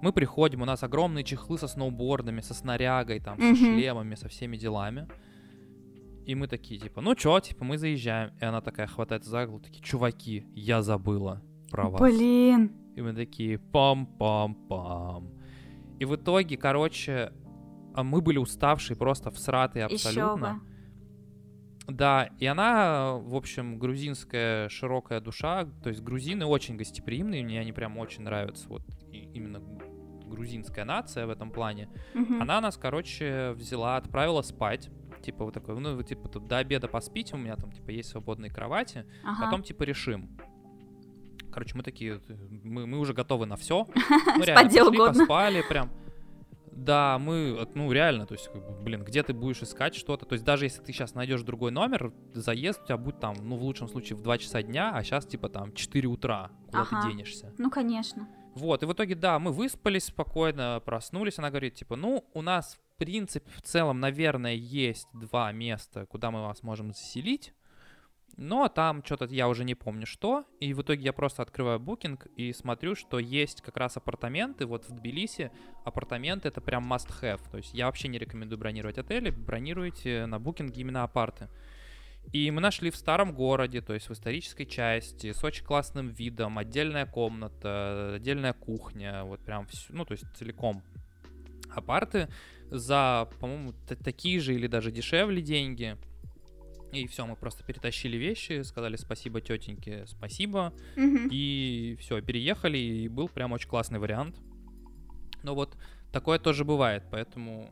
Мы 0.00 0.12
приходим, 0.12 0.62
у 0.62 0.64
нас 0.64 0.82
огромные 0.82 1.24
чехлы 1.24 1.58
со 1.58 1.68
сноубордами, 1.68 2.40
со 2.40 2.54
снарягой, 2.54 3.20
там, 3.20 3.38
mm-hmm. 3.38 3.54
со 3.54 3.64
шлемами, 3.64 4.14
со 4.14 4.28
всеми 4.28 4.56
делами. 4.56 5.08
И 6.24 6.34
мы 6.34 6.46
такие, 6.46 6.78
типа, 6.78 7.00
ну 7.00 7.14
чё, 7.14 7.40
типа, 7.40 7.64
мы 7.64 7.78
заезжаем. 7.78 8.32
И 8.40 8.44
она 8.44 8.60
такая 8.60 8.86
хватает 8.86 9.24
за 9.24 9.46
голову, 9.46 9.60
такие, 9.60 9.82
чуваки, 9.82 10.46
я 10.54 10.82
забыла 10.82 11.42
про 11.70 11.88
вас. 11.88 12.00
Блин. 12.00 12.72
И 12.94 13.00
мы 13.00 13.12
такие, 13.14 13.56
пам-пам-пам. 13.56 15.34
И 15.98 16.04
в 16.04 16.14
итоге, 16.14 16.56
короче, 16.56 17.32
а 17.94 18.04
мы 18.04 18.20
были 18.20 18.38
уставшие, 18.38 18.96
просто 18.96 19.30
всратые 19.30 19.86
абсолютно. 19.86 20.46
Еще 20.46 20.54
бы. 20.54 20.60
Да, 21.88 22.28
и 22.38 22.44
она, 22.44 23.14
в 23.14 23.34
общем, 23.34 23.78
грузинская 23.78 24.68
широкая 24.68 25.20
душа, 25.20 25.64
то 25.82 25.88
есть 25.88 26.02
грузины 26.02 26.44
очень 26.44 26.76
гостеприимные, 26.76 27.42
мне 27.42 27.58
они 27.58 27.72
прям 27.72 27.96
очень 27.96 28.24
нравятся, 28.24 28.68
вот 28.68 28.82
именно 29.10 29.60
грузинская 30.28 30.84
нация 30.84 31.26
в 31.26 31.30
этом 31.30 31.50
плане. 31.50 31.88
Mm-hmm. 32.14 32.40
Она 32.40 32.60
нас, 32.60 32.76
короче, 32.76 33.52
взяла, 33.52 33.96
отправила 33.96 34.42
спать, 34.42 34.90
типа 35.22 35.44
вот 35.44 35.54
такой, 35.54 35.78
ну, 35.78 36.02
типа 36.02 36.28
тут 36.28 36.46
до 36.46 36.58
обеда 36.58 36.88
поспите, 36.88 37.34
у 37.34 37.38
меня 37.38 37.56
там, 37.56 37.72
типа, 37.72 37.90
есть 37.90 38.10
свободные 38.10 38.50
кровати, 38.50 39.04
ага. 39.24 39.44
потом, 39.44 39.62
типа, 39.62 39.82
решим. 39.84 40.28
Короче, 41.52 41.76
мы 41.76 41.82
такие, 41.82 42.20
мы, 42.62 42.86
мы 42.86 42.98
уже 42.98 43.14
готовы 43.14 43.46
на 43.46 43.56
все. 43.56 43.86
Мы 44.36 44.44
реально 44.44 44.70
пошли, 44.70 44.98
поспали, 44.98 45.62
прям 45.68 45.90
да, 46.78 47.18
мы, 47.18 47.68
ну, 47.74 47.90
реально, 47.90 48.26
то 48.26 48.34
есть, 48.34 48.50
блин, 48.82 49.02
где 49.02 49.22
ты 49.22 49.32
будешь 49.32 49.62
искать 49.62 49.94
что-то? 49.94 50.26
То 50.26 50.34
есть, 50.34 50.44
даже 50.44 50.64
если 50.64 50.80
ты 50.80 50.92
сейчас 50.92 51.14
найдешь 51.14 51.42
другой 51.42 51.72
номер, 51.72 52.12
заезд 52.34 52.82
у 52.82 52.86
тебя 52.86 52.96
будет 52.96 53.18
там, 53.18 53.34
ну, 53.42 53.56
в 53.56 53.62
лучшем 53.62 53.88
случае, 53.88 54.16
в 54.16 54.22
2 54.22 54.38
часа 54.38 54.62
дня, 54.62 54.92
а 54.94 55.02
сейчас, 55.02 55.26
типа, 55.26 55.48
там, 55.48 55.72
4 55.72 56.08
утра. 56.08 56.50
Куда 56.66 56.82
ага. 56.82 57.02
ты 57.02 57.08
денешься? 57.08 57.52
Ну, 57.58 57.70
конечно. 57.70 58.28
Вот, 58.54 58.82
и 58.82 58.86
в 58.86 58.92
итоге, 58.92 59.14
да, 59.14 59.38
мы 59.38 59.52
выспались 59.52 60.06
спокойно, 60.06 60.82
проснулись. 60.84 61.38
Она 61.38 61.50
говорит, 61.50 61.74
типа, 61.74 61.96
ну, 61.96 62.24
у 62.34 62.42
нас, 62.42 62.74
в 62.74 62.98
принципе, 62.98 63.48
в 63.50 63.62
целом, 63.62 64.00
наверное, 64.00 64.54
есть 64.54 65.08
два 65.12 65.52
места, 65.52 66.06
куда 66.06 66.30
мы 66.30 66.42
вас 66.42 66.62
можем 66.62 66.92
заселить. 66.92 67.52
Но 68.38 68.68
там 68.68 69.04
что-то 69.04 69.24
я 69.26 69.48
уже 69.48 69.64
не 69.64 69.74
помню 69.74 70.06
что. 70.06 70.44
И 70.60 70.72
в 70.72 70.82
итоге 70.82 71.02
я 71.02 71.12
просто 71.12 71.42
открываю 71.42 71.80
букинг 71.80 72.26
и 72.36 72.52
смотрю, 72.52 72.94
что 72.94 73.18
есть 73.18 73.62
как 73.62 73.76
раз 73.76 73.96
апартаменты. 73.96 74.64
Вот 74.64 74.88
в 74.88 74.92
Тбилиси 74.92 75.50
апартаменты 75.84 76.46
это 76.46 76.60
прям 76.60 76.92
must 76.92 77.08
have. 77.20 77.40
То 77.50 77.56
есть 77.56 77.74
я 77.74 77.86
вообще 77.86 78.06
не 78.06 78.16
рекомендую 78.16 78.58
бронировать 78.58 78.96
отели. 78.96 79.30
Бронируйте 79.30 80.26
на 80.26 80.38
букинге 80.38 80.82
именно 80.82 81.02
апарты. 81.02 81.48
И 82.32 82.50
мы 82.50 82.60
нашли 82.60 82.90
в 82.90 82.96
старом 82.96 83.32
городе, 83.32 83.80
то 83.80 83.94
есть 83.94 84.08
в 84.08 84.12
исторической 84.12 84.66
части, 84.66 85.32
с 85.32 85.42
очень 85.44 85.64
классным 85.64 86.08
видом, 86.08 86.58
отдельная 86.58 87.06
комната, 87.06 88.14
отдельная 88.16 88.52
кухня, 88.52 89.24
вот 89.24 89.40
прям 89.40 89.66
все, 89.66 89.86
ну, 89.90 90.04
то 90.04 90.12
есть 90.12 90.24
целиком 90.36 90.82
апарты 91.70 92.28
за, 92.70 93.28
по-моему, 93.40 93.72
такие 94.04 94.40
же 94.40 94.54
или 94.54 94.66
даже 94.66 94.90
дешевле 94.90 95.40
деньги. 95.40 95.96
И 96.92 97.06
все, 97.06 97.26
мы 97.26 97.36
просто 97.36 97.64
перетащили 97.64 98.16
вещи, 98.16 98.62
сказали 98.62 98.96
спасибо 98.96 99.40
тетеньке, 99.40 100.06
спасибо. 100.06 100.72
Угу. 100.96 101.28
И 101.30 101.96
все, 102.00 102.20
переехали, 102.22 102.78
и 102.78 103.08
был 103.08 103.28
прям 103.28 103.52
очень 103.52 103.68
классный 103.68 103.98
вариант. 103.98 104.36
Но 105.42 105.54
вот 105.54 105.76
такое 106.12 106.38
тоже 106.38 106.64
бывает, 106.64 107.04
поэтому 107.10 107.70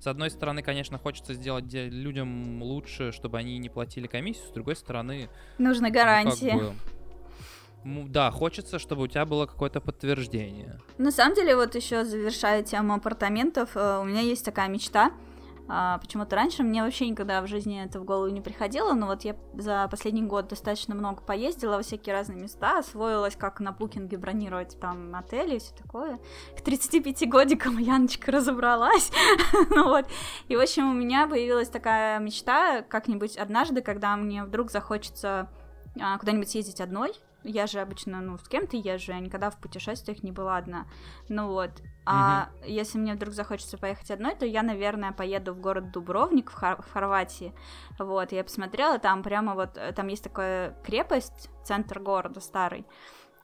с 0.00 0.06
одной 0.06 0.30
стороны, 0.30 0.62
конечно, 0.62 0.98
хочется 0.98 1.34
сделать 1.34 1.72
людям 1.72 2.62
лучше, 2.62 3.12
чтобы 3.12 3.38
они 3.38 3.58
не 3.58 3.68
платили 3.68 4.06
комиссию, 4.06 4.48
с 4.48 4.52
другой 4.52 4.76
стороны... 4.76 5.28
Нужны 5.58 5.90
гарантии. 5.90 6.52
Ну, 6.52 6.58
как 6.58 8.02
бы, 8.04 8.08
да, 8.08 8.30
хочется, 8.30 8.78
чтобы 8.78 9.02
у 9.02 9.06
тебя 9.06 9.26
было 9.26 9.46
какое-то 9.46 9.80
подтверждение. 9.80 10.80
На 10.98 11.10
самом 11.10 11.34
деле, 11.34 11.54
вот 11.54 11.74
еще 11.74 12.04
завершая 12.04 12.62
тему 12.62 12.94
апартаментов, 12.94 13.70
э, 13.74 13.98
у 14.00 14.04
меня 14.04 14.20
есть 14.20 14.44
такая 14.44 14.68
мечта— 14.68 15.12
а, 15.72 15.98
почему-то 15.98 16.34
раньше 16.34 16.64
мне 16.64 16.82
вообще 16.82 17.08
никогда 17.08 17.40
в 17.42 17.46
жизни 17.46 17.80
это 17.80 18.00
в 18.00 18.04
голову 18.04 18.28
не 18.28 18.40
приходило, 18.40 18.92
но 18.92 19.06
вот 19.06 19.22
я 19.22 19.36
за 19.54 19.86
последний 19.88 20.22
год 20.22 20.48
достаточно 20.48 20.96
много 20.96 21.22
поездила 21.22 21.76
во 21.76 21.82
всякие 21.82 22.12
разные 22.12 22.42
места, 22.42 22.78
освоилась, 22.78 23.36
как 23.36 23.60
на 23.60 23.70
букинге 23.70 24.18
бронировать 24.18 24.80
там 24.80 25.14
отели 25.14 25.56
и 25.56 25.58
все 25.60 25.72
такое. 25.76 26.18
К 26.58 26.60
35 26.62 27.28
годикам 27.28 27.78
Яночка 27.78 28.32
разобралась. 28.32 29.12
ну 29.70 29.84
вот. 29.84 30.06
И, 30.48 30.56
в 30.56 30.60
общем, 30.60 30.90
у 30.90 30.92
меня 30.92 31.28
появилась 31.28 31.68
такая 31.68 32.18
мечта 32.18 32.82
как-нибудь 32.82 33.36
однажды, 33.36 33.80
когда 33.80 34.16
мне 34.16 34.42
вдруг 34.42 34.72
захочется 34.72 35.48
а, 36.00 36.18
куда-нибудь 36.18 36.50
съездить 36.50 36.80
одной, 36.80 37.12
я 37.44 37.68
же 37.68 37.78
обычно, 37.78 38.20
ну, 38.20 38.38
с 38.38 38.48
кем-то 38.48 38.76
езжу, 38.76 39.12
я 39.12 39.20
никогда 39.20 39.50
в 39.50 39.58
путешествиях 39.58 40.24
не 40.24 40.32
была 40.32 40.56
одна. 40.56 40.86
Ну 41.28 41.46
вот. 41.46 41.70
А 42.12 42.48
угу. 42.58 42.68
если 42.68 42.98
мне 42.98 43.14
вдруг 43.14 43.34
захочется 43.34 43.78
поехать 43.78 44.10
одной, 44.10 44.34
то 44.34 44.44
я, 44.44 44.62
наверное, 44.62 45.12
поеду 45.12 45.54
в 45.54 45.60
город 45.60 45.92
Дубровник 45.92 46.50
в, 46.50 46.54
Хор- 46.54 46.82
в 46.82 46.92
Хорватии. 46.92 47.54
Вот, 48.00 48.32
я 48.32 48.42
посмотрела, 48.42 48.98
там 48.98 49.22
прямо 49.22 49.54
вот, 49.54 49.76
э, 49.76 49.92
там 49.92 50.08
есть 50.08 50.24
такая 50.24 50.74
крепость, 50.82 51.50
центр 51.64 52.00
города 52.00 52.40
старый, 52.40 52.84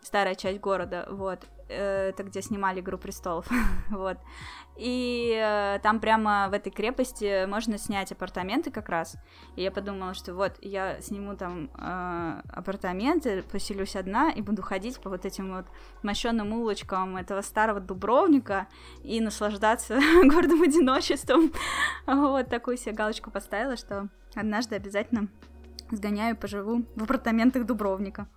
старая 0.06 0.36
часть 0.36 0.60
города, 0.60 1.06
вот. 1.10 1.40
Э, 1.68 2.10
это 2.10 2.22
где 2.22 2.42
снимали 2.42 2.80
«Игру 2.80 2.96
престолов», 2.96 3.46
вот. 3.90 4.18
И 4.76 5.36
э, 5.36 5.80
там 5.82 6.00
прямо 6.00 6.48
в 6.48 6.52
этой 6.52 6.70
крепости 6.70 7.46
можно 7.46 7.76
снять 7.76 8.12
апартаменты 8.12 8.70
как 8.70 8.88
раз. 8.88 9.16
И 9.56 9.62
я 9.62 9.70
подумала, 9.72 10.14
что 10.14 10.34
вот 10.34 10.52
я 10.60 11.00
сниму 11.00 11.34
там 11.34 11.70
э, 11.76 12.42
апартаменты, 12.50 13.42
поселюсь 13.42 13.96
одна 13.96 14.30
и 14.30 14.42
буду 14.42 14.62
ходить 14.62 15.00
по 15.00 15.10
вот 15.10 15.24
этим 15.24 15.54
вот 15.54 15.66
мощенным 16.02 16.52
улочкам 16.52 17.16
этого 17.16 17.40
старого 17.40 17.80
Дубровника 17.80 18.68
и 19.02 19.20
наслаждаться 19.20 19.98
гордым 20.24 20.62
одиночеством. 20.62 21.52
вот 22.06 22.48
такую 22.48 22.76
себе 22.76 22.92
галочку 22.92 23.30
поставила, 23.30 23.76
что 23.76 24.08
однажды 24.34 24.76
обязательно 24.76 25.28
сгоняю, 25.90 26.36
поживу 26.36 26.84
в 26.94 27.02
апартаментах 27.02 27.64
Дубровника. 27.64 28.28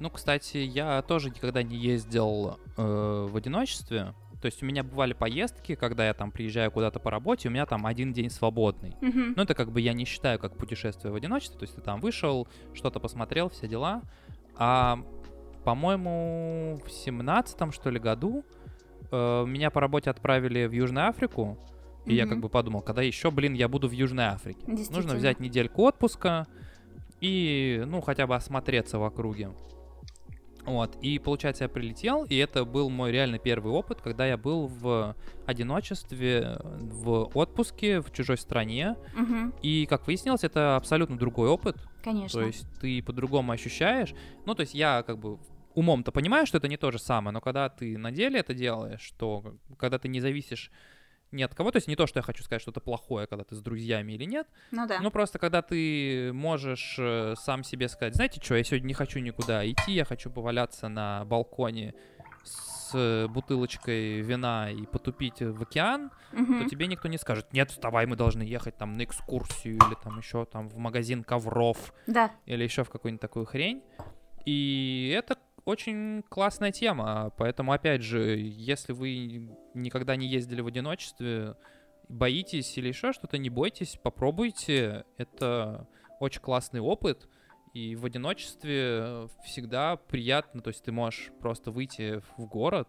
Ну, 0.00 0.08
кстати, 0.08 0.56
я 0.56 1.02
тоже 1.02 1.28
никогда 1.28 1.62
не 1.62 1.76
ездил 1.76 2.58
э, 2.76 3.28
в 3.30 3.36
одиночестве. 3.36 4.14
То 4.40 4.46
есть 4.46 4.62
у 4.62 4.66
меня 4.66 4.82
бывали 4.82 5.12
поездки, 5.12 5.74
когда 5.74 6.06
я 6.06 6.14
там 6.14 6.30
приезжаю 6.30 6.70
куда-то 6.70 6.98
по 6.98 7.10
работе, 7.10 7.48
у 7.48 7.52
меня 7.52 7.66
там 7.66 7.84
один 7.84 8.14
день 8.14 8.30
свободный. 8.30 8.96
Mm-hmm. 9.02 9.34
Ну, 9.36 9.42
это 9.42 9.54
как 9.54 9.70
бы 9.70 9.82
я 9.82 9.92
не 9.92 10.06
считаю 10.06 10.38
как 10.38 10.56
путешествие 10.56 11.12
в 11.12 11.16
одиночестве. 11.16 11.58
То 11.58 11.64
есть 11.64 11.74
ты 11.74 11.82
там 11.82 12.00
вышел, 12.00 12.48
что-то 12.72 12.98
посмотрел, 12.98 13.50
все 13.50 13.68
дела. 13.68 14.00
А, 14.56 14.98
по-моему, 15.64 16.80
в 16.82 16.90
семнадцатом, 16.90 17.70
что 17.70 17.90
ли, 17.90 17.98
году 17.98 18.42
э, 19.10 19.44
меня 19.46 19.70
по 19.70 19.82
работе 19.82 20.08
отправили 20.08 20.64
в 20.64 20.72
Южную 20.72 21.08
Африку. 21.08 21.58
И 22.06 22.14
я 22.14 22.26
как 22.26 22.40
бы 22.40 22.48
подумал, 22.48 22.80
когда 22.80 23.02
еще, 23.02 23.30
блин, 23.30 23.52
я 23.52 23.68
буду 23.68 23.86
в 23.86 23.92
Южной 23.92 24.24
Африке. 24.24 24.62
Нужно 24.66 25.14
взять 25.14 25.38
недельку 25.38 25.82
отпуска 25.82 26.46
и, 27.20 27.84
ну, 27.86 28.00
хотя 28.00 28.26
бы 28.26 28.34
осмотреться 28.34 28.98
в 28.98 29.04
округе. 29.04 29.50
Вот, 30.64 30.96
и 31.00 31.18
получается, 31.18 31.64
я 31.64 31.68
прилетел, 31.68 32.24
и 32.24 32.36
это 32.36 32.64
был 32.64 32.90
мой 32.90 33.10
реально 33.12 33.38
первый 33.38 33.72
опыт, 33.72 34.00
когда 34.00 34.26
я 34.26 34.36
был 34.36 34.66
в 34.66 35.16
одиночестве, 35.46 36.58
в 36.62 37.30
отпуске 37.34 38.00
в 38.00 38.12
чужой 38.12 38.36
стране. 38.36 38.96
Угу. 39.18 39.52
И, 39.62 39.86
как 39.86 40.06
выяснилось, 40.06 40.44
это 40.44 40.76
абсолютно 40.76 41.16
другой 41.16 41.48
опыт. 41.48 41.76
Конечно. 42.02 42.40
То 42.40 42.46
есть 42.46 42.66
ты 42.80 43.02
по-другому 43.02 43.52
ощущаешь. 43.52 44.14
Ну, 44.46 44.54
то 44.54 44.60
есть 44.60 44.74
я 44.74 45.02
как 45.02 45.18
бы 45.18 45.38
умом-то 45.74 46.12
понимаю, 46.12 46.46
что 46.46 46.58
это 46.58 46.68
не 46.68 46.76
то 46.76 46.90
же 46.90 46.98
самое, 46.98 47.32
но 47.32 47.40
когда 47.40 47.68
ты 47.68 47.96
на 47.96 48.10
деле 48.10 48.40
это 48.40 48.54
делаешь, 48.54 49.00
что 49.00 49.54
когда 49.78 49.98
ты 49.98 50.08
не 50.08 50.20
зависишь 50.20 50.70
ни 51.32 51.42
от 51.42 51.54
кого. 51.54 51.70
То 51.70 51.76
есть 51.76 51.88
не 51.88 51.96
то, 51.96 52.06
что 52.06 52.18
я 52.18 52.22
хочу 52.22 52.42
сказать, 52.42 52.62
что 52.62 52.70
это 52.70 52.80
плохое, 52.80 53.26
когда 53.26 53.44
ты 53.44 53.54
с 53.54 53.60
друзьями 53.60 54.12
или 54.12 54.24
нет. 54.24 54.46
Ну 54.70 54.86
да. 54.86 55.00
Ну 55.00 55.10
просто 55.10 55.38
когда 55.38 55.62
ты 55.62 56.32
можешь 56.32 56.96
э, 56.98 57.34
сам 57.36 57.64
себе 57.64 57.88
сказать, 57.88 58.14
знаете 58.14 58.40
что, 58.42 58.56
я 58.56 58.64
сегодня 58.64 58.88
не 58.88 58.94
хочу 58.94 59.20
никуда 59.20 59.68
идти, 59.68 59.92
я 59.92 60.04
хочу 60.04 60.30
поваляться 60.30 60.88
на 60.88 61.24
балконе 61.24 61.94
с 62.44 63.28
бутылочкой 63.28 64.20
вина 64.20 64.70
и 64.70 64.84
потупить 64.86 65.40
в 65.40 65.62
океан, 65.62 66.10
угу. 66.32 66.58
то 66.58 66.68
тебе 66.68 66.86
никто 66.86 67.08
не 67.08 67.18
скажет, 67.18 67.52
нет, 67.52 67.70
вставай, 67.70 68.06
мы 68.06 68.16
должны 68.16 68.42
ехать 68.42 68.76
там 68.76 68.96
на 68.96 69.04
экскурсию 69.04 69.76
или 69.76 69.94
там 70.02 70.18
еще 70.18 70.44
там 70.44 70.68
в 70.68 70.76
магазин 70.76 71.22
ковров. 71.22 71.92
Да. 72.06 72.32
Или 72.46 72.64
еще 72.64 72.82
в 72.82 72.90
какую-нибудь 72.90 73.20
такую 73.20 73.46
хрень. 73.46 73.82
И 74.44 75.14
это 75.16 75.36
очень 75.64 76.22
классная 76.28 76.72
тема, 76.72 77.32
поэтому, 77.36 77.72
опять 77.72 78.02
же, 78.02 78.36
если 78.38 78.92
вы 78.92 79.50
никогда 79.74 80.16
не 80.16 80.26
ездили 80.26 80.60
в 80.60 80.66
одиночестве, 80.66 81.56
боитесь 82.08 82.76
или 82.76 82.88
еще 82.88 83.12
что-то, 83.12 83.38
не 83.38 83.50
бойтесь, 83.50 83.98
попробуйте, 84.02 85.04
это 85.16 85.86
очень 86.18 86.40
классный 86.40 86.80
опыт, 86.80 87.28
и 87.72 87.94
в 87.94 88.04
одиночестве 88.04 89.28
всегда 89.44 89.96
приятно, 89.96 90.60
то 90.60 90.68
есть 90.68 90.82
ты 90.82 90.92
можешь 90.92 91.30
просто 91.40 91.70
выйти 91.70 92.20
в 92.36 92.46
город, 92.46 92.88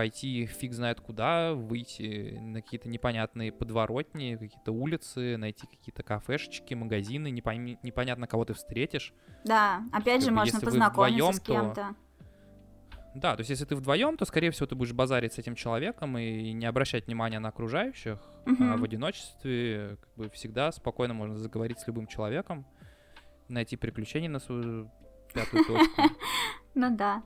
пойти 0.00 0.46
фиг 0.46 0.72
знает 0.72 0.98
куда, 0.98 1.52
выйти 1.52 2.38
на 2.40 2.62
какие-то 2.62 2.88
непонятные 2.88 3.52
подворотни, 3.52 4.36
какие-то 4.40 4.72
улицы, 4.72 5.36
найти 5.36 5.66
какие-то 5.66 6.02
кафешечки, 6.02 6.72
магазины, 6.72 7.30
непон... 7.30 7.76
непонятно, 7.82 8.26
кого 8.26 8.46
ты 8.46 8.54
встретишь. 8.54 9.12
Да, 9.44 9.82
опять 9.92 10.24
же, 10.24 10.30
можно 10.30 10.58
познакомиться 10.58 11.16
вдвоем, 11.18 11.34
с 11.34 11.40
кем-то. 11.40 11.74
То... 11.74 11.96
Да, 13.14 13.36
то 13.36 13.40
есть 13.40 13.50
если 13.50 13.66
ты 13.66 13.76
вдвоем, 13.76 14.16
то, 14.16 14.24
скорее 14.24 14.52
всего, 14.52 14.68
ты 14.68 14.74
будешь 14.74 14.94
базарить 14.94 15.34
с 15.34 15.38
этим 15.38 15.54
человеком 15.54 16.16
и 16.16 16.52
не 16.52 16.64
обращать 16.64 17.06
внимания 17.06 17.40
на 17.40 17.50
окружающих. 17.50 18.18
Uh-huh. 18.46 18.72
А 18.72 18.78
в 18.78 18.82
одиночестве 18.82 19.98
как 20.00 20.14
бы 20.16 20.30
всегда 20.30 20.72
спокойно 20.72 21.12
можно 21.12 21.36
заговорить 21.36 21.78
с 21.78 21.86
любым 21.86 22.06
человеком, 22.06 22.66
найти 23.48 23.76
приключения 23.76 24.30
на 24.30 24.38
свою 24.38 24.90
пятую 25.34 25.62
точку. 25.66 26.02
Ну 26.74 26.96
да. 26.96 27.22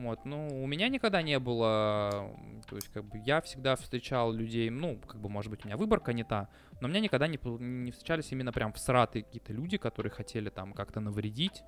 Вот, 0.00 0.24
ну, 0.24 0.62
у 0.62 0.66
меня 0.66 0.88
никогда 0.88 1.20
не 1.20 1.38
было, 1.38 2.34
то 2.68 2.76
есть, 2.76 2.88
как 2.88 3.04
бы, 3.04 3.18
я 3.18 3.40
всегда 3.42 3.76
встречал 3.76 4.32
людей, 4.32 4.70
ну, 4.70 4.98
как 5.06 5.20
бы, 5.20 5.28
может 5.28 5.50
быть, 5.50 5.64
у 5.64 5.68
меня 5.68 5.76
выборка 5.76 6.12
не 6.14 6.24
та, 6.24 6.48
но 6.80 6.88
у 6.88 6.90
меня 6.90 7.00
никогда 7.00 7.26
не, 7.26 7.38
не 7.62 7.90
встречались 7.90 8.32
именно 8.32 8.50
прям 8.50 8.72
всратые 8.72 9.24
какие-то 9.24 9.52
люди, 9.52 9.76
которые 9.76 10.10
хотели 10.10 10.48
там 10.48 10.72
как-то 10.72 11.00
навредить, 11.00 11.62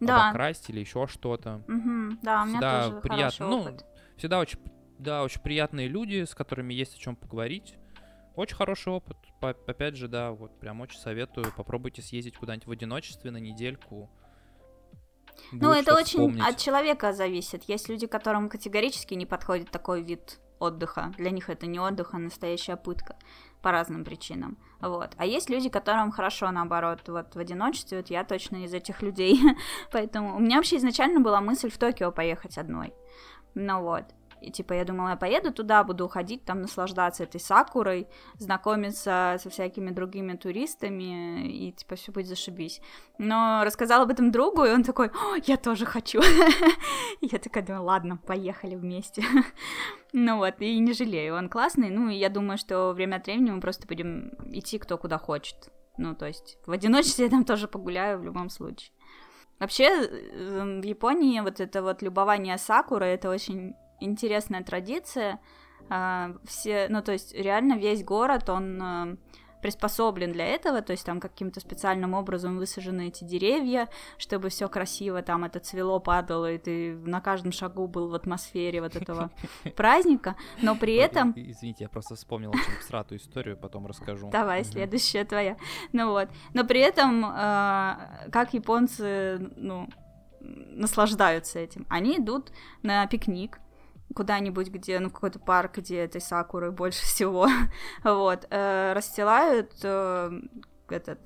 да. 0.00 0.28
обокрасть 0.28 0.68
или 0.68 0.80
еще 0.80 1.06
что-то. 1.06 1.62
Угу. 1.68 2.18
Да, 2.22 2.42
у 2.42 2.46
меня 2.46 2.58
всегда 2.58 2.88
тоже 2.88 3.00
приятно, 3.00 3.48
ну, 3.48 3.60
опыт. 3.62 3.86
всегда 4.16 4.38
очень, 4.38 4.58
да, 4.98 5.22
очень 5.22 5.40
приятные 5.40 5.88
люди, 5.88 6.24
с 6.24 6.34
которыми 6.34 6.74
есть 6.74 6.94
о 6.94 6.98
чем 6.98 7.16
поговорить. 7.16 7.76
Очень 8.34 8.56
хороший 8.56 8.92
опыт. 8.92 9.16
Опять 9.40 9.96
же, 9.96 10.08
да, 10.08 10.30
вот 10.32 10.58
прям 10.58 10.80
очень 10.80 10.98
советую. 10.98 11.52
Попробуйте 11.56 12.02
съездить 12.02 12.36
куда-нибудь 12.36 12.66
в 12.66 12.70
одиночестве 12.70 13.30
на 13.30 13.36
недельку. 13.36 14.10
Будет 15.50 15.62
ну, 15.62 15.72
это 15.72 15.94
очень 15.94 16.30
вспомнить. 16.30 16.42
от 16.46 16.56
человека 16.58 17.12
зависит. 17.12 17.64
Есть 17.64 17.88
люди, 17.88 18.06
которым 18.06 18.48
категорически 18.48 19.14
не 19.14 19.26
подходит 19.26 19.70
такой 19.70 20.02
вид 20.02 20.38
отдыха. 20.58 21.12
Для 21.18 21.30
них 21.30 21.50
это 21.50 21.66
не 21.66 21.80
отдых, 21.80 22.14
а 22.14 22.18
настоящая 22.18 22.76
пытка 22.76 23.16
по 23.60 23.70
разным 23.70 24.04
причинам. 24.04 24.58
Вот. 24.80 25.10
А 25.16 25.26
есть 25.26 25.50
люди, 25.50 25.68
которым 25.68 26.10
хорошо, 26.10 26.50
наоборот, 26.50 27.00
вот 27.06 27.34
в 27.34 27.38
одиночестве, 27.38 27.98
вот 27.98 28.10
я 28.10 28.24
точно 28.24 28.64
из 28.64 28.74
этих 28.74 29.02
людей. 29.02 29.40
Поэтому 29.92 30.36
у 30.36 30.40
меня 30.40 30.56
вообще 30.56 30.76
изначально 30.76 31.20
была 31.20 31.40
мысль 31.40 31.70
в 31.70 31.78
Токио 31.78 32.12
поехать 32.12 32.58
одной. 32.58 32.92
Ну 33.54 33.82
вот. 33.82 34.04
И 34.42 34.50
типа 34.50 34.72
я 34.72 34.84
думала, 34.84 35.10
я 35.10 35.16
поеду 35.16 35.52
туда, 35.52 35.84
буду 35.84 36.08
ходить 36.08 36.44
там, 36.44 36.62
наслаждаться 36.62 37.22
этой 37.22 37.40
сакурой, 37.40 38.08
знакомиться 38.38 39.36
со 39.40 39.50
всякими 39.50 39.90
другими 39.90 40.36
туристами, 40.36 41.48
и 41.48 41.72
типа 41.72 41.94
все 41.94 42.12
будет 42.12 42.26
зашибись. 42.26 42.80
Но 43.18 43.62
рассказала 43.64 44.02
об 44.02 44.10
этом 44.10 44.32
другу, 44.32 44.64
и 44.64 44.70
он 44.70 44.82
такой, 44.82 45.10
я 45.46 45.56
тоже 45.56 45.86
хочу. 45.86 46.20
Я 47.20 47.38
такая 47.38 47.64
думаю, 47.64 47.84
ладно, 47.84 48.16
поехали 48.16 48.74
вместе. 48.74 49.22
Ну 50.14 50.36
вот, 50.36 50.60
и 50.60 50.78
не 50.78 50.92
жалею, 50.92 51.36
он 51.36 51.48
классный, 51.48 51.88
ну 51.88 52.10
и 52.10 52.16
я 52.16 52.28
думаю, 52.28 52.58
что 52.58 52.92
время 52.92 53.16
от 53.16 53.24
времени 53.24 53.50
мы 53.50 53.62
просто 53.62 53.86
будем 53.86 54.28
идти 54.52 54.76
кто 54.76 54.98
куда 54.98 55.16
хочет. 55.16 55.56
Ну, 55.96 56.14
то 56.14 56.26
есть 56.26 56.58
в 56.66 56.70
одиночестве 56.70 57.24
я 57.24 57.30
там 57.30 57.46
тоже 57.46 57.66
погуляю 57.66 58.18
в 58.18 58.24
любом 58.24 58.50
случае. 58.50 58.92
Вообще, 59.58 59.84
э, 59.84 60.80
в 60.80 60.84
Японии 60.84 61.40
вот 61.40 61.60
это 61.60 61.82
вот 61.82 62.02
любование 62.02 62.58
сакурой, 62.58 63.14
это 63.14 63.30
очень 63.30 63.74
интересная 64.04 64.62
традиция. 64.62 65.40
А, 65.88 66.34
все, 66.44 66.86
ну, 66.88 67.02
то 67.02 67.12
есть 67.12 67.34
реально 67.34 67.74
весь 67.74 68.04
город, 68.04 68.48
он 68.48 68.82
а, 68.82 69.16
приспособлен 69.62 70.32
для 70.32 70.46
этого, 70.46 70.82
то 70.82 70.90
есть 70.90 71.06
там 71.06 71.20
каким-то 71.20 71.60
специальным 71.60 72.14
образом 72.14 72.58
высажены 72.58 73.08
эти 73.08 73.24
деревья, 73.24 73.88
чтобы 74.18 74.48
все 74.48 74.68
красиво 74.68 75.22
там 75.22 75.44
это 75.44 75.60
цвело, 75.60 76.00
падало, 76.00 76.52
и 76.52 76.58
ты 76.58 76.94
на 76.96 77.20
каждом 77.20 77.52
шагу 77.52 77.86
был 77.86 78.08
в 78.08 78.14
атмосфере 78.14 78.82
вот 78.82 78.96
этого 78.96 79.30
праздника, 79.76 80.36
но 80.60 80.74
при 80.74 80.96
этом... 80.96 81.32
Извините, 81.36 81.84
я 81.84 81.88
просто 81.88 82.16
вспомнил 82.16 82.50
очень 82.50 82.82
сратую 82.82 83.18
историю, 83.18 83.56
потом 83.56 83.86
расскажу. 83.86 84.28
Давай, 84.30 84.64
следующая 84.64 85.24
твоя. 85.24 85.56
Ну 85.92 86.10
вот, 86.10 86.28
но 86.52 86.64
при 86.64 86.80
этом, 86.80 87.24
а, 87.24 88.26
как 88.32 88.52
японцы, 88.54 89.38
ну, 89.56 89.88
наслаждаются 90.40 91.60
этим. 91.60 91.86
Они 91.88 92.18
идут 92.18 92.50
на 92.82 93.06
пикник, 93.06 93.60
куда-нибудь, 94.14 94.68
где, 94.68 94.98
ну, 94.98 95.10
какой-то 95.10 95.38
парк, 95.38 95.78
где 95.78 95.98
этой 96.00 96.20
сакуры 96.20 96.70
больше 96.70 97.02
всего, 97.04 97.48
вот, 98.04 98.46
э, 98.50 98.92
расстилают 98.94 99.72
э, 99.82 100.40
этот, 100.88 101.20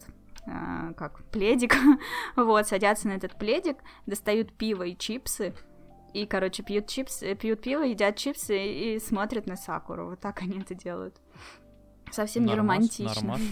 э, 0.47 0.93
как, 0.97 1.25
пледик, 1.31 1.75
вот, 2.37 2.67
садятся 2.67 3.09
на 3.09 3.13
этот 3.13 3.39
пледик, 3.39 3.79
достают 4.07 4.53
пиво 4.53 4.85
и 4.85 4.97
чипсы, 4.97 5.55
и, 6.13 6.27
короче, 6.27 6.63
пьют 6.63 6.87
чипсы, 6.87 7.35
пьют 7.35 7.61
пиво, 7.61 7.83
едят 7.83 8.17
чипсы 8.17 8.95
и 8.95 8.99
смотрят 8.99 9.47
на 9.47 9.57
сакуру, 9.57 10.11
вот 10.11 10.21
так 10.21 10.41
они 10.43 10.61
это 10.61 10.75
делают. 10.75 11.21
Совсем 12.11 12.45
нормас, 12.45 12.57
не 12.57 12.61
романтично. 12.61 13.29
Нормас. 13.29 13.41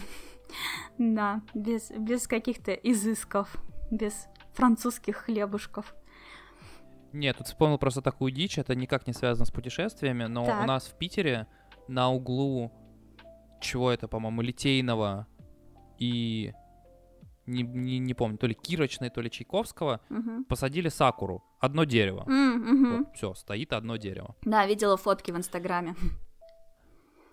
Да, 0.99 1.41
без, 1.55 1.91
без 1.91 2.28
каких-то 2.28 2.72
изысков, 2.72 3.57
без 3.91 4.28
французских 4.53 5.16
хлебушков. 5.16 5.95
Нет, 7.14 7.38
тут 7.38 7.46
вспомнил 7.46 7.78
просто 7.78 8.02
такую 8.02 8.32
дичь, 8.32 8.58
это 8.58 8.74
никак 8.74 9.06
не 9.06 9.12
связано 9.12 9.46
с 9.46 9.50
путешествиями, 9.50 10.24
но 10.24 10.44
так. 10.44 10.64
у 10.64 10.66
нас 10.66 10.86
в 10.86 10.98
Питере 10.98 11.46
на 11.86 12.10
углу 12.10 12.72
чего 13.60 13.90
это, 13.90 14.08
по-моему, 14.08 14.42
Литейного 14.42 15.26
и 15.98 16.52
не, 17.46 17.62
не, 17.62 17.98
не 17.98 18.14
помню, 18.14 18.36
то 18.36 18.46
ли 18.46 18.54
Кирочной, 18.54 19.10
то 19.10 19.20
ли 19.20 19.30
Чайковского, 19.30 20.00
угу. 20.10 20.44
посадили 20.48 20.88
сакуру. 20.88 21.44
Одно 21.60 21.84
дерево. 21.84 22.24
Mm, 22.26 22.98
вот, 22.98 23.14
все, 23.14 23.34
стоит 23.34 23.72
одно 23.72 23.96
дерево. 23.96 24.34
Да, 24.42 24.66
видела 24.66 24.96
фотки 24.96 25.30
в 25.30 25.36
Инстаграме. 25.36 25.94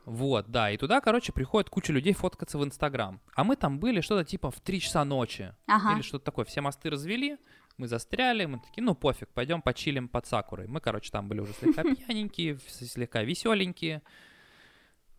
Вот, 0.06 0.50
да, 0.50 0.72
и 0.72 0.78
туда, 0.78 1.00
короче, 1.00 1.32
приходит 1.32 1.70
куча 1.70 1.94
людей 1.94 2.14
фоткаться 2.14 2.58
в 2.58 2.64
Инстаграм. 2.64 3.22
А 3.36 3.44
мы 3.44 3.56
там 3.56 3.80
были 3.80 4.02
что-то 4.02 4.26
типа 4.26 4.50
в 4.50 4.60
3 4.60 4.80
часа 4.80 5.06
ночи. 5.06 5.56
Ага. 5.68 5.94
Или 5.94 6.02
что-то 6.02 6.26
такое. 6.26 6.44
Все 6.46 6.62
мосты 6.62 6.90
развели, 6.90 7.38
мы 7.82 7.88
застряли, 7.88 8.46
мы 8.46 8.60
такие, 8.60 8.84
ну 8.84 8.94
пофиг, 8.94 9.30
пойдем 9.30 9.62
почилим 9.64 10.08
под 10.08 10.28
Сакурой. 10.28 10.68
Мы, 10.68 10.80
короче, 10.80 11.10
там 11.10 11.28
были 11.28 11.40
уже 11.40 11.54
слегка 11.54 11.82
пьяненькие, 11.96 12.60
слегка 12.68 13.24
веселенькие. 13.24 14.04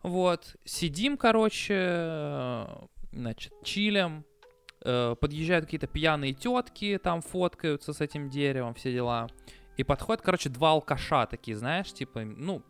Вот, 0.01 0.55
сидим, 0.63 1.17
короче, 1.17 2.67
значит, 3.11 3.53
чилим, 3.63 4.25
э, 4.85 5.15
подъезжают 5.19 5.65
какие-то 5.65 5.87
пьяные 5.87 6.33
тетки, 6.33 6.97
там 7.03 7.21
фоткаются 7.21 7.91
с 7.91 7.99
этим 7.99 8.29
деревом, 8.29 8.73
все 8.75 8.93
дела. 8.93 9.27
И 9.75 9.83
подходят, 9.83 10.21
короче, 10.21 10.49
два 10.49 10.71
алкаша 10.71 11.25
такие, 11.25 11.57
знаешь, 11.57 11.91
типа, 11.91 12.21
ну, 12.23 12.63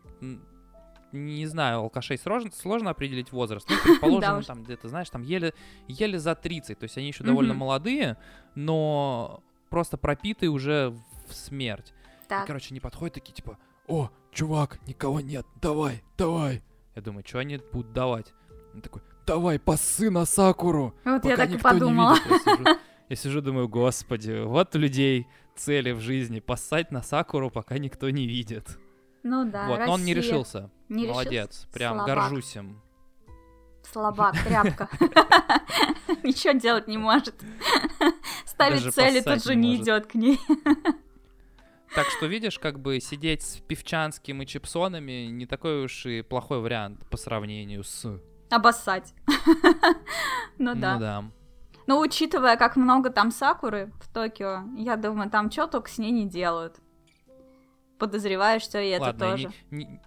не 1.12 1.46
знаю, 1.46 1.78
алкашей 1.80 2.18
сложно, 2.18 2.50
сложно 2.50 2.90
определить 2.90 3.30
возраст. 3.30 3.68
Ну, 3.70 3.76
предположим, 3.82 4.42
там 4.46 4.64
где-то, 4.64 4.88
знаешь, 4.88 5.10
там 5.10 5.22
еле, 5.22 5.54
еле 5.86 6.18
за 6.18 6.34
30, 6.34 6.78
то 6.78 6.84
есть 6.84 6.98
они 6.98 7.08
еще 7.08 7.22
довольно 7.22 7.54
молодые, 7.54 8.16
но 8.56 9.42
просто 9.74 9.96
пропитый 9.96 10.46
уже 10.46 10.94
в 11.28 11.34
смерть. 11.34 11.92
И, 12.22 12.28
Так, 12.28 12.46
короче, 12.46 12.68
они 12.70 12.78
подходят 12.78 13.14
такие, 13.14 13.32
типа, 13.34 13.58
о, 13.88 14.08
чувак, 14.30 14.78
никого 14.86 15.18
нет, 15.18 15.44
давай, 15.60 16.04
давай. 16.16 16.62
Я 16.94 17.02
думаю, 17.02 17.24
что 17.26 17.40
они 17.40 17.60
будут 17.72 17.92
давать? 17.92 18.32
Он 18.72 18.82
такой, 18.82 19.02
давай, 19.26 19.58
пасы 19.58 20.10
на 20.10 20.26
Сакуру. 20.26 20.94
вот 21.04 21.24
я 21.24 21.36
так 21.36 21.48
и 21.48 21.54
не 21.54 21.58
подумала. 21.58 22.14
видит». 22.14 22.30
Я 22.30 22.38
сижу, 22.38 22.78
я 23.08 23.16
сижу, 23.16 23.40
думаю, 23.40 23.68
господи, 23.68 24.44
вот 24.44 24.76
у 24.76 24.78
людей 24.78 25.26
цели 25.56 25.90
в 25.90 25.98
жизни, 25.98 26.38
поссать 26.38 26.92
на 26.92 27.02
Сакуру, 27.02 27.50
пока 27.50 27.76
никто 27.78 28.08
не 28.10 28.28
видит. 28.28 28.78
Ну 29.24 29.44
да, 29.44 29.66
вот, 29.66 29.80
но 29.80 29.92
он 29.94 30.04
не 30.04 30.14
Россия. 30.14 30.30
решился. 30.34 30.70
Не 30.88 31.08
Молодец, 31.08 31.66
прям 31.72 31.96
Слабак. 31.96 32.16
горжусь 32.16 32.54
им. 32.54 32.80
Слабак, 33.82 34.36
тряпка. 34.44 34.88
Ничего 36.22 36.52
делать 36.52 36.86
не 36.86 36.96
может. 36.96 37.34
Ставит 38.54 38.78
Даже 38.78 38.90
цели, 38.92 39.18
поссать 39.20 39.34
тут 39.42 39.44
же 39.44 39.54
не 39.56 39.68
может. 39.70 39.82
идет 39.82 40.06
к 40.06 40.14
ней. 40.14 40.40
Так 41.94 42.06
что, 42.08 42.26
видишь, 42.26 42.58
как 42.58 42.80
бы 42.80 42.98
сидеть 43.00 43.42
с 43.42 43.56
Певчанским 43.58 44.42
и 44.42 44.46
Чипсонами 44.46 45.26
не 45.26 45.46
такой 45.46 45.84
уж 45.84 46.06
и 46.06 46.22
плохой 46.22 46.60
вариант 46.60 47.08
по 47.08 47.16
сравнению 47.16 47.84
с... 47.84 48.20
Обоссать. 48.50 49.14
Ну 50.58 50.74
Ну 50.74 50.80
да. 50.80 50.98
да. 50.98 51.24
Но 51.86 52.00
учитывая, 52.00 52.56
как 52.56 52.76
много 52.76 53.10
там 53.10 53.30
сакуры 53.30 53.92
в 54.00 54.12
Токио, 54.12 54.62
я 54.76 54.96
думаю, 54.96 55.30
там 55.30 55.50
что 55.50 55.66
только 55.66 55.90
с 55.90 55.98
ней 55.98 56.10
не 56.10 56.26
делают. 56.28 56.76
Подозреваю, 57.98 58.58
что 58.60 58.80
и 58.80 58.88
это 58.88 59.02
Ладно, 59.06 59.30
тоже. 59.30 59.52
не, 59.70 59.84
не- 59.84 60.00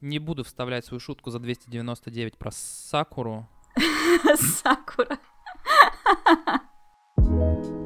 не 0.00 0.18
буду 0.18 0.44
вставлять 0.44 0.84
свою 0.84 1.00
шутку 1.00 1.30
за 1.30 1.38
299 1.40 2.38
про 2.38 2.50
Сакуру. 2.52 3.48
Сакура. 4.36 5.18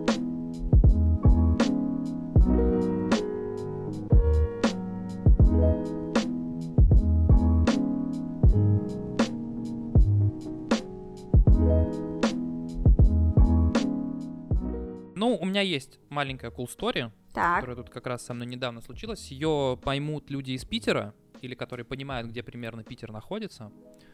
Ну, 15.18 15.36
у 15.36 15.44
меня 15.44 15.62
есть 15.62 15.98
маленькая 16.10 16.52
cool 16.52 16.66
story, 16.68 17.10
Так, 17.34 17.56
которая 17.56 17.74
тут 17.76 17.90
как 17.90 18.06
раз 18.06 18.24
со 18.24 18.34
мной 18.34 18.46
недавно 18.46 18.80
случилась. 18.80 19.32
Ее 19.32 19.76
поймут 19.82 20.30
люди 20.30 20.52
из 20.52 20.64
Питера, 20.64 21.12
или 21.40 21.56
которые 21.56 21.84
понимают, 21.84 22.28
где 22.28 22.44
примерно 22.44 22.84
Питер 22.84 23.10
находится. 23.10 23.72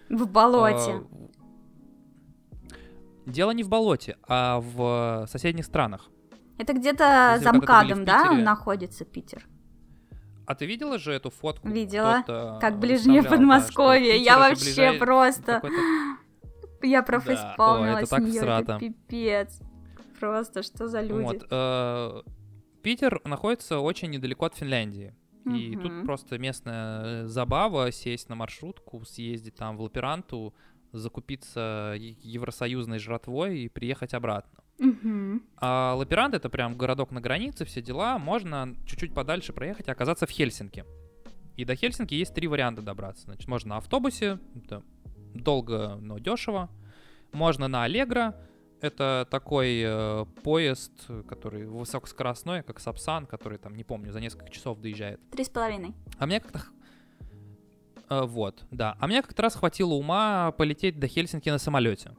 в 0.08 0.26
болоте. 0.26 0.92
А, 0.92 1.06
Дело 3.26 3.50
не 3.50 3.62
в 3.64 3.68
болоте, 3.68 4.16
а 4.26 4.60
в 4.60 5.26
соседних 5.30 5.66
странах. 5.66 6.08
Это 6.56 6.72
где-то 6.72 7.38
за 7.42 7.52
МКАДом, 7.52 8.06
да, 8.06 8.30
находится 8.32 9.04
Питер? 9.04 9.46
А 10.46 10.54
ты 10.54 10.64
видела 10.64 10.98
же 10.98 11.12
эту 11.12 11.28
фотку? 11.30 11.68
Видела. 11.68 12.20
Кто-то 12.22 12.58
Как 12.62 12.78
ближнее 12.78 13.22
да, 13.22 13.30
Подмосковье. 13.30 14.12
Питер 14.12 14.24
Я 14.24 14.38
вообще 14.38 14.64
ближай- 14.70 14.98
просто... 14.98 15.62
Я 16.82 17.00
Да, 17.00 17.06
професпалнила 17.06 17.96
ой, 17.96 18.02
это 18.02 18.10
так 18.10 18.24
всрато. 18.26 18.72
это 18.72 18.78
пипец. 18.78 19.60
Просто, 20.18 20.62
что 20.62 20.88
за 20.88 21.00
люди? 21.00 21.22
Вот, 21.24 21.46
э, 21.50 22.22
Питер 22.82 23.20
находится 23.24 23.78
очень 23.78 24.10
недалеко 24.10 24.46
от 24.46 24.54
Финляндии. 24.54 25.14
И 25.46 25.76
тут 25.76 25.92
Мгм. 25.92 26.06
просто 26.06 26.38
местная 26.38 27.02
э, 27.04 27.26
забава 27.26 27.92
сесть 27.92 28.30
на 28.30 28.34
маршрутку, 28.34 29.04
съездить 29.04 29.54
там 29.56 29.76
в 29.76 29.82
Лаперанту, 29.82 30.54
закупиться 30.92 31.94
евросоюзной 31.98 32.98
жратвой 32.98 33.60
и 33.60 33.68
приехать 33.68 34.14
обратно. 34.14 34.60
Мгм. 34.78 35.42
А 35.56 35.94
Лаперант 35.96 36.34
это 36.34 36.48
прям 36.48 36.76
городок 36.78 37.10
на 37.10 37.20
границе, 37.20 37.64
все 37.64 37.82
дела. 37.82 38.18
Можно 38.18 38.74
чуть-чуть 38.86 39.12
подальше 39.12 39.52
проехать 39.52 39.88
и 39.88 39.90
оказаться 39.90 40.26
в 40.26 40.30
Хельсинки. 40.30 40.84
И 41.56 41.64
до 41.64 41.76
Хельсинки 41.76 42.14
есть 42.14 42.34
три 42.34 42.48
варианта 42.48 42.80
добраться. 42.82 43.24
Значит, 43.24 43.46
можно 43.48 43.70
на 43.70 43.76
автобусе, 43.76 44.38
это 44.56 44.82
долго, 45.34 45.96
но 46.00 46.18
дешево. 46.18 46.70
Можно 47.32 47.68
на 47.68 47.84
Аллегро, 47.84 48.34
это 48.80 49.26
такой 49.30 49.82
э, 49.84 50.24
поезд, 50.42 50.92
который 51.28 51.66
высокоскоростной, 51.66 52.62
как 52.62 52.80
Сапсан, 52.80 53.26
который 53.26 53.58
там, 53.58 53.74
не 53.76 53.84
помню, 53.84 54.12
за 54.12 54.20
несколько 54.20 54.50
часов 54.50 54.80
доезжает. 54.80 55.20
Три 55.30 55.44
с 55.44 55.48
половиной. 55.48 55.94
А 56.18 56.26
мне 56.26 56.40
как-то... 56.40 56.62
э, 58.10 58.22
вот, 58.24 58.64
да. 58.70 58.96
А 59.00 59.06
мне 59.06 59.22
как-то 59.22 59.42
раз 59.42 59.54
хватило 59.56 59.94
ума 59.94 60.52
полететь 60.52 60.98
до 61.00 61.06
Хельсинки 61.08 61.48
на 61.48 61.58
самолете. 61.58 62.14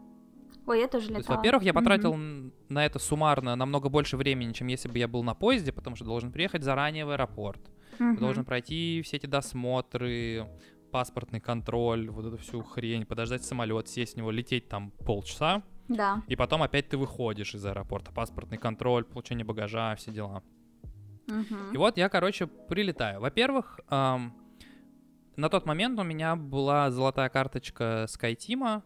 Ой, 0.67 0.79
я 0.79 0.87
тоже 0.87 1.07
То 1.09 1.13
есть, 1.13 1.25
летала. 1.25 1.37
во-первых, 1.37 1.63
я 1.63 1.73
потратил 1.73 2.13
н- 2.15 2.51
на 2.69 2.85
это 2.85 2.97
суммарно 2.97 3.55
намного 3.55 3.89
больше 3.89 4.17
времени, 4.17 4.51
чем 4.51 4.65
если 4.67 4.89
бы 4.89 4.97
я 4.97 5.07
был 5.07 5.21
на 5.23 5.35
поезде, 5.35 5.71
потому 5.71 5.95
что 5.95 6.05
должен 6.05 6.31
приехать 6.31 6.63
заранее 6.63 7.05
в 7.05 7.11
аэропорт. 7.11 7.61
Мгм. 7.99 8.17
Должен 8.17 8.45
пройти 8.45 9.01
все 9.05 9.17
эти 9.17 9.27
досмотры, 9.27 10.47
паспортный 10.91 11.39
контроль, 11.39 12.09
вот 12.09 12.25
эту 12.25 12.37
всю 12.37 12.63
хрень, 12.63 13.05
подождать 13.05 13.43
самолет, 13.43 13.87
сесть 13.87 14.15
в 14.15 14.17
него, 14.17 14.31
лететь 14.31 14.67
там 14.67 14.89
полчаса, 14.91 15.61
Да. 15.87 16.23
и 16.27 16.35
потом 16.35 16.63
опять 16.63 16.89
ты 16.89 16.97
выходишь 16.97 17.53
из 17.55 17.65
аэропорта. 17.65 18.11
Паспортный 18.11 18.57
контроль, 18.57 19.03
получение 19.03 19.45
багажа, 19.45 19.95
все 19.95 20.11
дела. 20.11 20.41
Мгм. 21.27 21.73
И 21.73 21.77
вот 21.77 21.97
я, 21.97 22.09
короче, 22.09 22.47
прилетаю. 22.47 23.19
Во-первых, 23.19 23.79
ам, 23.89 24.35
на 25.35 25.49
тот 25.49 25.65
момент 25.65 25.99
у 25.99 26.03
меня 26.03 26.35
была 26.35 26.91
золотая 26.91 27.29
карточка 27.29 28.05
SkyTeam. 28.07 28.83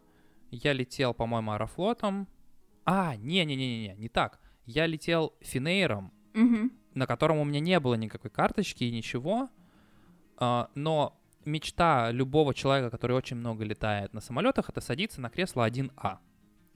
Я 0.51 0.73
летел, 0.73 1.13
по-моему, 1.13 1.51
аэрофлотом. 1.51 2.27
А, 2.85 3.15
не-не-не-не, 3.17 3.95
не 3.95 4.09
так. 4.09 4.39
Я 4.65 4.85
летел 4.87 5.33
Финейром, 5.41 6.11
Мгм. 6.33 6.71
на 6.95 7.05
котором 7.07 7.37
у 7.37 7.43
меня 7.45 7.59
не 7.59 7.79
было 7.79 7.93
никакой 7.95 8.31
карточки 8.31 8.83
и 8.83 8.91
ничего. 8.91 9.49
А, 10.37 10.69
но 10.75 11.15
мечта 11.45 12.11
любого 12.11 12.53
человека, 12.53 12.89
который 12.89 13.15
очень 13.15 13.37
много 13.37 13.63
летает 13.63 14.13
на 14.13 14.21
самолетах, 14.21 14.69
это 14.69 14.81
садиться 14.81 15.21
на 15.21 15.29
кресло 15.29 15.63
1А. 15.67 16.17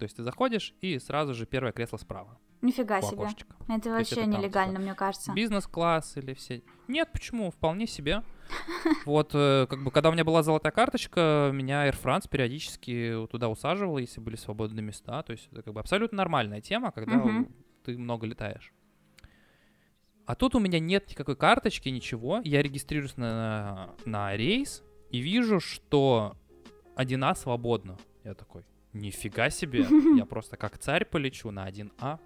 То 0.04 0.06
есть 0.06 0.18
ты 0.18 0.24
заходишь 0.24 0.76
и 0.82 0.99
сразу 0.99 1.34
же 1.34 1.45
первое 1.45 1.72
кресло 1.72 1.95
справа. 1.95 2.38
Нифига 2.62 3.01
себе. 3.01 3.26
Это 3.70 3.89
вообще 3.89 4.16
это 4.16 4.32
там, 4.32 4.32
нелегально, 4.32 4.80
мне 4.80 4.93
кажется. 4.93 5.32
Бизнес-класс 5.32 6.18
или 6.18 6.34
все. 6.34 6.62
Нет, 6.89 7.10
почему? 7.14 7.51
Вполне 7.51 7.88
себе. 7.88 8.22
Вот, 9.06 9.32
э, 9.34 9.66
как 9.70 9.82
бы, 9.82 9.91
когда 9.91 10.10
у 10.10 10.12
меня 10.12 10.26
была 10.26 10.43
золотая 10.43 10.74
карточка, 10.74 11.51
меня 11.54 11.88
Air 11.88 11.95
France 12.04 12.28
периодически 12.30 13.28
туда 13.32 13.47
усаживала, 13.47 13.99
если 13.99 14.20
были 14.20 14.36
свободные 14.36 14.84
места. 14.84 15.24
То 15.24 15.32
есть 15.32 15.47
это 15.54 15.62
как 15.62 15.74
бы 15.74 15.80
абсолютно 15.80 16.18
нормальная 16.18 16.60
тема, 16.60 16.91
когда 16.91 17.45
ты 17.86 17.97
много 17.97 18.28
летаешь. 18.28 18.74
А 20.26 20.36
тут 20.36 20.56
у 20.56 20.60
меня 20.60 20.80
нет 20.80 21.10
никакой 21.10 21.38
карточки, 21.38 21.88
ничего. 21.88 22.41
Я 22.43 22.62
регистрируюсь 22.62 23.16
на, 23.16 23.95
на 24.04 24.36
рейс 24.36 24.84
и 25.12 25.20
вижу, 25.20 25.62
что 25.62 26.36
1А 26.97 27.36
свободно. 27.36 27.97
Я 28.26 28.34
такой, 28.34 28.64
нифига 28.94 29.50
себе, 29.50 29.86
я 30.18 30.26
просто 30.26 30.58
как 30.58 30.78
царь 30.78 31.06
полечу 31.06 31.52
на 31.52 31.68
1А. 31.68 32.20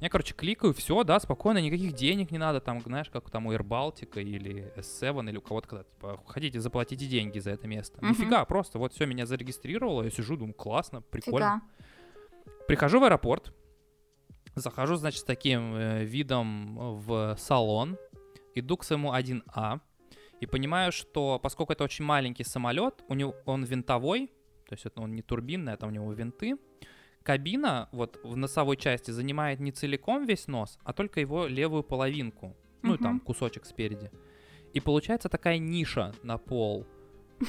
Я, 0.00 0.10
короче, 0.10 0.34
кликаю, 0.34 0.74
все, 0.74 1.02
да, 1.04 1.20
спокойно, 1.20 1.58
никаких 1.58 1.92
денег 1.92 2.30
не 2.30 2.38
надо, 2.38 2.60
там, 2.60 2.80
знаешь, 2.80 3.08
как 3.10 3.30
там 3.30 3.46
у 3.46 3.52
Air 3.52 3.62
Baltic 3.62 4.20
или 4.20 4.72
S7 4.76 5.28
или 5.30 5.38
у 5.38 5.40
кого-то, 5.40 5.68
когда, 5.68 5.84
типа, 5.84 6.20
хотите, 6.26 6.60
заплатите 6.60 7.06
деньги 7.06 7.38
за 7.38 7.52
это 7.52 7.68
место. 7.68 7.98
Мгм. 7.98 8.10
Нифига, 8.10 8.44
просто 8.44 8.78
вот 8.78 8.92
все, 8.92 9.06
меня 9.06 9.24
зарегистрировало, 9.24 10.02
я 10.02 10.10
сижу, 10.10 10.36
думаю, 10.36 10.54
классно, 10.54 11.00
прикольно. 11.00 11.62
Фига. 12.44 12.54
Прихожу 12.66 13.00
в 13.00 13.04
аэропорт, 13.04 13.54
захожу, 14.54 14.96
значит, 14.96 15.20
с 15.20 15.24
таким 15.24 15.74
э, 15.74 16.04
видом 16.04 16.98
в 16.98 17.36
салон, 17.38 17.96
иду 18.54 18.76
к 18.76 18.84
своему 18.84 19.14
1А 19.14 19.80
и 20.40 20.46
понимаю, 20.46 20.92
что 20.92 21.38
поскольку 21.42 21.72
это 21.72 21.84
очень 21.84 22.04
маленький 22.04 22.44
самолет, 22.44 23.04
у 23.08 23.14
него 23.14 23.34
он 23.46 23.64
винтовой, 23.64 24.30
то 24.68 24.74
есть 24.74 24.86
это 24.86 25.00
он 25.00 25.14
не 25.14 25.22
турбинный, 25.22 25.72
а 25.72 25.76
там 25.76 25.90
у 25.90 25.92
него 25.92 26.12
винты. 26.12 26.56
Кабина 27.22 27.88
вот 27.92 28.20
в 28.22 28.36
носовой 28.36 28.76
части 28.76 29.10
занимает 29.10 29.60
не 29.60 29.72
целиком 29.72 30.26
весь 30.26 30.46
нос, 30.46 30.78
а 30.84 30.92
только 30.92 31.20
его 31.20 31.46
левую 31.46 31.82
половинку, 31.82 32.54
ну 32.82 32.94
и 32.94 32.98
там 32.98 33.20
кусочек 33.20 33.64
спереди. 33.64 34.10
И 34.74 34.80
получается 34.80 35.28
такая 35.28 35.58
ниша 35.58 36.12
на 36.22 36.36
пол 36.36 36.86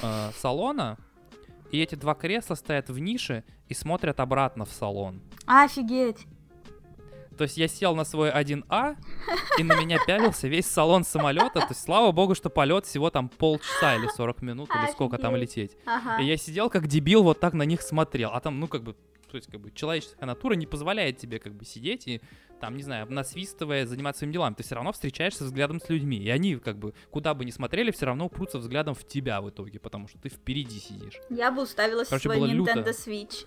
э, 0.02 0.30
салона, 0.34 0.98
и 1.70 1.80
эти 1.80 1.94
два 1.94 2.14
кресла 2.14 2.54
стоят 2.54 2.88
в 2.88 2.98
нише 2.98 3.44
и 3.68 3.74
смотрят 3.74 4.20
обратно 4.20 4.64
в 4.64 4.70
салон. 4.70 5.20
Офигеть. 5.46 6.26
То 7.36 7.44
есть 7.44 7.56
я 7.56 7.68
сел 7.68 7.94
на 7.94 8.04
свой 8.04 8.30
1А, 8.30 8.96
и 9.58 9.62
на 9.62 9.80
меня 9.80 9.98
пялился 10.04 10.48
весь 10.48 10.66
салон 10.66 11.04
самолета. 11.04 11.60
То 11.60 11.66
есть 11.70 11.82
слава 11.82 12.12
богу, 12.12 12.34
что 12.34 12.50
полет 12.50 12.86
всего 12.86 13.10
там 13.10 13.28
полчаса 13.28 13.96
или 13.96 14.08
40 14.08 14.42
минут, 14.42 14.70
или 14.70 14.90
сколько 14.90 15.18
там 15.18 15.36
лететь. 15.36 15.76
Ага. 15.86 16.22
И 16.22 16.26
я 16.26 16.36
сидел 16.36 16.70
как 16.70 16.86
дебил, 16.86 17.22
вот 17.22 17.40
так 17.40 17.54
на 17.54 17.62
них 17.62 17.82
смотрел. 17.82 18.30
А 18.32 18.40
там, 18.40 18.58
ну, 18.60 18.68
как 18.68 18.82
бы, 18.82 18.94
то 19.30 19.36
есть, 19.36 19.50
как 19.50 19.60
бы, 19.60 19.70
человеческая 19.70 20.26
натура 20.26 20.54
не 20.54 20.66
позволяет 20.66 21.18
тебе, 21.18 21.38
как 21.38 21.54
бы, 21.54 21.64
сидеть 21.64 22.06
и, 22.06 22.20
там, 22.60 22.76
не 22.76 22.82
знаю, 22.82 23.06
насвистывая, 23.10 23.86
заниматься 23.86 24.20
своими 24.20 24.32
делами. 24.32 24.54
Ты 24.54 24.62
все 24.62 24.74
равно 24.74 24.92
встречаешься 24.92 25.44
взглядом 25.44 25.80
с 25.80 25.88
людьми. 25.88 26.18
И 26.18 26.30
они, 26.30 26.56
как 26.56 26.78
бы, 26.78 26.94
куда 27.10 27.34
бы 27.34 27.44
ни 27.44 27.50
смотрели, 27.50 27.90
все 27.90 28.06
равно 28.06 28.26
упрутся 28.26 28.58
взглядом 28.58 28.94
в 28.94 29.06
тебя 29.06 29.40
в 29.40 29.50
итоге, 29.50 29.78
потому 29.78 30.08
что 30.08 30.18
ты 30.18 30.28
впереди 30.28 30.78
сидишь. 30.78 31.20
Я 31.28 31.50
бы 31.50 31.62
уставилась 31.62 32.06
в 32.06 32.10
Короче, 32.10 32.28
свой 32.28 32.38
было 32.38 32.46
люто. 32.46 32.72
Nintendo 32.72 32.92
Switch. 32.92 33.46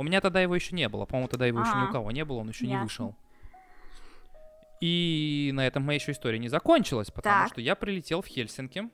У 0.00 0.02
меня 0.02 0.22
тогда 0.22 0.40
его 0.40 0.54
еще 0.54 0.74
не 0.74 0.88
было. 0.88 1.04
По-моему, 1.04 1.28
тогда 1.28 1.44
его 1.44 1.60
еще 1.60 1.72
ни 1.72 1.82
Ага. 1.82 1.90
у 1.90 1.92
кого 1.92 2.10
не 2.10 2.24
было, 2.24 2.38
он 2.38 2.48
еще 2.48 2.66
не 2.66 2.78
вышел. 2.78 3.14
И 4.80 5.50
на 5.52 5.66
этом 5.66 5.82
моя 5.82 5.96
еще 5.98 6.12
история 6.12 6.38
не 6.38 6.48
закончилась, 6.48 7.10
потому 7.10 7.42
Так. 7.42 7.48
что 7.52 7.60
я 7.60 7.74
прилетел 7.74 8.22
в 8.22 8.26
Хельсинки, 8.26 8.88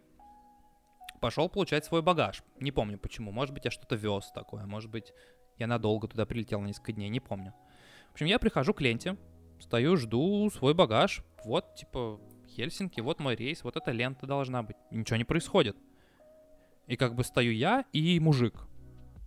пошел 1.20 1.48
получать 1.48 1.84
свой 1.84 2.02
багаж. 2.02 2.42
Не 2.59 2.72
помню 2.72 2.98
почему. 2.98 3.30
Может 3.30 3.54
быть, 3.54 3.64
я 3.66 3.70
что-то 3.70 3.94
вез 3.94 4.32
такое. 4.34 4.66
Может 4.66 4.90
быть, 4.90 5.12
я 5.59 5.68
надолго 5.68 6.09
туда 6.09 6.26
прилетел 6.26 6.61
на 6.61 6.66
несколько 6.66 6.90
дней. 6.90 7.09
Не 7.09 7.20
помню. 7.20 7.54
В 8.09 8.14
общем, 8.14 8.26
я 8.26 8.40
прихожу 8.40 8.74
к 8.74 8.80
ленте, 8.80 9.16
стою, 9.61 9.96
жду 9.96 10.50
свой 10.50 10.74
багаж. 10.74 11.22
Вот, 11.44 11.76
типа, 11.76 12.20
Хельсинки, 12.48 13.00
вот 13.00 13.20
мой 13.20 13.36
рейс, 13.36 13.62
вот 13.62 13.76
эта 13.76 13.92
лента 13.92 14.26
должна 14.26 14.64
быть. 14.64 14.76
И 14.90 14.96
ничего 14.96 15.18
не 15.18 15.24
происходит. 15.24 15.76
И 16.88 16.96
как 16.96 17.14
бы 17.14 17.22
стою 17.22 17.52
я 17.52 17.84
и 17.92 18.18
мужик. 18.18 18.66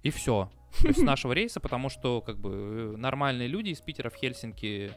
И 0.04 0.10
все. 0.10 0.52
То 0.82 0.88
есть 0.88 1.00
с 1.00 1.04
нашего 1.04 1.34
рейса, 1.34 1.60
потому 1.60 1.90
что 1.90 2.22
как 2.22 2.38
бы 2.38 2.94
э, 2.94 2.98
нормальные 2.98 3.48
люди 3.48 3.70
из 3.70 3.82
Питера 3.82 4.10
в 4.10 4.16
Хельсинки 4.16 4.92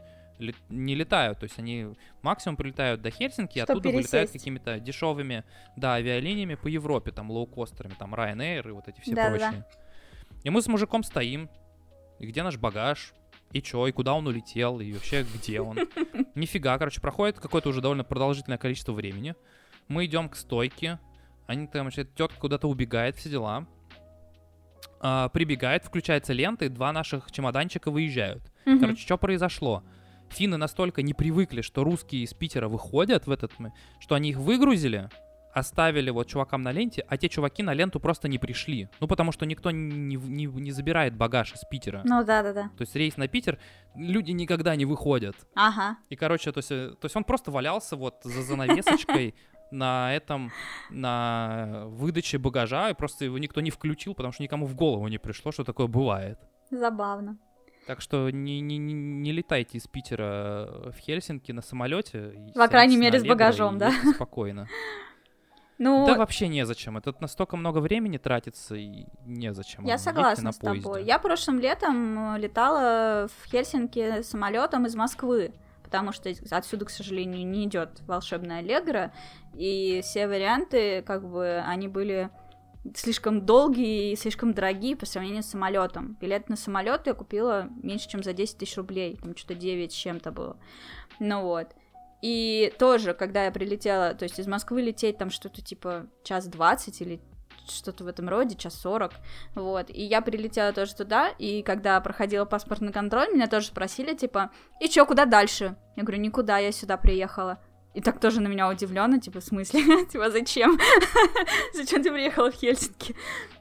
не 0.69 0.95
летают. 0.95 1.39
То 1.39 1.45
есть 1.45 1.59
они 1.59 1.95
максимум 2.23 2.57
прилетают 2.57 3.01
до 3.03 3.11
Хельсинки, 3.11 3.59
и 3.59 3.63
Чтоб 3.63 3.77
оттуда 3.77 3.91
вылетают 3.91 4.31
пересесть. 4.31 4.33
какими-то 4.33 4.81
дешевыми, 4.81 5.45
да, 5.77 5.95
авиалиниями 5.95 6.55
по 6.55 6.67
Европе, 6.69 7.13
там, 7.13 7.31
лоукостерами, 7.31 7.95
там, 7.99 8.15
Ryanair 8.15 8.69
и 8.69 8.73
вот 8.73 8.89
эти 8.89 9.01
все 9.01 9.15
Да-да-да. 9.15 9.51
прочие. 9.51 9.67
И 10.45 10.51
мы 10.51 10.61
с 10.61 10.67
мужиком 10.67 11.03
стоим, 11.05 11.49
и 12.19 12.27
где 12.27 12.43
наш 12.43 12.57
багаж, 12.57 13.13
и 13.53 13.63
чё, 13.63 13.87
и 13.87 13.93
куда 13.93 14.15
он 14.15 14.27
улетел, 14.27 14.81
и 14.81 14.93
вообще 14.93 15.25
где 15.25 15.61
он. 15.61 15.79
Нифига, 16.35 16.79
короче, 16.79 17.01
проходит 17.01 17.39
какое-то 17.39 17.69
уже 17.69 17.81
довольно 17.81 18.03
продолжительное 18.05 18.59
количество 18.59 18.93
времени. 18.93 19.35
Мы 19.89 20.07
идем 20.07 20.29
к 20.29 20.37
стойке, 20.37 20.99
они 21.47 21.67
там, 21.67 21.91
тетка 21.91 22.35
куда-то 22.41 22.69
убегает, 22.69 23.17
все 23.17 23.29
дела. 23.29 23.67
А, 25.05 25.29
прибегает, 25.31 25.85
включается 25.85 26.33
лента, 26.33 26.65
и 26.67 26.69
два 26.69 26.93
наших 26.93 27.31
чемоданчика 27.33 27.91
выезжают. 27.91 28.43
Мгм. 28.65 28.79
Короче, 28.81 29.03
что 29.03 29.19
произошло? 29.19 29.83
Финны 30.31 30.57
настолько 30.57 31.03
не 31.03 31.13
привыкли, 31.13 31.61
что 31.61 31.83
русские 31.85 32.23
из 32.23 32.33
Питера 32.35 32.69
выходят 32.69 33.27
в 33.27 33.31
этот, 33.33 33.53
что 34.01 34.15
они 34.15 34.31
их 34.31 34.39
выгрузили, 34.39 35.11
оставили 35.53 36.09
вот 36.11 36.29
чувакам 36.29 36.63
на 36.63 36.73
ленте, 36.73 37.05
а 37.09 37.17
те 37.19 37.29
чуваки 37.29 37.63
на 37.63 37.75
ленту 37.75 38.01
просто 38.01 38.29
не 38.29 38.39
пришли. 38.39 38.89
Ну, 39.01 39.07
потому 39.07 39.33
что 39.33 39.45
никто 39.45 39.71
не, 39.71 40.17
не- 40.17 40.47
не 40.47 40.71
забирает 40.73 41.15
багаж 41.15 41.53
из 41.53 41.61
Питера. 41.69 42.01
Ну 42.05 42.25
да, 42.25 42.43
да, 42.43 42.53
да. 42.55 42.63
То 42.79 42.83
есть 42.83 42.97
рейс 42.97 43.17
на 43.19 43.29
Питер, 43.29 43.59
люди 43.95 44.31
никогда 44.31 44.75
не 44.77 44.87
выходят. 44.87 45.37
Ага. 45.55 45.99
И, 46.09 46.17
короче, 46.17 46.53
то 46.53 46.59
есть, 46.59 46.71
э, 46.71 46.93
то 46.99 47.05
есть 47.05 47.17
он 47.17 47.25
просто 47.25 47.51
валялся 47.51 47.97
вот 47.97 48.21
за 48.25 48.43
занавесочкой 48.43 49.35
на 49.73 50.15
этом, 50.15 50.53
на 50.91 51.85
выдаче 51.87 52.39
багажа, 52.39 52.91
и 52.91 52.95
просто 52.95 53.25
его 53.25 53.39
никто 53.39 53.61
не 53.61 53.71
включил, 53.71 54.15
потому 54.15 54.33
что 54.33 54.43
никому 54.43 54.67
в 54.67 54.75
голову 54.75 55.09
не 55.09 55.19
пришло, 55.19 55.53
что 55.53 55.65
такое 55.65 55.87
бывает. 55.87 56.39
Забавно. 56.71 57.39
Так 57.87 58.01
что 58.01 58.31
не, 58.31 58.61
не, 58.61 58.79
не- 58.79 59.33
летайте 59.33 59.79
из 59.79 59.89
Питера 59.89 60.93
в 60.93 60.99
Хельсинки 60.99 61.51
на 61.51 61.63
самолете. 61.63 62.53
По 62.55 62.69
крайней 62.69 62.97
мере, 62.97 63.19
с 63.19 63.25
багажом, 63.27 63.79
да? 63.79 63.91
спокойно. 64.15 64.69
Ну, 65.79 66.07
Да 66.07 66.15
вообще 66.15 66.47
незачем. 66.47 66.97
Это 66.97 67.13
настолько 67.19 67.57
много 67.57 67.79
времени 67.79 68.17
тратится, 68.17 68.77
и 68.77 69.07
незачем. 69.27 69.85
Я 69.85 69.99
согласна 69.99 70.45
на 70.45 70.53
с 70.53 70.59
тобой. 70.59 70.81
поезде. 70.81 71.09
Я 71.09 71.19
прошлым 71.19 71.59
летом 71.59 72.37
э, 72.37 72.39
летала 72.39 73.27
в 73.27 73.51
Хельсинки 73.51 74.23
самолетом 74.23 74.87
из 74.87 74.95
Москвы, 74.95 75.53
потому 75.93 76.13
что 76.13 76.33
отсюда, 76.51 76.87
к 76.87 76.91
сожалению, 76.91 77.47
не 77.47 77.67
идет 77.67 78.01
волшебная 78.07 78.61
Аллегра, 78.61 79.13
и 79.53 80.01
все 80.03 80.27
варианты, 80.27 81.03
как 81.03 81.29
бы, 81.29 81.63
они 81.67 81.87
были 81.87 82.31
слишком 82.95 83.45
долгие 83.45 84.13
и 84.13 84.17
слишком 84.17 84.55
дорогие 84.55 84.97
по 84.97 85.05
сравнению 85.05 85.43
с 85.43 85.51
самолетом. 85.51 86.17
Билет 86.19 86.49
на 86.49 86.57
самолет 86.57 87.07
я 87.07 87.13
купила 87.13 87.69
меньше, 87.83 88.09
чем 88.09 88.23
за 88.23 88.33
10 88.33 88.57
тысяч 88.57 88.79
рублей, 88.79 89.19
там 89.23 89.37
что-то 89.37 89.55
9 89.55 89.93
с 89.93 89.95
чем-то 89.95 90.33
было. 90.33 90.57
Ну 91.21 91.43
вот. 91.43 91.69
И 92.23 92.73
тоже, 92.79 93.13
когда 93.13 93.45
я 93.45 93.53
прилетела, 93.53 94.15
то 94.15 94.23
есть 94.23 94.39
из 94.39 94.47
Москвы 94.47 94.81
лететь 94.81 95.19
там 95.19 95.29
что-то 95.29 95.61
типа 95.61 96.07
час 96.25 96.47
двадцать 96.47 97.03
или 97.03 97.21
что-то 97.69 98.05
в 98.05 98.07
этом 98.07 98.29
роде, 98.29 98.57
час 98.57 98.81
сорок, 98.81 99.13
вот, 99.55 99.91
и 99.91 100.03
я 100.03 100.21
прилетела 100.21 100.73
тоже 100.73 100.95
туда, 100.95 101.29
и 101.39 101.63
когда 101.63 102.01
проходила 102.01 102.45
паспортный 102.45 102.93
контроль, 102.93 103.33
меня 103.33 103.47
тоже 103.47 103.67
спросили, 103.67 104.15
типа, 104.15 104.51
и 104.81 104.89
чё, 104.89 105.07
куда 105.07 105.25
дальше? 105.25 105.77
Я 105.97 106.03
говорю, 106.03 106.21
никуда, 106.21 106.59
я 106.59 106.73
сюда 106.73 106.97
приехала. 106.97 107.59
И 107.95 108.01
так 108.01 108.21
тоже 108.21 108.41
на 108.41 108.49
меня 108.49 108.69
удивленно, 108.69 109.21
типа, 109.21 109.41
в 109.41 109.45
смысле? 109.45 110.07
типа, 110.07 110.31
зачем? 110.31 110.79
зачем 111.75 112.03
ты 112.03 112.11
приехала 112.11 112.51
в 112.51 112.55
Хельсинки? 112.55 113.15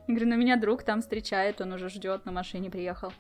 Я 0.08 0.16
говорю, 0.16 0.30
ну 0.30 0.38
меня 0.38 0.56
друг 0.56 0.84
там 0.84 1.02
встречает, 1.02 1.62
он 1.62 1.74
уже 1.74 1.89
ждет, 1.89 2.26
на 2.26 2.32
машине 2.32 2.70
приехал. 2.70 3.12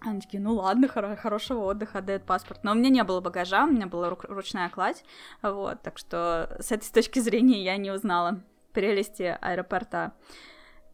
Они 0.00 0.20
такие, 0.20 0.40
ну 0.40 0.54
ладно, 0.54 0.86
хоро- 0.86 1.16
хорошего 1.16 1.64
отдыха, 1.64 1.98
отдает 1.98 2.24
паспорт. 2.24 2.62
Но 2.62 2.72
у 2.72 2.74
меня 2.74 2.90
не 2.90 3.02
было 3.02 3.20
багажа, 3.20 3.64
у 3.64 3.70
меня 3.70 3.86
была 3.86 4.08
рук- 4.10 4.26
ручная 4.28 4.68
кладь, 4.68 5.04
вот, 5.42 5.82
так 5.82 5.98
что 5.98 6.56
с 6.60 6.70
этой 6.70 6.90
точки 6.92 7.18
зрения 7.18 7.64
я 7.64 7.76
не 7.76 7.90
узнала 7.90 8.40
прелести 8.76 9.38
аэропорта 9.40 10.12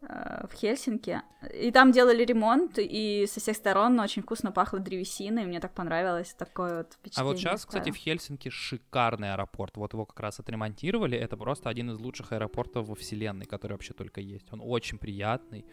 э, 0.01 0.47
в 0.49 0.53
Хельсинки. 0.53 1.21
И 1.53 1.69
там 1.71 1.91
делали 1.91 2.23
ремонт, 2.23 2.79
и 2.79 3.25
со 3.27 3.41
всех 3.41 3.57
сторон 3.57 3.99
очень 3.99 4.21
вкусно 4.21 4.53
пахло 4.53 4.79
древесиной, 4.79 5.45
мне 5.45 5.59
так 5.59 5.73
понравилось 5.73 6.33
такое 6.33 6.77
вот 6.77 6.87
А 6.87 6.95
впечатление. 6.95 7.31
вот 7.31 7.39
сейчас, 7.39 7.65
кстати, 7.65 7.91
в. 7.91 7.95
Хельсинки 7.95 8.49
шикарный 8.49 9.33
аэропорт. 9.33 9.75
Вот 9.75 9.93
его 9.93 10.05
как 10.05 10.19
раз 10.21 10.39
отремонтировали. 10.39 11.17
Это 11.17 11.35
просто 11.35 11.69
один 11.69 11.91
из 11.91 11.99
лучших 11.99 12.31
аэропортов 12.31 12.87
во 12.87 12.95
вселенной, 12.95 13.45
который 13.45 13.73
вообще 13.73 13.93
только 13.93 14.21
есть. 14.21 14.47
Он 14.53 14.61
очень 14.63 14.97
приятный. 14.97 15.65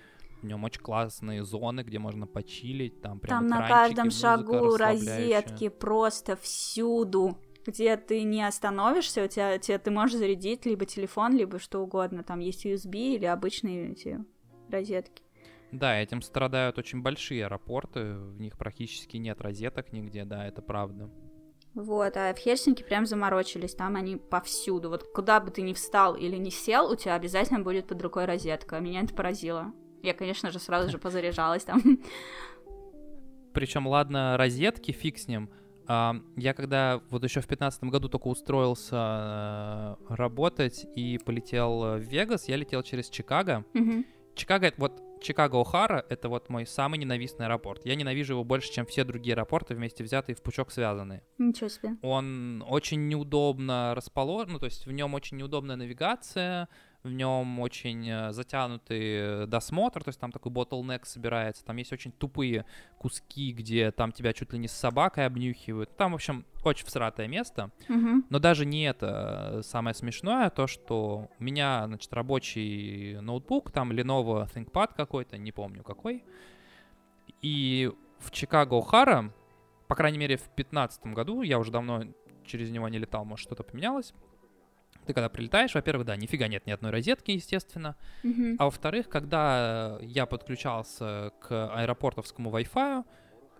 В 0.42 0.46
нем 0.46 0.64
очень 0.64 0.80
классные 0.80 1.44
зоны, 1.44 1.82
где 1.82 1.98
можно 1.98 2.26
почилить. 2.26 3.02
Там 3.02 3.20
прям 3.20 3.38
Там 3.38 3.46
на 3.46 3.68
каждом 3.68 4.10
шагу 4.10 4.76
розетки, 4.76 5.68
просто 5.68 6.34
всюду. 6.36 7.38
Где 7.70 7.96
ты 7.96 8.24
не 8.24 8.42
остановишься, 8.42 9.24
у 9.24 9.28
тебя, 9.28 9.56
тебе, 9.58 9.78
ты 9.78 9.92
можешь 9.92 10.16
зарядить 10.16 10.66
либо 10.66 10.86
телефон, 10.86 11.36
либо 11.36 11.60
что 11.60 11.78
угодно. 11.78 12.24
Там 12.24 12.40
есть 12.40 12.66
USB 12.66 13.14
или 13.14 13.26
обычные 13.26 13.92
эти 13.92 14.24
розетки. 14.68 15.22
Да, 15.70 15.96
этим 15.96 16.20
страдают 16.20 16.78
очень 16.78 17.00
большие 17.00 17.44
аэропорты. 17.44 18.14
В 18.14 18.40
них 18.40 18.58
практически 18.58 19.18
нет 19.18 19.40
розеток 19.40 19.92
нигде, 19.92 20.24
да, 20.24 20.44
это 20.44 20.62
правда. 20.62 21.08
Вот, 21.74 22.16
а 22.16 22.34
в 22.34 22.38
Хельсинки 22.38 22.82
прям 22.82 23.06
заморочились, 23.06 23.76
там 23.76 23.94
они 23.94 24.16
повсюду. 24.16 24.90
Вот 24.90 25.04
куда 25.04 25.38
бы 25.38 25.52
ты 25.52 25.62
ни 25.62 25.72
встал 25.72 26.16
или 26.16 26.34
не 26.34 26.50
сел, 26.50 26.90
у 26.90 26.96
тебя 26.96 27.14
обязательно 27.14 27.60
будет 27.60 27.86
под 27.86 28.02
рукой 28.02 28.24
розетка. 28.24 28.80
Меня 28.80 29.02
это 29.02 29.14
поразило. 29.14 29.72
Я, 30.02 30.12
конечно 30.12 30.50
же, 30.50 30.58
сразу 30.58 30.90
же 30.90 30.98
позаряжалась 30.98 31.62
там. 31.62 32.00
Причем, 33.52 33.86
ладно, 33.86 34.36
розетки, 34.36 34.90
фиг 34.90 35.18
с 35.18 35.28
ним. 35.28 35.50
Я 36.36 36.54
когда 36.54 37.00
вот 37.10 37.24
еще 37.24 37.40
в 37.40 37.48
2015 37.48 37.84
году 37.84 38.08
только 38.08 38.28
устроился 38.28 39.96
э, 40.08 40.14
работать 40.14 40.86
и 40.94 41.18
полетел 41.18 41.96
в 41.96 41.98
Вегас, 41.98 42.48
я 42.48 42.56
летел 42.56 42.82
через 42.82 43.08
Чикаго. 43.08 43.64
Мгм. 43.74 44.06
Чикаго, 44.36 44.72
вот 44.76 45.02
Чикаго 45.20 45.58
О'Хара, 45.60 46.04
это 46.08 46.28
вот 46.28 46.48
мой 46.48 46.66
самый 46.66 46.98
ненавистный 46.98 47.46
аэропорт. 47.46 47.84
Я 47.84 47.94
ненавижу 47.94 48.34
его 48.34 48.44
больше, 48.44 48.72
чем 48.72 48.86
все 48.86 49.04
другие 49.04 49.34
аэропорты 49.34 49.74
вместе 49.74 50.02
взятые 50.02 50.34
в 50.34 50.42
пучок 50.42 50.70
связанные. 50.70 51.22
Ничего 51.38 51.68
себе. 51.68 51.96
Он 52.02 52.64
очень 52.66 53.08
неудобно 53.08 53.94
расположен, 53.94 54.52
ну, 54.52 54.58
то 54.58 54.66
есть 54.66 54.86
в 54.86 54.92
нем 54.92 55.14
очень 55.14 55.36
неудобная 55.36 55.76
навигация, 55.76 56.68
в 57.02 57.10
нем 57.10 57.60
очень 57.60 58.08
э, 58.08 58.32
затянутый 58.32 59.00
э, 59.00 59.46
досмотр, 59.46 60.04
то 60.04 60.08
есть 60.08 60.20
там 60.20 60.32
такой 60.32 60.52
bottleneck 60.52 61.04
собирается, 61.04 61.64
там 61.64 61.76
есть 61.76 61.92
очень 61.92 62.12
тупые 62.12 62.66
куски, 62.98 63.52
где 63.52 63.90
там 63.90 64.12
тебя 64.12 64.32
чуть 64.32 64.52
ли 64.52 64.58
не 64.58 64.68
с 64.68 64.72
собакой 64.72 65.24
обнюхивают. 65.24 65.96
Там, 65.96 66.12
в 66.12 66.16
общем, 66.16 66.44
очень 66.62 66.86
всратое 66.86 67.26
место. 67.26 67.70
Мгм. 67.88 68.26
Но 68.28 68.38
даже 68.38 68.66
не 68.66 68.84
это 68.84 69.50
э, 69.52 69.62
самое 69.62 69.94
смешное, 69.94 70.46
а 70.46 70.50
то, 70.50 70.66
что 70.66 71.30
у 71.38 71.42
меня, 71.42 71.86
значит, 71.86 72.12
рабочий 72.12 73.18
ноутбук, 73.20 73.70
там 73.70 73.92
Lenovo 73.92 74.46
ThinkPad 74.52 74.94
какой-то, 74.94 75.38
не 75.38 75.52
помню 75.52 75.82
какой. 75.82 76.22
И 77.40 77.90
в 78.18 78.30
Чикаго 78.30 78.76
О'Хара, 78.76 79.32
по 79.88 79.94
крайней 79.94 80.18
мере, 80.18 80.36
в 80.36 80.44
2015 80.56 81.06
году, 81.06 81.40
я 81.40 81.58
уже 81.58 81.72
давно 81.72 82.04
через 82.44 82.70
него 82.70 82.88
не 82.88 82.98
летал, 82.98 83.24
может, 83.24 83.44
что-то 83.44 83.62
поменялось. 83.62 84.12
Ты 85.10 85.14
когда 85.14 85.28
прилетаешь, 85.28 85.74
во-первых, 85.74 86.06
да, 86.06 86.14
нифига 86.14 86.46
нет 86.46 86.66
ни 86.66 86.70
одной 86.70 86.92
розетки, 86.92 87.32
естественно. 87.32 87.96
Мгм. 88.22 88.54
А 88.60 88.66
во-вторых, 88.66 89.08
когда 89.08 89.98
я 90.02 90.24
подключался 90.24 91.32
к 91.40 91.66
аэропортовскому 91.74 92.48
Wi-Fi, 92.56 93.04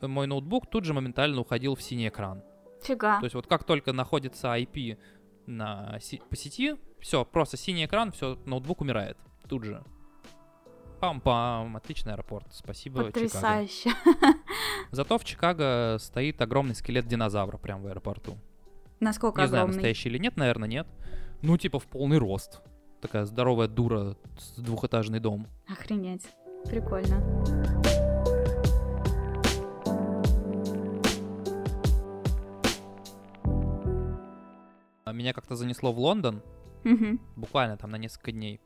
мой 0.02 0.28
ноутбук 0.28 0.70
тут 0.70 0.84
же 0.84 0.94
моментально 0.94 1.40
уходил 1.40 1.74
в 1.74 1.82
синий 1.82 2.06
экран. 2.06 2.44
Фига. 2.84 3.18
То 3.18 3.24
есть 3.24 3.34
вот 3.34 3.48
как 3.48 3.64
только 3.64 3.92
находится 3.92 4.46
IP 4.56 4.96
на 5.46 5.98
си- 5.98 6.22
по 6.30 6.36
сети, 6.36 6.76
все, 7.00 7.24
просто 7.24 7.56
синий 7.56 7.86
экран, 7.86 8.12
все, 8.12 8.38
ноутбук 8.46 8.82
умирает 8.82 9.18
тут 9.48 9.64
же. 9.64 9.82
Пам-пам, 11.00 11.76
отличный 11.76 12.12
аэропорт, 12.12 12.46
спасибо, 12.52 12.98
Чикаго. 13.06 13.12
Потрясающе. 13.12 13.90
Зато 14.92 15.18
в 15.18 15.24
Чикаго 15.24 15.96
стоит 15.98 16.40
огромный 16.42 16.76
скелет 16.76 17.08
динозавра 17.08 17.56
прямо 17.58 17.82
в 17.82 17.86
аэропорту. 17.88 18.38
Насколько 19.00 19.40
Не 19.40 19.48
знаю, 19.48 19.62
огромный. 19.62 19.76
настоящий 19.78 20.10
или 20.10 20.18
нет, 20.18 20.36
наверное, 20.36 20.68
нет. 20.68 20.86
Ну, 21.42 21.56
типа 21.56 21.78
в 21.78 21.86
полный 21.86 22.18
рост. 22.18 22.60
Такая 23.00 23.24
здоровая 23.24 23.66
дура 23.66 24.16
двухэтажный 24.58 25.20
дом. 25.20 25.46
Охренеть. 25.66 26.26
Прикольно. 26.64 27.16
Меня 35.10 35.32
как-то 35.34 35.54
занесло 35.54 35.92
в 35.92 35.98
Лондон, 35.98 36.42
буквально 37.36 37.76
там 37.76 37.90
на 37.90 37.96
несколько 37.96 38.32
дней. 38.32 38.60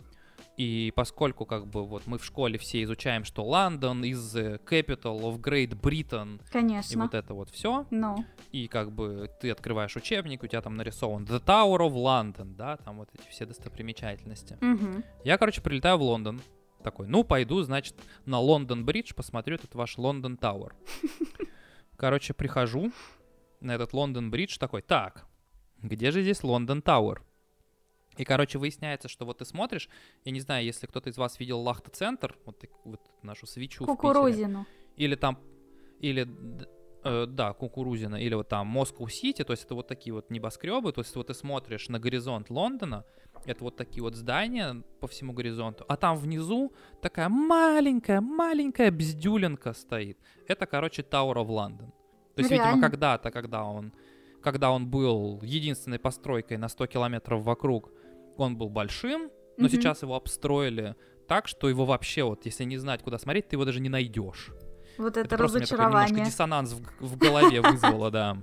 И 0.57 0.92
поскольку 0.94 1.46
как 1.46 1.66
бы 1.66 1.84
вот 1.84 2.07
мы 2.07 2.18
в 2.18 2.24
школе 2.24 2.59
все 2.59 2.82
изучаем, 2.84 3.24
что 3.24 3.44
Лондон 3.44 4.05
is 4.05 4.18
the 4.34 4.61
capital 4.64 5.20
of 5.22 5.40
Great 5.40 5.70
Britain, 5.80 6.40
и 6.48 6.50
Конечно. 6.52 7.02
вот 7.02 7.14
это 7.14 7.34
вот 7.34 7.50
все, 7.50 7.86
Ну, 7.90 8.24
и 8.52 8.68
как 8.68 8.92
бы 8.92 9.28
ты 9.40 9.50
открываешь 9.50 9.96
учебник, 9.96 10.44
у 10.44 10.46
тебя 10.46 10.62
там 10.62 10.76
нарисован 10.76 11.24
The 11.24 11.42
Tower 11.44 11.80
of 11.80 11.94
London, 11.94 12.55
да, 12.55 12.76
там 12.76 12.98
вот 12.98 13.09
эти 13.12 13.28
все 13.28 13.46
достопримечательности. 13.46 14.57
мгм. 14.61 15.02
Я, 15.24 15.38
короче, 15.38 15.61
прилетаю 15.61 15.98
в 15.98 16.02
Лондон, 16.02 16.40
такой, 16.84 17.09
ну, 17.09 17.24
пойду, 17.24 17.62
значит, 17.62 17.96
на 18.24 18.38
Лондон 18.38 18.84
Бридж, 18.84 19.12
посмотрю 19.14 19.57
этот 19.57 19.74
ваш 19.74 19.98
Лондон 19.98 20.36
Тауэр. 20.36 20.74
Короче, 21.96 22.34
прихожу 22.34 22.92
на 23.61 23.72
этот 23.74 23.92
Лондон 23.92 24.30
Бридж, 24.30 24.59
такой, 24.59 24.82
так, 24.82 25.26
где 25.82 26.11
же 26.11 26.22
здесь 26.22 26.42
Лондон 26.42 26.82
Тауэр? 26.82 27.22
И, 28.16 28.24
короче, 28.24 28.58
выясняется, 28.58 29.08
что 29.08 29.24
вот 29.24 29.38
ты 29.38 29.44
смотришь, 29.44 29.88
я 30.24 30.32
не 30.32 30.40
знаю, 30.40 30.64
если 30.64 30.86
кто-то 30.86 31.10
из 31.10 31.16
вас 31.16 31.40
видел 31.40 31.60
Лахта-центр, 31.60 32.36
вот, 32.44 32.64
вот 32.84 33.00
нашу 33.22 33.46
свечу 33.46 33.84
в 33.84 33.86
Питере, 33.86 33.96
Кукурузину. 33.96 34.66
или 34.96 35.14
там, 35.16 35.38
или, 36.00 36.28
э, 37.04 37.26
да, 37.26 37.52
Кукурузина, 37.52 38.16
или 38.16 38.34
вот 38.34 38.48
там 38.48 38.66
Москва-Сити, 38.66 39.44
то 39.44 39.52
есть 39.52 39.64
это 39.64 39.74
вот 39.74 39.88
такие 39.88 40.12
вот 40.12 40.30
небоскребы, 40.30 40.92
то 40.92 41.00
есть 41.00 41.16
вот 41.16 41.26
ты 41.26 41.34
смотришь 41.34 41.88
на 41.88 41.98
горизонт 41.98 42.50
Лондона, 42.50 43.04
это 43.46 43.64
вот 43.64 43.76
такие 43.76 44.02
вот 44.02 44.14
здания 44.14 44.82
по 45.00 45.06
всему 45.06 45.32
горизонту, 45.32 45.84
а 45.88 45.96
там 45.96 46.16
внизу 46.16 46.72
такая 47.02 47.28
маленькая-маленькая 47.28 48.90
бздюленка 48.90 49.72
стоит. 49.72 50.18
Это, 50.48 50.66
короче, 50.66 51.02
Tower 51.02 51.34
of 51.34 51.48
London. 51.48 51.92
То 52.34 52.40
есть, 52.40 52.50
видимо, 52.50 52.66
Реально? 52.68 52.82
когда-то, 52.82 53.30
когда 53.30 53.64
он, 53.64 53.92
когда 54.42 54.70
он 54.70 54.88
был 54.88 55.40
единственной 55.42 55.98
постройкой 55.98 56.56
на 56.56 56.68
100 56.68 56.86
километров 56.86 57.42
вокруг, 57.42 57.92
он 58.37 58.57
был 58.57 58.68
большим, 58.68 59.30
но 59.57 59.64
Мгм. 59.64 59.68
сейчас 59.68 60.03
его 60.03 60.14
обстроили 60.14 60.97
так, 61.28 61.49
что 61.49 61.68
его 61.68 61.85
вообще, 61.85 62.22
вот, 62.24 62.45
если 62.45 62.64
не 62.64 62.76
знать, 62.76 63.03
куда 63.03 63.18
смотреть, 63.18 63.49
ты 63.49 63.57
его 63.57 63.64
даже 63.64 63.80
не 63.80 63.89
найдешь. 63.89 64.51
Вот 64.99 65.16
это, 65.16 65.37
просто 65.37 65.59
немножко 65.59 65.76
разочарование. 65.76 66.24
диссонанс 66.24 66.72
в, 66.72 67.07
в 67.07 67.16
голове 67.16 67.61
вызвало, 67.61 68.11
да. 68.11 68.37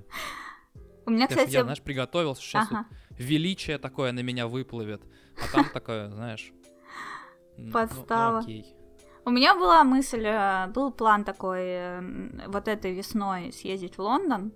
У 1.06 1.12
меня, 1.12 1.28
кстати, 1.28 1.50
я, 1.52 1.64
знаешь, 1.64 1.82
приготовился, 1.82 2.42
сейчас 2.42 2.68
ага, 2.70 2.86
величие 3.18 3.78
такое 3.78 4.12
на 4.12 4.20
меня 4.22 4.48
выплывет, 4.48 5.02
а 5.38 5.52
там 5.52 5.70
такое, 5.74 6.10
знаешь... 6.10 6.52
ну, 7.58 7.66
ну, 7.68 7.72
Подстава. 7.72 8.39
окей. 8.39 8.76
у 9.26 9.32
меня 9.32 9.56
была 9.56 9.84
мысль, 9.84 10.26
э, 10.26 10.68
был 10.68 10.92
план 10.92 11.24
такой 11.24 11.62
э, 11.62 12.48
вот 12.48 12.68
этой 12.68 12.94
весной 12.94 13.52
съездить 13.52 13.98
в 13.98 14.02
Лондон, 14.02 14.52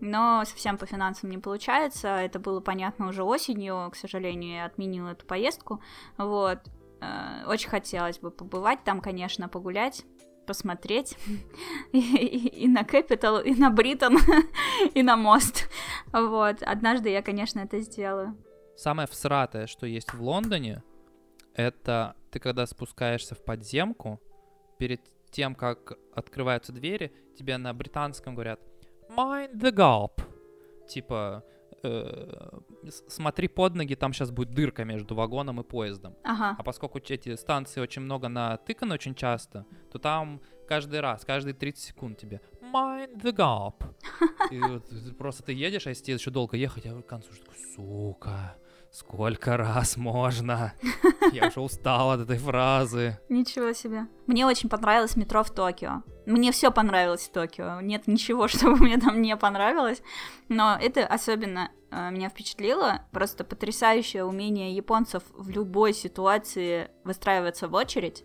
но 0.00 0.44
совсем 0.44 0.78
по 0.78 0.86
финансам 0.86 1.30
не 1.30 1.38
получается. 1.38 2.08
Это 2.08 2.38
было 2.38 2.60
понятно 2.60 3.08
уже 3.08 3.22
осенью, 3.22 3.90
к 3.92 3.96
сожалению, 3.96 4.56
я 4.56 4.64
отменила 4.66 5.10
эту 5.10 5.26
поездку. 5.26 5.80
Вот. 6.16 6.58
Э, 7.00 7.44
Очень 7.46 7.68
хотелось 7.70 8.18
бы 8.18 8.30
побывать 8.30 8.84
там, 8.84 9.00
конечно, 9.00 9.48
погулять 9.48 10.04
посмотреть 10.46 11.16
и, 11.92 12.68
на 12.68 12.82
Capital, 12.82 13.42
и 13.42 13.54
на 13.54 13.70
Бриттон, 13.70 14.18
и 14.94 15.02
на 15.02 15.16
мост. 15.16 15.70
Вот. 16.12 16.62
Однажды 16.62 17.10
я, 17.10 17.22
конечно, 17.22 17.60
это 17.60 17.80
сделаю. 17.80 18.36
Самое 18.76 19.08
всратое, 19.08 19.66
что 19.66 19.86
есть 19.86 20.12
в 20.12 20.20
Лондоне, 20.20 20.82
это 21.54 22.14
ты 22.30 22.40
когда 22.40 22.66
спускаешься 22.66 23.34
в 23.34 23.44
подземку, 23.44 24.20
перед 24.78 25.00
тем, 25.30 25.54
как 25.54 25.94
открываются 26.14 26.72
двери, 26.72 27.12
тебе 27.38 27.56
на 27.56 27.72
британском 27.72 28.34
говорят 28.34 28.60
«Mind 29.08 29.52
the 29.54 29.72
gap». 29.72 30.22
Типа, 30.88 31.44
э, 31.82 32.60
смотри 33.08 33.48
под 33.48 33.74
ноги, 33.74 33.94
там 33.94 34.12
сейчас 34.12 34.30
будет 34.30 34.54
дырка 34.54 34.84
между 34.84 35.14
вагоном 35.14 35.60
и 35.60 35.64
поездом. 35.64 36.14
Ага. 36.24 36.56
А 36.58 36.62
поскольку 36.62 36.98
эти 36.98 37.36
станции 37.36 37.80
очень 37.80 38.02
много 38.02 38.28
натыканы 38.28 38.94
очень 38.94 39.14
часто, 39.14 39.66
то 39.92 39.98
там 39.98 40.40
каждый 40.68 41.00
раз, 41.00 41.24
каждые 41.24 41.54
30 41.54 41.84
секунд 41.84 42.18
тебе 42.18 42.40
mind 42.60 43.22
the 43.22 43.32
gap. 43.34 43.74
И 44.50 44.60
вот 44.60 44.84
просто 45.18 45.42
ты 45.42 45.52
едешь, 45.52 45.86
а 45.86 45.90
если 45.90 46.04
тебе 46.04 46.14
еще 46.14 46.30
долго 46.30 46.56
ехать, 46.56 46.84
я 46.84 46.92
к 46.92 47.06
концу 47.06 47.30
уже 47.30 47.40
такой, 47.40 47.56
сука, 47.74 48.56
сколько 48.94 49.56
раз 49.56 49.96
можно? 49.96 50.72
Я 51.32 51.48
уже 51.48 51.60
устал 51.60 52.12
от 52.12 52.20
этой 52.20 52.38
фразы. 52.38 53.18
Ничего 53.28 53.72
себе. 53.72 54.06
Мне 54.26 54.46
очень 54.46 54.68
понравилось 54.68 55.16
метро 55.16 55.42
в 55.42 55.50
Токио. 55.50 56.02
Мне 56.26 56.52
все 56.52 56.70
понравилось 56.70 57.26
в 57.26 57.32
Токио. 57.32 57.80
Нет 57.80 58.06
ничего, 58.06 58.46
чтобы 58.48 58.76
мне 58.76 58.98
там 58.98 59.20
не 59.20 59.36
понравилось. 59.36 60.00
Но 60.48 60.78
это 60.80 61.06
особенно 61.06 61.70
э, 61.90 62.10
меня 62.10 62.28
впечатлило. 62.28 63.02
Просто 63.12 63.42
потрясающее 63.42 64.24
умение 64.24 64.74
японцев 64.74 65.24
в 65.34 65.50
любой 65.50 65.92
ситуации 65.92 66.88
выстраиваться 67.02 67.68
в 67.68 67.74
очередь. 67.74 68.24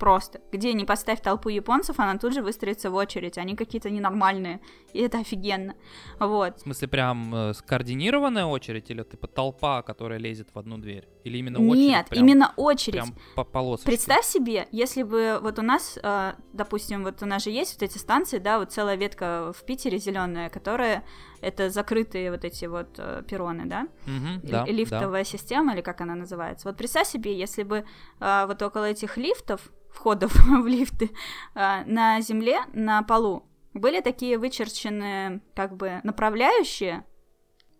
Просто. 0.00 0.40
Где 0.50 0.72
не 0.72 0.86
поставь 0.86 1.20
толпу 1.20 1.50
японцев, 1.50 2.00
она 2.00 2.16
тут 2.18 2.32
же 2.32 2.40
выстроится 2.42 2.90
в 2.90 2.94
очередь. 2.94 3.36
Они 3.36 3.54
какие-то 3.54 3.90
ненормальные. 3.90 4.60
И 4.94 4.98
это 4.98 5.18
офигенно. 5.18 5.74
Вот. 6.18 6.56
В 6.56 6.60
смысле, 6.62 6.88
прям 6.88 7.34
э, 7.34 7.54
скоординированная 7.54 8.46
очередь 8.46 8.90
или 8.90 9.02
типа 9.02 9.26
толпа, 9.26 9.82
которая 9.82 10.18
лезет 10.18 10.48
в 10.54 10.58
одну 10.58 10.78
дверь? 10.78 11.06
Или 11.24 11.36
именно 11.38 11.58
очередь? 11.58 11.88
Нет, 11.88 12.08
прям- 12.08 12.26
именно 12.26 12.52
очередь. 12.56 12.94
Прям 13.02 13.14
по 13.36 13.44
полосочке? 13.44 13.86
Представь 13.86 14.24
себе, 14.24 14.66
если 14.72 15.02
бы 15.02 15.38
вот 15.42 15.58
у 15.58 15.62
нас, 15.62 15.98
э, 16.02 16.32
допустим, 16.54 17.04
вот 17.04 17.22
у 17.22 17.26
нас 17.26 17.44
же 17.44 17.50
есть 17.50 17.74
вот 17.74 17.82
эти 17.82 17.98
станции, 17.98 18.38
да, 18.38 18.58
вот 18.58 18.72
целая 18.72 18.96
ветка 18.96 19.52
в 19.54 19.62
Питере 19.64 19.98
зеленая, 19.98 20.48
которая 20.48 21.04
это 21.42 21.68
закрытые 21.68 22.30
вот 22.30 22.44
эти 22.46 22.64
вот 22.64 22.88
э, 22.98 23.22
перроны, 23.28 23.66
да, 23.66 23.82
Л- 24.06 24.40
да, 24.42 24.64
да. 24.64 24.72
лифтовая 24.72 25.24
система 25.24 25.74
или 25.74 25.82
как 25.82 26.00
она 26.00 26.14
называется. 26.14 26.68
Вот 26.68 26.78
представь 26.78 27.06
себе, 27.06 27.38
если 27.38 27.64
бы 27.64 27.84
э, 28.20 28.44
вот 28.46 28.62
около 28.62 28.84
этих 28.84 29.18
лифтов, 29.18 29.70
входов 29.92 30.32
в 30.34 30.66
лифты, 30.66 31.10
э, 31.54 31.84
на 31.84 32.20
земле, 32.20 32.60
на 32.72 33.02
полу 33.02 33.46
были 33.72 34.00
такие 34.00 34.38
вычерченные 34.38 35.40
как 35.54 35.76
бы 35.76 36.00
направляющие, 36.02 37.04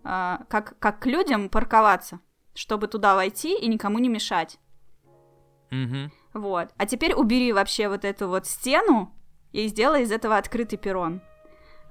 э, 0.04 0.38
как 0.48 0.78
как 0.78 1.00
к 1.00 1.06
людям 1.06 1.48
парковаться, 1.48 2.20
чтобы 2.54 2.86
туда 2.86 3.14
войти 3.14 3.58
и 3.58 3.68
никому 3.68 3.98
не 3.98 4.08
мешать. 4.08 4.58
Мгм. 5.70 6.12
Вот. 6.34 6.70
А 6.76 6.86
теперь 6.86 7.14
убери 7.14 7.52
вообще 7.52 7.88
вот 7.88 8.04
эту 8.04 8.28
вот 8.28 8.46
стену 8.46 9.14
и 9.52 9.66
сделай 9.66 10.02
из 10.02 10.12
этого 10.12 10.36
открытый 10.36 10.78
перрон. 10.78 11.22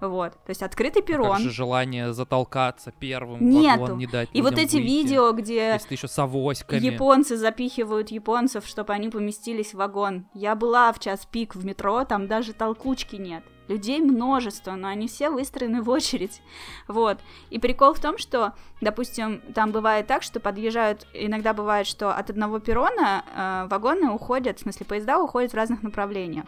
Вот. 0.01 0.33
То 0.33 0.49
есть 0.49 0.63
открытый 0.63 1.01
Как 1.01 1.07
перрон. 1.07 1.37
же 1.39 1.49
желание 1.49 2.13
затолкаться 2.13 2.91
первым, 2.99 3.49
Нету. 3.49 3.81
вагон, 3.81 3.97
не 3.97 4.07
дать 4.07 4.29
И 4.33 4.41
вот 4.41 4.53
эти 4.57 4.75
выйти. 4.77 4.85
видео, 4.87 5.31
где 5.33 5.73
Если 5.73 5.89
ты 5.89 5.93
еще 5.95 6.07
с 6.07 6.17
авоськами. 6.19 6.79
японцы 6.79 7.37
запихивают 7.37 8.09
японцев, 8.11 8.65
чтобы 8.65 8.93
они 8.93 9.09
поместились 9.09 9.73
в 9.73 9.77
вагон. 9.77 10.25
Я 10.33 10.55
была 10.55 10.91
в 10.93 10.99
час 10.99 11.25
пик 11.29 11.55
в 11.55 11.65
метро, 11.65 12.03
там 12.05 12.27
даже 12.27 12.53
толкучки 12.53 13.15
нет. 13.15 13.43
Людей 13.67 13.99
множество, 13.99 14.71
но 14.71 14.87
они 14.87 15.07
все 15.07 15.29
выстроены 15.29 15.83
в 15.83 15.89
очередь. 15.89 16.41
Вот. 16.87 17.19
И 17.51 17.59
прикол 17.59 17.93
в 17.93 17.99
том, 17.99 18.17
что, 18.17 18.53
допустим, 18.81 19.41
там 19.53 19.71
бывает 19.71 20.07
так, 20.07 20.23
что 20.23 20.39
подъезжают, 20.39 21.05
иногда 21.13 21.53
бывает, 21.53 21.85
что 21.85 22.11
от 22.11 22.31
одного 22.31 22.59
перрона 22.59 23.23
э, 23.35 23.67
вагоны 23.69 24.09
уходят, 24.09 24.57
в 24.57 24.61
смысле, 24.63 24.87
поезда 24.87 25.19
уходят 25.21 25.51
в 25.51 25.55
разных 25.55 25.83
направлениях. 25.83 26.45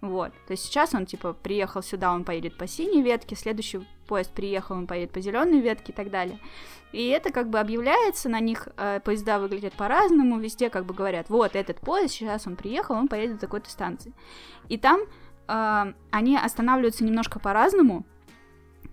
Вот. 0.00 0.32
То 0.46 0.52
есть 0.52 0.64
сейчас 0.64 0.94
он, 0.94 1.06
типа, 1.06 1.32
приехал 1.32 1.82
сюда, 1.82 2.12
он 2.12 2.24
поедет 2.24 2.56
по 2.56 2.66
синей 2.66 3.02
ветке, 3.02 3.34
следующий 3.34 3.80
поезд 4.06 4.32
приехал, 4.32 4.76
он 4.76 4.86
поедет 4.86 5.12
по 5.12 5.20
зеленой 5.20 5.60
ветке 5.60 5.92
и 5.92 5.94
так 5.94 6.10
далее. 6.10 6.38
И 6.92 7.08
это 7.08 7.32
как 7.32 7.50
бы 7.50 7.58
объявляется, 7.58 8.28
на 8.28 8.40
них 8.40 8.68
э, 8.76 9.00
поезда 9.00 9.38
выглядят 9.38 9.74
по-разному, 9.74 10.38
везде 10.38 10.70
как 10.70 10.86
бы 10.86 10.94
говорят, 10.94 11.28
вот 11.28 11.56
этот 11.56 11.80
поезд, 11.80 12.14
сейчас 12.14 12.46
он 12.46 12.56
приехал, 12.56 12.94
он 12.94 13.08
поедет 13.08 13.34
до 13.34 13.40
такой-то 13.40 13.70
станции. 13.70 14.12
И 14.68 14.78
там 14.78 15.00
э, 15.48 15.92
они 16.10 16.36
останавливаются 16.36 17.04
немножко 17.04 17.40
по-разному, 17.40 18.06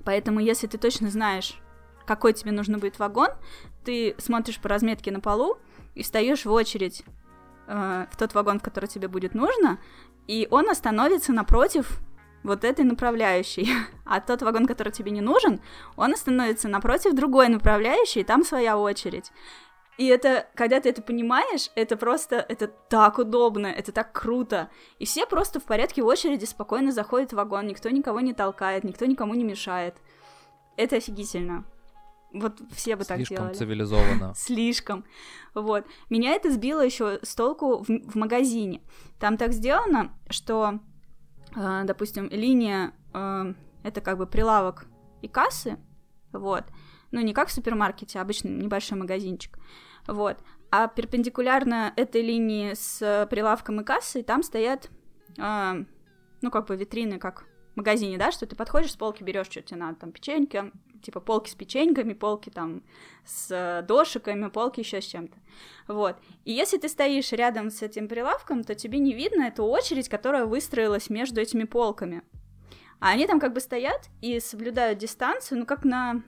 поэтому 0.03 0.39
если 0.39 0.68
ты 0.68 0.78
точно 0.78 1.10
знаешь, 1.10 1.60
какой 2.06 2.34
тебе 2.34 2.51
нужно 2.51 2.78
будет 2.78 2.99
вагон, 2.99 3.30
ты 3.84 4.16
смотришь 4.18 4.60
по 4.60 4.70
разметке 4.70 5.12
на 5.12 5.20
полу 5.20 5.58
и 5.93 6.03
встаешь 6.03 6.45
в 6.45 6.51
очередь 6.51 7.03
э, 7.68 8.06
в 8.12 8.18
тот 8.18 8.34
вагон, 8.34 8.60
в 8.60 8.64
который 8.64 8.88
тебе 8.88 9.08
будет 9.08 9.34
нужно, 9.34 9.80
и 10.28 10.47
он 10.51 10.69
остановится 10.69 11.34
напротив 11.34 11.99
вот 12.43 12.63
этой 12.63 12.86
направляющей. 12.86 13.69
А 14.07 14.21
тот 14.21 14.43
вагон, 14.43 14.67
который 14.67 14.93
тебе 14.93 15.09
не 15.09 15.21
нужен, 15.21 15.61
он 15.95 16.13
остановится 16.13 16.67
напротив 16.67 17.15
другой 17.15 17.47
направляющей, 17.47 18.21
и 18.21 18.23
там 18.23 18.43
своя 18.43 18.78
очередь. 18.78 19.32
И 19.97 20.07
это, 20.07 20.47
когда 20.53 20.80
ты 20.80 20.89
это 20.89 21.01
понимаешь, 21.01 21.71
это 21.73 21.97
просто, 21.97 22.45
это 22.47 22.67
так 22.67 23.17
удобно, 23.17 23.67
это 23.67 23.91
так 23.91 24.11
круто. 24.11 24.69
И 24.99 25.05
все 25.05 25.26
просто 25.26 25.59
в 25.59 25.63
порядке 25.63 26.03
очереди 26.03 26.45
спокойно 26.45 26.91
заходят 26.91 27.32
в 27.32 27.36
вагон, 27.36 27.65
никто 27.65 27.89
никого 27.89 28.19
не 28.19 28.34
толкает, 28.34 28.84
никто 28.84 29.05
никому 29.05 29.34
не 29.34 29.43
мешает. 29.43 29.95
Это 30.78 30.97
офигительно. 30.97 31.63
Вот 32.39 32.61
все 32.71 32.95
бы 32.95 33.03
так 33.03 33.17
Слишком 33.17 33.38
делали. 33.38 33.53
цивилизованно. 33.53 34.33
Слишком. 34.36 35.05
Вот. 35.53 35.86
Меня 36.09 36.33
это 36.33 36.51
сбило 36.51 36.81
еще 36.81 37.19
с 37.23 37.36
толку 37.36 37.83
в, 37.83 37.88
в 37.88 38.15
магазине. 38.15 38.81
Там 39.19 39.38
так 39.38 39.53
сделано, 39.53 40.13
что, 40.29 40.79
э, 41.55 41.81
допустим, 41.86 42.27
линия 42.29 42.93
э, 43.13 43.53
это 43.83 44.01
как 44.01 44.17
бы 44.17 44.27
прилавок 44.27 44.86
и 45.21 45.27
кассы, 45.27 45.77
вот. 46.31 46.65
Ну, 47.11 47.21
не 47.21 47.33
как 47.33 47.47
в 47.47 47.51
супермаркете, 47.51 48.19
а 48.19 48.21
обычный 48.23 48.51
небольшой 48.51 48.97
магазинчик. 48.97 49.57
Вот. 50.07 50.38
А 50.71 50.88
перпендикулярно 50.88 51.93
этой 51.95 52.21
линии 52.21 52.73
с 52.73 53.27
прилавком 53.29 53.81
и 53.81 53.83
кассой 53.83 54.23
там 54.23 54.43
стоят, 54.43 54.89
э, 55.38 55.83
ну, 56.41 56.51
как 56.51 56.67
бы 56.67 56.75
витрины, 56.75 57.17
как 57.17 57.45
магазине, 57.76 58.17
да, 58.17 58.32
что 58.32 58.45
ты 58.45 58.55
подходишь 58.55 58.91
с 58.91 58.95
полки, 58.95 59.23
берешь, 59.23 59.47
что 59.47 59.61
тебе 59.61 59.80
надо, 59.80 59.97
там, 59.99 60.11
печеньки, 60.11 60.71
типа 61.01 61.19
полки 61.19 61.49
с 61.49 61.55
печеньками, 61.55 62.13
полки 62.13 62.49
там 62.49 62.84
с 63.26 63.84
дошиками, 63.88 64.49
полки 64.49 64.80
еще 64.80 65.01
с 65.01 65.05
чем-то. 65.05 65.38
Вот. 65.88 66.17
И 66.45 66.51
если 66.51 66.78
ты 66.78 66.89
стоишь 66.89 67.32
рядом 67.32 67.69
с 67.69 67.82
этим 67.82 68.07
прилавком, 68.07 68.63
то 68.63 68.76
тебе 68.76 68.99
не 68.99 69.13
видно 69.13 69.43
эту 69.43 69.65
очередь, 69.65 70.09
которая 70.09 70.45
выстроилась 70.45 71.09
между 71.09 71.41
этими 71.41 71.63
полками. 71.63 72.23
А 72.99 73.09
они 73.09 73.28
там 73.28 73.39
как 73.39 73.53
бы 73.53 73.59
стоят 73.59 74.09
и 74.21 74.39
соблюдают 74.39 74.99
дистанцию, 74.99 75.59
ну, 75.59 75.65
как 75.65 75.84
на, 75.84 76.23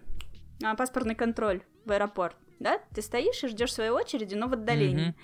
на 0.60 0.76
паспортный 0.76 1.16
контроль 1.16 1.64
в 1.86 1.92
аэропорт 1.92 2.36
да, 2.60 2.80
ты 2.94 3.02
стоишь 3.02 3.44
и 3.44 3.48
ждешь 3.48 3.74
своей 3.74 3.92
очереди, 3.92 4.36
но 4.36 4.48
в 4.48 4.54
отдалении. 4.54 5.16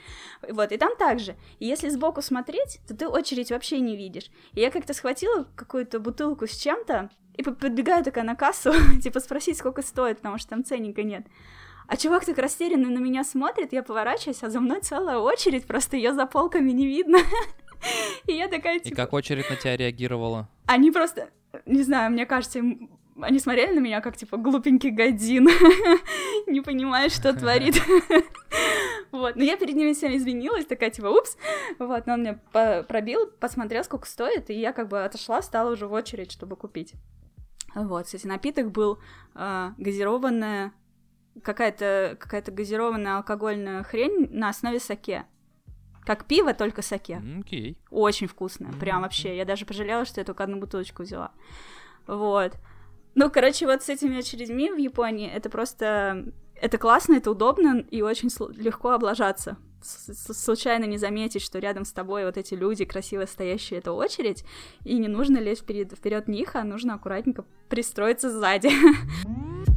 Mm-hmm. 0.42 0.54
Вот, 0.54 0.72
и 0.72 0.78
там 0.78 0.96
также. 0.98 1.36
И 1.60 1.66
если 1.66 1.90
сбоку 1.90 2.22
смотреть, 2.22 2.80
то 2.88 2.96
ты 2.96 3.08
очередь 3.08 3.52
вообще 3.52 3.80
не 3.80 3.96
видишь. 3.96 4.30
И 4.54 4.62
я 4.62 4.72
как-то 4.72 4.94
схватила 4.94 5.48
какую-то 5.56 6.00
бутылку 6.00 6.48
с 6.48 6.56
чем-то 6.56 7.10
и 7.36 7.44
подбегаю 7.44 8.04
такая 8.04 8.24
на 8.24 8.36
кассу, 8.36 8.72
типа 9.02 9.20
спросить, 9.20 9.58
сколько 9.58 9.82
стоит, 9.82 10.18
потому 10.18 10.38
что 10.38 10.50
там 10.50 10.64
ценника 10.64 11.04
нет. 11.04 11.26
А 11.88 11.98
чувак 11.98 12.26
так 12.26 12.38
растерянно 12.38 12.90
на 12.90 13.00
меня 13.00 13.24
смотрит, 13.24 13.74
я 13.74 13.84
поворачиваюсь, 13.84 14.42
а 14.44 14.50
за 14.50 14.60
мной 14.60 14.82
целая 14.82 15.18
очередь, 15.18 15.66
просто 15.66 15.98
ее 15.98 16.14
за 16.14 16.26
полками 16.26 16.72
не 16.72 16.88
видно. 16.88 17.18
И 18.28 18.34
я 18.34 18.48
такая, 18.48 18.80
типа... 18.80 18.94
И 18.94 18.96
как 18.96 19.14
очередь 19.14 19.50
на 19.50 19.58
тебя 19.58 19.76
реагировала? 19.76 20.50
Они 20.66 20.92
просто, 20.92 21.30
не 21.66 21.84
знаю, 21.84 22.12
мне 22.12 22.26
кажется, 22.26 22.60
им 22.60 22.90
они 23.22 23.40
смотрели 23.40 23.74
на 23.74 23.80
меня 23.80 24.02
как, 24.02 24.18
типа, 24.18 24.38
глупенький 24.38 24.92
годин, 24.92 25.46
не 26.48 26.62
понимает, 26.62 27.12
что 27.12 27.34
творит. 27.38 27.76
Вот, 29.12 29.36
но 29.36 29.44
я 29.44 29.58
перед 29.58 29.76
ними 29.76 29.94
всем 29.94 30.16
извинилась, 30.16 30.66
такая, 30.66 30.90
типа, 30.90 31.06
упс, 31.06 31.38
вот, 31.78 32.08
но 32.08 32.14
он 32.14 32.22
мне 32.22 32.40
пробил, 32.88 33.28
посмотрел, 33.40 33.84
сколько 33.84 34.08
стоит, 34.08 34.50
и 34.50 34.60
я 34.60 34.74
как 34.74 34.88
бы 34.88 35.04
отошла, 35.04 35.44
стала 35.44 35.72
уже 35.72 35.86
в 35.86 35.94
очередь, 35.94 36.32
чтобы 36.32 36.56
купить. 36.56 36.96
Вот, 37.76 38.06
кстати, 38.06 38.26
напиток 38.26 38.72
был 38.72 38.98
э, 39.36 39.70
газированная, 39.78 40.74
какая-то 41.44 42.18
какая 42.20 42.42
газированная 42.42 43.18
алкогольная 43.18 43.84
хрень 43.84 44.30
на 44.32 44.50
основе 44.50 44.80
саке. 44.80 45.26
Как 46.02 46.26
пиво, 46.26 46.56
только 46.56 46.82
саке. 46.82 47.22
Окей. 47.40 47.74
Okay. 47.74 47.78
Очень 47.92 48.28
вкусное, 48.28 48.72
прям 48.74 49.04
вообще. 49.04 49.38
Я 49.38 49.46
даже 49.46 49.68
пожалела, 49.68 50.06
что 50.06 50.22
я 50.22 50.26
только 50.26 50.44
одну 50.44 50.60
бутылочку 50.60 51.04
взяла. 51.04 51.32
Вот. 52.08 52.54
Ну, 53.16 53.30
короче, 53.30 53.66
вот 53.66 53.84
с 53.84 53.90
этими 53.90 54.20
очередьми 54.20 54.72
в 54.72 54.78
Японии 54.78 55.30
это 55.30 55.50
просто... 55.50 56.26
Это 56.56 56.78
классно, 56.78 57.16
это 57.16 57.32
удобно 57.32 57.84
и 57.92 58.02
очень 58.02 58.30
легко 58.56 58.92
облажаться. 58.92 59.58
С 59.82 60.34
случайно 60.34 60.86
не 60.86 60.98
заметить, 60.98 61.42
что 61.42 61.60
рядом 61.60 61.84
с 61.84 61.92
тобой 61.92 62.26
вот 62.26 62.38
эти 62.38 62.54
люди, 62.54 62.86
красиво 62.86 63.26
стоящие, 63.26 63.80
это 63.80 63.92
очередь, 63.92 64.46
и 64.86 64.98
не 64.98 65.10
нужно 65.10 65.40
лезть 65.40 65.64
вперед, 65.64 65.92
вперед 65.92 66.30
них, 66.30 66.56
а 66.56 66.64
нужно 66.64 66.94
аккуратненько 66.94 67.44
пристроиться 67.68 68.30
сзади. 68.30 68.70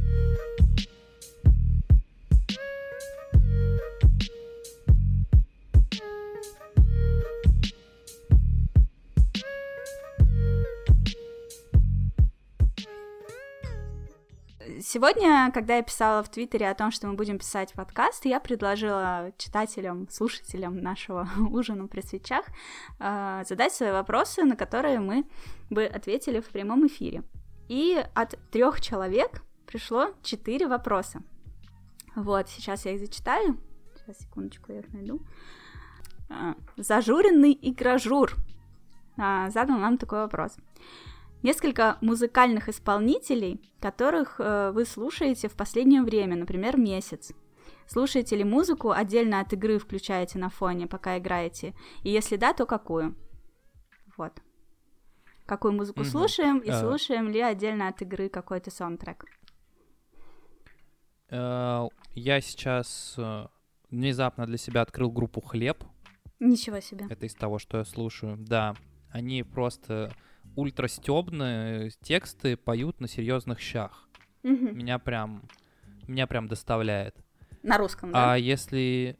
Сегодня, 14.89 15.51
когда 15.53 15.75
я 15.75 15.83
писала 15.83 16.23
в 16.23 16.29
Твиттере 16.29 16.69
о 16.69 16.73
том, 16.73 16.91
что 16.91 17.07
мы 17.07 17.15
будем 17.15 17.39
писать 17.39 17.73
подкаст, 17.73 18.23
я 18.23 18.39
предложила 18.39 19.33
читателям, 19.37 20.07
слушателям 20.09 20.77
нашего 20.77 21.27
ужина 21.51 21.89
при 21.89 21.99
свечах 21.99 22.45
э, 22.97 23.43
задать 23.45 23.73
свои 23.73 23.91
вопросы, 23.91 24.45
на 24.45 24.55
которые 24.55 25.01
мы 25.01 25.25
бы 25.69 25.83
ответили 25.83 26.39
в 26.39 26.47
прямом 26.47 26.87
эфире. 26.87 27.23
И 27.67 28.01
от 28.15 28.39
трех 28.49 28.79
человек 28.79 29.43
пришло 29.65 30.13
четыре 30.23 30.67
вопроса. 30.67 31.21
Вот, 32.15 32.47
сейчас 32.47 32.85
я 32.85 32.93
их 32.93 33.01
зачитаю. 33.01 33.59
Сейчас, 33.93 34.19
секундочку, 34.19 34.71
я 34.71 34.79
их 34.79 34.93
найду. 34.93 35.19
А, 36.29 36.55
зажуренный 36.77 37.59
игражур 37.61 38.35
а, 39.17 39.49
задал 39.49 39.79
нам 39.79 39.97
такой 39.97 40.19
вопрос 40.19 40.55
несколько 41.47 41.97
музыкальных 42.01 42.67
исполнителей, 42.67 43.61
которых 43.79 44.35
э, 44.39 44.71
вы 44.71 44.83
слушаете 44.85 45.47
в 45.47 45.55
последнее 45.55 46.01
время, 46.01 46.35
например, 46.35 46.77
месяц. 46.77 47.31
Слушаете 47.87 48.35
ли 48.35 48.43
музыку 48.43 48.91
отдельно 48.91 49.39
от 49.39 49.53
игры, 49.53 49.79
включаете 49.79 50.39
на 50.39 50.49
фоне, 50.49 50.87
пока 50.87 51.17
играете? 51.17 51.73
И 52.03 52.09
если 52.09 52.35
да, 52.35 52.51
то 52.51 52.65
какую? 52.65 53.15
Вот. 54.17 54.33
Какую 55.45 55.73
музыку 55.73 56.01
mm-hmm. 56.01 56.11
слушаем 56.11 56.57
и 56.59 56.69
uh... 56.69 56.81
слушаем 56.81 57.29
ли 57.29 57.39
отдельно 57.39 57.87
от 57.87 58.01
игры 58.01 58.27
какой-то 58.27 58.69
саундтрек? 58.69 59.23
Uh, 61.29 61.89
я 62.13 62.41
сейчас 62.41 63.15
uh, 63.17 63.47
внезапно 63.89 64.45
для 64.45 64.57
себя 64.57 64.81
открыл 64.81 65.09
группу 65.09 65.39
Хлеб. 65.39 65.81
Ничего 66.41 66.81
себе. 66.81 67.05
Это 67.09 67.25
из 67.25 67.35
того, 67.35 67.57
что 67.57 67.77
я 67.77 67.85
слушаю. 67.85 68.35
Да, 68.37 68.75
они 69.11 69.43
просто 69.43 70.11
ультрастебные 70.57 71.91
тексты 72.01 72.57
поют 72.57 72.99
на 72.99 73.07
серьезных 73.07 73.59
щах. 73.59 74.09
Угу. 74.43 74.73
Меня 74.73 74.99
прям, 74.99 75.43
меня 76.07 76.27
прям 76.27 76.47
доставляет. 76.47 77.15
На 77.63 77.77
русском, 77.77 78.11
да? 78.11 78.33
А 78.33 78.37
если... 78.37 79.17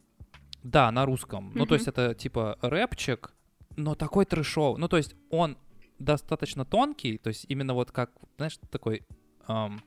Да, 0.64 0.92
на 0.92 1.06
русском. 1.06 1.50
Угу. 1.50 1.58
Ну, 1.60 1.66
то 1.66 1.76
есть 1.76 1.88
это 1.88 2.16
типа 2.16 2.58
рэпчик, 2.62 3.34
но 3.76 3.96
такой 3.96 4.26
трэшов. 4.26 4.78
Ну, 4.80 4.88
то 4.88 4.98
есть 4.98 5.16
он 5.30 5.58
достаточно 6.00 6.66
тонкий, 6.66 7.18
то 7.18 7.30
есть 7.30 7.46
именно 7.48 7.74
вот 7.74 7.92
как, 7.92 8.12
знаешь, 8.38 8.58
такой 8.70 9.04
эм, 9.48 9.82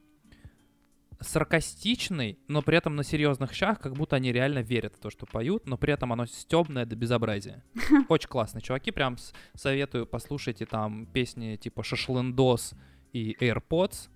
саркастичный, 1.20 2.38
но 2.48 2.62
при 2.62 2.78
этом 2.78 2.96
на 2.96 3.04
серьезных 3.04 3.52
щах, 3.52 3.78
как 3.78 3.94
будто 3.94 4.16
они 4.16 4.32
реально 4.32 4.60
верят 4.60 4.96
в 4.96 4.98
то, 4.98 5.10
что 5.10 5.26
поют, 5.26 5.66
но 5.66 5.76
при 5.76 5.92
этом 5.92 6.12
оно 6.12 6.26
стебное 6.26 6.86
до 6.86 6.96
безобразия. 6.96 7.62
Очень 8.08 8.28
классные 8.28 8.62
чуваки, 8.62 8.90
прям 8.90 9.16
советую, 9.54 10.06
послушайте 10.06 10.66
там 10.66 11.06
песни 11.06 11.56
типа 11.56 11.82
«Шашлындос» 11.82 12.72
и 13.12 13.36
AirPods, 13.40 14.08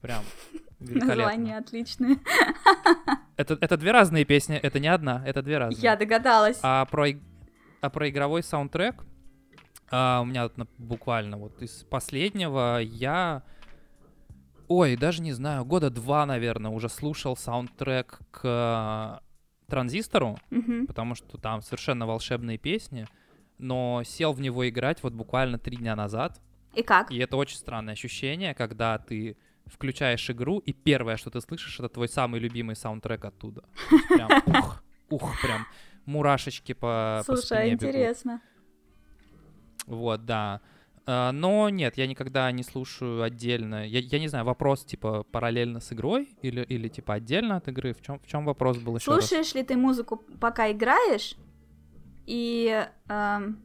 прям 0.00 0.22
великолепно. 0.80 1.16
Названия 1.16 1.58
отличные. 1.58 2.16
Это, 3.36 3.56
это 3.58 3.78
две 3.78 3.90
разные 3.90 4.26
песни, 4.26 4.56
это 4.56 4.78
не 4.80 4.88
одна, 4.88 5.22
это 5.26 5.40
две 5.40 5.56
разные. 5.56 5.82
Я 5.82 5.96
догадалась. 5.96 6.58
А 6.62 6.84
про, 6.84 7.06
а 7.80 7.88
про 7.88 8.10
игровой 8.10 8.42
саундтрек, 8.42 9.02
а, 9.90 10.20
у 10.20 10.26
меня 10.26 10.50
буквально 10.76 11.38
вот 11.38 11.62
из 11.62 11.84
последнего 11.84 12.80
я 12.82 13.42
ой, 14.70 14.96
даже 14.96 15.20
не 15.20 15.32
знаю, 15.32 15.64
года 15.64 15.90
два, 15.90 16.24
наверное, 16.24 16.70
уже 16.70 16.88
слушал 16.88 17.36
саундтрек 17.36 18.20
к 18.30 19.20
транзистору, 19.66 20.38
mm-hmm. 20.50 20.86
потому 20.86 21.16
что 21.16 21.38
там 21.38 21.60
совершенно 21.60 22.06
волшебные 22.06 22.56
песни, 22.56 23.06
но 23.58 24.02
сел 24.04 24.32
в 24.32 24.40
него 24.40 24.68
играть 24.68 25.02
вот 25.02 25.12
буквально 25.12 25.58
три 25.58 25.76
дня 25.76 25.96
назад. 25.96 26.40
И 26.74 26.84
как? 26.84 27.10
И 27.10 27.18
это 27.18 27.36
очень 27.36 27.56
странное 27.56 27.94
ощущение, 27.94 28.54
когда 28.54 28.98
ты 28.98 29.36
включаешь 29.66 30.30
игру, 30.30 30.60
и 30.60 30.72
первое, 30.72 31.16
что 31.16 31.30
ты 31.30 31.40
слышишь, 31.40 31.80
это 31.80 31.88
твой 31.88 32.08
самый 32.08 32.38
любимый 32.38 32.76
саундтрек 32.76 33.24
оттуда. 33.24 33.64
Прям 34.08 34.30
ух, 34.46 34.84
ух, 35.10 35.42
прям 35.42 35.66
мурашечки 36.06 36.74
по, 36.74 37.22
Слушай, 37.26 37.40
по 37.40 37.46
спине 37.46 37.72
интересно. 37.72 38.40
Бегут. 39.86 39.98
Вот, 39.98 40.24
да. 40.24 40.60
А, 41.12 41.32
но 41.32 41.68
нет, 41.70 41.96
я 41.96 42.06
никогда 42.06 42.52
не 42.52 42.62
слушаю 42.62 43.22
отдельно. 43.22 43.84
Я, 43.84 43.98
я 43.98 44.20
не 44.20 44.28
знаю, 44.28 44.44
вопрос 44.44 44.84
типа 44.84 45.24
параллельно 45.24 45.80
с 45.80 45.92
игрой 45.92 46.28
или, 46.40 46.62
или 46.62 46.86
типа 46.86 47.14
отдельно 47.14 47.56
от 47.56 47.66
игры. 47.66 47.94
В 47.94 48.00
чем, 48.00 48.20
в 48.20 48.26
чем 48.28 48.44
вопрос 48.44 48.78
был 48.78 48.94
еще 48.94 49.06
Слушаешь 49.06 49.48
раз? 49.48 49.54
ли 49.56 49.62
ты 49.64 49.76
музыку, 49.76 50.18
пока 50.40 50.70
играешь? 50.70 51.34
И... 52.26 52.86
Эм... 53.08 53.60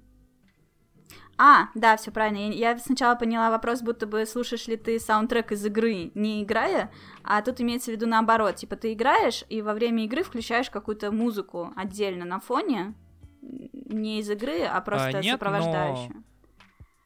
А, 1.37 1.67
да, 1.75 1.97
все 1.97 2.09
правильно. 2.09 2.51
Я, 2.51 2.71
я 2.71 2.77
сначала 2.79 3.13
поняла 3.13 3.51
вопрос, 3.51 3.83
будто 3.83 4.07
бы 4.07 4.25
слушаешь 4.25 4.67
ли 4.67 4.75
ты 4.75 4.99
саундтрек 4.99 5.51
из 5.51 5.63
игры, 5.65 6.11
не 6.15 6.41
играя, 6.41 6.91
а 7.23 7.43
тут 7.43 7.61
имеется 7.61 7.91
в 7.91 7.93
виду 7.93 8.07
наоборот. 8.07 8.55
Типа 8.55 8.75
ты 8.75 8.93
играешь 8.93 9.43
и 9.49 9.61
во 9.61 9.73
время 9.75 10.05
игры 10.05 10.23
включаешь 10.23 10.71
какую-то 10.71 11.11
музыку 11.11 11.73
отдельно 11.75 12.25
на 12.25 12.39
фоне, 12.39 12.95
не 13.41 14.19
из 14.19 14.29
игры, 14.31 14.63
а 14.63 14.81
просто 14.81 15.19
а, 15.19 15.21
нет, 15.21 15.33
сопровождающую. 15.33 16.15
Но 16.15 16.34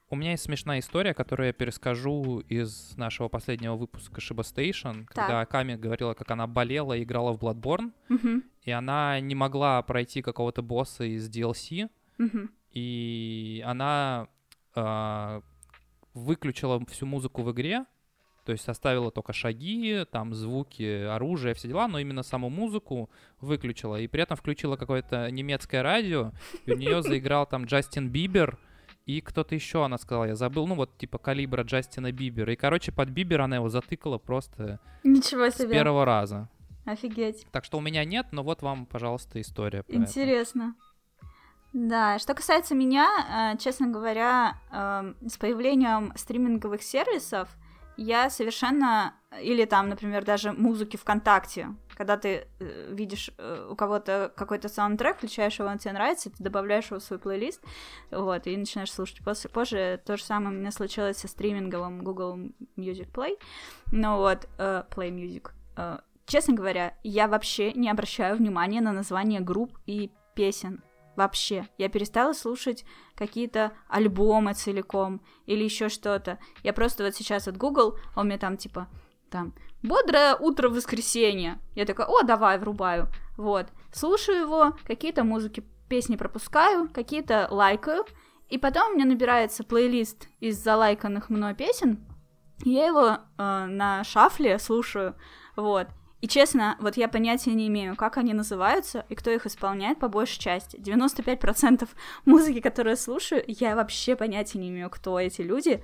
у 0.10 0.16
меня 0.16 0.32
есть 0.32 0.44
смешная 0.44 0.80
история, 0.80 1.14
которую 1.14 1.48
я 1.48 1.54
перескажу 1.54 2.40
из 2.50 2.98
нашего 2.98 3.28
последнего 3.28 3.76
выпуска 3.76 4.20
Shiba 4.20 4.42
Station, 4.42 5.06
так. 5.06 5.28
когда 5.28 5.46
Ками 5.46 5.76
говорила, 5.76 6.14
как 6.16 6.32
она 6.32 6.48
болела 6.48 6.94
и 6.94 7.04
играла 7.04 7.32
в 7.32 7.38
Bloodborne, 7.38 7.92
угу. 8.10 8.42
и 8.64 8.72
она 8.72 9.20
не 9.20 9.36
могла 9.36 9.82
пройти 9.84 10.22
какого-то 10.22 10.64
босса 10.64 11.04
из 11.04 11.30
DLC, 11.30 11.90
угу. 12.18 12.50
и 12.72 13.64
она 13.66 14.28
э, 14.76 15.42
выключила 16.16 16.84
всю 16.88 17.06
музыку 17.06 17.44
в 17.44 17.52
игре, 17.52 17.86
То 18.46 18.52
есть 18.54 18.68
оставила 18.68 19.12
только 19.12 19.32
шаги, 19.32 20.06
там 20.12 20.34
звуки, 20.34 21.04
оружие, 21.04 21.54
все 21.54 21.68
дела, 21.68 21.88
но 21.88 22.00
именно 22.00 22.24
саму 22.24 22.50
музыку 22.50 23.12
выключила. 23.42 23.98
И 23.98 24.08
при 24.08 24.24
этом 24.24 24.38
включила 24.38 24.76
какое-то 24.76 25.30
немецкое 25.30 25.84
радио, 25.84 26.32
и 26.66 26.72
у 26.72 26.78
нее 26.78 27.04
заиграл 27.04 27.46
там 27.46 27.66
Джастин 27.66 28.10
Бибер, 28.10 28.58
и 29.10 29.22
кто-то 29.22 29.56
еще, 29.56 29.84
она 29.84 29.98
сказала, 29.98 30.26
я 30.26 30.36
забыл, 30.36 30.68
ну 30.68 30.76
вот 30.76 30.96
типа 30.96 31.18
калибра 31.18 31.64
Джастина 31.64 32.12
Бибера. 32.12 32.54
И, 32.54 32.56
короче, 32.56 32.92
под 32.92 33.10
Бибер 33.10 33.42
она 33.42 33.56
его 33.56 33.68
затыкала 33.68 34.20
просто 34.20 34.80
Ничего 35.04 35.50
себе. 35.50 35.68
с 35.68 35.72
первого 35.72 36.06
раза. 36.06 36.48
Офигеть. 36.86 37.48
Так 37.52 37.66
что 37.66 37.80
у 37.80 37.82
меня 37.82 38.06
нет, 38.06 38.28
но 38.32 38.44
вот 38.44 38.62
вам, 38.62 38.86
пожалуйста, 38.86 39.42
история. 39.42 39.82
Про 39.82 39.94
это. 39.94 40.02
Интересно. 40.04 40.76
Да, 41.74 42.20
что 42.20 42.36
касается 42.36 42.76
меня, 42.76 43.54
э, 43.56 43.58
честно 43.58 43.88
говоря, 43.88 44.60
эм, 44.72 45.16
с 45.28 45.38
появлением 45.38 46.14
стриминговых 46.16 46.84
сервисов 46.84 47.50
я 48.00 48.30
совершенно, 48.30 49.14
или 49.42 49.66
там, 49.66 49.90
например, 49.90 50.24
даже 50.24 50.54
музыки 50.54 50.96
ВКонтакте, 50.96 51.76
когда 51.96 52.16
ты 52.16 52.48
э, 52.60 52.94
видишь 52.94 53.30
э, 53.38 53.68
у 53.70 53.76
кого-то 53.76 54.32
какой-то 54.36 54.70
саундтрек, 54.70 55.18
включаешь 55.18 55.60
его, 55.60 55.68
он 55.68 55.80
тебе 55.80 55.92
нравится, 55.92 56.30
ты 56.30 56.42
добавляешь 56.42 56.86
его 56.86 57.00
в 57.00 57.04
свой 57.04 57.20
плейлист, 57.20 57.62
вот, 58.10 58.48
и 58.48 58.56
начинаешь 58.56 58.92
слушать. 58.92 59.22
После, 59.24 59.50
позже 59.50 60.02
то 60.06 60.16
же 60.16 60.24
самое 60.24 60.56
у 60.56 60.60
меня 60.60 60.72
случилось 60.72 61.18
со 61.18 61.28
стриминговым 61.28 62.04
Google 62.04 62.38
Music 62.78 63.12
Play, 63.12 63.38
ну 63.92 64.16
вот, 64.16 64.48
э, 64.58 64.84
Play 64.90 65.12
Music. 65.12 65.52
Э, 65.76 66.00
честно 66.26 66.54
говоря, 66.54 66.98
я 67.04 67.28
вообще 67.28 67.74
не 67.74 67.90
обращаю 67.90 68.38
внимания 68.38 68.80
на 68.80 68.94
название 68.94 69.42
групп 69.42 69.78
и 69.86 70.12
песен 70.36 70.82
вообще. 71.16 71.68
Я 71.78 71.90
перестала 71.90 72.34
слушать 72.34 72.86
какие-то 73.16 73.74
альбомы 73.88 74.54
целиком 74.54 75.22
или 75.46 75.64
еще 75.64 75.90
что-то. 75.90 76.40
Я 76.64 76.74
просто 76.74 77.04
вот 77.04 77.16
сейчас 77.16 77.48
от 77.48 77.58
Google, 77.58 77.98
а 78.16 78.22
у 78.22 78.24
меня 78.24 78.38
там 78.38 78.58
типа 78.58 78.88
там 79.30 79.54
бодрое 79.84 80.36
утро 80.36 80.70
в 80.70 80.74
воскресенье. 80.74 81.60
Я 81.76 81.86
такая, 81.86 82.08
о, 82.08 82.24
давай, 82.24 82.58
врубаю. 82.58 83.08
Вот. 83.38 83.68
Слушаю 83.94 84.42
его, 84.42 84.78
какие-то 84.86 85.24
музыки, 85.24 85.64
песни 85.88 86.16
пропускаю, 86.16 86.90
какие-то 86.90 87.48
лайкаю. 87.52 88.06
И 88.50 88.58
потом 88.58 88.92
у 88.92 88.96
меня 88.96 89.06
набирается 89.06 89.64
плейлист 89.64 90.28
из 90.40 90.58
залайканных 90.58 91.30
мной 91.30 91.54
песен. 91.54 92.06
Я 92.64 92.88
его 92.88 93.08
э, 93.10 93.18
на 93.38 94.04
шафле 94.04 94.60
слушаю. 94.60 95.16
Вот. 95.56 95.88
И 96.22 96.28
честно, 96.28 96.76
вот 96.80 96.98
я 96.98 97.08
понятия 97.08 97.54
не 97.54 97.68
имею, 97.68 97.96
как 97.96 98.18
они 98.18 98.34
называются 98.34 99.06
и 99.10 99.16
кто 99.16 99.32
их 99.32 99.46
исполняет 99.46 100.00
по 100.00 100.10
большей 100.10 100.40
части. 100.40 100.76
95% 100.78 101.88
музыки, 102.26 102.60
которую 102.60 102.92
я 102.92 102.98
слушаю, 102.98 103.44
я 103.48 103.76
вообще 103.76 104.16
понятия 104.16 104.60
не 104.60 104.70
имею, 104.70 104.90
кто 104.90 105.20
эти 105.20 105.42
люди, 105.42 105.84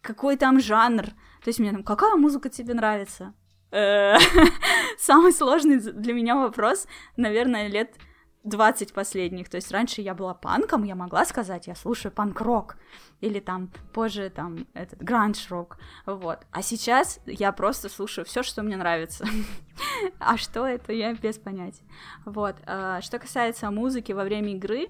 какой 0.00 0.36
там 0.36 0.60
жанр. 0.60 1.06
То 1.06 1.48
есть 1.48 1.58
мне 1.58 1.72
там, 1.72 1.82
какая 1.82 2.14
музыка 2.14 2.48
тебе 2.48 2.74
нравится? 2.74 3.34
Э, 3.72 4.18
самый 4.98 5.32
сложный 5.32 5.78
для 5.78 6.12
меня 6.12 6.36
вопрос, 6.36 6.86
наверное, 7.16 7.68
лет 7.68 7.96
20 8.44 8.92
последних. 8.92 9.48
То 9.48 9.56
есть 9.56 9.70
раньше 9.70 10.00
я 10.00 10.14
была 10.14 10.34
панком, 10.34 10.82
я 10.82 10.94
могла 10.94 11.24
сказать, 11.24 11.66
я 11.66 11.74
слушаю 11.74 12.12
панк-рок. 12.12 12.76
Или 13.20 13.40
там 13.40 13.70
позже 13.92 14.30
там 14.30 14.66
этот 14.74 15.00
гранж-рок. 15.02 15.78
Вот. 16.06 16.40
А 16.50 16.62
сейчас 16.62 17.20
я 17.26 17.52
просто 17.52 17.88
слушаю 17.88 18.24
все, 18.24 18.42
что 18.42 18.62
мне 18.62 18.76
нравится. 18.76 19.24
а 20.18 20.36
что 20.36 20.66
это, 20.66 20.92
я 20.92 21.14
без 21.14 21.38
понятия. 21.38 21.84
Вот. 22.24 22.56
А, 22.66 23.00
что 23.00 23.18
касается 23.18 23.70
музыки 23.70 24.12
во 24.12 24.24
время 24.24 24.52
игры, 24.54 24.88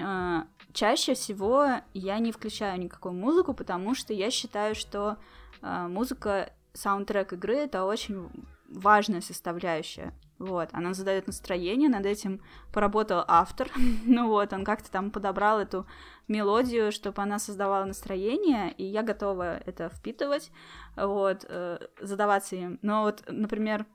а, 0.00 0.46
чаще 0.72 1.14
всего 1.14 1.80
я 1.94 2.18
не 2.18 2.32
включаю 2.32 2.78
никакую 2.78 3.14
музыку, 3.14 3.54
потому 3.54 3.94
что 3.94 4.12
я 4.12 4.30
считаю, 4.30 4.74
что 4.74 5.18
а, 5.62 5.88
музыка, 5.88 6.52
саундтрек 6.74 7.32
игры— 7.32 7.54
это 7.56 7.84
очень 7.84 8.28
важная 8.68 9.20
составляющая. 9.20 10.12
Вот, 10.44 10.68
она 10.72 10.92
задает 10.92 11.26
настроение, 11.26 11.88
над 11.88 12.04
этим 12.04 12.42
поработал 12.70 13.24
автор. 13.26 13.70
ну 14.04 14.28
вот, 14.28 14.52
он 14.52 14.62
как-то 14.62 14.90
там 14.90 15.10
подобрал 15.10 15.58
эту 15.58 15.86
мелодию, 16.28 16.92
чтобы 16.92 17.22
она 17.22 17.38
создавала 17.38 17.86
настроение, 17.86 18.70
и 18.72 18.84
я 18.84 19.02
готова 19.02 19.56
это 19.56 19.88
впитывать, 19.88 20.50
вот, 20.96 21.46
э, 21.48 21.78
задаваться 21.98 22.56
им. 22.56 22.78
Но 22.82 23.04
вот, 23.04 23.24
например, 23.26 23.86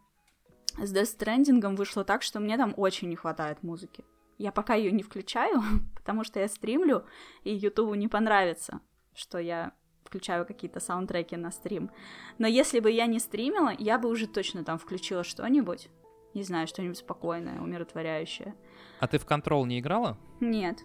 с 0.78 0.92
Death 0.92 1.20
Stranding 1.20 1.76
вышло 1.76 2.04
так, 2.04 2.24
что 2.24 2.40
мне 2.40 2.58
там 2.58 2.74
очень 2.76 3.10
не 3.10 3.16
хватает 3.16 3.62
музыки. 3.62 4.04
Я 4.40 4.52
пока 4.52 4.74
ее 4.74 4.92
не 4.92 5.04
включаю, 5.04 5.62
потому 5.96 6.24
что 6.24 6.40
я 6.40 6.48
стримлю, 6.48 7.06
и 7.44 7.54
Ютубу 7.54 7.94
не 7.94 8.08
понравится, 8.08 8.80
что 9.14 9.38
я 9.38 9.74
включаю 10.04 10.48
какие-то 10.48 10.80
саундтреки 10.80 11.38
на 11.38 11.52
стрим. 11.52 11.92
Но 12.40 12.48
если 12.48 12.80
бы 12.80 12.90
я 12.90 13.06
не 13.06 13.20
стримила, 13.20 13.72
я 13.78 14.00
бы 14.00 14.10
уже 14.10 14.26
точно 14.26 14.64
там 14.64 14.80
включила 14.80 15.24
что-нибудь, 15.24 15.90
не 16.34 16.44
знаю, 16.44 16.68
что-нибудь 16.68 16.98
спокойное, 16.98 17.60
умиротворяющее. 17.60 18.56
А 19.00 19.08
ты 19.08 19.18
в 19.18 19.26
контрол 19.26 19.66
не 19.66 19.80
играла? 19.80 20.18
Нет. 20.40 20.80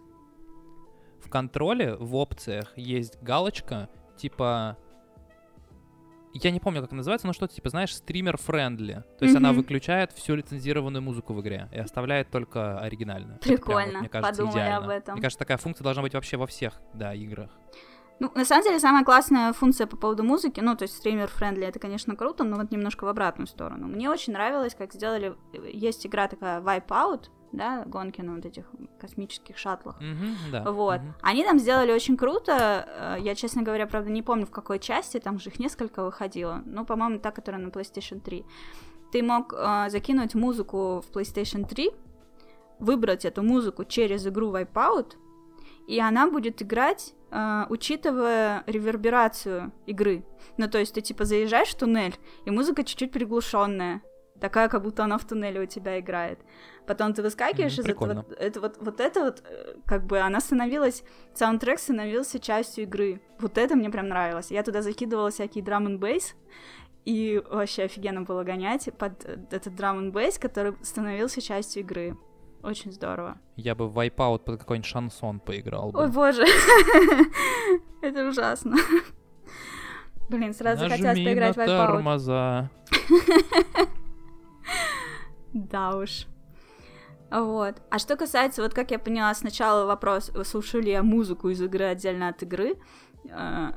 В 1.21 1.29
контроле 1.29 1.97
в 1.97 2.15
опциях 2.15 2.73
есть 2.77 3.21
галочка, 3.23 3.89
типа... 4.17 4.79
Я 6.37 6.51
не 6.51 6.59
помню, 6.59 6.81
как 6.81 6.89
это 6.89 6.97
называется, 6.97 7.29
но 7.29 7.33
что-то 7.33 7.55
типа, 7.55 7.69
знаешь, 7.69 7.95
стример-френдли. 7.95 9.05
То 9.19 9.25
есть 9.25 9.35
mm-hmm. 9.35 9.39
она 9.39 9.53
выключает 9.53 10.11
всю 10.13 10.35
лицензированную 10.35 11.01
музыку 11.01 11.33
в 11.33 11.41
игре 11.41 11.69
и 11.73 11.79
оставляет 11.79 12.29
только 12.31 12.81
оригинальную. 12.81 13.39
Прикольно, 13.39 13.83
прям, 13.83 13.93
вот, 13.93 14.01
мне 14.01 14.09
кажется, 14.09 14.43
подумали 14.43 14.65
идеально. 14.65 14.85
об 14.85 14.91
этом. 14.91 15.13
Мне 15.15 15.23
кажется, 15.23 15.39
такая 15.39 15.59
функция 15.59 15.85
должна 15.85 16.03
быть 16.03 16.15
вообще 16.15 16.37
во 16.37 16.49
всех, 16.49 16.83
да, 16.93 17.15
играх. 17.15 17.51
Ну, 18.21 18.31
на 18.35 18.45
самом 18.45 18.65
деле, 18.65 18.79
самая 18.79 19.05
классная 19.05 19.53
функция 19.53 19.87
по 19.87 19.97
поводу 19.97 20.23
музыки, 20.23 20.61
ну, 20.61 20.77
то 20.77 20.83
есть 20.83 20.97
стример-френдли, 20.97 21.67
это, 21.67 21.79
конечно, 21.79 22.15
круто, 22.15 22.45
но 22.45 22.57
вот 22.57 22.71
немножко 22.71 23.05
в 23.05 23.09
обратную 23.09 23.47
сторону. 23.47 23.89
Мне 23.89 24.09
очень 24.09 24.33
нравилось, 24.33 24.75
как 24.75 24.93
сделали... 24.93 25.35
Есть 25.73 26.07
игра 26.07 26.29
такая 26.29 26.61
Wipeout, 26.61 27.31
да, 27.55 27.85
гонки 27.87 28.21
на 28.21 28.37
вот 28.37 28.45
этих 28.45 28.65
космических 29.01 29.57
шаттлах. 29.57 30.01
Mm-hmm, 30.01 30.51
да. 30.53 30.71
Вот. 30.71 31.01
Mm-hmm. 31.01 31.15
Они 31.23 31.45
там 31.45 31.59
сделали 31.59 31.93
очень 31.93 32.17
круто. 32.17 32.87
Э, 32.89 33.17
я, 33.21 33.35
честно 33.35 33.63
говоря, 33.63 33.87
правда, 33.87 34.11
не 34.11 34.23
помню, 34.23 34.47
в 34.47 34.51
какой 34.51 34.79
части, 34.79 35.19
там 35.19 35.39
же 35.39 35.51
их 35.51 35.59
несколько 35.59 36.05
выходило. 36.05 36.63
Ну, 36.67 36.85
по-моему, 36.85 37.19
та, 37.19 37.31
которая 37.31 37.63
на 37.63 37.69
PlayStation 37.69 38.21
3. 38.21 38.45
Ты 39.13 39.23
мог 39.23 39.55
э, 39.57 39.87
закинуть 39.89 40.35
музыку 40.35 41.03
в 41.03 41.17
PlayStation 41.17 41.67
3, 41.67 41.91
выбрать 42.81 43.25
эту 43.25 43.43
музыку 43.43 43.85
через 43.85 44.27
игру 44.27 44.53
Wipeout, 44.53 45.15
и 45.87 45.99
она 46.01 46.29
будет 46.29 46.63
играть 46.63 47.15
Uh, 47.35 47.67
учитывая 47.69 48.63
реверберацию 48.69 49.73
игры. 49.87 50.25
Ну, 50.57 50.69
то 50.69 50.79
есть 50.79 50.95
ты 50.95 51.01
типа 51.01 51.25
заезжаешь 51.25 51.71
в 51.71 51.75
туннель, 51.75 52.15
и 52.45 52.51
музыка 52.53 52.85
чуть-чуть 52.85 53.11
приглушенная. 53.11 54.03
Такая, 54.41 54.69
как 54.69 54.83
будто 54.83 55.03
она 55.03 55.19
в 55.19 55.25
туннеле 55.25 55.61
у 55.63 55.67
тебя 55.67 55.99
играет. 55.99 56.39
Потом 56.87 57.13
ты 57.13 57.23
выскакиваешь 57.23 57.77
mm, 57.77 57.83
из 57.83 57.87
этого. 57.87 58.27
Это 58.39 58.61
вот, 58.61 58.77
вот 58.79 59.01
это 59.01 59.25
вот, 59.25 59.43
э, 59.49 59.75
как 59.87 60.07
бы 60.07 60.21
она 60.21 60.39
становилась. 60.39 61.03
Саундтрек 61.35 61.81
становился 61.81 62.39
частью 62.39 62.85
игры. 62.85 63.21
Вот 63.41 63.59
это 63.59 63.75
мне 63.75 63.91
прям 63.91 64.09
нравилось. 64.09 64.53
Я 64.53 64.63
туда 64.63 64.83
закидывала 64.83 65.31
всякие 65.31 65.65
драм 65.65 65.87
н 65.87 65.99
бейс. 65.99 66.37
И 67.05 67.43
вообще 67.51 67.85
офигенно 67.85 68.23
было 68.23 68.45
гонять 68.45 68.89
под 68.97 69.25
э, 69.25 69.39
этот 69.51 69.75
драм 69.75 69.99
н 69.99 70.13
бейс, 70.13 70.39
который 70.39 70.77
становился 70.83 71.41
частью 71.41 71.83
игры. 71.83 72.17
Очень 72.65 72.93
здорово. 72.93 73.37
Я 73.57 73.75
бы 73.75 73.89
в 73.89 73.99
Wipeout 73.99 74.39
под 74.39 74.59
какой-нибудь 74.59 74.89
шансон 74.89 75.39
поиграл 75.39 75.93
бы. 75.93 76.01
Ой, 76.01 76.09
боже. 76.09 76.45
Это 78.01 78.27
ужасно. 78.27 78.77
Блин, 80.31 80.55
сразу 80.55 80.85
Нажми 80.85 80.97
захотелось 80.97 81.25
поиграть 81.25 81.57
в 81.57 81.59
Wipeout. 81.59 81.87
тормоза. 81.87 82.71
Да 85.53 85.97
уж. 85.97 86.27
Вот. 87.31 87.81
А 87.91 87.99
что 88.01 88.17
касается, 88.17 88.61
вот 88.63 88.75
как 88.75 88.91
я 88.91 88.99
поняла 88.99 89.33
сначала 89.35 89.87
вопрос, 89.87 90.33
слушаю 90.45 90.83
ли 90.83 90.91
я 90.91 91.03
музыку 91.05 91.49
из 91.49 91.63
игры 91.63 91.85
отдельно 91.85 92.29
от 92.29 92.43
игры, 92.43 92.75
э, 93.31 93.69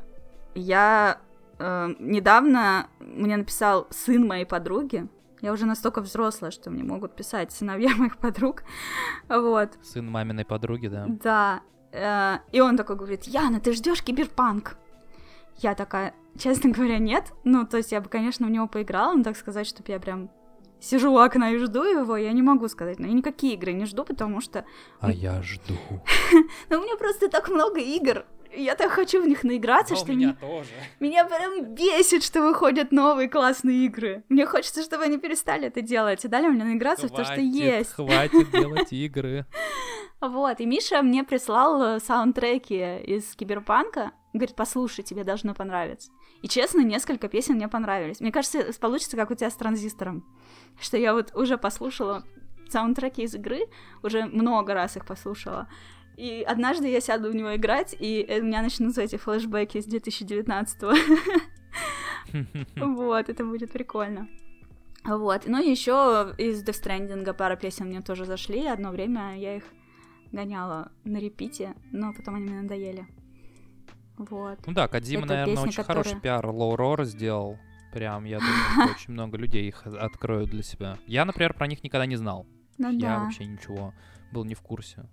я 0.55 1.21
э, 1.59 1.93
недавно 1.99 2.87
мне 2.99 3.37
написал 3.37 3.87
сын 3.91 4.25
моей 4.25 4.45
подруги, 4.45 5.07
я 5.41 5.51
уже 5.51 5.65
настолько 5.65 6.01
взрослая, 6.01 6.51
что 6.51 6.69
мне 6.69 6.83
могут 6.83 7.15
писать 7.15 7.51
сыновья 7.51 7.95
моих 7.95 8.17
подруг. 8.17 8.63
Вот. 9.29 9.77
Сын 9.83 10.09
маминой 10.09 10.45
подруги, 10.45 10.87
да? 10.87 11.05
Да. 11.07 11.61
Э, 11.91 12.39
и 12.51 12.61
он 12.61 12.77
такой 12.77 12.95
говорит, 12.95 13.25
Яна, 13.25 13.59
ты 13.59 13.73
ждешь 13.73 14.01
киберпанк? 14.01 14.77
Я 15.57 15.75
такая, 15.75 16.13
честно 16.37 16.69
говоря, 16.75 16.97
нет. 16.97 17.33
Ну, 17.43 17.65
то 17.65 17.77
есть 17.77 17.91
я 17.91 18.01
бы, 18.01 18.09
конечно, 18.09 18.47
в 18.47 18.51
него 18.51 18.67
поиграла, 18.67 19.13
но 19.13 19.23
так 19.23 19.37
сказать, 19.37 19.67
чтобы 19.67 19.91
я 19.91 19.99
прям 19.99 20.29
сижу 20.79 21.11
у 21.11 21.17
окна 21.17 21.51
и 21.51 21.57
жду 21.57 21.83
его, 21.83 22.17
я 22.17 22.31
не 22.31 22.41
могу 22.41 22.67
сказать. 22.67 22.99
Но 22.99 23.07
я 23.07 23.13
никакие 23.13 23.53
игры 23.55 23.73
не 23.73 23.85
жду, 23.85 24.03
потому 24.05 24.41
что... 24.41 24.65
А 24.99 25.11
я 25.11 25.41
жду. 25.41 25.75
Ну, 26.69 26.79
у 26.79 26.83
меня 26.83 26.95
просто 26.97 27.29
так 27.29 27.49
много 27.49 27.79
игр, 27.79 28.25
я 28.63 28.75
так 28.75 28.91
хочу 28.91 29.21
в 29.21 29.27
них 29.27 29.43
наиграться, 29.43 29.93
Но 29.93 29.99
что 29.99 30.11
меня 30.11 30.27
мне... 30.27 30.49
тоже. 30.49 30.69
Меня 30.99 31.25
прям 31.25 31.73
бесит, 31.73 32.23
что 32.23 32.41
выходят 32.41 32.91
новые 32.91 33.29
классные 33.29 33.85
игры. 33.85 34.23
Мне 34.29 34.45
хочется, 34.45 34.83
чтобы 34.83 35.03
они 35.03 35.17
перестали 35.17 35.67
это 35.67 35.81
делать 35.81 36.25
и 36.25 36.27
дали 36.27 36.47
мне 36.47 36.63
наиграться 36.63 37.07
хватит, 37.07 37.25
в 37.25 37.27
то, 37.27 37.33
что 37.33 37.41
есть. 37.41 37.93
Хватит 37.93 38.51
делать 38.51 38.91
игры. 38.93 39.45
Вот, 40.19 40.59
и 40.59 40.65
Миша 40.65 41.01
мне 41.03 41.23
прислал 41.23 41.81
э, 41.81 41.99
саундтреки 41.99 42.97
из 43.03 43.35
Киберпанка. 43.35 44.11
Говорит, 44.33 44.55
послушай, 44.55 45.03
тебе 45.03 45.23
должно 45.23 45.53
понравиться. 45.53 46.11
И 46.41 46.47
честно, 46.47 46.81
несколько 46.81 47.27
песен 47.27 47.55
мне 47.55 47.67
понравились. 47.67 48.19
Мне 48.19 48.31
кажется, 48.31 48.65
получится, 48.79 49.15
как 49.15 49.31
у 49.31 49.35
тебя 49.35 49.49
с 49.49 49.55
транзистором. 49.55 50.25
Что 50.79 50.97
я 50.97 51.13
вот 51.13 51.35
уже 51.35 51.57
послушала 51.57 52.23
саундтреки 52.69 53.23
из 53.23 53.35
игры, 53.35 53.67
уже 54.03 54.25
много 54.25 54.73
раз 54.73 54.97
их 54.97 55.05
послушала. 55.05 55.67
И 56.17 56.43
однажды 56.47 56.89
я 56.89 56.99
сяду 56.99 57.31
в 57.31 57.35
него 57.35 57.55
играть, 57.55 57.95
и 57.97 58.39
у 58.41 58.43
меня 58.43 58.63
начнутся 58.63 59.03
эти 59.03 59.17
флешбеки 59.17 59.79
с 59.79 59.85
2019 59.85 60.81
Вот, 62.75 63.29
это 63.29 63.45
будет 63.45 63.71
прикольно. 63.71 64.27
Вот, 65.05 65.43
ну 65.45 65.61
и 65.61 65.69
еще 65.69 66.33
из 66.37 66.63
Death 66.63 66.83
Stranding 66.83 67.33
пара 67.33 67.55
песен 67.55 67.87
мне 67.87 68.01
тоже 68.01 68.25
зашли, 68.25 68.65
одно 68.65 68.91
время 68.91 69.37
я 69.37 69.57
их 69.57 69.63
гоняла 70.31 70.91
на 71.05 71.17
репите, 71.17 71.75
но 71.91 72.13
потом 72.13 72.35
они 72.35 72.45
мне 72.49 72.61
надоели. 72.61 73.07
Вот. 74.17 74.59
Ну 74.65 74.73
да, 74.73 74.87
Кадзима, 74.87 75.21
Это 75.21 75.29
наверное, 75.29 75.53
песня, 75.53 75.67
очень 75.69 75.83
которая... 75.83 76.03
хороший 76.03 76.21
пиар 76.21 76.45
Roar 76.45 77.05
сделал. 77.05 77.57
Прям, 77.93 78.25
я 78.25 78.39
думаю, 78.39 78.91
очень 78.95 79.13
много 79.13 79.37
людей 79.37 79.67
их 79.67 79.85
откроют 79.85 80.49
для 80.49 80.63
себя. 80.63 80.97
Я, 81.05 81.23
например, 81.23 81.53
про 81.53 81.67
них 81.67 81.83
никогда 81.83 82.05
не 82.05 82.15
знал. 82.15 82.47
Ну, 82.77 82.89
я 82.91 82.99
да. 82.99 83.19
вообще 83.19 83.45
ничего 83.45 83.93
был 84.31 84.43
не 84.43 84.55
в 84.55 84.61
курсе. 84.61 85.05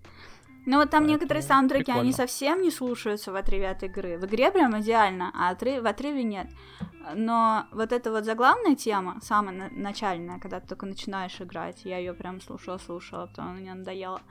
Ну 0.67 0.79
вот 0.79 0.91
там 0.91 1.03
Поэтому 1.03 1.09
некоторые 1.09 1.43
саундтреки, 1.43 1.85
прикольно. 1.85 2.01
они 2.01 2.13
совсем 2.13 2.63
не 2.63 2.71
слушаются 2.71 3.33
в 3.33 3.37
отрыве 3.37 3.69
от 3.69 3.83
игры. 3.83 4.19
В 4.19 4.25
игре 4.25 4.51
прям 4.51 4.81
идеально, 4.81 5.31
а 5.35 5.51
отрыв, 5.51 5.83
в 5.83 5.87
отрыве 5.87 6.23
нет. 6.23 6.49
Но 7.15 7.67
вот 7.71 7.93
эта 7.93 8.11
вот 8.11 8.25
заглавная 8.25 8.75
тема, 8.75 9.19
самая 9.23 9.71
начальная, 9.71 10.39
когда 10.39 10.61
ты 10.61 10.69
только 10.69 10.87
начинаешь 10.87 11.39
играть, 11.41 11.85
я 11.85 11.99
ее 11.99 12.15
прям 12.15 12.41
слушала-слушала, 12.41 13.27
потом 13.27 13.47
она 13.47 13.55
мне 13.55 13.75
надоела. 13.75 14.23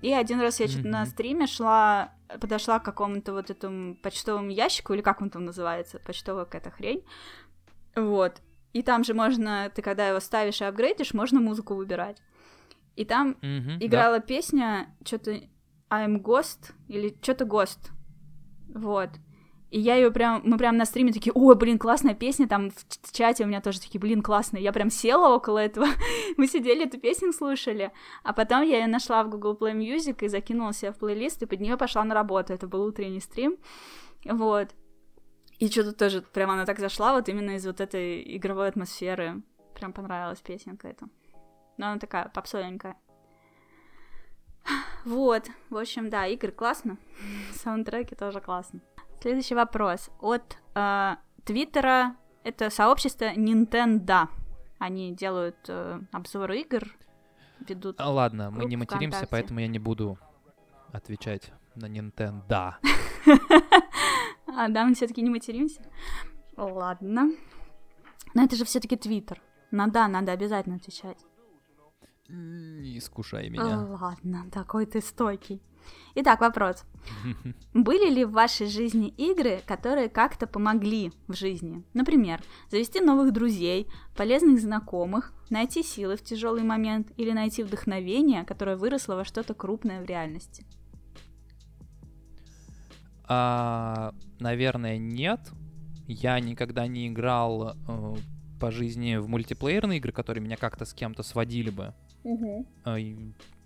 И 0.00 0.12
один 0.12 0.40
раз 0.40 0.60
я 0.60 0.66
mm-hmm. 0.66 0.70
что-то 0.70 0.88
на 0.88 1.06
стриме 1.06 1.46
шла, 1.46 2.14
подошла 2.40 2.78
к 2.78 2.84
какому-то 2.84 3.32
вот 3.32 3.50
этому 3.50 3.96
почтовому 3.96 4.50
ящику, 4.50 4.94
или 4.94 5.02
как 5.02 5.20
он 5.20 5.28
там 5.28 5.44
называется, 5.44 5.98
почтовая 5.98 6.44
какая-то 6.44 6.70
хрень. 6.70 7.04
Вот. 7.96 8.40
И 8.72 8.82
там 8.82 9.02
же 9.02 9.12
можно, 9.12 9.70
ты 9.74 9.82
когда 9.82 10.08
его 10.08 10.20
ставишь 10.20 10.60
и 10.60 10.64
апгрейдишь, 10.64 11.14
можно 11.14 11.40
музыку 11.40 11.74
выбирать. 11.74 12.22
И 12.96 13.04
там 13.04 13.36
mm-hmm, 13.42 13.78
играла 13.80 14.18
да. 14.18 14.24
песня, 14.24 14.94
что-то 15.04 15.40
I'm 15.90 16.22
Ghost, 16.22 16.72
или 16.88 17.16
что-то 17.22 17.44
Ghost. 17.44 17.90
Вот. 18.68 19.10
И 19.70 19.78
я 19.78 19.96
ее 19.96 20.10
прям, 20.10 20.40
мы 20.44 20.56
прям 20.56 20.78
на 20.78 20.86
стриме 20.86 21.12
такие, 21.12 21.32
ой, 21.34 21.54
блин, 21.54 21.78
классная 21.78 22.14
песня, 22.14 22.48
там 22.48 22.70
в 22.70 23.12
чате 23.12 23.44
у 23.44 23.46
меня 23.46 23.60
тоже 23.60 23.80
такие, 23.80 24.00
блин, 24.00 24.22
классная. 24.22 24.62
Я 24.62 24.72
прям 24.72 24.88
села 24.88 25.34
около 25.34 25.58
этого, 25.58 25.86
мы 26.38 26.46
сидели, 26.46 26.86
эту 26.86 26.98
песню 26.98 27.32
слушали, 27.32 27.92
а 28.22 28.32
потом 28.32 28.62
я 28.62 28.78
ее 28.78 28.86
нашла 28.86 29.22
в 29.22 29.28
Google 29.28 29.58
Play 29.60 29.74
Music 29.74 30.24
и 30.24 30.28
закинула 30.28 30.72
себе 30.72 30.92
в 30.92 30.96
плейлист, 30.98 31.42
и 31.42 31.46
под 31.46 31.60
нее 31.60 31.76
пошла 31.76 32.02
на 32.04 32.14
работу, 32.14 32.54
это 32.54 32.66
был 32.66 32.82
утренний 32.82 33.20
стрим, 33.20 33.58
вот. 34.24 34.70
И 35.58 35.68
что-то 35.68 35.92
тоже, 35.92 36.22
прям 36.22 36.50
она 36.50 36.64
так 36.64 36.78
зашла, 36.78 37.12
вот 37.12 37.28
именно 37.28 37.50
из 37.56 37.66
вот 37.66 37.80
этой 37.80 38.36
игровой 38.36 38.68
атмосферы, 38.68 39.42
прям 39.74 39.92
понравилась 39.92 40.40
песенка 40.40 40.88
эта. 40.88 41.08
Но 41.76 41.88
она 41.88 41.98
такая 41.98 42.28
попсовенькая. 42.28 42.96
Вот, 45.04 45.48
в 45.70 45.76
общем, 45.76 46.10
да, 46.10 46.26
игры 46.26 46.52
классно, 46.52 46.98
саундтреки 47.54 48.14
тоже 48.14 48.40
классно. 48.40 48.80
Следующий 49.20 49.54
вопрос 49.54 50.10
от 50.20 50.58
э, 50.74 51.16
Твиттера. 51.44 52.16
Это 52.44 52.70
сообщество 52.70 53.34
Nintendo. 53.34 54.28
Они 54.78 55.12
делают 55.12 55.56
э, 55.68 56.00
обзоры 56.12 56.60
игр, 56.60 56.84
ведут. 57.60 58.00
А, 58.00 58.10
ладно, 58.10 58.50
мы 58.50 58.64
не 58.66 58.76
материмся, 58.76 59.18
ВКонтакте. 59.18 59.26
поэтому 59.30 59.60
я 59.60 59.66
не 59.66 59.78
буду 59.78 60.18
отвечать 60.92 61.52
на 61.74 61.86
Nintendo. 61.86 62.74
А, 64.56 64.68
да, 64.68 64.84
мы 64.84 64.94
все-таки 64.94 65.20
не 65.20 65.30
материмся. 65.30 65.82
Ладно. 66.56 67.30
Но 68.34 68.44
это 68.44 68.56
же 68.56 68.64
все-таки 68.64 68.96
Твиттер. 68.96 69.40
Надо, 69.70 70.08
надо 70.08 70.32
обязательно 70.32 70.76
отвечать. 70.76 71.18
Не 72.28 72.98
искушай 72.98 73.48
меня. 73.48 73.86
Ладно, 74.00 74.46
такой 74.52 74.84
ты 74.84 75.00
стойкий. 75.00 75.62
Итак, 76.14 76.40
вопрос. 76.40 76.84
Были 77.74 78.10
ли 78.12 78.24
в 78.24 78.32
вашей 78.32 78.66
жизни 78.66 79.08
игры, 79.08 79.62
которые 79.66 80.08
как-то 80.08 80.46
помогли 80.46 81.12
в 81.26 81.34
жизни? 81.34 81.84
Например, 81.94 82.42
завести 82.70 83.00
новых 83.00 83.32
друзей, 83.32 83.88
полезных 84.16 84.60
знакомых, 84.60 85.32
найти 85.48 85.82
силы 85.82 86.16
в 86.16 86.22
тяжелый 86.22 86.62
момент 86.62 87.12
или 87.16 87.30
найти 87.30 87.62
вдохновение, 87.62 88.44
которое 88.44 88.76
выросло 88.76 89.14
во 89.14 89.24
что-то 89.24 89.54
крупное 89.54 90.02
в 90.02 90.04
реальности? 90.04 90.66
А, 93.24 94.12
наверное, 94.38 94.98
нет. 94.98 95.40
Я 96.06 96.40
никогда 96.40 96.86
не 96.86 97.08
играл 97.08 97.74
э, 97.74 98.16
по 98.58 98.70
жизни 98.70 99.16
в 99.16 99.28
мультиплеерные 99.28 99.98
игры, 99.98 100.12
которые 100.12 100.42
меня 100.42 100.56
как-то 100.56 100.84
с 100.84 100.94
кем-то 100.94 101.22
сводили 101.22 101.70
бы. 101.70 101.94
Угу. 102.24 102.66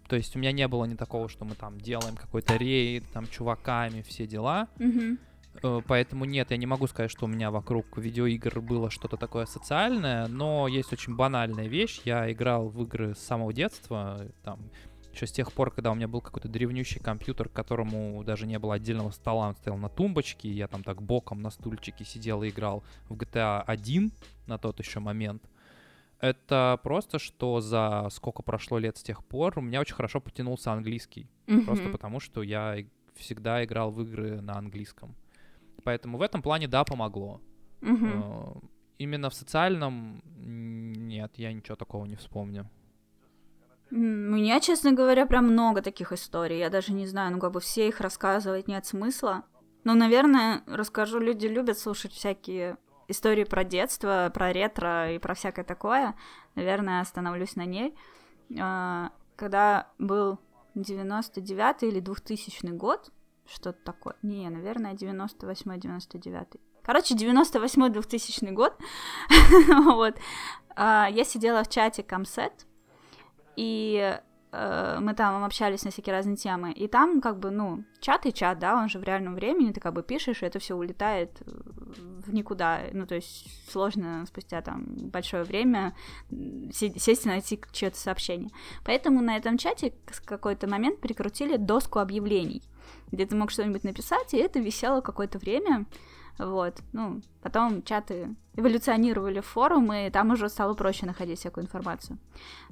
То 0.09 0.17
есть 0.17 0.37
у 0.37 0.39
меня 0.39 0.53
не 0.53 0.69
было 0.69 0.85
ни 0.85 0.95
такого, 0.95 1.29
что 1.29 1.45
мы 1.45 1.55
там 1.55 1.81
делаем 1.81 2.17
какой-то 2.17 2.57
рейд, 2.57 3.05
там 3.13 3.27
чуваками, 3.27 4.03
все 4.03 4.27
дела. 4.27 4.69
Mm-hmm. 4.77 5.85
Поэтому 5.87 6.25
нет, 6.27 6.51
я 6.51 6.57
не 6.59 6.67
могу 6.67 6.87
сказать, 6.87 7.11
что 7.11 7.25
у 7.25 7.29
меня 7.29 7.51
вокруг 7.51 7.97
видеоигр 7.97 8.61
было 8.61 8.91
что-то 8.91 9.17
такое 9.17 9.47
социальное, 9.47 10.27
но 10.27 10.69
есть 10.69 10.93
очень 10.93 11.17
банальная 11.17 11.67
вещь. 11.67 12.03
Я 12.05 12.31
играл 12.31 12.69
в 12.69 12.83
игры 12.83 13.15
с 13.15 13.21
самого 13.21 13.55
детства, 13.55 14.27
там, 14.45 14.61
еще 15.13 15.27
с 15.27 15.33
тех 15.33 15.53
пор, 15.53 15.71
когда 15.71 15.91
у 15.93 15.95
меня 15.95 16.09
был 16.09 16.21
какой-то 16.21 16.49
древнющий 16.49 17.01
компьютер, 17.01 17.49
к 17.49 17.53
которому 17.53 18.23
даже 18.25 18.47
не 18.47 18.59
было 18.59 18.75
отдельного 18.75 19.11
стола, 19.11 19.49
он 19.49 19.57
стоял 19.57 19.79
на 19.79 19.89
тумбочке, 19.89 20.49
и 20.49 20.53
я 20.53 20.69
там 20.69 20.83
так 20.83 21.03
боком 21.03 21.41
на 21.41 21.51
стульчике 21.51 22.05
сидел 22.05 22.43
и 22.43 22.51
играл 22.51 22.83
в 23.09 23.15
GTA 23.15 23.63
1 23.63 24.13
на 24.47 24.59
тот 24.59 24.79
еще 24.79 25.01
момент. 25.01 25.43
Это 26.23 26.79
просто, 26.85 27.19
что 27.19 27.61
за 27.61 28.07
сколько 28.11 28.45
прошло 28.45 28.79
лет 28.79 28.97
с 28.97 29.03
тех 29.03 29.25
пор, 29.25 29.59
у 29.59 29.61
меня 29.61 29.81
очень 29.81 29.97
хорошо 29.97 30.21
потянулся 30.21 30.73
английский. 30.73 31.29
Mm-hmm. 31.49 31.65
Просто 31.65 31.89
потому, 31.89 32.21
что 32.21 32.45
я 32.45 32.77
всегда 33.17 33.65
играл 33.65 33.91
в 33.91 34.01
игры 34.03 34.41
на 34.41 34.57
английском. 34.57 35.17
Поэтому 35.83 36.19
в 36.19 36.23
этом 36.23 36.41
плане, 36.41 36.69
да, 36.69 36.85
помогло. 36.85 37.41
Mm-hmm. 37.81 38.65
Именно 38.99 39.31
в 39.31 39.35
социальном 39.35 40.23
нет, 40.37 41.33
я 41.39 41.53
ничего 41.53 41.75
такого 41.75 42.05
не 42.07 42.15
вспомню. 42.15 42.71
У 43.91 43.97
меня, 43.97 44.61
честно 44.61 44.93
говоря, 44.93 45.27
прям 45.27 45.47
много 45.49 45.83
таких 45.83 46.13
историй. 46.13 46.61
Я 46.61 46.71
даже 46.71 46.93
не 46.93 47.09
знаю, 47.09 47.33
ну 47.33 47.41
как 47.41 47.51
бы 47.51 47.59
все 47.59 47.89
их 47.89 48.01
рассказывать 48.01 48.69
нет 48.69 48.87
смысла. 48.87 49.43
Но, 49.83 49.95
наверное, 49.95 50.63
расскажу, 50.69 51.19
люди 51.19 51.49
любят 51.49 51.81
слушать 51.81 52.13
всякие 52.13 52.77
истории 53.09 53.45
про 53.45 53.65
детство, 53.65 54.31
про 54.33 54.53
ретро 54.53 55.13
и 55.13 55.19
про 55.19 55.35
всякое 55.35 55.65
такое, 55.65 56.15
наверное, 56.55 57.01
остановлюсь 57.01 57.57
на 57.57 57.65
ней. 57.65 57.97
А, 58.61 59.13
когда 59.37 59.89
был 59.99 60.39
99 60.75 61.83
или 61.83 62.01
2000 62.01 62.67
год, 62.73 63.11
что-то 63.47 63.79
такое. 63.85 64.17
Не, 64.23 64.49
наверное, 64.49 64.95
98-99. 64.95 66.61
Короче, 66.83 67.15
98-2000 67.15 68.53
год. 68.53 68.77
вот. 69.85 70.17
А, 70.75 71.09
я 71.11 71.25
сидела 71.25 71.65
в 71.65 71.69
чате 71.69 72.03
Комсет, 72.03 72.67
и 73.57 74.19
Э, 74.53 74.99
мы 75.01 75.15
там 75.15 75.43
общались 75.45 75.83
на 75.85 75.91
всякие 75.91 76.15
разные 76.15 76.37
темы, 76.37 76.73
и 76.73 76.87
там 76.87 77.23
как 77.23 77.39
бы, 77.39 77.51
ну, 77.51 77.85
чат 78.01 78.27
и 78.27 78.33
чат, 78.33 78.59
да, 78.59 78.77
он 78.77 78.91
же 78.91 78.99
в 78.99 79.03
реальном 79.03 79.35
времени, 79.35 79.73
ты 79.73 79.81
как 79.81 79.95
бы 79.95 80.03
пишешь, 80.03 80.43
и 80.43 80.47
это 80.47 80.59
все 80.59 80.75
улетает 80.75 81.41
в 81.47 82.33
никуда, 82.33 82.81
ну, 82.93 83.07
то 83.07 83.15
есть 83.15 83.71
сложно 83.71 84.25
спустя 84.27 84.61
там 84.61 84.85
большое 85.09 85.45
время 85.45 85.95
сесть 86.73 87.25
и 87.25 87.29
найти 87.29 87.61
чье-то 87.73 87.99
сообщение. 87.99 88.51
Поэтому 88.85 89.23
на 89.23 89.39
этом 89.39 89.57
чате 89.57 89.95
какой-то 90.25 90.69
момент 90.69 91.01
прикрутили 91.01 91.57
доску 91.57 91.99
объявлений, 91.99 92.63
где 93.11 93.25
ты 93.25 93.35
мог 93.35 93.51
что-нибудь 93.51 93.85
написать, 93.85 94.35
и 94.35 94.39
это 94.39 94.59
висело 94.61 95.01
какое-то 95.01 95.39
время, 95.39 95.87
вот, 96.39 96.81
ну, 96.93 97.21
потом 97.43 97.83
чаты 97.83 98.35
эволюционировали 98.57 99.41
в 99.41 99.47
форумы, 99.47 100.07
и 100.07 100.11
там 100.11 100.31
уже 100.31 100.49
стало 100.49 100.75
проще 100.75 101.07
находить 101.07 101.39
всякую 101.39 101.65
информацию. 101.65 102.19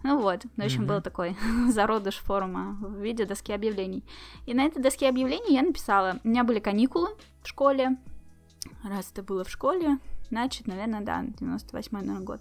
Ну 0.02 0.20
вот, 0.20 0.44
в 0.56 0.62
общем, 0.62 0.82
mm-hmm. 0.82 0.86
был 0.86 1.02
такой 1.02 1.36
зародыш 1.68 2.16
форума 2.16 2.76
в 2.80 3.00
виде 3.00 3.24
доски 3.24 3.52
объявлений. 3.52 4.04
И 4.46 4.54
на 4.54 4.64
этой 4.64 4.82
доске 4.82 5.08
объявлений 5.08 5.54
я 5.54 5.62
написала, 5.62 6.18
у 6.24 6.28
меня 6.28 6.44
были 6.44 6.58
каникулы 6.58 7.08
в 7.42 7.48
школе, 7.48 7.96
раз 8.82 9.10
это 9.12 9.22
было 9.22 9.44
в 9.44 9.50
школе, 9.50 9.98
значит, 10.28 10.66
наверное, 10.66 11.00
да, 11.00 11.24
98 11.38 11.90
наверное, 11.92 12.20
год. 12.20 12.40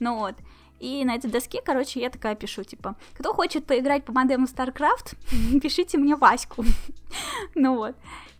Ну 0.00 0.18
вот, 0.18 0.34
и 0.80 1.04
на 1.04 1.16
этой 1.16 1.30
доске, 1.30 1.60
короче, 1.64 2.00
я 2.00 2.08
такая 2.08 2.36
пишу, 2.36 2.62
типа, 2.62 2.94
кто 3.14 3.34
хочет 3.34 3.66
поиграть 3.66 4.04
по 4.04 4.12
модему 4.12 4.46
StarCraft, 4.46 5.60
пишите 5.60 5.98
мне 5.98 6.14
Ваську. 6.16 6.64
ну 7.54 7.76
вот. 7.76 7.96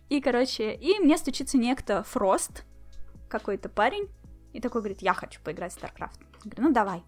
И, 0.09 0.21
короче, 0.21 0.73
и 0.73 0.99
мне 0.99 1.17
стучится 1.17 1.57
некто 1.57 2.03
Фрост, 2.03 2.65
какой-то 3.29 3.69
парень, 3.69 4.09
и 4.53 4.59
такой 4.59 4.81
говорит, 4.81 5.01
я 5.01 5.13
хочу 5.13 5.39
поиграть 5.41 5.73
в 5.73 5.77
StarCraft. 5.77 6.19
Я 6.43 6.51
говорю, 6.51 6.63
ну 6.63 6.73
давай. 6.73 7.03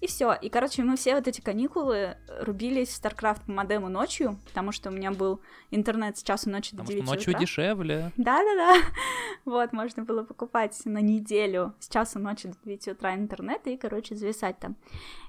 И 0.00 0.06
все. 0.06 0.34
И, 0.34 0.50
короче, 0.50 0.82
мы 0.82 0.96
все 0.96 1.14
вот 1.14 1.26
эти 1.26 1.40
каникулы 1.40 2.18
рубились 2.40 2.88
в 2.90 3.02
StarCraft 3.02 3.46
по 3.46 3.52
модему 3.52 3.88
ночью, 3.88 4.38
потому 4.44 4.70
что 4.72 4.90
у 4.90 4.92
меня 4.92 5.10
был 5.12 5.40
интернет 5.70 6.18
с 6.18 6.22
часу 6.22 6.50
ночи 6.50 6.72
Потому 6.72 6.88
до 6.88 6.92
9 6.92 7.04
что 7.04 7.14
ночью 7.14 7.30
утра. 7.30 7.40
дешевле. 7.40 8.12
Да-да-да. 8.16 8.76
Вот, 9.46 9.72
можно 9.72 10.04
было 10.04 10.22
покупать 10.24 10.78
на 10.84 11.00
неделю 11.00 11.74
с 11.78 11.88
часу 11.88 12.18
ночи 12.18 12.48
до 12.48 12.56
9 12.64 12.88
утра 12.88 13.14
интернет 13.14 13.66
и, 13.66 13.76
короче, 13.78 14.16
зависать 14.16 14.58
там. 14.58 14.76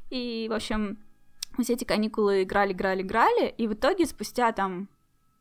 И, 0.10 0.48
в 0.50 0.54
общем, 0.54 1.00
мы 1.58 1.64
все 1.64 1.74
эти 1.74 1.86
каникулы 1.86 2.44
играли, 2.44 2.74
играли, 2.74 3.02
играли, 3.02 3.48
и 3.58 3.68
в 3.68 3.74
итоге 3.74 4.06
спустя 4.06 4.52
там 4.52 4.90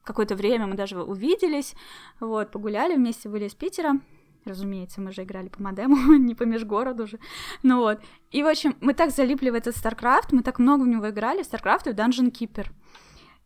какое-то 0.05 0.37
время 0.37 0.67
мы 0.67 0.75
даже 0.75 1.03
увиделись, 1.03 1.75
вот, 2.21 2.51
погуляли 2.51 2.95
вместе, 2.95 3.29
были 3.29 3.47
из 3.47 3.55
Питера, 3.55 4.01
разумеется, 4.45 5.01
мы 5.01 5.13
же 5.13 5.23
играли 5.23 5.49
по 5.49 5.63
модему, 5.63 5.97
не 6.19 6.35
по 6.35 6.45
межгороду 6.45 7.07
же, 7.07 7.19
ну 7.63 7.81
вот, 7.81 8.01
и, 8.31 8.43
в 8.43 8.47
общем, 8.47 8.77
мы 8.81 8.95
так 8.95 9.11
залипли 9.11 9.51
в 9.51 9.55
этот 9.55 9.75
StarCraft, 9.77 10.29
мы 10.33 10.43
так 10.43 10.59
много 10.59 10.83
в 10.83 10.89
него 10.89 11.11
играли, 11.11 11.43
StarCraft 11.43 11.91
и 11.91 11.95
Dungeon 11.95 12.31
Keeper, 12.31 12.67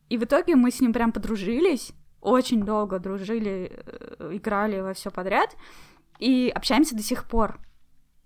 и 0.09 0.19
в 0.19 0.25
итоге 0.25 0.57
мы 0.57 0.71
с 0.71 0.81
ним 0.81 0.93
прям 0.93 1.13
подружились, 1.13 1.93
очень 2.21 2.65
долго 2.65 2.99
дружили, 2.99 3.71
э, 4.19 4.31
играли 4.33 4.81
во 4.81 4.95
все 4.95 5.11
подряд, 5.11 5.57
и 6.19 6.53
общаемся 6.55 6.97
до 6.97 7.03
сих 7.03 7.29
пор. 7.29 7.61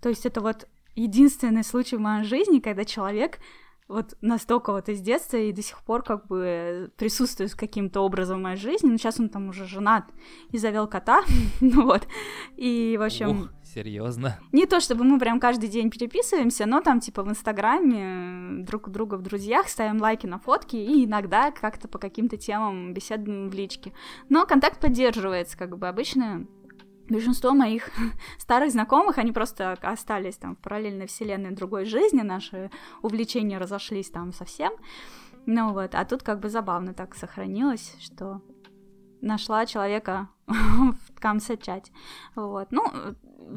То 0.01 0.09
есть 0.09 0.25
это 0.25 0.41
вот 0.41 0.67
единственный 0.95 1.63
случай 1.63 1.95
в 1.95 1.99
моей 1.99 2.23
жизни, 2.23 2.59
когда 2.59 2.85
человек 2.85 3.39
вот 3.87 4.15
настолько 4.21 4.71
вот 4.71 4.89
из 4.89 5.01
детства 5.01 5.37
и 5.37 5.51
до 5.51 5.61
сих 5.61 5.81
пор 5.83 6.03
как 6.03 6.27
бы 6.27 6.91
присутствует 6.97 7.53
каким-то 7.53 8.01
образом 8.01 8.39
в 8.39 8.43
моей 8.43 8.57
жизни. 8.57 8.89
Ну, 8.89 8.97
сейчас 8.97 9.19
он 9.19 9.29
там 9.29 9.49
уже 9.49 9.65
женат 9.65 10.05
и 10.51 10.57
завел 10.57 10.87
кота, 10.87 11.23
ну 11.61 11.83
вот. 11.83 12.07
И, 12.55 12.95
в 12.97 13.03
общем, 13.03 13.49
серьезно. 13.63 14.39
не 14.51 14.65
то 14.65 14.79
чтобы 14.79 15.03
мы 15.03 15.19
прям 15.19 15.39
каждый 15.39 15.69
день 15.69 15.89
переписываемся, 15.89 16.65
но 16.65 16.81
там 16.81 16.99
типа 16.99 17.23
в 17.23 17.29
Инстаграме 17.29 18.61
э, 18.61 18.63
друг 18.63 18.87
у 18.87 18.91
друга 18.91 19.15
в 19.15 19.21
друзьях 19.21 19.67
ставим 19.67 20.01
лайки 20.01 20.25
на 20.25 20.39
фотки 20.39 20.75
и 20.75 21.05
иногда 21.05 21.51
как-то 21.51 21.87
по 21.87 21.99
каким-то 21.99 22.37
темам 22.37 22.93
беседуем 22.93 23.49
в 23.49 23.53
личке. 23.53 23.93
Но 24.29 24.45
контакт 24.45 24.79
поддерживается, 24.79 25.57
как 25.57 25.77
бы 25.77 25.87
обычно 25.87 26.47
Большинство 27.09 27.51
моих 27.51 27.89
старых 28.37 28.71
знакомых, 28.71 29.17
они 29.17 29.31
просто 29.31 29.73
остались 29.81 30.37
там 30.37 30.55
в 30.55 30.59
параллельной 30.59 31.07
вселенной 31.07 31.51
другой 31.51 31.85
жизни, 31.85 32.21
наши 32.21 32.71
увлечения 33.01 33.57
разошлись 33.57 34.09
там 34.09 34.31
совсем. 34.31 34.71
Ну 35.45 35.73
вот, 35.73 35.93
а 35.95 36.05
тут 36.05 36.23
как 36.23 36.39
бы 36.39 36.49
забавно 36.49 36.93
так 36.93 37.15
сохранилось, 37.15 37.95
что 37.99 38.41
нашла 39.23 39.65
человека 39.65 40.27
в 40.47 41.19
камсет-чате. 41.19 41.91
Вот. 42.35 42.67
Ну, 42.71 42.83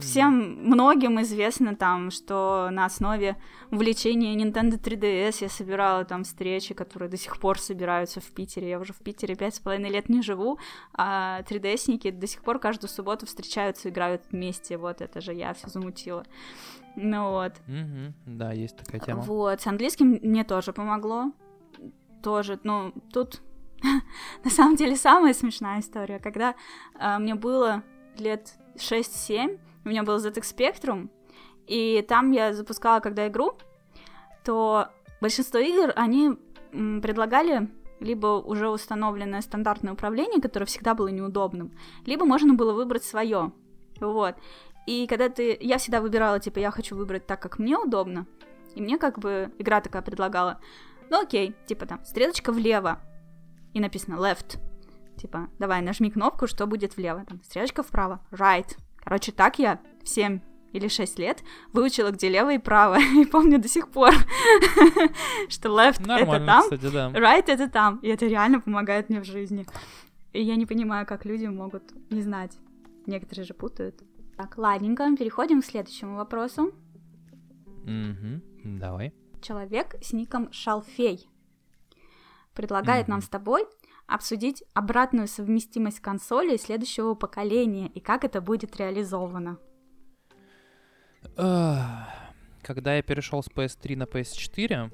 всем 0.01 0.65
многим 0.65 1.21
известно 1.23 1.75
там, 1.75 2.11
что 2.11 2.69
на 2.71 2.87
основе 2.87 3.37
увлечения 3.71 4.35
Nintendo 4.37 4.81
3DS 4.81 5.39
я 5.41 5.49
собирала 5.49 6.05
там 6.05 6.25
встречи, 6.25 6.75
которые 6.75 7.09
до 7.09 7.17
сих 7.17 7.39
пор 7.39 7.59
собираются 7.59 8.21
в 8.21 8.27
Питере. 8.31 8.71
Я 8.71 8.79
уже 8.79 8.93
в 8.93 8.99
Питере 8.99 9.35
пять 9.35 9.57
с 9.57 9.61
половиной 9.61 9.91
лет 9.91 10.09
не 10.09 10.23
живу, 10.23 10.59
а 10.95 11.43
3DS-ники 11.43 12.11
до 12.11 12.27
сих 12.27 12.43
пор 12.43 12.59
каждую 12.59 12.89
субботу 12.89 13.27
встречаются, 13.27 13.89
играют 13.89 14.23
вместе. 14.31 14.77
Вот 14.77 15.01
это 15.01 15.21
же 15.21 15.35
я 15.35 15.53
все 15.55 15.69
замутила. 15.69 16.25
Ну 16.95 17.31
вот. 17.31 17.53
Да, 18.27 18.53
есть 18.53 18.77
такая 18.77 19.01
тема. 19.01 19.23
Вот, 19.23 19.61
с 19.61 19.67
английским 19.67 20.19
мне 20.23 20.45
тоже 20.45 20.73
помогло. 20.73 21.33
Тоже, 22.23 22.59
ну, 22.65 22.93
тут 23.13 23.43
на 24.45 24.51
самом 24.51 24.77
деле 24.77 24.97
самая 24.97 25.35
смешная 25.35 25.81
история, 25.81 26.19
когда 26.19 26.55
а, 26.95 27.19
мне 27.19 27.35
было 27.35 27.83
лет 28.19 28.55
6-7, 28.77 29.59
у 29.85 29.89
меня 29.89 30.03
был 30.03 30.17
ZX 30.17 30.57
Spectrum, 30.57 31.11
и 31.67 32.05
там 32.09 32.33
я 32.33 32.53
запускала, 32.53 33.01
когда 33.01 33.29
игру, 33.29 33.59
то 34.45 34.89
большинство 35.21 35.59
игр, 35.59 35.93
они 35.97 36.37
м, 36.73 37.01
предлагали 37.03 37.69
либо 38.01 38.27
уже 38.27 38.69
установленное 38.69 39.41
стандартное 39.41 39.95
управление, 39.95 40.41
которое 40.41 40.67
всегда 40.67 40.95
было 40.95 41.09
неудобным, 41.09 41.73
либо 42.05 42.25
можно 42.25 42.55
было 42.55 42.73
выбрать 42.73 43.05
свое. 43.05 43.53
Вот. 44.01 44.37
И 44.87 45.07
когда 45.09 45.29
ты... 45.29 45.57
Я 45.61 45.79
всегда 45.79 46.01
выбирала, 46.01 46.39
типа, 46.39 46.59
я 46.59 46.71
хочу 46.71 46.95
выбрать 46.97 47.27
так, 47.27 47.41
как 47.41 47.59
мне 47.59 47.77
удобно. 47.77 48.27
И 48.75 48.81
мне 48.81 48.99
как 48.99 49.19
бы 49.19 49.51
игра 49.59 49.81
такая 49.81 50.03
предлагала, 50.03 50.61
ну 51.09 51.23
окей, 51.23 51.55
типа 51.67 51.87
там, 51.87 52.05
стрелочка 52.05 52.53
влево. 52.53 53.01
И 53.77 53.81
написано 53.81 54.15
left. 54.15 54.59
Типа, 55.19 55.51
давай, 55.59 55.83
нажми 55.83 56.11
кнопку, 56.11 56.47
что 56.47 56.67
будет 56.67 56.97
влево. 56.97 57.27
Там, 57.29 57.43
стрелочка 57.45 57.83
вправо. 57.83 58.21
Right. 58.31 58.75
Короче, 58.97 59.33
так 59.33 59.59
я 59.59 59.81
в 60.03 60.09
7 60.09 60.41
или 60.73 60.89
6 60.89 61.19
лет 61.19 61.43
выучила, 61.75 62.11
где 62.11 62.31
лево 62.31 62.55
и 62.55 62.59
право. 62.59 62.97
И 63.21 63.27
помню 63.27 63.59
до 63.59 63.69
сих 63.69 63.91
пор, 63.91 64.15
что 65.51 65.69
left 65.69 66.01
это 66.11 66.47
там, 66.47 66.63
кстати, 66.63 66.91
да. 66.91 67.11
right 67.11 67.45
это 67.49 67.69
там. 67.69 67.99
И 67.99 68.09
это 68.09 68.25
реально 68.25 68.61
помогает 68.61 69.11
мне 69.11 69.21
в 69.21 69.25
жизни. 69.25 69.67
И 70.33 70.43
я 70.43 70.57
не 70.57 70.65
понимаю, 70.65 71.05
как 71.05 71.27
люди 71.27 71.45
могут 71.45 71.83
не 72.11 72.23
знать. 72.23 72.57
Некоторые 73.05 73.45
же 73.45 73.53
путают. 73.53 74.03
Так, 74.39 74.57
ладненько, 74.57 75.15
переходим 75.19 75.61
к 75.61 75.67
следующему 75.67 76.17
вопросу. 76.17 76.73
Мгм, 77.85 78.41
Давай. 78.79 79.13
Человек 79.43 79.97
с 80.01 80.15
ником 80.15 80.51
Шалфей 80.51 81.29
предлагает 82.57 83.07
нам 83.07 83.21
с 83.21 83.29
тобой 83.29 83.67
обсудить 84.09 84.65
обратную 84.75 85.29
совместимость 85.29 86.01
консолей 86.01 86.59
следующего 86.59 87.15
поколения 87.15 87.87
и 87.89 88.01
как 88.01 88.25
это 88.25 88.41
будет 88.41 88.77
реализовано. 88.77 89.59
Когда 91.37 92.97
я 92.97 93.03
перешел 93.03 93.43
с 93.43 93.49
PS3 93.49 93.97
на 93.97 94.05
PS4, 94.05 94.93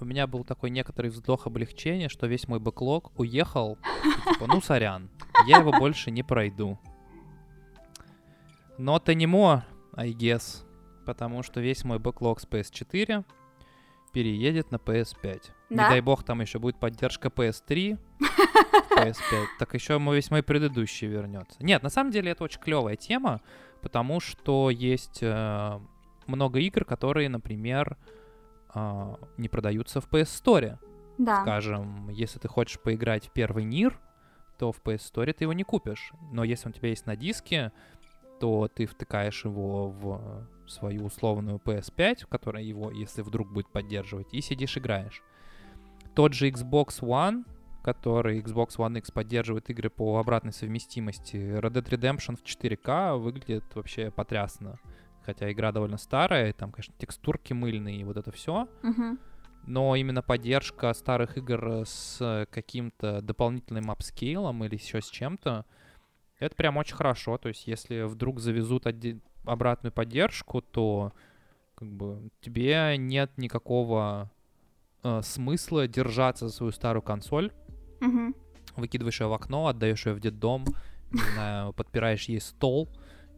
у 0.00 0.04
меня 0.04 0.26
был 0.26 0.44
такой 0.44 0.70
некоторый 0.70 1.08
вздох 1.08 1.46
облегчения, 1.46 2.08
что 2.08 2.26
весь 2.26 2.48
мой 2.48 2.58
бэклог 2.58 3.12
уехал. 3.18 3.76
и 4.04 4.32
типа, 4.32 4.46
ну, 4.46 4.62
сорян, 4.62 5.10
я 5.46 5.58
его 5.58 5.72
больше 5.72 6.10
не 6.10 6.22
пройду. 6.22 6.78
Но 8.78 8.96
это 8.96 9.14
не 9.14 9.26
мо, 9.26 9.66
I 9.92 10.12
guess, 10.12 10.64
потому 11.04 11.42
что 11.42 11.60
весь 11.60 11.84
мой 11.84 11.98
бэклог 11.98 12.40
с 12.40 12.46
PS4 12.46 13.26
переедет 14.12 14.70
на 14.70 14.76
PS5. 14.76 15.50
Не 15.70 15.76
Да? 15.76 15.88
дай 15.88 16.00
бог, 16.00 16.24
там 16.24 16.40
еще 16.40 16.58
будет 16.58 16.76
поддержка 16.76 17.28
PS3, 17.28 17.98
в 18.18 18.96
PS5, 18.98 19.46
так 19.58 19.74
еще 19.74 19.98
мой, 19.98 20.16
весь 20.16 20.30
мой 20.30 20.42
предыдущий 20.42 21.06
вернется. 21.06 21.62
Нет, 21.62 21.82
на 21.82 21.88
самом 21.90 22.10
деле 22.10 22.32
это 22.32 22.44
очень 22.44 22.60
клевая 22.60 22.96
тема, 22.96 23.40
потому 23.80 24.20
что 24.20 24.68
есть 24.68 25.20
э, 25.22 25.80
много 26.26 26.58
игр, 26.58 26.84
которые, 26.84 27.28
например, 27.28 27.96
а, 28.72 29.18
не 29.36 29.48
продаются 29.48 30.00
в 30.00 30.08
PS 30.08 30.42
Store. 30.42 30.78
Да. 31.18 31.42
Скажем, 31.42 32.08
если 32.10 32.38
ты 32.38 32.48
хочешь 32.48 32.80
поиграть 32.80 33.28
в 33.28 33.32
первый 33.32 33.64
Нир, 33.64 33.98
то 34.58 34.72
в 34.72 34.80
PS 34.82 35.12
Store 35.12 35.32
ты 35.32 35.44
его 35.44 35.52
не 35.52 35.64
купишь. 35.64 36.12
Но 36.32 36.44
если 36.44 36.68
он 36.68 36.72
у 36.72 36.74
тебя 36.74 36.88
есть 36.90 37.06
на 37.06 37.16
диске, 37.16 37.72
то 38.40 38.68
ты 38.68 38.86
втыкаешь 38.86 39.44
его 39.44 39.90
в 39.90 40.46
свою 40.66 41.06
условную 41.06 41.58
PS5, 41.58 42.26
которая 42.28 42.62
его, 42.62 42.90
если 42.90 43.22
вдруг 43.22 43.52
будет 43.52 43.70
поддерживать, 43.70 44.32
и 44.32 44.40
сидишь 44.40 44.78
играешь. 44.78 45.22
Тот 46.20 46.34
же 46.34 46.50
Xbox 46.50 47.00
One, 47.00 47.46
который 47.82 48.40
Xbox 48.42 48.76
One 48.76 48.98
X 48.98 49.10
поддерживает 49.10 49.70
игры 49.70 49.88
по 49.88 50.18
обратной 50.18 50.52
совместимости, 50.52 51.36
Red 51.36 51.72
Dead 51.72 51.88
Redemption 51.88 52.36
в 52.36 52.42
4К 52.44 53.16
выглядит 53.16 53.64
вообще 53.74 54.10
потрясно. 54.10 54.78
Хотя 55.24 55.50
игра 55.50 55.72
довольно 55.72 55.96
старая, 55.96 56.52
там, 56.52 56.72
конечно, 56.72 56.92
текстурки 56.98 57.54
мыльные 57.54 58.02
и 58.02 58.04
вот 58.04 58.18
это 58.18 58.30
все 58.32 58.68
Мгм. 58.82 59.18
но 59.66 59.96
именно 59.96 60.20
поддержка 60.20 60.92
старых 60.92 61.38
игр 61.38 61.84
с 61.86 62.46
каким-то 62.50 63.22
дополнительным 63.22 63.90
апскейлом 63.90 64.62
или 64.62 64.74
еще 64.74 65.00
с 65.00 65.08
чем-то, 65.08 65.64
это 66.38 66.54
прям 66.54 66.76
очень 66.76 66.96
хорошо. 66.96 67.38
То 67.38 67.48
есть, 67.48 67.66
если 67.66 68.02
вдруг 68.02 68.40
завезут 68.40 68.84
отде- 68.86 69.20
обратную 69.46 69.90
поддержку, 69.90 70.60
то 70.60 71.14
как 71.76 71.88
бы 71.90 72.28
тебе 72.42 72.96
нет 72.98 73.30
никакого 73.38 74.30
э, 75.02 75.20
смысла 75.22 75.86
держаться 75.88 76.48
за 76.48 76.54
свою 76.54 76.72
старую 76.72 77.02
консоль, 77.02 77.52
Мгм. 78.00 78.34
выкидываешь 78.76 79.20
ее 79.20 79.26
в 79.28 79.32
окно, 79.32 79.66
отдаешь 79.66 80.06
ее 80.06 80.14
в 80.14 80.20
детдом, 80.20 80.64
не 81.10 81.20
знаю, 81.34 81.72
подпираешь 81.72 82.24
ей 82.28 82.40
стол 82.40 82.88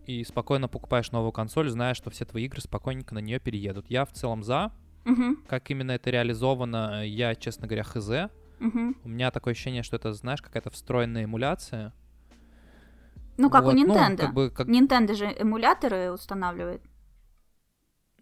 и 0.06 0.24
спокойно 0.24 0.68
покупаешь 0.68 1.10
новую 1.12 1.32
консоль, 1.32 1.68
зная, 1.70 1.94
что 1.94 2.10
все 2.10 2.24
твои 2.24 2.44
игры 2.44 2.60
спокойненько 2.60 3.14
на 3.14 3.20
нее 3.20 3.38
переедут. 3.40 3.86
Я 3.88 4.04
в 4.04 4.12
целом 4.12 4.42
за, 4.42 4.72
Мгм. 5.04 5.44
как 5.48 5.70
именно 5.70 5.92
это 5.92 6.10
реализовано, 6.10 7.04
я, 7.06 7.34
честно 7.34 7.66
говоря, 7.66 7.82
хз. 7.84 8.10
Мгм. 8.58 8.96
У 9.04 9.08
меня 9.08 9.30
такое 9.30 9.52
ощущение, 9.52 9.82
что 9.82 9.96
это, 9.96 10.12
знаешь, 10.12 10.40
какая-то 10.42 10.70
встроенная 10.70 11.24
эмуляция. 11.24 11.92
Ну, 13.38 13.50
как 13.50 13.64
Вот, 13.64 13.74
у 13.74 13.78
ну, 13.78 13.86
Nintendo. 13.94 14.16
как 14.18 14.34
бы, 14.34 14.50
как- 14.50 14.68
Nintendo 14.68 15.14
же 15.14 15.24
эмуляторы 15.26 16.12
устанавливает. 16.12 16.82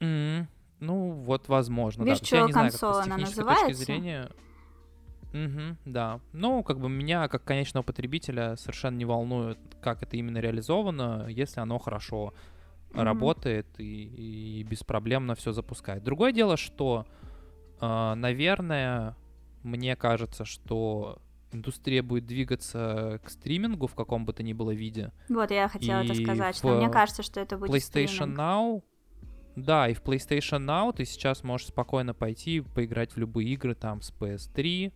М, 0.01 0.49
Ну, 0.81 1.11
вот, 1.11 1.48
возможно, 1.48 2.05
да. 2.05 2.11
Видишь, 2.11 2.20
То 2.20 2.24
есть 2.24 2.32
я 2.32 2.39
что 2.39 2.47
не 2.47 2.52
знаю, 2.52 2.73
как 2.73 3.07
она 3.07 3.16
называется? 3.19 3.66
точки 3.66 3.85
зрения. 3.85 4.31
Мгм, 5.32 5.78
да. 5.85 6.20
Ну, 6.32 6.62
как 6.62 6.81
бы 6.81 6.89
меня, 6.89 7.28
как 7.28 7.44
конечного 7.44 7.85
потребителя, 7.85 8.57
совершенно 8.57 8.97
не 8.97 9.05
волнует, 9.05 9.59
как 9.81 10.02
это 10.02 10.16
именно 10.16 10.39
реализовано, 10.39 11.27
если 11.28 11.61
оно 11.61 11.78
хорошо 11.78 12.35
mm-hmm. 12.90 13.02
работает 13.02 13.66
и, 13.78 14.61
и 14.61 14.62
беспроблемно 14.65 15.35
все 15.35 15.52
запускает. 15.52 16.02
Другое 16.02 16.32
дело, 16.32 16.57
что, 16.57 17.07
э, 17.81 18.15
наверное, 18.15 19.16
мне 19.62 19.94
кажется, 19.94 20.44
что 20.44 21.19
индустрия 21.52 22.02
будет 22.02 22.27
двигаться 22.27 23.20
к 23.24 23.31
стримингу 23.31 23.86
в 23.86 23.94
каком 23.94 24.24
бы 24.24 24.32
то 24.32 24.43
ни 24.43 24.52
было 24.52 24.73
виде. 24.73 25.12
Вот, 25.28 25.51
я 25.51 25.69
хотела 25.69 26.02
это 26.02 26.15
сказать, 26.15 26.57
что 26.57 26.77
мне 26.77 26.89
кажется, 26.89 27.23
что 27.23 27.40
это 27.40 27.57
будет 27.57 27.70
PlayStation 27.70 28.09
стриминг. 28.09 28.39
Now 28.39 28.82
да, 29.56 29.89
и 29.89 29.94
в 29.94 30.02
PlayStation 30.02 30.64
Now 30.64 30.93
ты 30.94 31.05
сейчас 31.05 31.43
можешь 31.43 31.68
спокойно 31.68 32.14
пойти 32.14 32.60
поиграть 32.60 33.12
в 33.12 33.18
любые 33.18 33.48
игры 33.51 33.74
там 33.74 34.01
с 34.01 34.12
PS3, 34.12 34.93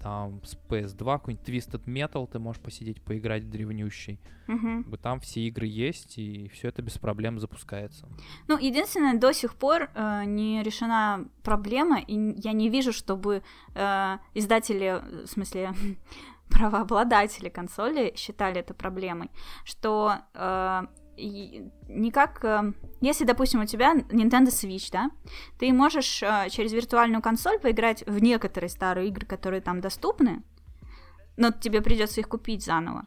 там 0.00 0.40
с 0.44 0.56
PS2, 0.68 0.98
какой-нибудь 0.98 1.48
Twisted 1.48 1.84
Metal 1.84 2.28
ты 2.30 2.38
можешь 2.38 2.62
посидеть, 2.62 3.02
поиграть 3.02 3.42
в 3.44 3.50
древнющий. 3.50 4.20
Угу. 4.48 4.96
Там 4.98 5.20
все 5.20 5.40
игры 5.42 5.66
есть, 5.66 6.18
и 6.18 6.48
все 6.48 6.68
это 6.68 6.82
без 6.82 6.98
проблем 6.98 7.38
запускается. 7.38 8.08
Ну, 8.46 8.58
единственное, 8.58 9.18
до 9.18 9.32
сих 9.32 9.54
пор 9.54 9.90
э, 9.94 10.24
не 10.24 10.62
решена 10.62 11.28
проблема, 11.42 12.00
и 12.00 12.14
я 12.40 12.52
не 12.52 12.68
вижу, 12.68 12.92
чтобы 12.92 13.42
э, 13.74 14.18
издатели, 14.34 15.02
в 15.24 15.26
смысле, 15.26 15.72
правообладатели 16.48 17.48
консоли 17.48 18.14
считали 18.16 18.60
это 18.60 18.74
проблемой, 18.74 19.30
что 19.64 20.14
э, 20.34 20.86
не 21.18 22.10
как... 22.10 22.44
Э, 22.44 22.72
если, 23.00 23.24
допустим, 23.24 23.60
у 23.60 23.66
тебя 23.66 23.94
Nintendo 23.94 24.48
Switch, 24.48 24.88
да, 24.92 25.10
ты 25.58 25.72
можешь 25.72 26.22
э, 26.22 26.48
через 26.50 26.72
виртуальную 26.72 27.22
консоль 27.22 27.58
поиграть 27.58 28.04
в 28.06 28.22
некоторые 28.22 28.70
старые 28.70 29.08
игры, 29.08 29.26
которые 29.26 29.60
там 29.60 29.80
доступны, 29.80 30.42
но 31.36 31.50
тебе 31.50 31.82
придется 31.82 32.20
их 32.20 32.28
купить 32.28 32.64
заново. 32.64 33.06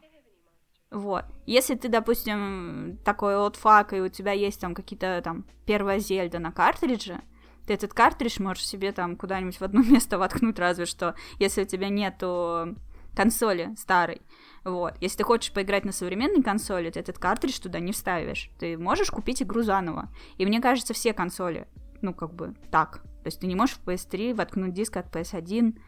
Вот. 0.90 1.24
Если 1.46 1.74
ты, 1.74 1.88
допустим, 1.88 2.98
такой 3.04 3.34
олдфак, 3.36 3.94
и 3.94 4.00
у 4.00 4.08
тебя 4.08 4.32
есть 4.32 4.60
там 4.60 4.74
какие-то 4.74 5.20
там 5.24 5.46
первая 5.64 5.98
Зельда 5.98 6.38
на 6.38 6.52
картридже, 6.52 7.20
ты 7.66 7.74
этот 7.74 7.94
картридж 7.94 8.42
можешь 8.42 8.66
себе 8.66 8.92
там 8.92 9.16
куда-нибудь 9.16 9.58
в 9.58 9.62
одно 9.62 9.82
место 9.90 10.18
воткнуть, 10.18 10.58
разве 10.58 10.86
что, 10.86 11.14
если 11.38 11.62
у 11.62 11.66
тебя 11.66 11.88
нету 11.88 12.76
консоли 13.14 13.74
старой. 13.76 14.22
Вот. 14.64 14.94
Если 15.00 15.18
ты 15.18 15.24
хочешь 15.24 15.52
поиграть 15.52 15.84
на 15.84 15.92
современной 15.92 16.42
консоли, 16.42 16.90
ты 16.90 17.00
этот 17.00 17.18
картридж 17.18 17.60
туда 17.60 17.80
не 17.80 17.92
вставишь. 17.92 18.50
Ты 18.58 18.78
можешь 18.78 19.10
купить 19.10 19.42
игру 19.42 19.62
заново. 19.62 20.08
И 20.38 20.46
мне 20.46 20.60
кажется, 20.60 20.94
все 20.94 21.12
консоли, 21.12 21.66
ну, 22.00 22.14
как 22.14 22.34
бы 22.34 22.54
так. 22.70 23.02
То 23.22 23.28
есть 23.28 23.40
ты 23.40 23.46
не 23.46 23.54
можешь 23.54 23.76
в 23.76 23.88
PS3 23.88 24.34
воткнуть 24.34 24.72
диск 24.72 24.96
от 24.96 25.14
PS1 25.14 25.78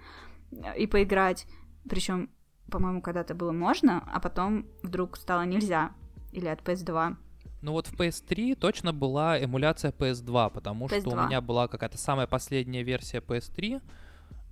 э, 0.52 0.78
и 0.78 0.86
поиграть. 0.86 1.46
Причем, 1.88 2.30
по-моему, 2.70 3.02
когда-то 3.02 3.34
было 3.34 3.52
можно, 3.52 4.08
а 4.12 4.20
потом 4.20 4.66
вдруг 4.82 5.16
стало 5.16 5.42
нельзя. 5.42 5.92
Или 6.32 6.48
от 6.48 6.60
PS2. 6.62 7.16
Ну 7.62 7.72
вот 7.72 7.86
в 7.86 7.94
PS3 7.98 8.56
точно 8.56 8.92
была 8.92 9.42
эмуляция 9.42 9.90
PS2, 9.92 10.50
потому 10.52 10.86
PS2. 10.86 11.00
что 11.00 11.10
у 11.10 11.26
меня 11.26 11.40
была 11.40 11.66
какая-то 11.68 11.96
самая 11.96 12.26
последняя 12.26 12.82
версия 12.82 13.18
PS3, 13.18 13.80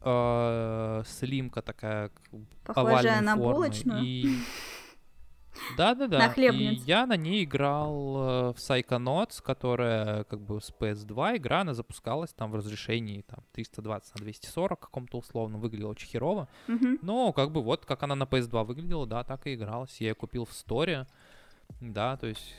э, 0.05 1.03
слимка 1.07 1.63
такая 1.63 2.11
Похожая 2.65 3.21
на 3.21 3.37
формы. 3.37 3.53
булочную. 3.53 4.03
И... 4.03 4.37
Да-да-да. 5.77 6.19
На 6.19 6.29
хлебницу. 6.31 6.85
И 6.85 6.87
я 6.87 7.07
на 7.07 7.17
ней 7.17 7.45
играл 7.45 7.95
э, 8.17 8.53
в 8.53 8.57
Psychonauts, 8.57 9.43
которая 9.43 10.25
как 10.25 10.41
бы 10.41 10.61
с 10.61 10.73
PS2 10.79 11.37
игра, 11.37 11.61
она 11.61 11.75
запускалась 11.75 12.33
там 12.33 12.51
в 12.51 12.55
разрешении 12.57 13.23
там 13.23 13.41
320 13.53 14.15
на 14.15 14.23
240 14.23 14.81
каком-то 14.81 15.19
условно, 15.19 15.59
выглядела 15.59 15.91
очень 15.91 16.09
херово. 16.09 16.49
Угу. 16.69 16.99
Но 17.03 17.33
как 17.33 17.53
бы 17.53 17.63
вот 17.63 17.85
как 17.85 18.03
она 18.03 18.15
на 18.15 18.25
PS2 18.25 18.65
выглядела, 18.65 19.07
да, 19.07 19.25
так 19.25 19.47
и 19.47 19.55
игралась. 19.55 20.01
Я 20.01 20.09
ее 20.09 20.15
купил 20.15 20.45
в 20.45 20.53
сторе, 20.53 21.07
да, 21.81 22.17
то 22.17 22.27
есть 22.27 22.55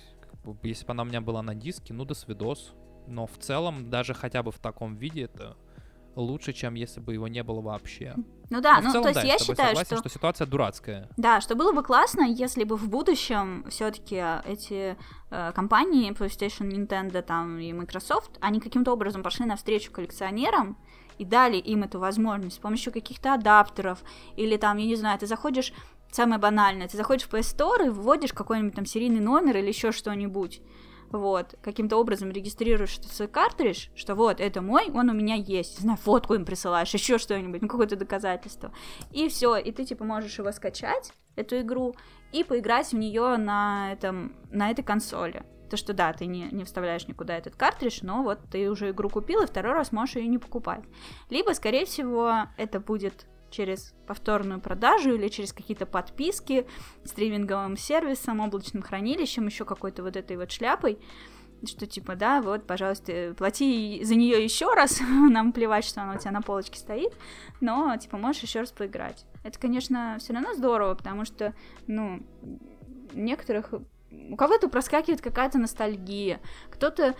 если 0.63 0.85
бы 0.85 0.91
она 0.91 1.03
у 1.03 1.05
меня 1.05 1.21
была 1.21 1.41
на 1.41 1.55
диске, 1.55 1.93
ну 1.93 2.05
да 2.05 2.15
свидос. 2.15 2.73
Но 3.07 3.25
в 3.27 3.37
целом, 3.37 3.89
даже 3.89 4.13
хотя 4.13 4.43
бы 4.43 4.51
в 4.51 4.59
таком 4.59 4.95
виде, 4.95 5.23
это 5.23 5.57
лучше, 6.15 6.53
чем 6.53 6.75
если 6.75 6.99
бы 6.99 7.13
его 7.13 7.27
не 7.27 7.43
было 7.43 7.61
вообще. 7.61 8.15
Ну 8.49 8.61
да, 8.61 8.79
ну, 8.79 8.87
ну 8.87 8.91
целом, 8.91 9.03
то 9.03 9.09
есть 9.09 9.21
да, 9.21 9.27
я 9.27 9.39
считаю, 9.39 9.69
согласен, 9.69 9.85
что... 9.85 9.97
что 9.97 10.09
ситуация 10.09 10.47
дурацкая. 10.47 11.09
Да, 11.17 11.41
что 11.41 11.55
было 11.55 11.71
бы 11.71 11.83
классно, 11.83 12.23
если 12.23 12.63
бы 12.63 12.77
в 12.77 12.87
будущем 12.89 13.65
все-таки 13.69 14.23
эти 14.45 14.95
э, 15.31 15.51
компании 15.53 16.11
PlayStation, 16.11 16.69
Nintendo 16.69 17.21
там 17.21 17.57
и 17.59 17.73
Microsoft, 17.73 18.37
они 18.41 18.59
каким-то 18.59 18.93
образом 18.93 19.23
пошли 19.23 19.45
навстречу 19.45 19.91
коллекционерам 19.91 20.77
и 21.17 21.25
дали 21.25 21.57
им 21.57 21.83
эту 21.83 21.99
возможность 21.99 22.57
с 22.57 22.59
помощью 22.59 22.93
каких-то 22.93 23.33
адаптеров 23.33 24.03
или 24.35 24.57
там, 24.57 24.77
я 24.77 24.85
не 24.85 24.95
знаю, 24.95 25.19
ты 25.19 25.27
заходишь 25.27 25.73
самое 26.11 26.39
банальное, 26.39 26.87
ты 26.87 26.97
заходишь 26.97 27.27
в 27.27 27.33
PS 27.33 27.57
Store 27.57 27.87
и 27.87 27.89
вводишь 27.89 28.33
какой-нибудь 28.33 28.75
там 28.75 28.85
серийный 28.85 29.19
номер 29.19 29.57
или 29.57 29.67
еще 29.67 29.91
что-нибудь 29.91 30.61
вот, 31.19 31.55
каким-то 31.61 31.97
образом 31.97 32.31
регистрируешь 32.31 32.99
свой 33.01 33.27
картридж, 33.27 33.87
что 33.95 34.15
вот, 34.15 34.39
это 34.39 34.61
мой, 34.61 34.89
он 34.93 35.09
у 35.09 35.13
меня 35.13 35.35
есть, 35.35 35.79
знаю, 35.79 35.97
фотку 35.97 36.33
им 36.33 36.45
присылаешь, 36.45 36.93
еще 36.93 37.17
что-нибудь, 37.17 37.61
ну, 37.61 37.67
какое-то 37.67 37.95
доказательство, 37.95 38.73
и 39.11 39.27
все, 39.29 39.55
и 39.57 39.71
ты, 39.71 39.85
типа, 39.85 40.03
можешь 40.03 40.37
его 40.37 40.51
скачать, 40.51 41.13
эту 41.35 41.61
игру, 41.61 41.95
и 42.31 42.43
поиграть 42.43 42.91
в 42.91 42.95
нее 42.95 43.37
на, 43.37 43.93
этом, 43.93 44.35
на 44.51 44.71
этой 44.71 44.83
консоли. 44.83 45.43
То, 45.69 45.77
что 45.77 45.93
да, 45.93 46.13
ты 46.13 46.27
не, 46.27 46.49
не 46.51 46.65
вставляешь 46.65 47.07
никуда 47.07 47.35
этот 47.35 47.55
картридж, 47.55 47.99
но 48.03 48.21
вот 48.21 48.39
ты 48.51 48.69
уже 48.69 48.91
игру 48.91 49.09
купил, 49.09 49.41
и 49.41 49.47
второй 49.47 49.73
раз 49.73 49.91
можешь 49.91 50.17
ее 50.17 50.27
не 50.27 50.37
покупать. 50.37 50.83
Либо, 51.29 51.53
скорее 51.53 51.85
всего, 51.85 52.43
это 52.57 52.79
будет 52.79 53.25
через 53.53 53.93
повторную 54.07 54.59
продажу 54.59 55.13
или 55.13 55.27
через 55.27 55.53
какие-то 55.53 55.85
подписки 55.85 56.67
стриминговым 57.05 57.77
сервисом, 57.77 58.39
облачным 58.39 58.81
хранилищем, 58.83 59.45
еще 59.45 59.63
какой-то 59.63 60.03
вот 60.03 60.17
этой 60.17 60.35
вот 60.35 60.51
шляпой, 60.51 60.99
что 61.65 61.85
типа, 61.85 62.15
да, 62.15 62.41
вот, 62.41 62.67
пожалуйста, 62.67 63.33
плати 63.37 64.01
за 64.03 64.15
нее 64.15 64.43
еще 64.43 64.73
раз, 64.73 64.99
нам 65.29 65.53
плевать, 65.53 65.85
что 65.85 66.01
она 66.01 66.15
у 66.15 66.17
тебя 66.17 66.31
на 66.31 66.41
полочке 66.41 66.79
стоит, 66.79 67.13
но, 67.61 67.95
типа, 67.97 68.17
можешь 68.17 68.41
еще 68.43 68.61
раз 68.61 68.71
поиграть. 68.71 69.25
Это, 69.43 69.59
конечно, 69.59 70.17
все 70.19 70.33
равно 70.33 70.53
здорово, 70.55 70.95
потому 70.95 71.23
что, 71.23 71.53
ну, 71.87 72.21
некоторых 73.13 73.73
у 74.29 74.35
кого-то 74.35 74.69
проскакивает 74.69 75.21
какая-то 75.21 75.57
ностальгия, 75.57 76.39
кто-то 76.69 77.15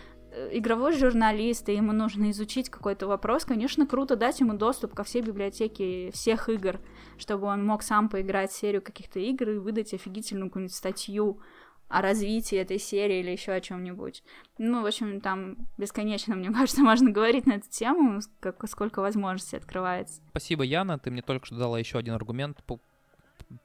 игровой 0.52 0.94
журналист, 0.94 1.70
и 1.70 1.76
ему 1.76 1.92
нужно 1.92 2.32
изучить 2.32 2.70
какой-то 2.70 3.08
вопрос, 3.08 3.46
конечно, 3.46 3.86
круто 3.86 4.16
дать 4.16 4.40
ему 4.40 4.54
доступ 4.54 4.94
ко 4.94 5.04
всей 5.04 5.22
библиотеке 5.22 6.12
всех 6.12 6.50
игр, 6.50 6.80
чтобы 7.18 7.48
он 7.48 7.66
мог 7.66 7.84
сам 7.84 8.10
поиграть 8.10 8.52
серию 8.52 8.82
каких-то 8.82 9.20
игр 9.20 9.50
и 9.50 9.58
выдать 9.58 9.94
офигительную 9.94 10.50
какую-нибудь 10.50 10.76
статью 10.76 11.40
о 11.88 12.02
развитии 12.02 12.58
этой 12.58 12.80
серии 12.80 13.20
или 13.20 13.32
еще 13.32 13.52
о 13.52 13.62
чем-нибудь. 13.62 14.24
Ну, 14.58 14.82
в 14.82 14.86
общем, 14.86 15.22
там 15.22 15.58
бесконечно, 15.78 16.36
мне 16.36 16.50
кажется, 16.54 16.82
можно 16.82 17.12
говорить 17.12 17.46
на 17.46 17.54
эту 17.54 17.70
тему, 17.70 18.20
как, 18.40 18.68
сколько 18.68 19.00
возможностей 19.00 19.58
открывается. 19.58 20.22
Спасибо, 20.30 20.64
Яна, 20.64 20.98
ты 20.98 21.12
мне 21.12 21.22
только 21.22 21.46
что 21.46 21.56
дала 21.56 21.78
еще 21.78 22.00
один 22.00 22.14
аргумент 22.14 22.64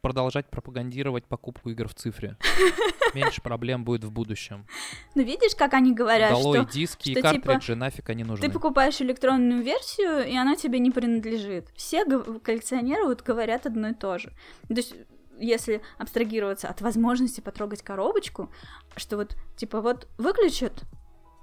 продолжать 0.00 0.50
пропагандировать 0.50 1.24
покупку 1.24 1.70
игр 1.70 1.88
в 1.88 1.94
цифре. 1.94 2.36
Меньше 3.14 3.42
проблем 3.42 3.84
будет 3.84 4.04
в 4.04 4.10
будущем. 4.10 4.66
Ну, 5.14 5.22
видишь, 5.22 5.54
как 5.54 5.74
они 5.74 5.92
говорят, 5.92 6.30
Долой 6.30 6.62
что... 6.62 6.72
диски 6.72 7.10
что, 7.10 7.18
и 7.18 7.22
картриджи, 7.22 7.66
типа, 7.66 7.78
нафиг 7.78 8.08
они 8.10 8.24
нужны. 8.24 8.46
Ты 8.46 8.52
покупаешь 8.52 9.00
электронную 9.00 9.62
версию, 9.62 10.26
и 10.26 10.36
она 10.36 10.56
тебе 10.56 10.78
не 10.78 10.90
принадлежит. 10.90 11.70
Все 11.74 12.04
коллекционеры 12.04 13.04
вот 13.04 13.22
говорят 13.22 13.66
одно 13.66 13.88
и 13.88 13.94
то 13.94 14.18
же. 14.18 14.32
То 14.68 14.74
есть 14.74 14.94
если 15.40 15.82
абстрагироваться 15.98 16.68
от 16.68 16.80
возможности 16.80 17.40
потрогать 17.40 17.82
коробочку, 17.82 18.50
что 18.96 19.16
вот, 19.16 19.36
типа, 19.56 19.80
вот 19.80 20.08
выключат 20.18 20.82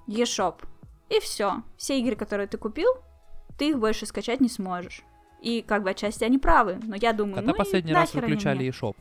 eShop, 0.08 0.64
и 1.10 1.20
все. 1.20 1.64
Все 1.78 2.00
игры, 2.00 2.16
которые 2.16 2.48
ты 2.48 2.58
купил, 2.58 2.90
ты 3.58 3.70
их 3.70 3.80
больше 3.80 4.06
скачать 4.06 4.42
не 4.42 4.50
сможешь. 4.50 5.04
И 5.42 5.62
как 5.62 5.84
бы 5.84 5.92
отчасти 5.92 6.24
они 6.24 6.38
правы, 6.38 6.80
но 6.84 6.96
я 6.96 7.14
думаю, 7.14 7.36
Когда 7.36 7.52
ну 7.52 7.58
последний 7.58 7.94
раз 7.94 8.14
выключали 8.14 8.68
eShop? 8.68 8.96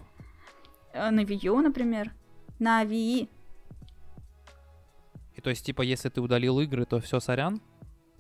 Э, 0.93 1.11
на 1.11 1.20
Wii 1.20 1.61
например. 1.62 2.12
На 2.59 2.85
Wii. 2.85 3.28
И 5.35 5.40
то 5.40 5.51
есть, 5.51 5.66
типа, 5.66 5.82
если 5.82 6.09
ты 6.09 6.20
удалил 6.20 6.61
игры, 6.61 6.85
то 6.85 7.01
все 7.01 7.19
сорян? 7.19 7.61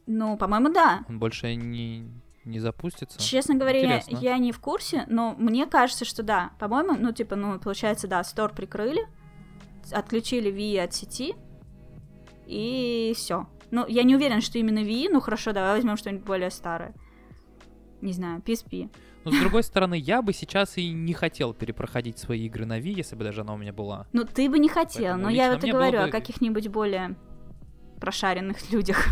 Ну, 0.06 0.36
по-моему, 0.36 0.72
да. 0.72 1.04
Он 1.08 1.18
больше 1.18 1.54
не, 1.54 2.08
не 2.44 2.58
запустится? 2.58 3.20
Честно 3.20 3.54
говоря, 3.54 3.80
я, 3.80 4.02
я 4.08 4.38
не 4.38 4.52
в 4.52 4.58
курсе, 4.58 5.04
но 5.08 5.34
мне 5.38 5.66
кажется, 5.66 6.04
что 6.04 6.22
да. 6.22 6.50
По-моему, 6.58 6.96
ну, 6.98 7.12
типа, 7.12 7.36
ну, 7.36 7.58
получается, 7.60 8.08
да, 8.08 8.24
стор 8.24 8.52
прикрыли, 8.52 9.06
отключили 9.92 10.52
Wii 10.52 10.84
от 10.84 10.94
сети, 10.94 11.34
и 12.46 13.12
все. 13.16 13.46
Ну, 13.70 13.86
я 13.86 14.02
не 14.02 14.16
уверен, 14.16 14.40
что 14.40 14.58
именно 14.58 14.80
Wii, 14.80 15.08
ну 15.10 15.20
хорошо, 15.20 15.52
давай 15.52 15.76
возьмем 15.76 15.96
что-нибудь 15.96 16.24
более 16.24 16.50
старое 16.50 16.94
не 18.04 18.12
знаю, 18.12 18.40
PSP. 18.40 18.90
Но 19.24 19.30
с 19.32 19.40
другой 19.40 19.62
стороны, 19.62 19.94
я 19.94 20.20
бы 20.20 20.32
сейчас 20.34 20.76
и 20.76 20.92
не 20.92 21.14
хотел 21.14 21.54
перепроходить 21.54 22.18
свои 22.18 22.46
игры 22.46 22.66
на 22.66 22.78
Wii, 22.78 22.92
если 22.92 23.16
бы 23.16 23.24
даже 23.24 23.40
она 23.40 23.54
у 23.54 23.56
меня 23.56 23.72
была. 23.72 24.06
Ну, 24.12 24.24
ты 24.24 24.50
бы 24.50 24.58
не 24.58 24.68
хотел, 24.68 25.02
Поэтому 25.14 25.22
но 25.22 25.30
я 25.30 25.56
мне 25.56 25.72
говорю 25.72 25.92
было 25.92 26.02
о 26.02 26.06
бы- 26.06 26.12
каких-нибудь 26.12 26.68
более 26.68 27.16
прошаренных 28.00 28.70
людях. 28.70 29.06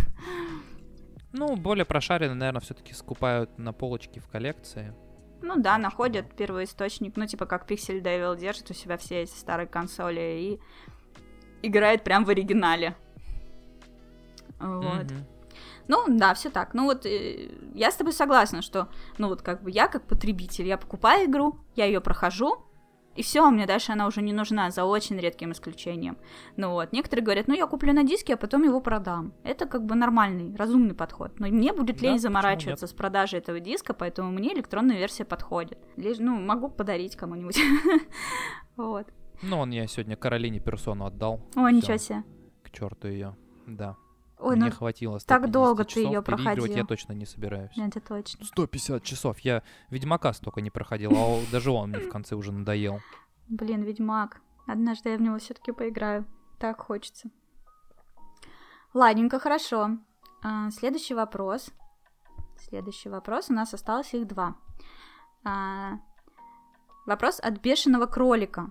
Ну, 1.32 1.56
более 1.56 1.86
прошаренные, 1.86 2.35
наверное, 2.35 2.60
все-таки 2.60 2.93
скупают 2.93 3.59
на 3.59 3.73
полочке 3.73 4.20
в 4.20 4.28
коллекции. 4.28 4.94
Ну 5.40 5.56
да, 5.56 5.78
находят 5.78 6.27
первый 6.36 6.64
источник, 6.64 7.16
ну 7.16 7.27
типа 7.27 7.47
как 7.47 7.69
Pixel 7.69 8.01
Devil 8.02 8.39
держит 8.39 8.70
у 8.70 8.74
себя 8.74 8.97
все 8.97 9.23
эти 9.23 9.32
старые 9.32 9.66
консоли 9.66 10.20
и 11.62 11.66
играет 11.66 12.05
прям 12.05 12.24
в 12.24 12.28
оригинале. 12.28 12.94
Вот. 14.60 15.05
Мгм. 15.05 15.27
Ну, 15.93 16.05
да, 16.09 16.32
все 16.32 16.48
так. 16.48 16.73
Ну 16.73 16.85
вот 16.85 17.05
э, 17.05 17.51
я 17.74 17.90
с 17.90 17.97
тобой 17.97 18.14
согласна, 18.14 18.62
что, 18.62 18.89
ну 19.19 19.28
вот 19.28 19.43
как 19.43 19.62
бы 19.62 19.70
я 19.70 19.89
как 19.89 20.06
потребитель, 20.06 20.66
я 20.66 20.78
покупаю 20.78 21.27
игру, 21.27 21.59
я 21.77 21.85
ее 21.85 22.01
прохожу, 22.01 22.64
и 23.14 23.23
все, 23.23 23.51
мне 23.51 23.66
дальше 23.66 23.93
она 23.93 24.06
уже 24.06 24.23
не 24.23 24.32
нужна, 24.32 24.70
за 24.70 24.85
очень 24.85 25.19
редким 25.19 25.52
исключением. 25.52 26.16
Ну 26.56 26.70
вот, 26.70 26.93
некоторые 26.93 27.23
говорят, 27.23 27.47
ну 27.47 27.55
я 27.55 27.66
куплю 27.66 27.93
на 27.93 28.05
диске, 28.05 28.35
а 28.35 28.36
потом 28.39 28.62
его 28.62 28.81
продам. 28.81 29.35
Это 29.44 29.66
как 29.66 29.85
бы 29.85 29.94
нормальный, 29.94 30.56
разумный 30.56 30.94
подход. 30.94 31.39
Но 31.39 31.48
мне 31.48 31.74
будет 31.74 31.97
Да, 31.97 32.05
лень 32.05 32.14
почему 32.14 32.19
заморачиваться 32.19 32.86
с 32.86 32.93
продажей 32.94 33.40
этого 33.40 33.60
диска, 33.60 33.93
поэтому 33.93 34.32
мне 34.32 34.55
электронная 34.55 34.97
версия 34.97 35.27
подходит. 35.27 35.78
Лишь, 35.97 36.19
ну, 36.19 36.40
могу 36.40 36.70
подарить 36.70 37.16
кому-нибудь. 37.16 37.59
Вот. 38.77 39.06
Ну, 39.43 39.59
он 39.59 39.70
я 39.70 39.86
сегодня 39.86 40.16
Каролине 40.16 40.59
персону 40.59 41.05
отдал. 41.05 41.43
О, 41.55 41.69
ничего 41.69 41.98
себе. 41.98 42.24
К 42.62 42.70
черту 42.70 43.09
ее. 43.09 43.36
Да. 43.66 43.97
Ой, 44.43 44.56
Мне 44.56 44.66
ну, 44.66 44.73
хватило 44.73 45.20
так 45.20 45.43
150 45.43 45.51
долго 45.52 45.85
ты 45.85 45.94
переигрывать 45.94 46.27
проходил. 46.27 46.66
я 46.66 46.85
точно 46.85 47.12
не 47.12 47.27
собираюсь. 47.27 47.70
это 47.77 48.01
точно. 48.01 48.44
150 48.44 49.02
часов. 49.02 49.39
Я 49.40 49.62
Ведьмака 49.90 50.32
столько 50.32 50.60
не 50.60 50.70
проходил, 50.70 51.12
а 51.14 51.40
даже 51.52 51.70
он 51.70 51.90
мне 51.90 52.01
в 52.01 52.09
конце 52.09 52.35
уже 52.35 52.51
надоел. 52.51 53.01
Блин, 53.48 53.82
Ведьмак. 53.82 54.40
Однажды 54.66 55.10
я 55.10 55.16
в 55.16 55.23
него 55.23 55.39
все-таки 55.39 55.73
поиграю. 55.73 56.24
Так 56.59 56.81
хочется. 56.81 57.31
Ладненько, 58.94 59.39
хорошо. 59.39 59.98
А, 60.43 60.70
следующий 60.70 61.14
вопрос. 61.14 61.70
Следующий 62.56 63.09
вопрос. 63.09 63.48
У 63.48 63.52
нас 63.52 63.73
осталось 63.74 64.12
их 64.12 64.27
два. 64.27 64.56
А, 65.44 65.98
вопрос 67.06 67.39
от 67.40 67.60
бешеного 67.60 68.06
кролика. 68.06 68.70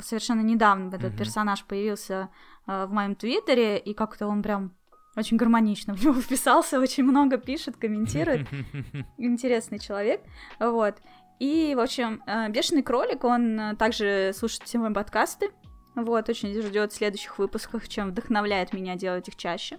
Совершенно 0.00 0.40
недавно 0.40 0.94
этот 0.94 1.16
персонаж 1.16 1.64
появился 1.64 2.28
а, 2.66 2.86
в 2.86 2.92
моем 2.92 3.14
твиттере, 3.14 3.78
и 3.78 3.94
как-то 3.94 4.26
он 4.26 4.42
прям 4.42 4.72
очень 5.16 5.36
гармонично 5.36 5.94
в 5.94 6.02
него 6.02 6.14
вписался, 6.20 6.80
очень 6.80 7.04
много 7.04 7.36
пишет, 7.38 7.76
комментирует 7.76 8.46
интересный 9.18 9.78
человек, 9.78 10.22
вот. 10.58 10.96
И, 11.38 11.74
в 11.74 11.80
общем, 11.80 12.22
э, 12.26 12.48
Бешеный 12.50 12.82
кролик, 12.82 13.24
он 13.24 13.58
э, 13.58 13.76
также 13.76 14.32
слушает 14.34 14.62
все 14.64 14.78
мои 14.78 14.92
подкасты, 14.92 15.50
вот, 15.94 16.28
очень 16.28 16.60
ждет 16.62 16.92
следующих 16.92 17.38
выпусков, 17.38 17.88
чем 17.88 18.10
вдохновляет 18.10 18.72
меня 18.72 18.94
делать 18.94 19.28
их 19.28 19.36
чаще. 19.36 19.78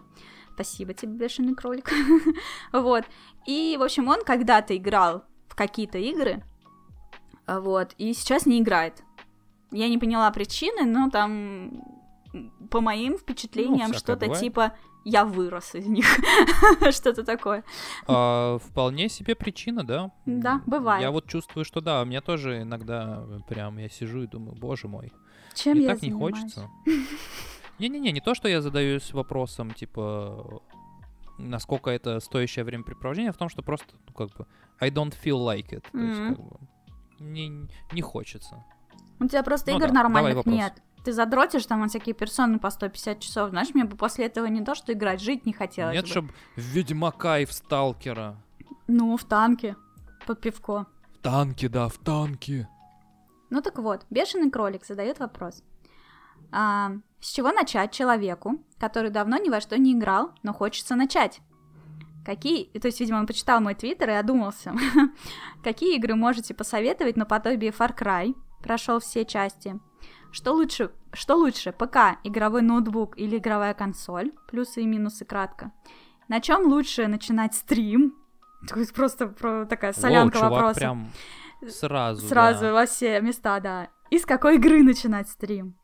Спасибо 0.53 0.93
тебе, 0.93 1.14
Бешеный 1.14 1.55
кролик. 1.55 1.89
вот. 2.73 3.05
И, 3.47 3.76
в 3.80 3.84
общем, 3.84 4.07
он 4.10 4.23
когда-то 4.23 4.76
играл 4.76 5.23
в 5.47 5.55
какие-то 5.55 5.97
игры, 5.97 6.43
вот, 7.47 7.93
и 7.97 8.14
сейчас 8.14 8.45
не 8.45 8.60
играет. 8.60 9.03
Я 9.72 9.89
не 9.89 9.97
поняла 9.97 10.30
причины, 10.31 10.85
но 10.85 11.10
там, 11.10 11.81
по 12.69 12.80
моим 12.80 13.18
впечатлениям, 13.18 13.91
всякое 13.91 13.97
что-то 13.97 14.26
бывает. 14.26 14.39
типа 14.39 14.73
«я 15.03 15.25
вырос 15.25 15.75
из 15.75 15.85
них», 15.88 16.05
что-то 16.91 17.23
такое. 17.23 17.63
А, 18.07 18.57
Вполне 18.59 19.09
себе 19.09 19.35
причина, 19.35 19.84
да? 19.84 20.11
Да, 20.25 20.61
бывает. 20.65 21.01
Я 21.01 21.11
вот 21.11 21.27
чувствую, 21.27 21.65
что 21.65 21.81
да, 21.81 22.01
у 22.01 22.05
меня 22.05 22.21
тоже 22.21 22.61
иногда 22.61 23.23
прям 23.47 23.77
я 23.77 23.89
сижу 23.89 24.23
и 24.23 24.27
думаю, 24.27 24.55
боже 24.55 24.88
мой, 24.88 25.11
Чем 25.53 25.77
мне 25.77 25.85
я 25.85 25.93
так 25.93 26.01
не 26.01 26.09
занимаюсь? 26.09 26.35
хочется. 26.39 26.69
Не-не-не, 27.80 28.11
не 28.11 28.21
то, 28.21 28.35
что 28.35 28.47
я 28.47 28.61
задаюсь 28.61 29.11
вопросом, 29.13 29.71
типа, 29.71 30.61
насколько 31.38 31.89
это 31.89 32.19
стоящее 32.19 32.63
времяпрепровождение, 32.65 33.31
а 33.31 33.34
в 33.34 33.38
том, 33.38 33.49
что 33.49 33.63
просто, 33.63 33.93
ну, 34.07 34.13
как 34.13 34.30
бы, 34.38 34.45
I 34.80 34.89
don't 34.89 35.13
feel 35.23 35.43
like 35.43 35.69
it. 35.71 35.84
То 35.91 35.97
есть, 35.97 36.19
как 36.19 36.39
бы, 36.39 36.57
не, 37.19 37.67
не 37.91 38.01
хочется. 38.01 38.63
У 39.19 39.27
тебя 39.27 39.43
просто 39.43 39.71
Ну 39.71 39.77
игр 39.77 39.88
да, 39.88 39.93
нормальных 39.93 40.45
нет. 40.45 40.81
Ты 41.03 41.11
задротишь 41.11 41.65
там 41.65 41.81
на 41.81 41.88
всякие 41.88 42.15
персоны 42.15 42.59
по 42.59 42.69
150 42.69 43.19
часов. 43.19 43.49
Знаешь, 43.49 43.73
мне 43.73 43.84
бы 43.84 43.97
после 43.97 44.25
этого 44.25 44.45
не 44.45 44.63
то, 44.63 44.73
что 44.73 44.93
играть, 44.93 45.21
жить 45.21 45.45
не 45.45 45.53
хотелось 45.53 45.95
Нет, 45.95 46.05
бы. 46.05 46.09
чтобы 46.09 46.30
в 46.55 46.61
Ведьмака 46.61 47.39
и 47.39 47.45
в 47.45 47.51
Сталкера. 47.51 48.38
Ну, 48.88 49.17
в 49.17 49.23
танке. 49.25 49.75
Под 50.25 50.39
пивко. 50.39 50.85
В 51.13 51.17
танке, 51.17 51.67
да, 51.67 51.89
в 51.89 51.97
танке. 51.97 52.67
Ну 53.49 53.61
так 53.61 53.77
вот, 53.77 54.05
бешеный 54.09 54.49
кролик 54.49 54.85
задает 54.85 55.19
вопрос. 55.19 55.61
А, 56.51 56.93
с 57.19 57.31
чего 57.31 57.51
начать 57.51 57.91
человеку, 57.91 58.59
который 58.80 59.09
давно 59.09 59.38
ни 59.38 59.49
во 59.49 59.61
что 59.61 59.77
не 59.77 59.93
играл, 59.93 60.31
но 60.41 60.53
хочется 60.53 60.95
начать? 60.95 61.41
Какие, 62.25 62.65
то 62.65 62.88
есть, 62.88 62.99
видимо, 63.01 63.19
он 63.19 63.27
почитал 63.27 63.59
мой 63.59 63.75
твиттер 63.75 64.09
и 64.09 64.13
одумался. 64.13 64.73
Какие 65.63 65.97
игры 65.97 66.15
можете 66.15 66.53
посоветовать 66.53 67.17
наподобие 67.17 67.71
Far 67.71 67.95
Cry? 67.97 68.35
Прошел 68.61 68.99
все 68.99 69.25
части. 69.25 69.80
Что 70.34 70.51
лучше, 70.53 70.89
что 71.14 71.35
лучше, 71.35 71.72
ПК, 71.72 72.18
игровой 72.23 72.64
ноутбук 72.64 73.15
или 73.19 73.38
игровая 73.38 73.76
консоль? 73.76 74.31
Плюсы 74.47 74.81
и 74.81 74.85
минусы 74.88 75.26
кратко. 75.26 75.72
На 76.27 76.41
чем 76.41 76.64
лучше 76.64 77.05
начинать 77.07 77.53
стрим? 77.53 78.15
Просто 78.95 79.27
про- 79.27 79.65
такая 79.65 79.93
солянка 79.93 80.39
Воу, 80.39 80.49
вопросов. 80.49 80.77
прям 80.80 81.11
сразу, 81.69 82.27
Сразу 82.27 82.61
да. 82.61 82.73
во 82.73 82.85
все 82.88 83.22
места, 83.22 83.60
да. 83.60 83.89
И 84.10 84.18
с 84.18 84.26
какой 84.26 84.55
игры 84.55 84.81
начинать 84.84 85.30
стрим? 85.30 85.76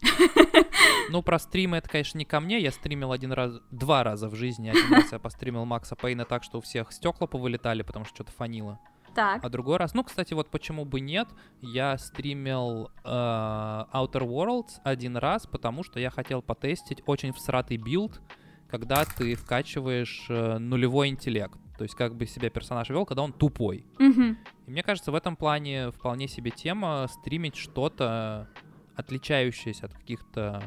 Ну, 1.10 1.22
про 1.22 1.38
стримы 1.38 1.76
это, 1.76 1.88
конечно, 1.88 2.16
не 2.16 2.24
ко 2.24 2.40
мне. 2.40 2.58
Я 2.58 2.72
стримил 2.72 3.12
один 3.12 3.30
раз, 3.32 3.60
два 3.70 4.02
раза 4.02 4.28
в 4.30 4.34
жизни. 4.34 4.70
Один 4.70 4.94
раз 4.94 5.12
я 5.12 5.18
постримил 5.20 5.66
Макса 5.66 5.94
Пейна 5.96 6.24
так, 6.24 6.42
что 6.42 6.58
у 6.58 6.60
всех 6.62 6.92
стекла 6.92 7.26
повылетали, 7.26 7.82
потому 7.82 8.06
что 8.06 8.14
что-то 8.16 8.32
фонило. 8.32 8.80
Так, 9.14 9.44
А 9.44 9.48
другой 9.48 9.76
раз, 9.76 9.94
ну, 9.94 10.02
кстати, 10.04 10.34
вот 10.34 10.50
почему 10.50 10.84
бы 10.84 11.00
нет, 11.00 11.28
я 11.60 11.96
стримил 11.98 12.90
э, 13.04 13.08
Outer 13.08 14.22
Worlds 14.26 14.80
один 14.82 15.16
раз, 15.16 15.46
потому 15.46 15.82
что 15.84 16.00
я 16.00 16.10
хотел 16.10 16.42
потестить 16.42 17.02
очень 17.06 17.32
всратый 17.32 17.76
билд, 17.76 18.20
когда 18.68 19.04
ты 19.04 19.34
вкачиваешь 19.34 20.26
э, 20.28 20.58
нулевой 20.58 21.08
интеллект. 21.08 21.58
То 21.78 21.82
есть 21.84 21.94
как 21.96 22.14
бы 22.14 22.26
себя 22.26 22.50
персонаж 22.50 22.88
вел, 22.90 23.04
когда 23.04 23.22
он 23.22 23.32
тупой. 23.32 23.84
Мгм. 23.98 24.38
И 24.66 24.70
мне 24.70 24.82
кажется, 24.82 25.10
в 25.10 25.14
этом 25.14 25.36
плане 25.36 25.90
вполне 25.90 26.28
себе 26.28 26.50
тема 26.50 27.06
стримить 27.08 27.56
что-то, 27.56 28.48
отличающееся 28.96 29.86
от 29.86 29.94
каких-то 29.94 30.62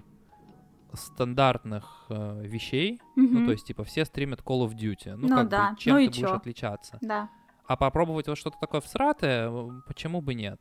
стандартных 0.94 2.06
э, 2.10 2.42
вещей. 2.46 3.00
Ну, 3.16 3.24
Мгм. 3.24 3.46
то 3.46 3.52
есть, 3.52 3.66
типа, 3.68 3.84
все 3.84 4.06
стримят 4.06 4.42
Call 4.42 4.68
of 4.68 4.74
Duty. 4.76 5.16
Ну, 5.16 5.28
Ну 5.28 5.36
как 5.36 5.50
да, 5.50 5.72
бы, 5.72 5.78
чем 5.78 5.94
ну 5.94 6.00
и 6.00 6.06
ты 6.06 6.10
будешь 6.12 6.30
чё? 6.30 6.36
отличаться? 6.36 6.98
Да. 7.02 7.30
А 7.68 7.76
попробовать 7.76 8.28
вот 8.28 8.38
что-то 8.38 8.58
такое 8.60 8.82
всратое, 8.82 9.52
почему 9.88 10.22
бы 10.22 10.34
нет? 10.34 10.60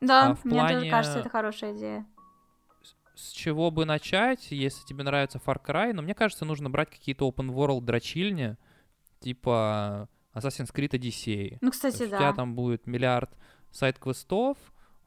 Да, 0.00 0.30
А 0.30 0.34
в 0.34 0.44
мне 0.44 0.60
тоже 0.60 0.74
плане- 0.74 0.90
кажется, 0.90 1.18
это 1.20 1.28
хорошая 1.28 1.76
идея. 1.76 2.06
С 3.14 3.30
чего 3.30 3.70
бы 3.70 3.84
начать, 3.86 4.50
если 4.50 4.84
тебе 4.84 5.02
нравится 5.04 5.38
Far 5.44 5.58
Cry? 5.64 5.92
Но 5.94 6.02
мне 6.02 6.14
кажется, 6.14 6.44
нужно 6.44 6.68
брать 6.68 6.90
какие-то 6.90 7.26
open 7.28 7.48
world 7.48 7.80
дрочильни, 7.82 8.56
типа 9.20 10.08
Assassin's 10.34 10.72
Creed 10.74 10.90
Odyssey. 10.90 11.56
Ну, 11.62 11.70
кстати, 11.70 11.94
есть 12.02 12.12
У 12.12 12.16
тебя 12.16 12.30
да. 12.30 12.32
там 12.34 12.54
будет 12.54 12.86
миллиард 12.86 13.30
сайт-квестов, 13.70 14.58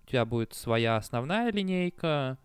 у 0.03 0.07
тебя 0.07 0.25
будет 0.25 0.53
своя 0.55 0.95
основная 0.97 1.51
линейка, 1.51 2.39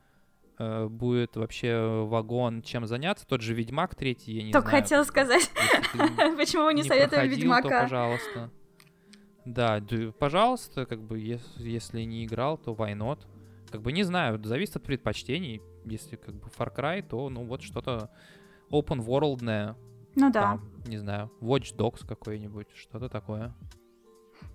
э, 0.59 0.87
будет 0.87 1.37
вообще 1.37 2.05
вагон, 2.07 2.61
чем 2.61 2.87
заняться. 2.87 3.27
Тот 3.27 3.41
же 3.41 3.55
Ведьмак 3.55 3.95
третий, 3.95 4.33
я 4.33 4.43
не 4.45 4.53
Только 4.53 4.69
знаю. 4.69 4.85
как 4.87 4.99
бы, 4.99 5.05
сказать, 5.05 5.51
почему 6.37 6.65
вы 6.65 6.75
не 6.75 6.83
не 6.83 6.89
советуем 6.89 7.23
то, 7.23 7.27
Ведьмака? 7.27 7.81
пожалуйста. 7.83 8.51
Да, 9.45 9.81
пожалуйста, 10.19 10.87
как 10.87 11.01
бы, 11.03 11.19
ес- 11.19 11.55
если 11.59 12.03
не 12.03 12.25
играл, 12.25 12.57
то 12.59 12.73
why 12.73 12.97
not? 12.97 13.21
Как 13.71 13.83
бы, 13.83 13.93
не 13.93 14.03
знаю, 14.05 14.43
зависит 14.45 14.77
от 14.77 14.83
предпочтений. 14.85 15.61
Если, 15.85 16.17
как 16.17 16.35
бы, 16.35 16.49
Far 16.59 16.75
Cry, 16.75 17.03
то, 17.03 17.29
ну, 17.29 17.45
вот 17.45 17.63
что-то 17.63 18.11
open 18.71 19.05
worldное, 19.05 19.77
Ну 20.15 20.31
да. 20.31 20.41
там, 20.41 20.71
не 20.87 20.97
знаю, 20.97 21.31
Watch 21.41 21.77
Dogs 21.77 22.07
какой-нибудь, 22.07 22.69
что-то 22.75 23.09
такое. 23.09 23.55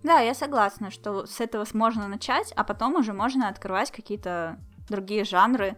Да, 0.03 0.19
я 0.19 0.33
согласна, 0.33 0.89
что 0.91 1.25
с 1.25 1.39
этого 1.39 1.65
можно 1.73 2.07
начать, 2.07 2.51
а 2.55 2.63
потом 2.63 2.95
уже 2.95 3.13
можно 3.13 3.47
открывать 3.47 3.91
какие-то 3.91 4.57
другие 4.89 5.23
жанры. 5.23 5.77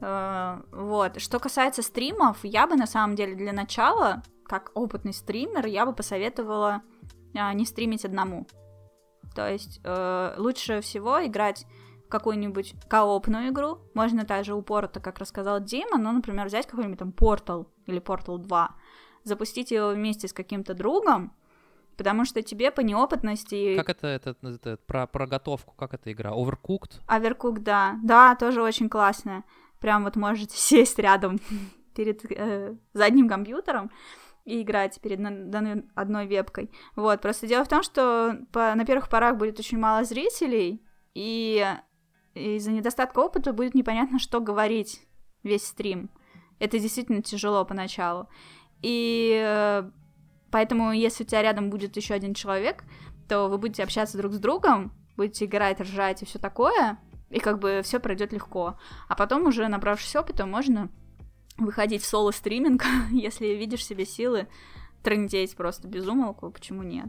Э, 0.00 0.60
Вот. 0.72 1.20
Что 1.20 1.38
касается 1.40 1.82
стримов, 1.82 2.38
я 2.44 2.66
бы 2.66 2.76
на 2.76 2.86
самом 2.86 3.16
деле 3.16 3.34
для 3.34 3.52
начала, 3.52 4.22
как 4.46 4.70
опытный 4.74 5.12
стример, 5.12 5.66
я 5.66 5.86
бы 5.86 5.92
посоветовала 5.94 6.82
не 7.34 7.66
стримить 7.66 8.04
одному. 8.04 8.46
То 9.34 9.50
есть 9.50 9.80
э, 9.84 10.34
лучше 10.38 10.80
всего 10.80 11.24
играть 11.26 11.66
в 12.06 12.08
какую-нибудь 12.08 12.74
коопную 12.88 13.48
игру. 13.48 13.78
Можно 13.94 14.24
также 14.24 14.54
упорото, 14.54 15.00
как 15.00 15.18
рассказал 15.18 15.60
Дима, 15.60 15.98
ну, 15.98 16.12
например, 16.12 16.46
взять 16.46 16.66
какой-нибудь 16.66 16.98
там 16.98 17.10
Portal 17.10 17.66
или 17.86 18.00
Portal 18.00 18.38
2, 18.38 18.74
запустить 19.24 19.70
его 19.70 19.90
вместе 19.90 20.28
с 20.28 20.32
каким-то 20.32 20.74
другом, 20.74 21.32
потому 21.96 22.24
что 22.24 22.42
тебе 22.42 22.70
по 22.70 22.80
неопытности... 22.80 23.76
Как 23.76 23.88
это, 23.88 24.06
это, 24.06 24.36
это, 24.42 24.78
про, 24.86 25.06
про 25.06 25.26
готовку, 25.26 25.74
как 25.76 25.94
эта 25.94 26.12
игра? 26.12 26.30
Overcooked? 26.30 27.00
Аверкук, 27.06 27.62
да. 27.62 27.98
Да, 28.02 28.36
тоже 28.36 28.62
очень 28.62 28.88
классная. 28.88 29.44
Прям 29.80 30.04
вот 30.04 30.16
можете 30.16 30.56
сесть 30.56 30.98
рядом 30.98 31.40
перед 31.94 32.24
э, 32.30 32.76
задним 32.92 33.28
компьютером 33.28 33.90
и 34.44 34.62
играть 34.62 35.00
перед 35.00 35.22
данной 35.50 35.84
одной 35.94 36.26
вебкой. 36.26 36.70
Вот, 36.96 37.20
просто 37.20 37.46
дело 37.46 37.64
в 37.64 37.68
том, 37.68 37.82
что 37.82 38.38
по- 38.52 38.74
на 38.74 38.84
первых 38.84 39.08
порах 39.08 39.36
будет 39.36 39.58
очень 39.58 39.78
мало 39.78 40.04
зрителей, 40.04 40.82
и 41.14 41.66
из-за 42.34 42.72
недостатка 42.72 43.20
опыта 43.20 43.52
будет 43.52 43.74
непонятно, 43.74 44.18
что 44.18 44.40
говорить 44.40 45.00
весь 45.42 45.66
стрим. 45.66 46.10
Это 46.58 46.78
действительно 46.78 47.22
тяжело 47.22 47.64
поначалу. 47.64 48.28
И 48.82 49.40
э, 49.42 49.90
поэтому, 50.50 50.92
если 50.92 51.24
у 51.24 51.26
тебя 51.26 51.42
рядом 51.42 51.70
будет 51.70 51.96
еще 51.96 52.14
один 52.14 52.34
человек, 52.34 52.84
то 53.28 53.48
вы 53.48 53.58
будете 53.58 53.82
общаться 53.82 54.18
друг 54.18 54.32
с 54.34 54.38
другом, 54.38 54.92
будете 55.16 55.46
играть, 55.46 55.80
ржать 55.80 56.22
и 56.22 56.26
все 56.26 56.38
такое, 56.38 56.98
и 57.30 57.38
как 57.38 57.58
бы 57.58 57.80
все 57.82 57.98
пройдет 57.98 58.32
легко. 58.32 58.78
А 59.08 59.14
потом 59.14 59.46
уже 59.46 59.68
набравшись 59.68 60.16
опыта, 60.16 60.44
можно 60.44 60.90
выходить 61.56 62.02
в 62.02 62.06
соло-стриминг, 62.06 62.84
если 63.10 63.46
видишь 63.48 63.84
себе 63.84 64.04
силы 64.04 64.48
трындеть 65.02 65.56
просто 65.56 65.86
без 65.86 66.06
умолку, 66.06 66.50
почему 66.50 66.82
нет. 66.82 67.06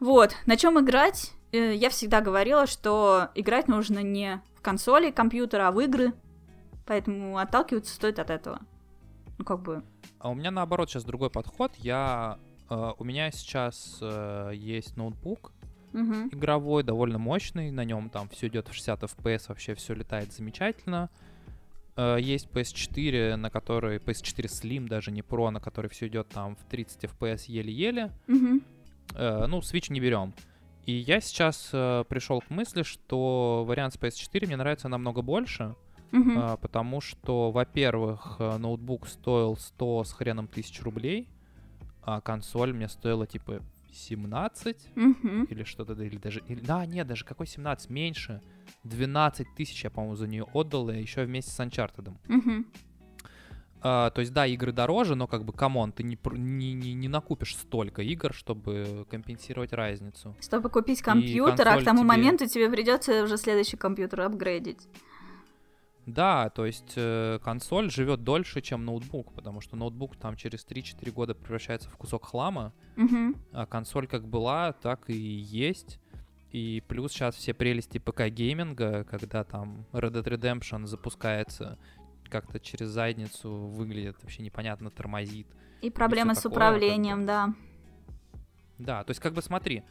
Вот, 0.00 0.34
на 0.46 0.56
чем 0.56 0.78
играть? 0.78 1.32
Э, 1.52 1.74
я 1.74 1.88
всегда 1.88 2.20
говорила, 2.20 2.66
что 2.66 3.28
играть 3.34 3.68
нужно 3.68 4.00
не 4.00 4.42
в 4.54 4.60
консоли 4.60 5.10
компьютера, 5.10 5.68
а 5.68 5.72
в 5.72 5.80
игры, 5.80 6.12
поэтому 6.84 7.38
отталкиваться 7.38 7.94
стоит 7.94 8.18
от 8.18 8.30
этого. 8.30 8.60
Ну, 9.38 9.44
как 9.44 9.62
бы... 9.62 9.82
А 10.18 10.30
у 10.30 10.34
меня, 10.34 10.50
наоборот, 10.50 10.90
сейчас 10.90 11.04
другой 11.04 11.30
подход. 11.30 11.72
Я... 11.76 12.38
Э, 12.68 12.92
у 12.98 13.04
меня 13.04 13.30
сейчас 13.30 13.98
э, 14.00 14.50
есть 14.54 14.96
ноутбук, 14.96 15.52
Мгм. 15.92 16.28
игровой, 16.32 16.82
довольно 16.82 17.18
мощный, 17.18 17.70
на 17.70 17.84
нем 17.84 18.10
там 18.10 18.28
все 18.28 18.48
идет 18.48 18.68
в 18.68 18.74
60 18.74 19.04
FPS, 19.04 19.44
вообще 19.48 19.74
все 19.76 19.94
летает 19.94 20.32
замечательно. 20.32 21.08
Э, 21.96 22.16
Есть 22.20 22.48
PS4, 22.48 23.36
на 23.36 23.50
которой 23.50 23.98
PS4 23.98 24.46
Slim, 24.46 24.88
даже 24.88 25.10
не 25.10 25.22
Pro, 25.22 25.50
на 25.50 25.60
которой 25.60 25.88
все 25.88 26.06
идет 26.08 26.28
там 26.28 26.56
в 26.56 26.64
30 26.64 27.04
FPS 27.04 27.44
еле-еле. 27.48 28.10
Мгм. 28.26 28.62
Э, 29.14 29.46
Ну, 29.46 29.58
Switch 29.60 29.92
не 29.92 30.00
берем. 30.00 30.32
И 30.86 30.92
я 30.92 31.20
сейчас 31.20 31.68
пришел 32.08 32.40
к 32.42 32.50
мысли, 32.50 32.82
что 32.82 33.64
вариант 33.66 33.94
с 33.94 33.96
PS4 33.98 34.46
мне 34.46 34.56
нравится 34.56 34.88
намного 34.88 35.22
больше, 35.22 35.74
Мгм. 36.12 36.38
а, 36.38 36.56
потому 36.58 37.00
что, 37.00 37.50
во-первых, 37.50 38.36
э, 38.38 38.58
ноутбук 38.58 39.08
стоил 39.08 39.56
100 39.56 40.04
с 40.04 40.12
хреном 40.12 40.46
тысяч 40.46 40.82
рублей, 40.82 41.28
а 42.02 42.20
консоль 42.20 42.74
мне 42.74 42.88
стоила 42.88 43.26
типа 43.26 43.62
17 43.94 44.90
Мгм. 44.96 45.44
или 45.44 45.64
что-то, 45.64 45.92
или 45.94 46.16
даже... 46.18 46.40
Или, 46.48 46.60
да, 46.60 46.84
нет, 46.86 47.06
даже 47.06 47.24
какой 47.24 47.46
17? 47.46 47.90
Меньше. 47.90 48.40
12 48.84 49.46
тысяч 49.56 49.84
я, 49.84 49.90
по-моему, 49.90 50.16
за 50.16 50.26
нее 50.26 50.44
отдал, 50.52 50.90
и 50.90 51.00
еще 51.00 51.24
вместе 51.24 51.50
с 51.50 51.60
Uncharted. 51.60 52.12
Мгм. 52.28 52.66
А, 53.86 54.08
то 54.10 54.22
есть, 54.22 54.32
да, 54.32 54.46
игры 54.46 54.72
дороже, 54.72 55.14
но 55.14 55.26
как 55.26 55.44
бы, 55.44 55.52
come 55.52 55.75
on, 55.75 55.92
ты 55.92 56.02
не, 56.04 56.18
не, 56.32 56.72
не, 56.72 56.94
не 56.94 57.08
накупишь 57.08 57.54
столько 57.54 58.00
игр, 58.00 58.32
чтобы 58.32 59.06
компенсировать 59.10 59.74
разницу. 59.74 60.34
Чтобы 60.40 60.70
купить 60.70 61.02
компьютер, 61.02 61.68
а 61.68 61.78
к 61.80 61.84
тому 61.84 61.98
тебе- 61.98 62.08
моменту 62.08 62.46
тебе 62.46 62.70
придется 62.70 63.22
уже 63.24 63.36
следующий 63.36 63.76
компьютер 63.76 64.22
апгрейдить. 64.22 64.88
Да, 66.06 66.50
то 66.50 66.66
есть 66.66 66.92
э, 66.96 67.38
консоль 67.42 67.90
живет 67.90 68.22
дольше, 68.24 68.60
чем 68.60 68.84
ноутбук, 68.84 69.32
потому 69.32 69.60
что 69.62 69.74
ноутбук 69.76 70.16
там 70.16 70.36
через 70.36 70.66
3-4 70.66 71.10
года 71.12 71.34
превращается 71.34 71.88
в 71.88 71.96
кусок 71.96 72.26
хлама, 72.26 72.74
Мгм. 72.96 73.36
а 73.52 73.64
консоль 73.64 74.06
как 74.06 74.28
была, 74.28 74.72
так 74.72 75.08
и 75.08 75.14
есть. 75.16 75.98
И 76.50 76.82
плюс 76.86 77.12
сейчас 77.12 77.34
все 77.34 77.54
прелести 77.54 77.98
ПК-гейминга, 77.98 79.04
когда 79.04 79.44
там 79.44 79.86
Red 79.92 80.12
Dead 80.12 80.24
Redemption 80.24 80.86
запускается 80.86 81.78
как-то 82.28 82.60
через 82.60 82.88
задницу, 82.88 83.50
выглядит 83.50 84.16
вообще 84.22 84.42
непонятно, 84.42 84.90
тормозит. 84.90 85.46
И 85.80 85.90
проблемы 85.90 86.34
с 86.34 86.42
такое, 86.42 86.52
управлением, 86.52 87.24
да. 87.26 87.54
Да, 88.78 89.04
то 89.04 89.10
есть 89.10 89.20
как 89.20 89.32
бы 89.34 89.42
смотри, 89.42 89.82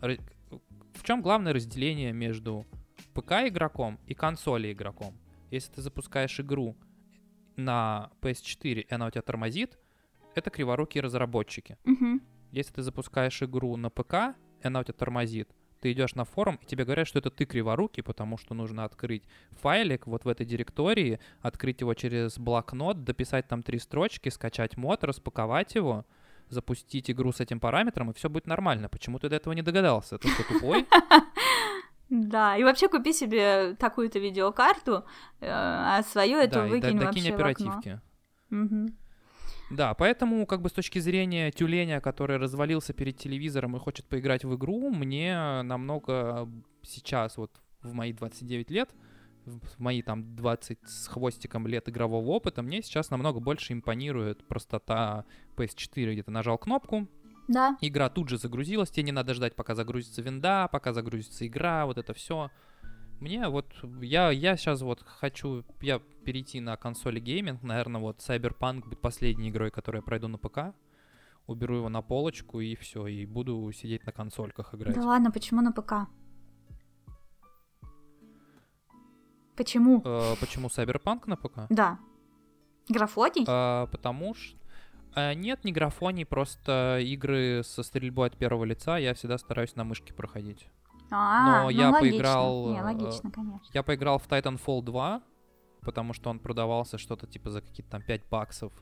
в 0.00 1.02
чем 1.02 1.20
главное 1.22 1.52
разделение 1.52 2.12
между 2.12 2.66
ПК-игроком 3.14 3.98
и 4.06 4.14
консоли-игроком? 4.14 5.14
Если 5.50 5.72
ты 5.72 5.82
запускаешь 5.82 6.38
игру 6.40 6.76
на 7.56 8.10
PS4, 8.20 8.80
и 8.80 8.94
она 8.94 9.06
у 9.06 9.10
тебя 9.10 9.22
тормозит, 9.22 9.78
это 10.34 10.50
криворукие 10.50 11.02
разработчики. 11.02 11.76
Мгм. 11.84 12.22
Если 12.52 12.72
ты 12.74 12.82
запускаешь 12.82 13.42
игру 13.42 13.76
на 13.76 13.90
ПК, 13.90 14.36
и 14.62 14.66
она 14.66 14.80
у 14.80 14.84
тебя 14.84 14.94
тормозит, 14.94 15.50
ты 15.80 15.92
идешь 15.92 16.14
на 16.14 16.24
форум, 16.24 16.58
и 16.62 16.66
тебе 16.66 16.84
говорят, 16.84 17.08
что 17.08 17.18
это 17.18 17.30
ты 17.30 17.46
криворукий, 17.46 18.02
потому 18.02 18.36
что 18.36 18.54
нужно 18.54 18.84
открыть 18.84 19.24
файлик 19.52 20.06
вот 20.06 20.24
в 20.24 20.28
этой 20.28 20.44
директории, 20.44 21.20
открыть 21.40 21.80
его 21.80 21.94
через 21.94 22.38
блокнот, 22.38 23.02
дописать 23.02 23.48
там 23.48 23.62
три 23.62 23.78
строчки, 23.78 24.28
скачать 24.28 24.76
мод, 24.76 25.04
распаковать 25.04 25.74
его, 25.74 26.04
запустить 26.48 27.10
игру 27.10 27.32
с 27.32 27.40
этим 27.40 27.60
параметром, 27.60 28.10
и 28.10 28.14
все 28.14 28.28
будет 28.28 28.46
нормально. 28.46 28.88
Почему 28.88 29.18
ты 29.18 29.28
до 29.28 29.36
этого 29.36 29.54
не 29.54 29.62
догадался? 29.62 30.18
Ты 30.18 30.28
что, 30.28 30.44
тупой? 30.44 30.86
Да, 32.10 32.56
и 32.56 32.64
вообще 32.64 32.88
купи 32.88 33.12
себе 33.12 33.74
такую-то 33.78 34.18
видеокарту, 34.18 35.04
э, 35.40 35.46
а 35.48 36.02
свою 36.02 36.38
эту 36.38 36.54
Да, 36.56 36.66
и 36.66 36.70
выкинь 36.70 36.98
до- 36.98 37.06
вообще 37.06 37.20
докинь 37.22 37.22
в 37.22 37.34
окно. 37.34 37.44
оперативки. 37.70 38.00
Мгм. 38.50 38.96
Да, 39.70 39.94
поэтому, 39.94 40.44
как 40.46 40.60
бы 40.62 40.68
с 40.68 40.72
точки 40.72 40.98
зрения 40.98 41.52
тюленя, 41.52 42.00
который 42.00 42.38
развалился 42.38 42.92
перед 42.92 43.16
телевизором 43.16 43.76
и 43.76 43.78
хочет 43.78 44.06
поиграть 44.06 44.44
в 44.44 44.56
игру, 44.56 44.90
мне 44.90 45.62
намного 45.62 46.48
сейчас, 46.82 47.36
вот 47.36 47.52
в 47.80 47.92
мои 47.92 48.12
29 48.12 48.70
лет, 48.70 48.90
в 49.46 49.78
мои 49.78 50.02
там 50.02 50.34
20 50.34 50.80
с 50.88 51.06
хвостиком 51.06 51.68
лет 51.68 51.88
игрового 51.88 52.26
опыта, 52.30 52.62
мне 52.62 52.82
сейчас 52.82 53.10
намного 53.10 53.38
больше 53.38 53.72
импонирует 53.72 54.46
простота 54.48 55.24
PS4, 55.56 56.12
где 56.12 56.22
ты 56.24 56.30
нажал 56.32 56.58
кнопку, 56.58 57.06
Да, 57.50 57.76
игра 57.80 58.08
тут 58.08 58.28
же 58.28 58.38
загрузилась, 58.38 58.90
тебе 58.90 59.02
не 59.02 59.12
надо 59.12 59.34
ждать, 59.34 59.56
пока 59.56 59.74
загрузится 59.74 60.22
винда, 60.22 60.68
пока 60.70 60.92
загрузится 60.92 61.44
игра, 61.44 61.84
вот 61.84 61.98
это 61.98 62.14
все. 62.14 62.48
Мне 63.18 63.48
вот, 63.48 63.66
я, 64.00 64.30
я 64.30 64.56
сейчас 64.56 64.82
вот 64.82 65.02
хочу, 65.02 65.64
я 65.80 65.98
перейти 65.98 66.60
на 66.60 66.76
console 66.76 67.18
gaming, 67.18 67.60
наверное, 67.64 68.00
вот 68.00 68.18
Cyberpunk 68.18 68.84
будет 68.84 69.00
последней 69.00 69.50
игрой, 69.50 69.72
которую 69.72 70.00
я 70.00 70.04
пройду 70.04 70.28
на 70.28 70.38
ПК, 70.38 70.76
уберу 71.48 71.78
его 71.78 71.88
на 71.88 72.02
полочку 72.02 72.60
и 72.60 72.76
все, 72.76 73.08
и 73.08 73.26
буду 73.26 73.72
сидеть 73.72 74.06
на 74.06 74.12
консольках 74.12 74.72
играть. 74.72 74.94
да 74.94 75.02
ладно, 75.02 75.32
почему 75.32 75.60
на 75.60 75.72
ПК? 75.72 76.08
Почему? 79.56 80.02
Э, 80.04 80.36
почему 80.38 80.68
Cyberpunk 80.68 81.24
на 81.26 81.36
ПК? 81.36 81.66
Да. 81.68 81.98
Графоний? 82.88 83.44
Э, 83.46 83.88
потому 83.90 84.34
что 84.34 84.59
нет, 85.34 85.64
не 85.64 85.72
графоний, 85.72 86.24
просто 86.24 86.98
игры 87.02 87.62
со 87.64 87.82
стрельбой 87.82 88.28
от 88.28 88.36
первого 88.36 88.64
лица 88.64 88.96
я 88.98 89.14
всегда 89.14 89.38
стараюсь 89.38 89.74
на 89.76 89.84
мышке 89.84 90.14
проходить. 90.14 90.68
А, 91.10 91.44
но 91.44 91.62
ну 91.64 91.70
я 91.70 91.90
логично. 91.90 92.00
поиграл, 92.00 92.70
Не, 92.72 92.78
э, 92.78 92.82
логично, 92.82 93.30
конечно. 93.30 93.66
Я 93.72 93.82
поиграл 93.82 94.18
в 94.18 94.28
Titanfall 94.28 94.82
2, 94.82 95.22
потому 95.82 96.12
что 96.12 96.30
он 96.30 96.38
продавался 96.38 96.98
что-то 96.98 97.26
типа 97.26 97.50
за 97.50 97.60
какие-то 97.62 97.90
там 97.90 98.02
5 98.02 98.28
баксов 98.30 98.72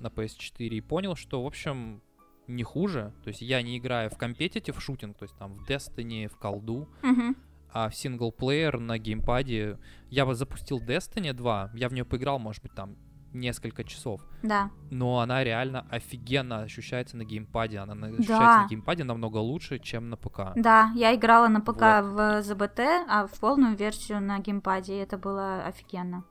на 0.00 0.08
PS4 0.08 0.66
и 0.68 0.80
понял, 0.80 1.14
что, 1.14 1.42
в 1.42 1.46
общем, 1.46 2.02
не 2.48 2.64
хуже. 2.64 3.12
То 3.22 3.28
есть 3.28 3.40
я 3.40 3.62
не 3.62 3.78
играю 3.78 4.10
в 4.10 4.16
компетитив 4.18 4.80
шутинг, 4.82 5.16
то 5.16 5.22
есть 5.24 5.36
там 5.38 5.54
в 5.54 5.68
Destiny, 5.70 6.28
в 6.28 6.36
колду, 6.36 6.88
Мгм. 7.02 7.36
а 7.72 7.88
в 7.88 7.94
синглплеер 7.94 8.80
на 8.80 8.98
геймпаде. 8.98 9.78
Я 10.10 10.24
вот 10.24 10.34
запустил 10.34 10.80
Destiny 10.80 11.32
2, 11.32 11.70
я 11.74 11.88
в 11.88 11.92
нее 11.92 12.04
поиграл, 12.04 12.38
может 12.40 12.62
быть, 12.62 12.74
там 12.74 12.96
несколько 13.32 13.84
часов, 13.84 14.22
Да. 14.42 14.70
но 14.90 15.20
она 15.20 15.44
реально 15.44 15.86
офигенно 15.90 16.60
ощущается 16.62 17.16
на 17.16 17.24
геймпаде. 17.24 17.78
Она 17.78 17.94
на- 17.94 18.06
ощущается 18.08 18.38
Да. 18.38 18.62
на 18.62 18.68
геймпаде 18.68 19.04
намного 19.04 19.38
лучше, 19.38 19.78
чем 19.78 20.08
на 20.10 20.16
ПК. 20.16 20.52
Да, 20.56 20.90
я 20.94 21.14
играла 21.14 21.48
на 21.48 21.60
ПК 21.60 22.02
в 22.02 22.42
ЗБТ, 22.42 22.80
а 23.08 23.26
в 23.26 23.38
полную 23.40 23.76
версию 23.76 24.20
на 24.22 24.38
геймпаде, 24.38 24.94
и 24.94 25.02
это 25.02 25.18
было 25.18 25.64
офигенно. 25.64 26.24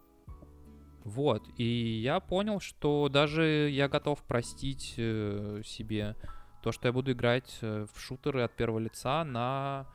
Вот, 1.04 1.44
и 1.58 1.64
я 1.64 2.20
понял, 2.20 2.60
что 2.60 3.10
даже 3.10 3.70
я 3.70 3.88
готов 3.88 4.24
простить 4.24 4.96
э, 4.98 5.62
себе 5.64 6.16
то, 6.64 6.72
что 6.72 6.88
я 6.88 6.92
буду 6.94 7.12
играть 7.12 7.60
э, 7.62 7.86
в 7.94 8.00
шутеры 8.00 8.42
от 8.42 8.56
первого 8.56 8.80
лица 8.80 9.24
на 9.24 9.86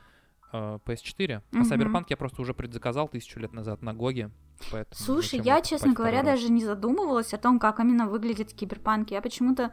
э, 0.53 0.79
PS4. 0.85 1.43
Мгм. 1.51 1.63
А 1.63 1.65
Cyberpunk 1.65 2.05
я 2.11 2.17
просто 2.17 2.41
уже 2.43 2.55
предзаказал 2.55 3.09
тысячу 3.09 3.41
лет 3.41 3.53
назад 3.53 3.83
на 3.83 3.93
Гоге. 3.93 4.31
Поэтому 4.71 4.95
Слушай, 4.95 5.41
я, 5.41 5.61
честно 5.63 5.93
говоря, 5.93 6.21
второй 6.21 6.37
даже 6.37 6.53
не 6.53 6.65
задумывалась 6.65 7.33
о 7.35 7.39
том, 7.39 7.59
как 7.59 7.81
именно 7.81 8.07
выглядит 8.07 8.53
киберпанк. 8.53 9.11
Я 9.11 9.23
почему-то 9.23 9.73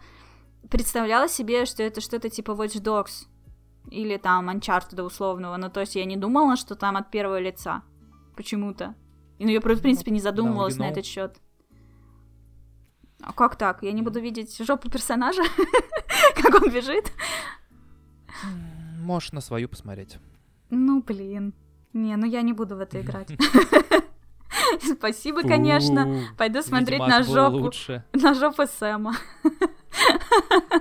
представляла 0.70 1.28
себе, 1.28 1.66
что 1.66 1.84
это 1.84 2.02
что-то 2.02 2.30
типа 2.30 2.52
Watch 2.52 2.82
Dogs 2.82 3.28
или 3.90 4.18
там 4.18 4.50
Uncharted 4.50 5.02
условного. 5.02 5.58
Ну, 5.58 5.70
то 5.70 5.82
есть 5.82 5.96
я 5.96 6.06
не 6.06 6.18
думала, 6.18 6.56
что 6.56 6.76
там 6.76 6.98
от 6.98 7.12
первого 7.12 7.40
лица. 7.40 7.84
Почему-то. 8.36 8.96
Ну, 9.40 9.50
я, 9.50 9.60
в 9.60 9.82
принципе, 9.82 10.12
не 10.12 10.20
задумывалась 10.20 10.76
you 10.76 10.80
на 10.80 10.90
этот 10.90 11.06
счет. 11.06 11.38
А 13.22 13.34
как 13.34 13.56
так? 13.56 13.84
Я 13.84 13.92
не 13.92 14.02
буду 14.02 14.20
видеть 14.20 14.58
жопу 14.64 14.90
персонажа, 14.90 15.42
как 16.42 16.62
он 16.62 16.72
бежит? 16.72 17.12
Можешь 19.00 19.32
на 19.32 19.42
свою 19.42 19.70
посмотреть. 19.70 20.18
Ну, 20.70 21.02
блин. 21.02 21.54
Не, 21.94 22.16
ну 22.16 22.26
я 22.26 22.42
не 22.42 22.54
буду 22.54 22.76
в 22.76 22.80
это 22.80 23.02
играть. 23.02 23.30
Спасибо, 24.98 25.42
конечно. 25.42 26.28
Пойду 26.38 26.62
смотреть 26.62 27.00
на 27.00 27.24
жопу. 27.24 27.72
На 28.14 28.34
жопу 28.34 28.64
Сэма. 28.66 29.14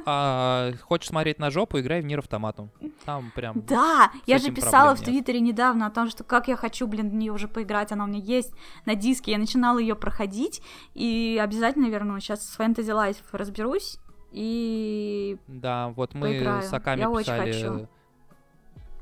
А, 0.05 0.73
хочешь 0.83 1.09
смотреть 1.09 1.39
на 1.39 1.51
жопу, 1.51 1.79
играй 1.81 2.01
в 2.01 2.05
Нир 2.05 2.19
Автомату. 2.19 2.69
Там 3.05 3.33
прям... 3.35 3.63
Да, 3.67 4.11
я 4.27 4.39
же 4.39 4.51
писала 4.51 4.95
в. 4.95 5.01
Твиттере 5.01 5.41
недавно 5.41 5.87
о 5.87 5.91
том, 5.91 6.11
что 6.11 6.25
как 6.25 6.49
я 6.49 6.57
хочу, 6.57 6.87
блин, 6.87 7.11
в 7.11 7.15
нее 7.15 7.33
уже 7.33 7.49
поиграть, 7.49 7.93
она 7.93 8.05
у 8.05 8.07
меня 8.07 8.21
есть 8.21 8.53
на 8.85 8.95
диске, 8.95 9.33
я 9.33 9.39
начинала 9.39 9.79
ее 9.79 9.95
проходить, 9.95 10.63
и 10.95 11.41
обязательно 11.43 11.87
верну. 11.87 12.19
Сейчас 12.21 12.47
с 12.47 12.59
Fantasy 12.59 12.89
Life 12.89 13.19
разберусь, 13.33 13.99
и 14.33 15.39
Да, 15.47 15.89
вот 15.89 16.15
мы 16.15 16.29
Поиграю. 16.29 16.63
с 16.63 16.73
Аками 16.73 17.01
Я 17.01 17.09
писали... 17.09 17.89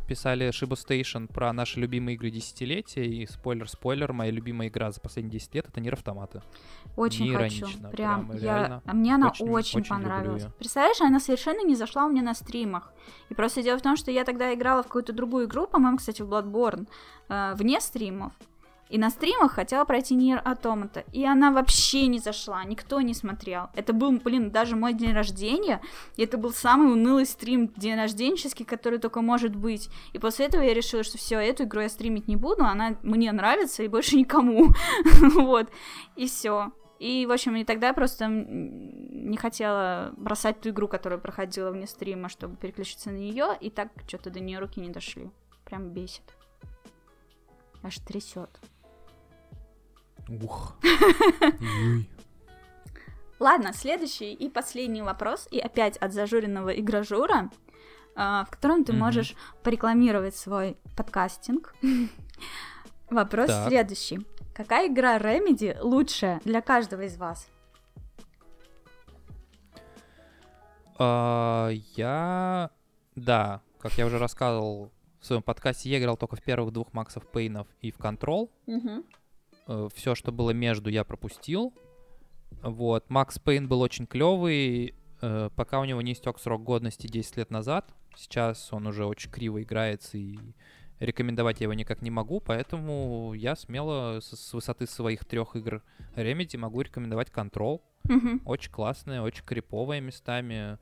Писали 0.07 0.51
Shibu 0.51 0.75
Station 0.75 1.33
про 1.33 1.51
наши 1.55 1.81
любимые 1.81 2.17
игры 2.17 2.31
десятилетия, 2.31 3.07
и 3.07 3.27
спойлер-спойлер, 3.27 4.13
моя 4.13 4.31
любимая 4.31 4.69
игра 4.69 4.91
за 4.91 5.01
последние 5.01 5.39
10 5.39 5.55
лет— 5.55 5.69
это 5.69 5.81
Нир 5.81 5.95
Автомата. 5.95 6.43
очень 6.95 7.31
Не 7.31 7.35
хочу. 7.35 7.67
Прям, 7.91 8.27
прям, 8.27 8.33
я... 8.33 8.39
реально. 8.39 8.83
а 8.85 8.93
мне 8.95 9.15
она 9.15 9.29
Очень- 9.29 9.49
очень, 9.49 9.81
очень 9.81 9.89
понравилась. 9.91 10.47
Представляешь, 10.59 11.01
она 11.01 11.21
совершенно 11.21 11.65
не 11.65 11.75
зашла 11.75 12.05
у 12.05 12.11
меня 12.11 12.23
на 12.23 12.35
стримах. 12.35 12.93
И 13.31 13.35
просто 13.35 13.63
дело 13.63 13.79
в 13.79 13.83
том, 13.83 13.97
что 13.97 14.11
я 14.11 14.25
тогда 14.25 14.53
играла 14.53 14.83
в 14.83 14.87
какую-то 14.87 15.15
другую 15.15 15.47
игру, 15.47 15.67
по-моему, 15.67 15.97
кстати, 15.97 16.21
в 16.21 16.29
Bloodborne, 16.31 16.87
э, 17.31 17.55
вне 17.57 17.81
стримов. 17.81 18.33
И 18.91 18.99
на 18.99 19.11
стримах 19.11 19.53
хотела 19.53 19.85
пройти 19.85 20.15
Нир 20.15 20.41
Автомата. 20.45 21.05
И 21.13 21.25
она 21.25 21.51
вообще 21.51 22.07
не 22.07 22.19
зашла, 22.19 22.63
никто 22.65 23.01
не 23.01 23.15
смотрел. 23.15 23.69
Это 23.75 23.93
был, 23.93 24.13
блин, 24.13 24.51
даже 24.51 24.77
мой 24.77 24.93
день 24.93 25.13
рождения. 25.13 25.81
И 26.17 26.23
это 26.23 26.37
был 26.37 26.53
самый 26.53 26.93
унылый 26.93 27.27
стрим 27.27 27.69
день 27.77 27.97
рожденческий, 27.97 28.65
который 28.65 28.99
только 28.99 29.23
может 29.23 29.57
быть. 29.57 29.89
И 30.13 30.19
после 30.19 30.47
этого 30.47 30.63
я 30.63 30.75
решила, 30.75 31.03
что 31.03 31.19
все, 31.19 31.39
эту 31.39 31.65
игру 31.65 31.81
я 31.81 31.89
стримить 31.89 32.29
не 32.29 32.37
буду, 32.37 32.65
она 32.65 32.97
мне 33.03 33.33
нравится 33.33 33.83
и 33.83 33.89
больше 33.89 34.17
никому. 34.17 34.73
Вот. 35.35 35.69
И 36.17 36.27
все. 36.27 36.73
И, 36.99 37.27
в 37.27 37.33
общем, 37.33 37.57
и 37.57 37.65
тогда 37.65 37.93
просто 37.93 38.27
не 38.29 39.37
хотела 39.37 40.13
бросать 40.17 40.61
ту 40.61 40.71
игру, 40.71 40.89
которая 40.89 41.19
проходила 41.19 41.71
вне 41.71 41.87
стрима, 41.87 42.29
чтобы 42.29 42.57
переключиться 42.57 43.11
на 43.11 43.17
нее, 43.17 43.49
и 43.61 43.71
так 43.71 43.89
что-то 44.07 44.31
до 44.31 44.41
нее 44.41 44.59
руки 44.59 44.81
не 44.81 44.91
дошли. 44.91 45.31
Прям 45.65 45.91
бесит. 45.91 46.25
Аж 47.83 47.99
трясет. 47.99 48.61
Ух. 50.29 50.77
Ладно, 53.41 53.73
следующий 53.73 54.33
и 54.33 54.49
последний 54.49 55.03
вопрос, 55.03 55.49
и 55.51 55.59
опять 55.59 55.97
от 55.99 56.13
зажуренного 56.13 56.71
игражура, 56.79 57.51
а, 58.15 58.45
в 58.45 58.51
котором 58.51 58.85
ты 58.85 58.93
можешь 58.93 59.35
порекламировать 59.63 60.37
свой 60.37 60.77
подкастинг. 60.97 61.75
Вопрос 63.11 63.49
Так. 63.49 63.69
следующий. 63.69 64.27
Какая 64.55 64.89
игра 64.89 65.19
Remedy 65.19 65.79
лучшая 65.81 66.41
для 66.45 66.61
каждого 66.63 67.03
из 67.03 67.17
вас? 67.17 67.49
А, 70.99 71.69
Я... 71.97 72.71
Да, 73.17 73.61
как 73.79 73.93
я 73.93 74.07
уже 74.07 74.19
рассказывал 74.19 74.91
в 75.21 75.27
своем 75.27 75.43
подкасте, 75.43 75.91
я 75.91 75.99
играл 75.99 76.17
только 76.17 76.37
в 76.37 76.43
первых 76.43 76.73
двух 76.73 76.93
Максов 76.93 77.27
Пейнов 77.27 77.67
и 77.81 77.91
в 77.93 77.99
Control. 77.99 78.49
Все, 79.95 80.15
что 80.15 80.33
было 80.33 80.51
между, 80.51 80.91
я 80.91 81.05
пропустил. 81.05 81.73
Вот. 82.63 83.09
Макс 83.11 83.39
Пейн 83.39 83.69
был 83.69 83.81
очень 83.81 84.07
клевый, 84.07 84.95
э, 85.21 85.51
пока 85.55 85.81
у 85.81 85.85
него 85.85 86.01
не 86.03 86.13
истек 86.13 86.39
срок 86.39 86.63
годности 86.63 87.07
10 87.07 87.37
лет 87.37 87.51
назад. 87.51 87.93
Сейчас 88.17 88.73
он 88.73 88.87
уже 88.87 89.07
очень 89.07 89.31
криво 89.31 89.63
играется, 89.63 90.17
и 90.17 90.39
рекомендовать 91.01 91.61
я 91.61 91.65
его 91.65 91.75
никак 91.75 92.03
не 92.03 92.11
могу, 92.11 92.41
поэтому 92.41 93.35
я 93.35 93.57
смело 93.57 94.21
с, 94.21 94.53
высоты 94.53 94.87
своих 94.87 95.25
трех 95.25 95.57
игр 95.57 95.83
Remedy 96.15 96.57
могу 96.57 96.81
рекомендовать 96.81 97.29
Control. 97.31 97.81
Мгм. 98.05 98.43
Очень 98.45 98.71
классная, 98.71 99.23
очень 99.23 99.45
криповая 99.45 100.01
местами. 100.01 100.79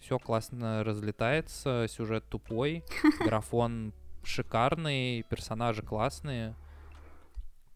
Все 0.00 0.18
классно 0.18 0.82
разлетается, 0.82 1.86
сюжет 1.88 2.24
тупой, 2.28 2.84
графон 3.24 3.92
шикарный, 4.24 5.24
персонажи 5.28 5.82
классные. 5.82 6.56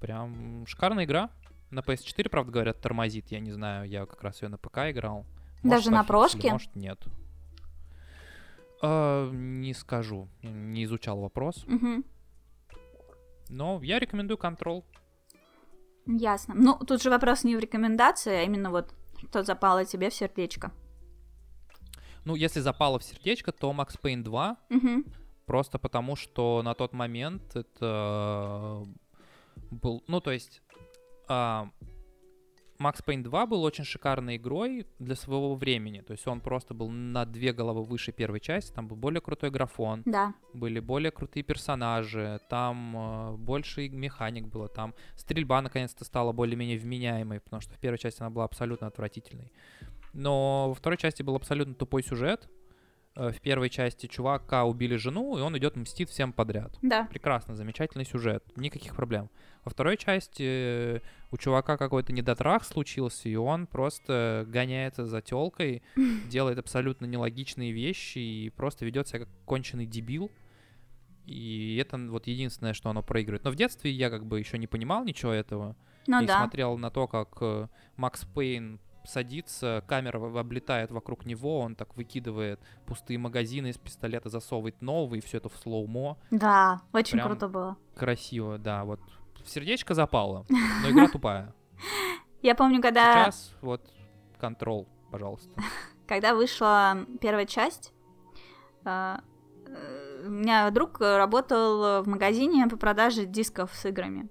Прям 0.07 0.65
шикарная 0.69 1.05
игра. 1.05 1.31
На 1.71 1.81
PS4, 1.81 2.29
правда, 2.29 2.53
говорят, 2.53 2.81
тормозит. 2.81 3.33
Я 3.33 3.41
не 3.41 3.51
знаю, 3.51 3.89
я 3.89 4.07
как 4.07 4.23
раз 4.23 4.41
ее 4.41 4.49
на 4.49 4.57
ПК 4.57 4.79
играл. 4.91 5.27
Даже 5.65 5.91
на 5.91 6.05
прошке? 6.05 6.53
Может, 6.53 6.77
нет. 6.77 7.05
А, 8.81 9.29
не 9.33 9.75
скажу. 9.75 10.29
Не 10.45 10.85
изучал 10.85 11.19
вопрос. 11.19 11.65
Мгм. 11.67 12.05
Но 13.49 13.81
я 13.83 13.99
рекомендую 13.99 14.39
Control. 14.39 14.85
Ясно. 16.07 16.55
Ну, 16.55 16.79
тут 16.79 17.03
же 17.03 17.11
вопрос 17.11 17.43
не 17.43 17.57
в 17.57 17.59
рекомендации, 17.59 18.33
а 18.33 18.43
именно 18.45 18.71
вот, 18.71 18.95
что 19.29 19.43
запало 19.43 19.85
тебе 19.85 20.11
в 20.11 20.15
сердечко. 20.15 20.71
Ну, 22.25 22.37
если 22.37 22.61
запало 22.61 23.01
в 23.01 23.03
сердечко, 23.03 23.51
то 23.51 23.73
Max 23.73 24.01
Payne 24.01 24.23
2 24.23 24.57
Мгм. 24.69 25.05
Просто 25.47 25.79
потому, 25.79 26.17
что 26.17 26.63
на 26.65 26.75
тот 26.75 26.93
момент 26.93 27.55
это 27.55 28.85
был... 29.71 30.03
Ну, 30.09 30.21
то 30.21 30.31
есть... 30.33 30.63
а, 31.29 31.69
Max 32.79 33.03
Payne 33.07 33.23
2 33.23 33.47
был 33.47 33.63
очень 33.63 33.85
шикарной 33.85 34.37
игрой 34.37 34.87
для 34.99 35.17
своего 35.17 35.55
времени. 35.55 36.03
То 36.03 36.13
есть 36.13 36.27
он 36.27 36.41
просто 36.41 36.75
был 36.75 36.91
на 36.91 37.25
две 37.25 37.53
головы 37.55 37.83
выше 37.83 38.13
первой 38.13 38.39
части. 38.41 38.73
Там 38.75 38.87
был 38.87 38.97
более 38.97 39.21
крутой 39.23 39.51
графон, 39.51 40.03
Да. 40.05 40.35
были 40.53 40.79
более 40.81 41.11
крутые 41.11 41.43
персонажи, 41.43 42.39
там 42.51 42.97
э, 42.97 43.37
больше 43.39 43.89
механик 43.89 44.47
было, 44.49 44.69
там 44.69 44.95
стрельба 45.17 45.63
наконец-то 45.63 46.05
стала 46.05 46.33
более-менее 46.33 46.79
вменяемой, 46.79 47.41
потому 47.41 47.63
что 47.63 47.73
в 47.73 47.79
первой 47.79 47.97
части 47.99 48.21
она 48.21 48.29
была 48.31 48.45
абсолютно 48.45 48.87
отвратительной. 48.89 49.53
Но 50.13 50.69
во 50.69 50.75
второй 50.75 50.99
части 50.99 51.23
был 51.23 51.35
абсолютно 51.37 51.75
тупой 51.75 52.03
сюжет. 52.03 52.49
Э, 53.17 53.33
В 53.33 53.41
первой 53.41 53.71
части 53.71 54.07
чувака 54.07 54.65
убили 54.65 54.97
жену, 54.97 55.39
и 55.39 55.41
он 55.41 55.57
идет 55.57 55.77
мстит 55.77 56.11
всем 56.11 56.33
подряд. 56.33 56.79
Да. 56.83 57.07
Прекрасно, 57.07 57.57
замечательный 57.57 58.05
сюжет, 58.05 58.45
никаких 58.57 58.95
проблем. 58.95 59.31
Во 59.65 59.71
второй 59.71 59.97
части 59.97 60.43
э, 60.43 61.01
у 61.31 61.37
чувака 61.39 61.77
какой-то 61.77 62.13
недотрах 62.13 62.65
случился, 62.65 63.29
и 63.29 63.35
он 63.35 63.67
просто 63.67 64.45
гоняется 64.47 65.07
за 65.07 65.23
телкой, 65.23 65.83
делает 66.29 66.59
абсолютно 66.59 67.07
нелогичные 67.07 67.73
вещи 67.73 68.19
и 68.19 68.51
просто 68.51 68.85
ведет 68.85 69.09
себя 69.09 69.21
как 69.21 69.29
конченый 69.47 69.87
дебил. 69.87 70.31
И 71.25 71.77
это 71.83 71.99
вот 71.99 72.29
единственное, 72.29 72.73
что 72.73 72.91
оно 72.91 73.03
проигрывает. 73.03 73.43
Но 73.43 73.51
в 73.51 73.57
детстве 73.57 73.91
я 73.91 74.11
как 74.11 74.25
бы 74.27 74.39
еще 74.39 74.59
не 74.59 74.69
понимал 74.69 75.05
ничего 75.05 75.33
этого. 75.33 75.75
Ну 76.07 76.23
и 76.23 76.27
да. 76.27 76.39
смотрел 76.39 76.79
на 76.79 76.91
то, 76.91 77.09
как 77.09 77.39
э, 77.41 77.67
Макс 77.97 78.25
Пейн 78.27 78.79
садится, 79.07 79.83
камера 79.87 80.19
облетает 80.39 80.91
вокруг 80.91 81.27
него, 81.27 81.61
он 81.61 81.75
так 81.75 81.97
выкидывает 81.97 82.61
пустые 82.87 83.19
магазины 83.19 83.69
из 83.69 83.79
пистолета, 83.79 84.29
засовывает 84.29 84.81
новый, 84.83 85.21
все 85.21 85.39
это 85.39 85.49
в 85.49 85.57
слоумо. 85.57 86.19
Да, 86.31 86.83
очень 86.93 87.13
Прям- 87.13 87.29
круто 87.29 87.49
было. 87.49 87.77
Красиво, 87.95 88.59
да, 88.59 88.85
вот 88.85 89.01
в 89.45 89.49
сердечко 89.49 89.95
запало, 89.95 90.45
но 90.49 90.91
игра 90.91 91.09
тупая. 91.09 91.55
Я 92.43 92.55
помню, 92.55 92.81
когда, 92.83 93.25
Сейчас 93.25 93.55
вот 93.61 93.83
контрол, 94.39 94.89
пожалуйста. 95.11 95.51
когда 96.07 96.35
вышла 96.35 97.07
первая 97.21 97.47
часть, 97.47 97.93
э, 98.85 99.17
э, 99.67 100.25
у 100.27 100.31
меня 100.31 100.71
друг 100.71 101.01
работал 101.01 102.03
в 102.03 102.09
магазине 102.09 102.67
по 102.67 102.77
продаже 102.77 103.27
дисков 103.27 103.75
с 103.75 103.87
играми. 103.87 104.29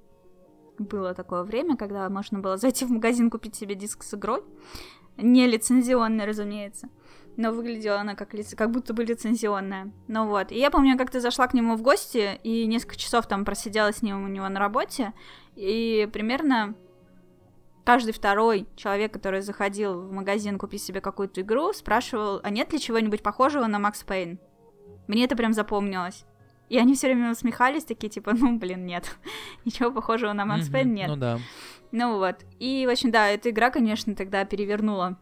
Было 0.77 1.13
такое 1.13 1.43
время, 1.43 1.77
когда 1.77 2.09
можно 2.09 2.39
было 2.39 2.57
зайти 2.57 2.85
в 2.85 2.91
магазин, 2.91 3.29
купить 3.29 3.55
себе 3.55 3.75
диск 3.75 4.03
с 4.03 4.13
игрой. 4.13 4.43
Не 5.17 5.47
лицензионный, 5.47 6.25
разумеется. 6.25 6.89
Но 7.37 7.51
выглядела 7.51 7.99
она 7.99 8.15
как, 8.15 8.33
лиц- 8.33 8.55
как 8.55 8.71
будто 8.71 8.93
бы 8.93 9.03
лицензионная. 9.03 9.91
Ну 10.07 10.27
вот. 10.27 10.51
И 10.51 10.59
я 10.59 10.71
помню, 10.71 10.91
я 10.91 10.97
как-то 10.97 11.19
зашла 11.19 11.47
к 11.47 11.53
нему 11.53 11.75
в 11.75 11.81
гости 11.81 12.39
и 12.43 12.65
несколько 12.65 12.97
часов 12.97 13.27
там 13.27 13.45
просидела 13.45 13.91
с 13.91 14.01
ним 14.01 14.23
у 14.23 14.27
него 14.27 14.47
на 14.49 14.59
работе. 14.59 15.13
И 15.55 16.09
примерно 16.11 16.75
каждый 17.85 18.13
второй 18.13 18.67
человек, 18.75 19.13
который 19.13 19.41
заходил 19.41 20.01
в 20.01 20.11
магазин 20.11 20.57
купить 20.57 20.83
себе 20.83 21.01
какую-то 21.01 21.41
игру, 21.41 21.71
спрашивал, 21.73 22.39
а 22.43 22.49
нет 22.49 22.73
ли 22.73 22.79
чего-нибудь 22.79 23.23
похожего 23.23 23.67
на 23.67 23.79
Макс 23.79 24.03
Пейн? 24.03 24.39
Мне 25.07 25.25
это 25.25 25.35
прям 25.35 25.53
запомнилось. 25.53 26.25
И 26.69 26.77
они 26.77 26.95
все 26.95 27.07
время 27.07 27.31
усмехались, 27.31 27.83
такие, 27.83 28.09
типа, 28.09 28.33
ну, 28.33 28.57
блин, 28.57 28.85
нет. 28.85 29.15
Ничего 29.65 29.91
похожего 29.91 30.33
на 30.33 30.45
Макс 30.45 30.67
Пейн 30.69 30.93
нет. 30.93 31.07
Ну 31.07 31.15
да. 31.15 31.39
Ну 31.91 32.17
вот. 32.17 32.37
И, 32.59 32.85
в 32.87 32.91
общем, 32.91 33.11
да, 33.11 33.27
эта 33.29 33.51
игра, 33.51 33.69
конечно, 33.69 34.15
тогда 34.15 34.43
перевернула 34.45 35.17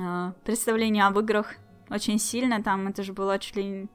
а, 0.00 0.32
представление 0.44 1.04
об 1.04 1.18
играх 1.18 1.56
очень 1.90 2.18
сильно. 2.18 2.62
Там 2.62 2.86
это 2.86 3.02
же 3.02 3.12
была 3.12 3.38
чуть 3.38 3.56
ли, 3.56 3.88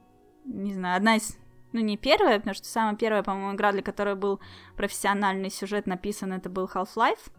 не 0.44 0.74
знаю, 0.74 0.96
одна 0.96 1.16
из... 1.16 1.38
Ну, 1.72 1.80
не 1.80 1.96
первая, 1.96 2.38
потому 2.38 2.54
что 2.54 2.66
самая 2.66 2.96
первая, 2.96 3.22
по-моему, 3.22 3.54
игра, 3.54 3.72
для 3.72 3.82
которой 3.82 4.16
был 4.16 4.40
профессиональный 4.76 5.50
сюжет 5.50 5.86
написан, 5.86 6.32
это 6.32 6.50
был 6.50 6.66
Half-Life. 6.66 7.30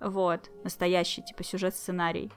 Вот. 0.00 0.50
Настоящий, 0.64 1.22
типа, 1.22 1.44
сюжет-сценарий. 1.44 2.32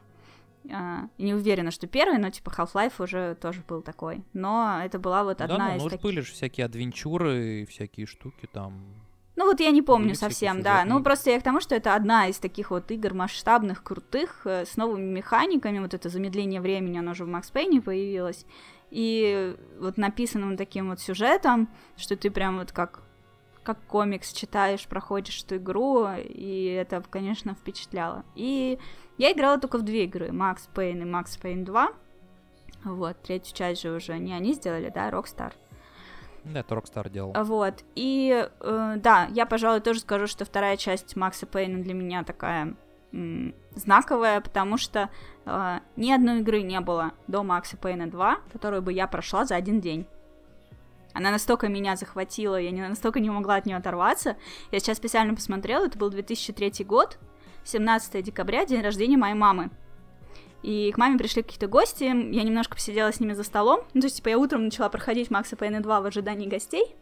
А, 0.71 1.09
не 1.17 1.33
уверена, 1.33 1.71
что 1.71 1.87
первый, 1.87 2.17
но, 2.17 2.29
типа, 2.29 2.49
Half-Life 2.49 2.93
уже 2.99 3.35
тоже 3.35 3.63
был 3.67 3.81
такой. 3.81 4.23
Но 4.33 4.81
это 4.83 4.99
была 4.99 5.23
вот 5.23 5.37
Да, 5.37 5.45
одна 5.45 5.69
ну, 5.69 5.75
из 5.77 5.83
ну, 5.83 5.89
таких... 5.89 6.03
были 6.03 6.19
же 6.21 6.31
всякие 6.31 6.65
адвенчуры, 6.65 7.65
всякие 7.69 8.05
штуки 8.05 8.47
там. 8.51 8.83
Ну 9.35 9.45
вот 9.45 9.59
я 9.59 9.69
не 9.69 9.83
помню 9.83 10.07
Были 10.07 10.15
совсем, 10.15 10.63
да. 10.63 10.83
Ну 10.83 11.03
просто 11.03 11.29
я 11.29 11.39
к 11.39 11.43
тому, 11.43 11.61
что 11.61 11.75
это 11.75 11.93
одна 11.93 12.27
из 12.27 12.39
таких 12.39 12.71
вот 12.71 12.89
игр 12.89 13.13
масштабных, 13.13 13.83
крутых, 13.83 14.41
э, 14.45 14.65
с 14.65 14.77
новыми 14.77 15.05
механиками. 15.05 15.77
Вот 15.77 15.93
это 15.93 16.09
замедление 16.09 16.59
времени, 16.59 16.97
оно 16.97 17.13
же 17.13 17.23
в 17.23 17.27
Макс 17.27 17.51
Пейне 17.51 17.79
появилось. 17.79 18.45
И 18.89 19.55
вот 19.79 19.97
написанным 19.97 20.57
таким 20.57 20.89
вот 20.89 20.99
сюжетом, 21.01 21.69
что 21.97 22.15
ты 22.15 22.31
прям 22.31 22.57
вот 22.57 22.71
как 22.71 23.03
как 23.67 23.79
комикс 23.85 24.31
читаешь, 24.31 24.87
проходишь 24.87 25.43
эту 25.43 25.57
игру, 25.57 26.07
и 26.17 26.67
это, 26.67 27.03
конечно, 27.09 27.53
впечатляло. 27.53 28.23
И 28.33 28.79
я 29.17 29.33
играла 29.33 29.59
только 29.59 29.77
в 29.77 29.81
две 29.81 30.05
игры, 30.05 30.31
Макс 30.31 30.69
Пейн 30.73 31.01
и 31.01 31.05
Макс 31.05 31.35
Пейн 31.35 31.65
2. 31.65 31.89
Вот, 32.85 33.21
третью 33.23 33.53
часть 33.53 33.81
же 33.81 33.91
уже 33.91 34.19
не 34.19 34.31
они 34.31 34.53
сделали, 34.53 34.89
да, 34.89 35.09
Rockstar. 35.09 35.51
Да, 36.45 36.61
это 36.61 36.75
Rockstar 36.75 37.09
делал. 37.09 37.33
Вот, 37.43 37.83
и 37.95 38.47
э, 38.61 38.93
да, 38.99 39.27
я, 39.31 39.45
пожалуй, 39.45 39.81
тоже 39.81 39.99
скажу, 39.99 40.27
что 40.27 40.45
вторая 40.45 40.77
часть 40.77 41.17
Макса 41.17 41.45
Пейна 41.45 41.83
для 41.83 41.93
меня 41.93 42.23
такая 42.23 42.73
м, 43.11 43.53
знаковая, 43.75 44.39
потому 44.39 44.77
что 44.77 45.09
э, 45.45 45.79
ни 45.97 46.09
одной 46.09 46.39
игры 46.39 46.61
не 46.61 46.79
было 46.79 47.11
до 47.27 47.43
Макса 47.43 47.75
Пейна 47.75 48.09
2, 48.09 48.37
которую 48.53 48.81
бы 48.81 48.93
я 48.93 49.07
прошла 49.07 49.43
за 49.43 49.57
один 49.57 49.81
день. 49.81 50.07
Она 51.17 51.31
настолько 51.31 51.67
меня 51.67 51.95
захватила, 51.95 52.61
я 52.61 52.69
не, 52.69 52.87
настолько 52.87 53.19
не 53.19 53.31
могла 53.31 53.55
от 53.55 53.65
нее 53.65 53.75
оторваться. 53.75 54.37
Я 54.71 54.79
сейчас 54.79 54.97
специально 54.97 55.33
посмотрела, 55.33 55.87
это 55.87 55.97
был 55.97 56.11
2003 56.11 56.85
год, 56.85 57.17
17 57.63 58.23
декабря, 58.23 58.65
день 58.65 58.81
рождения 58.81 59.17
моей 59.17 59.33
мамы. 59.33 59.71
И 60.61 60.91
к 60.91 60.97
маме 60.99 61.17
пришли 61.17 61.41
какие-то 61.41 61.65
гости, 61.67 62.03
я 62.03 62.13
немножко 62.13 62.75
посидела 62.75 63.11
с 63.11 63.19
ними 63.19 63.33
за 63.33 63.43
столом. 63.43 63.79
Ну, 63.95 64.01
то 64.01 64.05
есть, 64.05 64.17
типа, 64.17 64.29
я 64.29 64.37
утром 64.37 64.65
начала 64.65 64.89
проходить 64.89 65.31
Макса 65.31 65.55
Пейна 65.55 65.81
2 65.81 66.01
в 66.01 66.05
ожидании 66.05 66.47
гостей. 66.47 66.95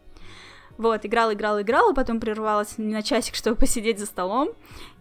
Вот, 0.78 1.04
играла, 1.04 1.34
играла, 1.34 1.60
играла, 1.60 1.92
потом 1.92 2.18
прервалась 2.18 2.78
на 2.78 3.02
часик, 3.02 3.34
чтобы 3.34 3.56
посидеть 3.56 3.98
за 3.98 4.06
столом. 4.06 4.48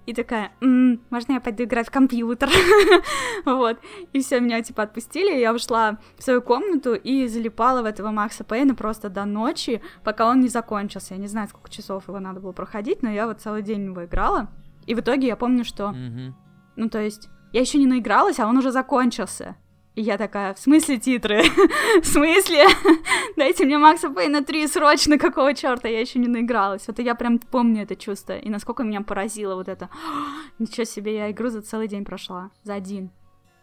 И 0.06 0.14
такая, 0.14 0.52
«М, 0.62 1.02
можно 1.10 1.34
я 1.34 1.42
пойду 1.42 1.64
играть 1.64 1.88
в 1.88 1.92
компьютер? 1.92 2.50
Вот. 3.46 3.78
И 4.14 4.20
все, 4.22 4.40
меня, 4.40 4.62
типа, 4.62 4.84
отпустили. 4.84 5.38
Я 5.40 5.54
ушла 5.54 5.98
в 6.18 6.24
свою 6.24 6.42
комнату 6.42 6.94
и 6.94 7.28
залипала 7.28 7.82
в 7.82 7.86
этого 7.86 8.12
Макса 8.12 8.44
Пейна 8.44 8.76
просто 8.76 9.10
до 9.10 9.26
ночи, 9.26 9.82
пока 10.04 10.30
он 10.30 10.40
не 10.42 10.48
закончился. 10.48 11.14
Я 11.16 11.20
не 11.20 11.28
знаю, 11.28 11.48
сколько 11.48 11.70
часов 11.70 12.08
его 12.08 12.20
надо 12.20 12.40
было 12.40 12.52
проходить, 12.52 13.02
но 13.04 13.10
я 13.10 13.28
вот 13.28 13.42
целый 13.42 13.62
день 13.62 13.82
в 13.86 13.90
него 13.90 14.06
играла. 14.06 14.50
И 14.88 14.96
в 14.96 15.00
итоге 15.00 15.28
я 15.28 15.36
помню, 15.36 15.64
что 15.66 15.90
Мгм. 15.90 16.36
ну, 16.76 16.90
то 16.90 17.00
есть, 17.02 17.30
я 17.52 17.62
еще 17.62 17.78
не 17.78 17.88
наигралась, 17.88 18.40
а 18.40 18.48
он 18.48 18.58
уже 18.58 18.72
закончился. 18.72 19.56
И 19.96 20.02
я 20.02 20.18
такая, 20.18 20.54
в 20.54 20.60
смысле 20.60 21.00
титры? 21.00 21.42
в 22.02 22.06
смысле? 22.06 22.66
Дайте 23.38 23.66
мне 23.66 23.78
Макса 23.78 24.10
Пейна 24.10 24.44
3 24.44 24.68
срочно, 24.68 25.18
какого 25.18 25.54
черта, 25.54 25.88
я 25.88 26.02
еще 26.02 26.20
не 26.20 26.28
наигралась. 26.28 26.86
Вот 26.88 27.00
я 27.00 27.16
прям 27.16 27.40
помню 27.40 27.84
это 27.84 27.96
чувство, 27.96 28.38
и 28.38 28.50
насколько 28.50 28.84
меня 28.84 29.02
поразило 29.02 29.56
вот 29.56 29.70
это. 29.70 29.90
Ничего 30.60 30.84
себе, 30.84 31.16
я 31.16 31.32
игру 31.32 31.50
за 31.50 31.62
целый 31.62 31.88
день 31.88 32.04
прошла, 32.04 32.52
за 32.64 32.74
один. 32.74 33.10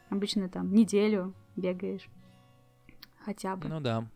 Обычно 0.09 0.49
там 0.49 0.73
неделю 0.73 1.35
бегаешь. 1.57 2.09
Хотя 3.25 3.55
бы. 3.55 3.69
Ну 3.69 3.81
да. 3.81 4.09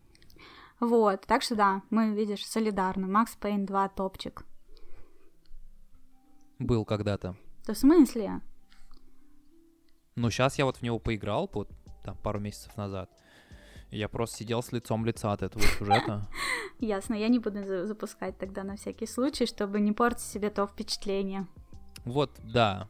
Вот, 0.80 1.22
так 1.26 1.43
что 1.43 1.55
да, 1.55 1.82
мы, 1.90 2.14
видишь, 2.14 2.47
солидарны. 2.47 3.06
Макс 3.06 3.36
Пейн 3.36 3.66
2 3.66 3.88
топчик. 3.90 4.44
Был 6.59 6.86
когда-то. 6.86 7.36
Да 7.66 7.74
в 7.74 7.78
смысле? 7.78 8.40
Ну, 10.14 10.30
сейчас 10.30 10.56
я 10.56 10.64
вот 10.64 10.78
в 10.78 10.82
него 10.82 10.98
поиграл, 10.98 11.51
вот 11.52 11.70
там 12.06 12.16
пару 12.16 12.40
месяцев 12.40 12.76
назад. 12.76 13.10
Я 13.90 14.08
просто 14.08 14.38
сидел 14.38 14.62
с 14.62 14.72
лицом 14.72 15.04
лица 15.04 15.32
от 15.32 15.42
этого 15.42 15.62
сюжета. 15.62 16.26
Ясно, 16.78 17.14
я 17.14 17.28
не 17.28 17.38
буду 17.38 17.62
за- 17.64 17.86
запускать 17.86 18.38
тогда 18.38 18.64
на 18.64 18.76
всякий 18.76 19.06
случай, 19.06 19.46
чтобы 19.46 19.80
не 19.80 19.92
портить 19.92 20.24
себе 20.24 20.50
то 20.50 20.66
впечатление. 20.66 21.46
Вот, 22.04 22.30
да. 22.42 22.88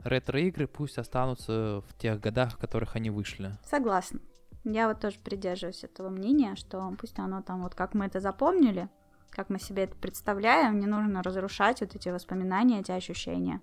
Ретро-игры 0.00 0.66
пусть 0.66 0.98
останутся 0.98 1.82
в 1.88 1.98
тех 1.98 2.20
годах, 2.20 2.52
в 2.52 2.58
которых 2.58 2.96
они 2.96 3.10
вышли. 3.10 3.52
Согласна. 3.64 4.20
Я 4.64 4.88
вот 4.88 5.00
тоже 5.00 5.18
придерживаюсь 5.18 5.84
этого 5.84 6.08
мнения, 6.08 6.56
что 6.56 6.94
пусть 6.98 7.18
оно 7.18 7.42
там 7.42 7.62
вот 7.62 7.74
как 7.74 7.94
мы 7.94 8.06
это 8.06 8.20
запомнили, 8.20 8.88
как 9.30 9.50
мы 9.50 9.58
себе 9.58 9.84
это 9.84 9.96
представляем, 9.96 10.78
не 10.78 10.86
нужно 10.86 11.22
разрушать 11.22 11.80
вот 11.80 11.94
эти 11.94 12.08
воспоминания, 12.08 12.80
эти 12.80 12.92
ощущения. 12.92 13.60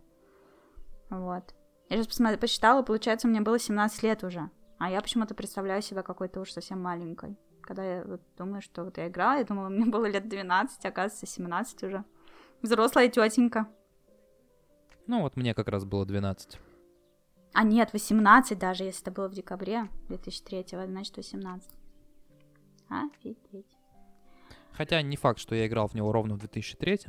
Вот. 1.10 1.56
Я 1.90 1.98
сейчас 1.98 2.08
посмотри, 2.08 2.38
посчитала, 2.38 2.84
получается, 2.84 3.28
мне 3.28 3.42
было 3.42 3.60
17 3.60 4.04
лет 4.04 4.24
уже. 4.24 4.50
А 4.82 4.90
я 4.90 5.00
почему-то 5.00 5.36
представляю 5.36 5.84
себя 5.84 6.02
какой-то 6.02 6.40
уж 6.40 6.52
совсем 6.52 6.82
маленькой. 6.82 7.38
Когда 7.62 7.84
я 7.84 8.04
вот 8.04 8.20
думаю, 8.36 8.64
что 8.64 8.84
вот 8.84 8.98
я 8.98 9.10
играла, 9.10 9.38
я 9.38 9.44
думала, 9.44 9.70
мне 9.70 9.86
было 9.86 10.08
лет 10.08 10.28
12, 10.28 10.84
оказывается, 10.84 11.28
17 11.28 11.84
уже. 11.84 12.04
Взрослая 12.64 13.08
тетенька. 13.08 13.68
Ну, 15.06 15.22
вот 15.22 15.36
мне 15.36 15.54
как 15.54 15.68
раз 15.68 15.86
было 15.86 16.04
12. 16.04 16.60
А 17.54 17.64
нет, 17.64 17.94
18 17.94 18.58
даже, 18.58 18.86
если 18.86 19.04
это 19.04 19.12
было 19.12 19.28
в 19.28 19.34
декабре 19.34 19.88
2003, 20.08 20.66
значит 20.88 21.16
18. 21.16 21.70
Офигеть. 22.90 23.78
Хотя 24.72 25.00
не 25.04 25.16
факт, 25.16 25.40
что 25.40 25.54
я 25.54 25.68
играл 25.68 25.90
в 25.90 25.94
него 25.94 26.12
ровно 26.12 26.34
в 26.34 26.40
2003 26.40 27.02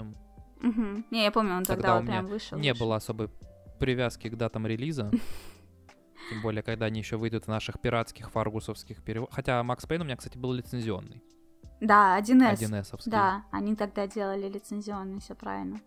Угу. 0.62 1.04
Не, 1.10 1.24
я 1.24 1.32
помню, 1.32 1.56
он 1.56 1.64
тогда, 1.64 1.74
Тогда 1.74 1.94
у 1.94 1.96
вот 2.00 2.06
прям 2.06 2.24
меня 2.24 2.34
вышел. 2.34 2.58
Не 2.58 2.72
вышел. 2.72 2.86
было 2.86 2.96
особой 2.96 3.30
привязки 3.80 4.28
к 4.28 4.36
датам 4.36 4.66
релиза. 4.66 5.10
Тем 6.30 6.40
более, 6.42 6.62
когда 6.62 6.86
они 6.86 7.00
еще 7.00 7.16
выйдут 7.16 7.44
в 7.44 7.48
наших 7.48 7.80
пиратских 7.80 8.30
фаргусовских 8.30 9.02
переводах. 9.02 9.34
Хотя 9.34 9.62
Макс 9.62 9.84
Пейн 9.86 10.02
у 10.02 10.04
меня, 10.04 10.16
кстати, 10.16 10.38
был 10.38 10.52
лицензионный. 10.52 11.22
Да, 11.80 12.18
1С. 12.20 12.58
1С. 12.60 13.02
Да, 13.06 13.44
они 13.50 13.74
тогда 13.74 14.06
делали 14.06 14.48
лицензионный, 14.48 15.20
все 15.20 15.34
правильно. 15.34 15.80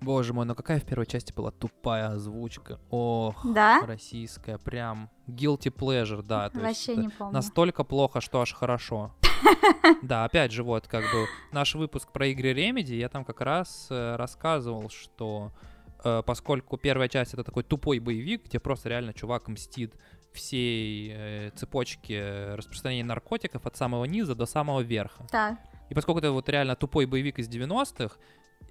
Боже 0.00 0.34
мой, 0.34 0.44
ну 0.44 0.54
какая 0.54 0.80
в 0.80 0.84
первой 0.84 1.06
части 1.06 1.32
была 1.32 1.50
тупая 1.50 2.10
озвучка. 2.10 2.78
Ох, 2.90 3.44
Да? 3.54 3.80
российская, 3.86 4.58
прям 4.58 5.08
guilty 5.26 5.72
pleasure, 5.74 6.22
да. 6.22 6.50
то 6.50 6.60
есть 6.60 6.66
Вообще 6.66 6.92
это 6.92 7.00
не 7.00 7.08
помню. 7.08 7.32
Настолько 7.32 7.84
плохо, 7.84 8.20
что 8.20 8.40
аж 8.40 8.52
хорошо. 8.52 9.14
Да, 10.02 10.24
опять 10.24 10.52
же, 10.52 10.62
вот 10.62 10.86
как 10.88 11.02
бы 11.04 11.26
наш 11.52 11.74
выпуск 11.74 12.10
про 12.12 12.26
игры 12.28 12.52
Remedy, 12.52 12.94
я 12.96 13.08
там 13.08 13.24
как 13.24 13.40
раз 13.40 13.86
э, 13.90 14.16
рассказывал, 14.16 14.88
что 14.90 15.52
поскольку 16.26 16.76
первая 16.76 17.08
часть 17.08 17.34
это 17.34 17.44
такой 17.44 17.62
тупой 17.62 17.98
боевик, 17.98 18.44
где 18.44 18.60
просто 18.60 18.88
реально 18.88 19.12
чувак 19.14 19.48
мстит 19.48 19.94
всей 20.34 21.12
э, 21.14 21.50
цепочке 21.54 22.54
распространения 22.54 23.04
наркотиков 23.04 23.66
от 23.66 23.76
самого 23.76 24.04
низа 24.04 24.34
до 24.34 24.46
самого 24.46 24.80
верха. 24.80 25.26
Так. 25.30 25.58
И 25.88 25.94
поскольку 25.94 26.18
это 26.18 26.32
вот 26.32 26.48
реально 26.48 26.76
тупой 26.76 27.06
боевик 27.06 27.38
из 27.38 27.48
90-х, 27.48 28.16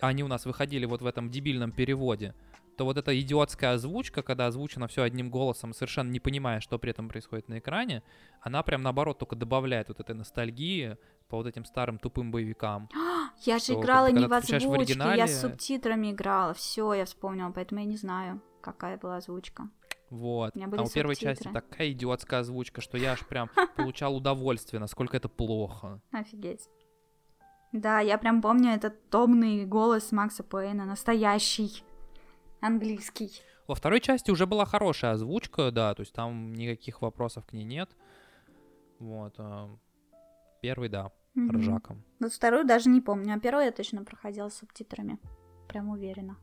а 0.02 0.08
они 0.08 0.24
у 0.24 0.28
нас 0.28 0.46
выходили 0.46 0.86
вот 0.86 1.02
в 1.02 1.06
этом 1.06 1.30
дебильном 1.30 1.72
переводе, 1.72 2.36
то 2.78 2.86
вот 2.86 2.98
эта 2.98 3.18
идиотская 3.20 3.74
озвучка, 3.74 4.24
когда 4.24 4.48
озвучено 4.48 4.88
все 4.88 5.04
одним 5.04 5.30
голосом, 5.30 5.74
совершенно 5.74 6.10
не 6.10 6.20
понимая, 6.20 6.60
что 6.60 6.80
при 6.80 6.92
этом 6.92 7.08
происходит 7.08 7.48
на 7.48 7.60
экране, 7.60 8.04
она 8.42 8.64
прям 8.64 8.82
наоборот 8.82 9.20
только 9.20 9.36
добавляет 9.36 9.90
вот 9.90 10.00
этой 10.00 10.16
ностальгии 10.16 10.98
по 11.34 11.38
вот 11.38 11.48
этим 11.48 11.66
старым 11.66 11.98
тупым 11.98 12.30
боевикам. 12.30 12.88
Я 13.40 13.58
же 13.58 13.74
играла 13.74 14.12
не 14.12 14.28
в 14.28 14.30
включаешь 14.30 14.62
в 14.66 14.72
озвучке, 14.72 14.94
я 14.94 15.06
оригинале- 15.16 15.28
с 15.28 15.42
субтитрами 15.42 16.12
играла. 16.12 16.54
Все, 16.54 16.94
я 16.94 17.06
вспомнила, 17.06 17.50
поэтому 17.50 17.82
я 17.82 17.88
не 17.88 17.98
знаю, 17.98 18.40
какая 18.62 19.00
была 19.00 19.18
озвучка. 19.18 19.68
Вот. 20.12 20.56
У 20.56 20.62
А 20.62 20.84
у 20.84 20.90
первой 20.90 21.16
части 21.16 21.50
такая 21.52 21.92
идиотская 21.92 22.42
озвучка, 22.42 22.82
что 22.82 23.00
я 23.00 23.14
аж 23.14 23.26
прям 23.26 23.50
получал 23.76 24.16
удовольствие, 24.16 24.80
насколько 24.80 25.18
это 25.18 25.28
плохо. 25.28 26.00
Офигеть. 26.12 26.70
Да, 27.72 28.00
я 28.00 28.20
прям 28.20 28.40
помню 28.40 28.70
этот 28.70 29.10
томный 29.10 29.66
голос 29.66 30.12
Макса 30.12 30.44
Пейна, 30.44 30.86
настоящий, 30.86 31.84
английский. 32.62 33.32
Во 33.66 33.74
второй 33.74 34.02
части 34.02 34.30
уже 34.30 34.46
была 34.46 34.66
хорошая 34.66 35.14
озвучка, 35.14 35.72
да, 35.72 35.96
то 35.96 36.02
есть 36.02 36.14
там 36.14 36.54
никаких 36.54 37.02
вопросов 37.02 37.44
к 37.48 37.54
ней 37.54 37.64
нет. 37.64 37.90
Вот. 39.00 39.34
а, 39.40 39.76
Первый, 40.64 40.88
да, 40.88 41.12
Мгм. 41.36 41.58
ржака. 41.58 41.96
Вот 42.20 42.32
вторую 42.34 42.66
даже 42.66 42.90
не 42.90 43.02
помню, 43.02 43.36
а 43.36 43.40
первую 43.40 43.66
я 43.66 43.72
точно 43.72 44.04
проходила 44.04 44.50
с 44.50 44.58
субтитрами. 44.58 45.20
Прям 45.68 45.90
уверена. 45.90 46.38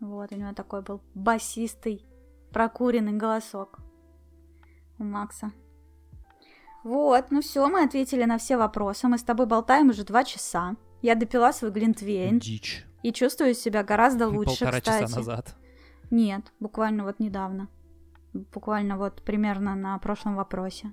Вот, 0.00 0.32
у 0.32 0.36
него 0.36 0.52
такой 0.52 0.82
был 0.82 1.00
басистый, 1.14 2.04
прокуренный 2.52 3.12
голосок 3.12 3.78
у 4.98 5.04
Макса. 5.04 5.52
Вот, 6.82 7.30
ну 7.30 7.40
все, 7.40 7.68
мы 7.68 7.84
ответили 7.84 8.24
на 8.24 8.38
все 8.38 8.56
вопросы. 8.56 9.06
Мы 9.06 9.18
с 9.18 9.22
тобой 9.22 9.46
болтаем 9.46 9.90
уже 9.90 10.04
два 10.04 10.24
часа. 10.24 10.76
Я 11.00 11.14
допила 11.14 11.52
свой 11.52 11.70
глинтвейн 11.70 12.40
Дичь. 12.40 12.84
и 13.04 13.12
чувствую 13.12 13.54
себя 13.54 13.84
гораздо 13.84 14.26
лучше, 14.28 14.60
Полтора 14.64 14.80
кстати. 14.80 15.02
часа 15.02 15.16
назад. 15.18 15.54
Нет, 16.10 16.52
буквально 16.58 17.04
вот 17.04 17.20
недавно. 17.20 17.68
Буквально 18.32 18.96
вот 18.98 19.22
примерно 19.22 19.74
на 19.76 19.96
прошлом 19.98 20.34
вопросе. 20.36 20.92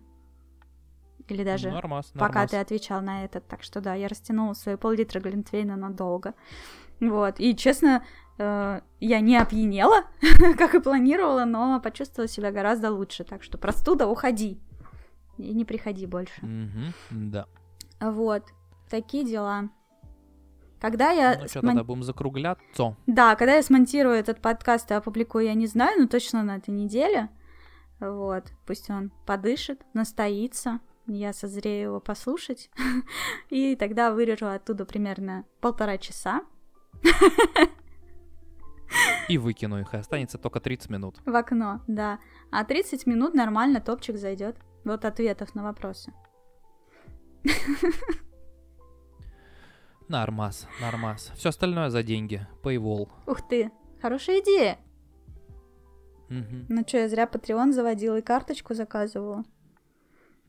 Или 1.30 1.44
даже 1.44 1.70
Нормас, 1.72 2.08
пока 2.14 2.40
нормас. 2.40 2.52
ты 2.52 2.58
отвечал 2.58 3.02
на 3.02 3.26
этот. 3.26 3.48
Так 3.48 3.64
что 3.64 3.82
да, 3.82 3.94
я 3.94 4.08
растянула 4.08 4.54
свои 4.54 4.76
пол-литра 4.76 5.20
глинтвейна 5.20 5.76
надолго. 5.76 6.34
Вот. 7.00 7.40
И, 7.40 7.56
честно, 7.56 8.04
э, 8.38 8.82
я 9.00 9.20
не 9.20 9.38
опьянела, 9.38 10.06
как 10.58 10.76
и 10.76 10.80
планировала, 10.80 11.46
но 11.46 11.80
почувствовала 11.80 12.28
себя 12.28 12.52
гораздо 12.52 12.92
лучше. 12.92 13.24
Так 13.24 13.44
что 13.44 13.58
простуда, 13.58 14.08
уходи. 14.08 14.60
И 15.38 15.54
не 15.54 15.66
приходи 15.66 16.06
больше. 16.06 16.42
Да. 17.10 17.46
Вот. 18.02 18.44
Такие 18.90 19.24
дела. 19.24 19.70
Когда 20.82 21.12
я... 21.12 21.38
Ну 21.40 21.48
что, 21.48 21.60
смон- 21.60 21.68
тогда 21.68 21.84
будем 21.84 22.04
закругляться. 22.04 22.96
Да, 23.06 23.36
когда 23.36 23.56
я 23.56 23.64
смонтирую 23.64 24.16
этот 24.16 24.42
подкаст 24.42 24.90
и 24.92 24.94
опубликую, 24.94 25.46
я 25.46 25.54
не 25.54 25.68
знаю, 25.68 26.02
но 26.02 26.08
точно 26.08 26.42
на 26.44 26.56
этой 26.58 26.72
неделе. 26.72 27.30
Вот, 28.00 28.46
пусть 28.66 28.90
он 28.90 29.12
подышит, 29.26 29.82
настоится, 29.94 30.80
я 31.14 31.34
созрею 31.34 31.84
его 31.84 32.00
послушать, 32.00 32.70
и 33.50 33.76
тогда 33.76 34.12
вырежу 34.12 34.48
оттуда 34.48 34.86
примерно 34.86 35.46
полтора 35.62 35.98
часа 35.98 36.42
И 39.28 39.38
выкину 39.38 39.80
их, 39.80 39.94
и 39.94 39.98
останется 39.98 40.38
только 40.38 40.60
30 40.60 40.90
минут. 40.90 41.18
в 41.26 41.36
окно, 41.36 41.82
да. 41.88 42.20
А 42.52 42.64
30 42.64 43.06
минут 43.06 43.34
нормально 43.36 43.80
топчик 43.80 44.18
зайдет. 44.18 44.56
Вот 44.84 45.06
ответов 45.06 45.54
на 45.56 45.64
вопросы. 45.64 46.12
Нормас, 50.08 50.68
нормас. 50.82 51.32
Все 51.36 51.50
остальное 51.50 51.90
за 51.90 52.02
деньги. 52.02 52.48
Paywall. 52.64 53.08
Ух 53.28 53.48
ты, 53.48 53.72
хорошая 54.02 54.40
идея. 54.42 54.80
Мгм. 56.30 56.66
Ну 56.68 56.84
что, 56.88 56.98
я 56.98 57.10
зря 57.10 57.26
Patreon 57.32 57.72
заводила 57.74 58.18
и 58.18 58.22
карточку 58.24 58.74
заказывала. 58.74 59.44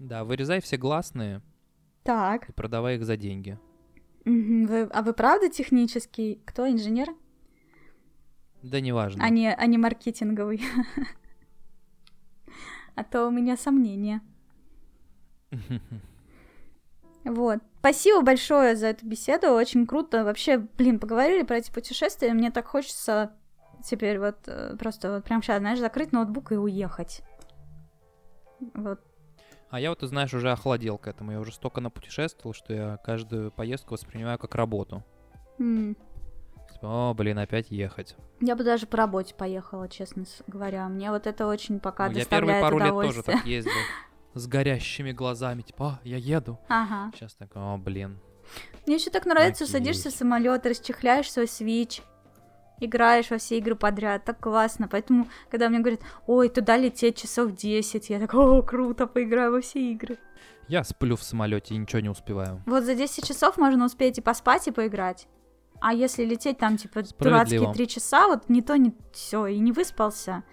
Да, 0.00 0.24
вырезай 0.24 0.60
все 0.60 0.76
гласные 0.78 1.42
Так. 2.04 2.48
и 2.48 2.52
продавай 2.52 2.96
их 2.96 3.04
за 3.04 3.16
деньги. 3.18 3.58
Вы- 4.24 4.84
а 4.84 5.02
вы 5.02 5.12
правда 5.12 5.48
технический? 5.50 6.40
Кто, 6.46 6.68
инженер? 6.68 7.08
Да 8.62 8.80
неважно. 8.80 9.22
А 9.22 9.28
не, 9.28 9.54
а 9.54 9.66
не 9.66 9.78
маркетинговый. 9.78 10.62
А 12.96 13.04
то 13.04 13.26
у 13.28 13.30
меня 13.30 13.56
сомнения. 13.56 14.20
Вот. 17.24 17.58
Спасибо 17.80 18.22
большое 18.22 18.76
за 18.76 18.86
эту 18.88 19.06
беседу. 19.06 19.48
Очень 19.52 19.86
круто. 19.86 20.24
Вообще, 20.24 20.56
блин, 20.58 20.98
поговорили 20.98 21.42
про 21.42 21.58
эти 21.58 21.70
путешествия. 21.70 22.32
Мне 22.32 22.50
так 22.50 22.66
хочется 22.66 23.34
теперь 23.84 24.18
вот 24.18 24.38
э, 24.46 24.74
просто 24.78 25.12
вот 25.12 25.24
прям 25.24 25.42
сейчас, 25.42 25.58
знаешь, 25.58 25.78
закрыть 25.78 26.12
ноутбук 26.12 26.52
и 26.52 26.56
уехать. 26.56 27.20
Вот. 28.74 29.00
А 29.70 29.78
я 29.78 29.90
вот, 29.90 30.00
ты 30.00 30.06
знаешь, 30.08 30.34
уже 30.34 30.50
охладел 30.50 30.98
к 30.98 31.06
этому. 31.06 31.32
Я 31.32 31.40
уже 31.40 31.52
столько 31.52 31.80
напутешествовал, 31.80 32.54
что 32.54 32.72
я 32.74 32.96
каждую 32.98 33.52
поездку 33.52 33.94
воспринимаю 33.94 34.38
как 34.38 34.54
работу. 34.56 35.04
Типа, 35.58 37.10
О, 37.10 37.14
блин, 37.14 37.38
опять 37.38 37.70
ехать. 37.70 38.16
Я 38.40 38.56
бы 38.56 38.64
даже 38.64 38.86
по 38.86 38.96
работе 38.96 39.34
поехала, 39.34 39.88
честно 39.88 40.24
говоря. 40.46 40.88
Мне 40.88 41.10
вот 41.10 41.26
это 41.26 41.46
очень 41.46 41.78
пока 41.78 42.06
Ну, 42.08 42.14
я 42.14 42.18
доставляет 42.20 42.62
первые 42.62 42.62
пару 42.62 42.78
лет 43.02 43.08
тоже 43.08 43.22
так 43.22 43.44
ездил. 43.46 43.72
С 44.34 44.46
горящими 44.46 45.12
глазами. 45.12 45.62
Типа, 45.62 46.00
«А, 46.02 46.08
я 46.08 46.16
еду. 46.16 46.58
Ага. 46.68 47.10
Сейчас 47.14 47.34
так, 47.34 47.50
о, 47.54 47.76
блин. 47.76 48.18
Мне 48.86 48.96
еще 48.96 49.10
так 49.10 49.26
нравится, 49.26 49.64
Офигеть. 49.64 49.84
садишься 49.84 50.10
в 50.10 50.12
самолет, 50.12 50.66
расчехляешь 50.66 51.30
свой 51.30 51.46
свич, 51.46 52.02
играешь 52.80 53.30
во 53.30 53.38
все 53.38 53.58
игры 53.58 53.74
подряд, 53.76 54.24
так 54.24 54.40
классно. 54.40 54.88
Поэтому, 54.88 55.28
когда 55.50 55.68
мне 55.68 55.78
говорят, 55.78 56.00
ой, 56.26 56.48
туда 56.48 56.76
лететь 56.76 57.16
часов 57.16 57.54
10, 57.54 58.10
я 58.10 58.18
так, 58.18 58.34
о, 58.34 58.62
круто, 58.62 59.06
поиграю 59.06 59.52
во 59.52 59.60
все 59.60 59.92
игры. 59.92 60.18
Я 60.68 60.84
сплю 60.84 61.16
в 61.16 61.22
самолете 61.22 61.74
и 61.74 61.78
ничего 61.78 62.00
не 62.00 62.08
успеваю. 62.08 62.62
Вот 62.66 62.84
за 62.84 62.94
10 62.94 63.26
часов 63.26 63.58
можно 63.58 63.84
успеть 63.84 64.18
и 64.18 64.22
поспать, 64.22 64.68
и 64.68 64.70
поиграть. 64.70 65.26
А 65.80 65.92
если 65.92 66.24
лететь 66.24 66.58
там, 66.58 66.76
типа, 66.76 67.02
дурацкие 67.18 67.72
3 67.72 67.88
часа, 67.88 68.28
вот 68.28 68.48
не 68.48 68.62
то, 68.62 68.76
не 68.76 68.94
все, 69.12 69.46
и 69.46 69.58
не 69.58 69.72
выспался, 69.72 70.44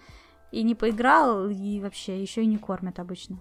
и 0.51 0.63
не 0.63 0.73
поиграл, 0.73 1.49
и 1.49 1.79
вообще 1.81 2.21
еще 2.21 2.43
и 2.43 2.47
не 2.47 2.57
кормят 2.57 2.99
обычно. 2.99 3.37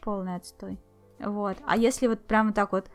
Полный 0.00 0.36
отстой. 0.36 0.78
Вот. 1.18 1.56
А 1.66 1.76
если 1.76 2.06
вот 2.06 2.20
прямо 2.26 2.52
так 2.52 2.72
вот, 2.72 2.90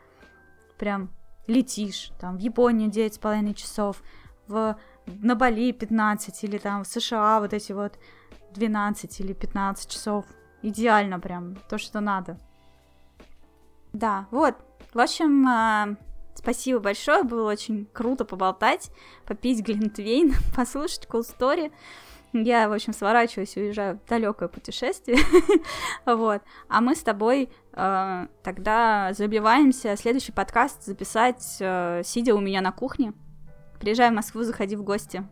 прям 0.78 1.10
летишь, 1.46 2.12
там, 2.20 2.36
в 2.36 2.40
Японию 2.40 2.90
9,5 2.90 3.54
часов, 3.54 4.02
в, 4.48 4.76
на 5.06 5.34
Бали 5.34 5.72
15, 5.72 6.44
или 6.44 6.58
там 6.58 6.84
в 6.84 6.86
США 6.86 7.40
вот 7.40 7.52
эти 7.52 7.72
вот 7.72 7.98
12 8.54 9.20
или 9.20 9.32
15 9.32 9.90
часов. 9.90 10.24
Идеально 10.62 11.20
прям, 11.20 11.56
то, 11.68 11.78
что 11.78 12.00
надо. 12.00 12.38
Да, 13.92 14.26
вот. 14.30 14.54
В 14.92 15.00
общем, 15.00 15.46
а, 15.46 15.96
спасибо 16.34 16.80
большое, 16.80 17.22
было 17.22 17.50
очень 17.50 17.86
круто 17.92 18.24
поболтать, 18.24 18.90
попить 19.26 19.64
глинтвейн, 19.64 20.32
послушать 20.56 21.06
cool 21.10 21.22
story. 21.22 21.72
Я, 22.32 22.68
в 22.68 22.72
общем, 22.72 22.92
сворачиваюсь 22.92 23.56
и 23.56 23.60
уезжаю 23.60 23.98
в 23.98 24.08
далекое 24.08 24.48
путешествие. 24.48 25.18
вот. 26.06 26.42
А 26.68 26.80
мы 26.80 26.94
с 26.94 27.02
тобой 27.02 27.44
э, 27.44 27.48
тогда 27.76 29.12
забиваемся 29.12 29.96
следующий 29.96 30.32
подкаст 30.32 30.84
записать, 30.84 31.58
э, 31.60 32.02
сидя 32.04 32.34
у 32.34 32.40
меня 32.40 32.62
на 32.62 32.72
кухне. 32.72 33.12
Приезжай 33.78 34.10
в 34.10 34.14
Москву, 34.14 34.42
заходи 34.44 34.76
в 34.76 34.82
гости. 34.82 35.22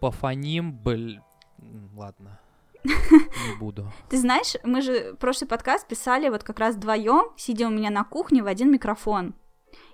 Пофоним, 0.00 0.72
бль... 0.72 1.20
М, 1.60 1.90
Ладно. 1.96 2.40
Не 2.84 3.58
буду. 3.58 3.92
Ты 4.08 4.18
знаешь, 4.18 4.54
мы 4.64 4.82
же 4.82 5.14
прошлый 5.20 5.48
подкаст 5.48 5.86
писали 5.86 6.28
вот 6.28 6.42
как 6.42 6.58
раз 6.58 6.74
вдвоем, 6.74 7.32
сидя 7.36 7.68
у 7.68 7.70
меня 7.70 7.90
на 7.90 8.04
кухне 8.04 8.42
в 8.42 8.46
один 8.46 8.72
микрофон. 8.72 9.34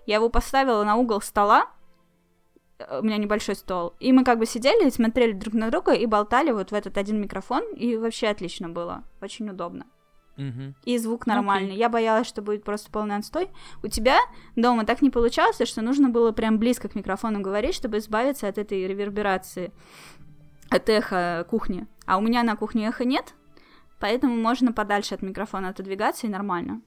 Я 0.06 0.16
его 0.16 0.30
поставила 0.30 0.82
на 0.84 0.96
угол 0.96 1.20
стола, 1.20 1.68
э, 2.78 3.00
у 3.00 3.02
меня 3.02 3.18
небольшой 3.18 3.54
стол, 3.54 3.94
и 4.00 4.12
мы 4.12 4.24
как 4.24 4.38
бы 4.38 4.46
сидели, 4.46 4.88
смотрели 4.88 5.32
друг 5.32 5.52
на 5.52 5.70
друга 5.70 5.92
и 5.92 6.06
болтали 6.06 6.52
вот 6.52 6.70
в 6.70 6.74
этот 6.74 6.96
один 6.96 7.20
микрофон, 7.20 7.64
и 7.74 7.96
вообще 7.96 8.28
отлично 8.28 8.70
было, 8.70 9.04
очень 9.20 9.48
удобно. 9.50 9.86
Мгм. 10.36 10.74
И 10.84 10.98
звук 10.98 11.26
нормальный. 11.26 11.76
Я 11.76 11.88
боялась, 11.88 12.26
что 12.26 12.42
будет 12.42 12.64
просто 12.64 12.90
полный 12.90 13.16
отстой. 13.16 13.48
У 13.82 13.88
тебя 13.88 14.18
дома 14.56 14.84
так 14.84 15.00
не 15.00 15.10
получалось, 15.10 15.60
что 15.64 15.82
нужно 15.82 16.08
было 16.08 16.32
прям 16.32 16.58
близко 16.58 16.88
к 16.88 16.94
микрофону 16.94 17.40
говорить, 17.40 17.74
чтобы 17.74 17.98
избавиться 17.98 18.48
от 18.48 18.58
этой 18.58 18.86
реверберации, 18.86 19.72
от 20.70 20.88
эха 20.88 21.46
кухни. 21.48 21.86
А 22.06 22.18
у 22.18 22.20
меня 22.20 22.42
на 22.42 22.56
кухне 22.56 22.88
эха 22.88 23.04
нет, 23.04 23.34
поэтому 24.00 24.34
можно 24.36 24.72
подальше 24.72 25.14
от 25.14 25.22
микрофона 25.22 25.68
отодвигаться 25.68 26.26
и 26.26 26.30
нормально. 26.30 26.82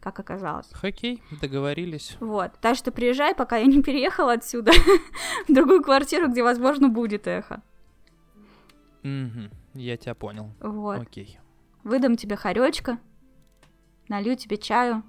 Как 0.00 0.18
оказалось. 0.18 0.68
Хоккей, 0.72 1.22
договорились. 1.42 2.16
Вот. 2.20 2.52
Так 2.60 2.76
что 2.76 2.90
приезжай, 2.90 3.34
пока 3.34 3.56
я 3.56 3.66
не 3.66 3.82
переехала 3.82 4.32
отсюда, 4.32 4.72
в 5.48 5.52
другую 5.52 5.82
квартиру, 5.82 6.28
где, 6.28 6.42
возможно, 6.42 6.88
будет 6.88 7.26
эхо. 7.26 7.62
Мгм. 9.02 9.50
Я 9.74 9.96
тебя 9.96 10.14
понял. 10.14 10.50
Вот. 10.60 11.00
Окей. 11.00 11.39
Выдам 11.84 12.16
тебе 12.16 12.36
хоречка, 12.36 12.98
налью 14.08 14.36
тебе 14.36 14.56
чаю 14.56 15.02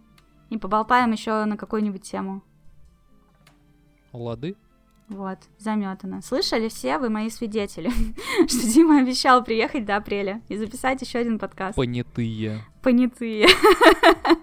и 0.49 0.57
поболтаем 0.57 1.11
еще 1.11 1.45
на 1.45 1.57
какую-нибудь 1.57 2.03
тему. 2.03 2.43
Лады? 4.14 4.56
Вот, 5.07 5.39
заметано. 5.57 6.22
Слышали 6.22 6.69
все 6.69 6.98
вы 6.98 7.10
мои 7.10 7.30
свидетели, 7.30 7.89
что 8.48 8.73
Дима 8.73 8.99
обещал 8.99 9.43
приехать 9.43 9.85
до 9.85 9.98
апреля 9.98 10.41
и 10.48 10.56
записать 10.56 11.02
еще 11.02 11.19
один 11.19 11.38
подкаст. 11.38 11.76
Понятые. 11.76 12.64
Понятые. 12.81 13.48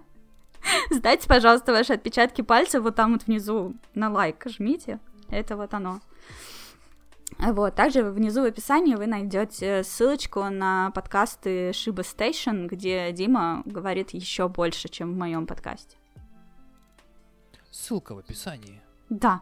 Сдайте, 0.91 1.27
пожалуйста, 1.27 1.73
ваши 1.73 1.95
отпечатки 1.95 2.43
пальцев 2.43 2.83
вот 2.83 2.97
там 2.97 3.13
вот 3.13 3.27
внизу 3.27 3.75
на 3.95 4.11
лайк 4.11 4.45
жмите. 4.47 5.01
Это 5.31 5.57
вот 5.57 5.73
оно. 5.73 6.01
Вот, 7.39 7.77
также 7.77 8.03
внизу 8.03 8.43
в 8.43 8.47
описании 8.47 8.97
вы 8.97 9.07
найдете 9.07 9.85
ссылочку 9.85 10.43
на 10.45 10.91
подкасты 10.91 11.71
Shiba 11.71 12.03
Station, 12.03 12.67
где 12.67 13.13
Дима 13.13 13.63
говорит 13.65 14.11
еще 14.11 14.49
больше, 14.49 14.89
чем 14.89 15.13
в 15.13 15.17
моем 15.17 15.47
подкасте. 15.47 15.97
Ссылка 17.71 18.15
в 18.15 18.19
описании. 18.19 18.83
Да. 19.09 19.41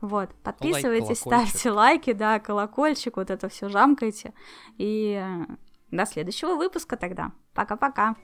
Вот, 0.00 0.30
подписывайтесь, 0.42 1.20
колокольчик. 1.20 1.50
ставьте 1.50 1.70
лайки, 1.70 2.12
да, 2.14 2.40
колокольчик, 2.40 3.18
вот 3.18 3.30
это 3.30 3.50
все 3.50 3.68
жамкайте. 3.68 4.32
И 4.78 5.22
э, 5.22 5.46
до 5.90 6.06
следующего 6.06 6.54
выпуска 6.54 6.96
тогда. 6.96 7.32
Пока-пока. 7.52 8.16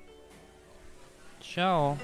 Чао. 1.40 1.98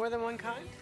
More 0.00 0.08
than 0.08 0.22
one 0.22 0.38
kind? 0.38 0.79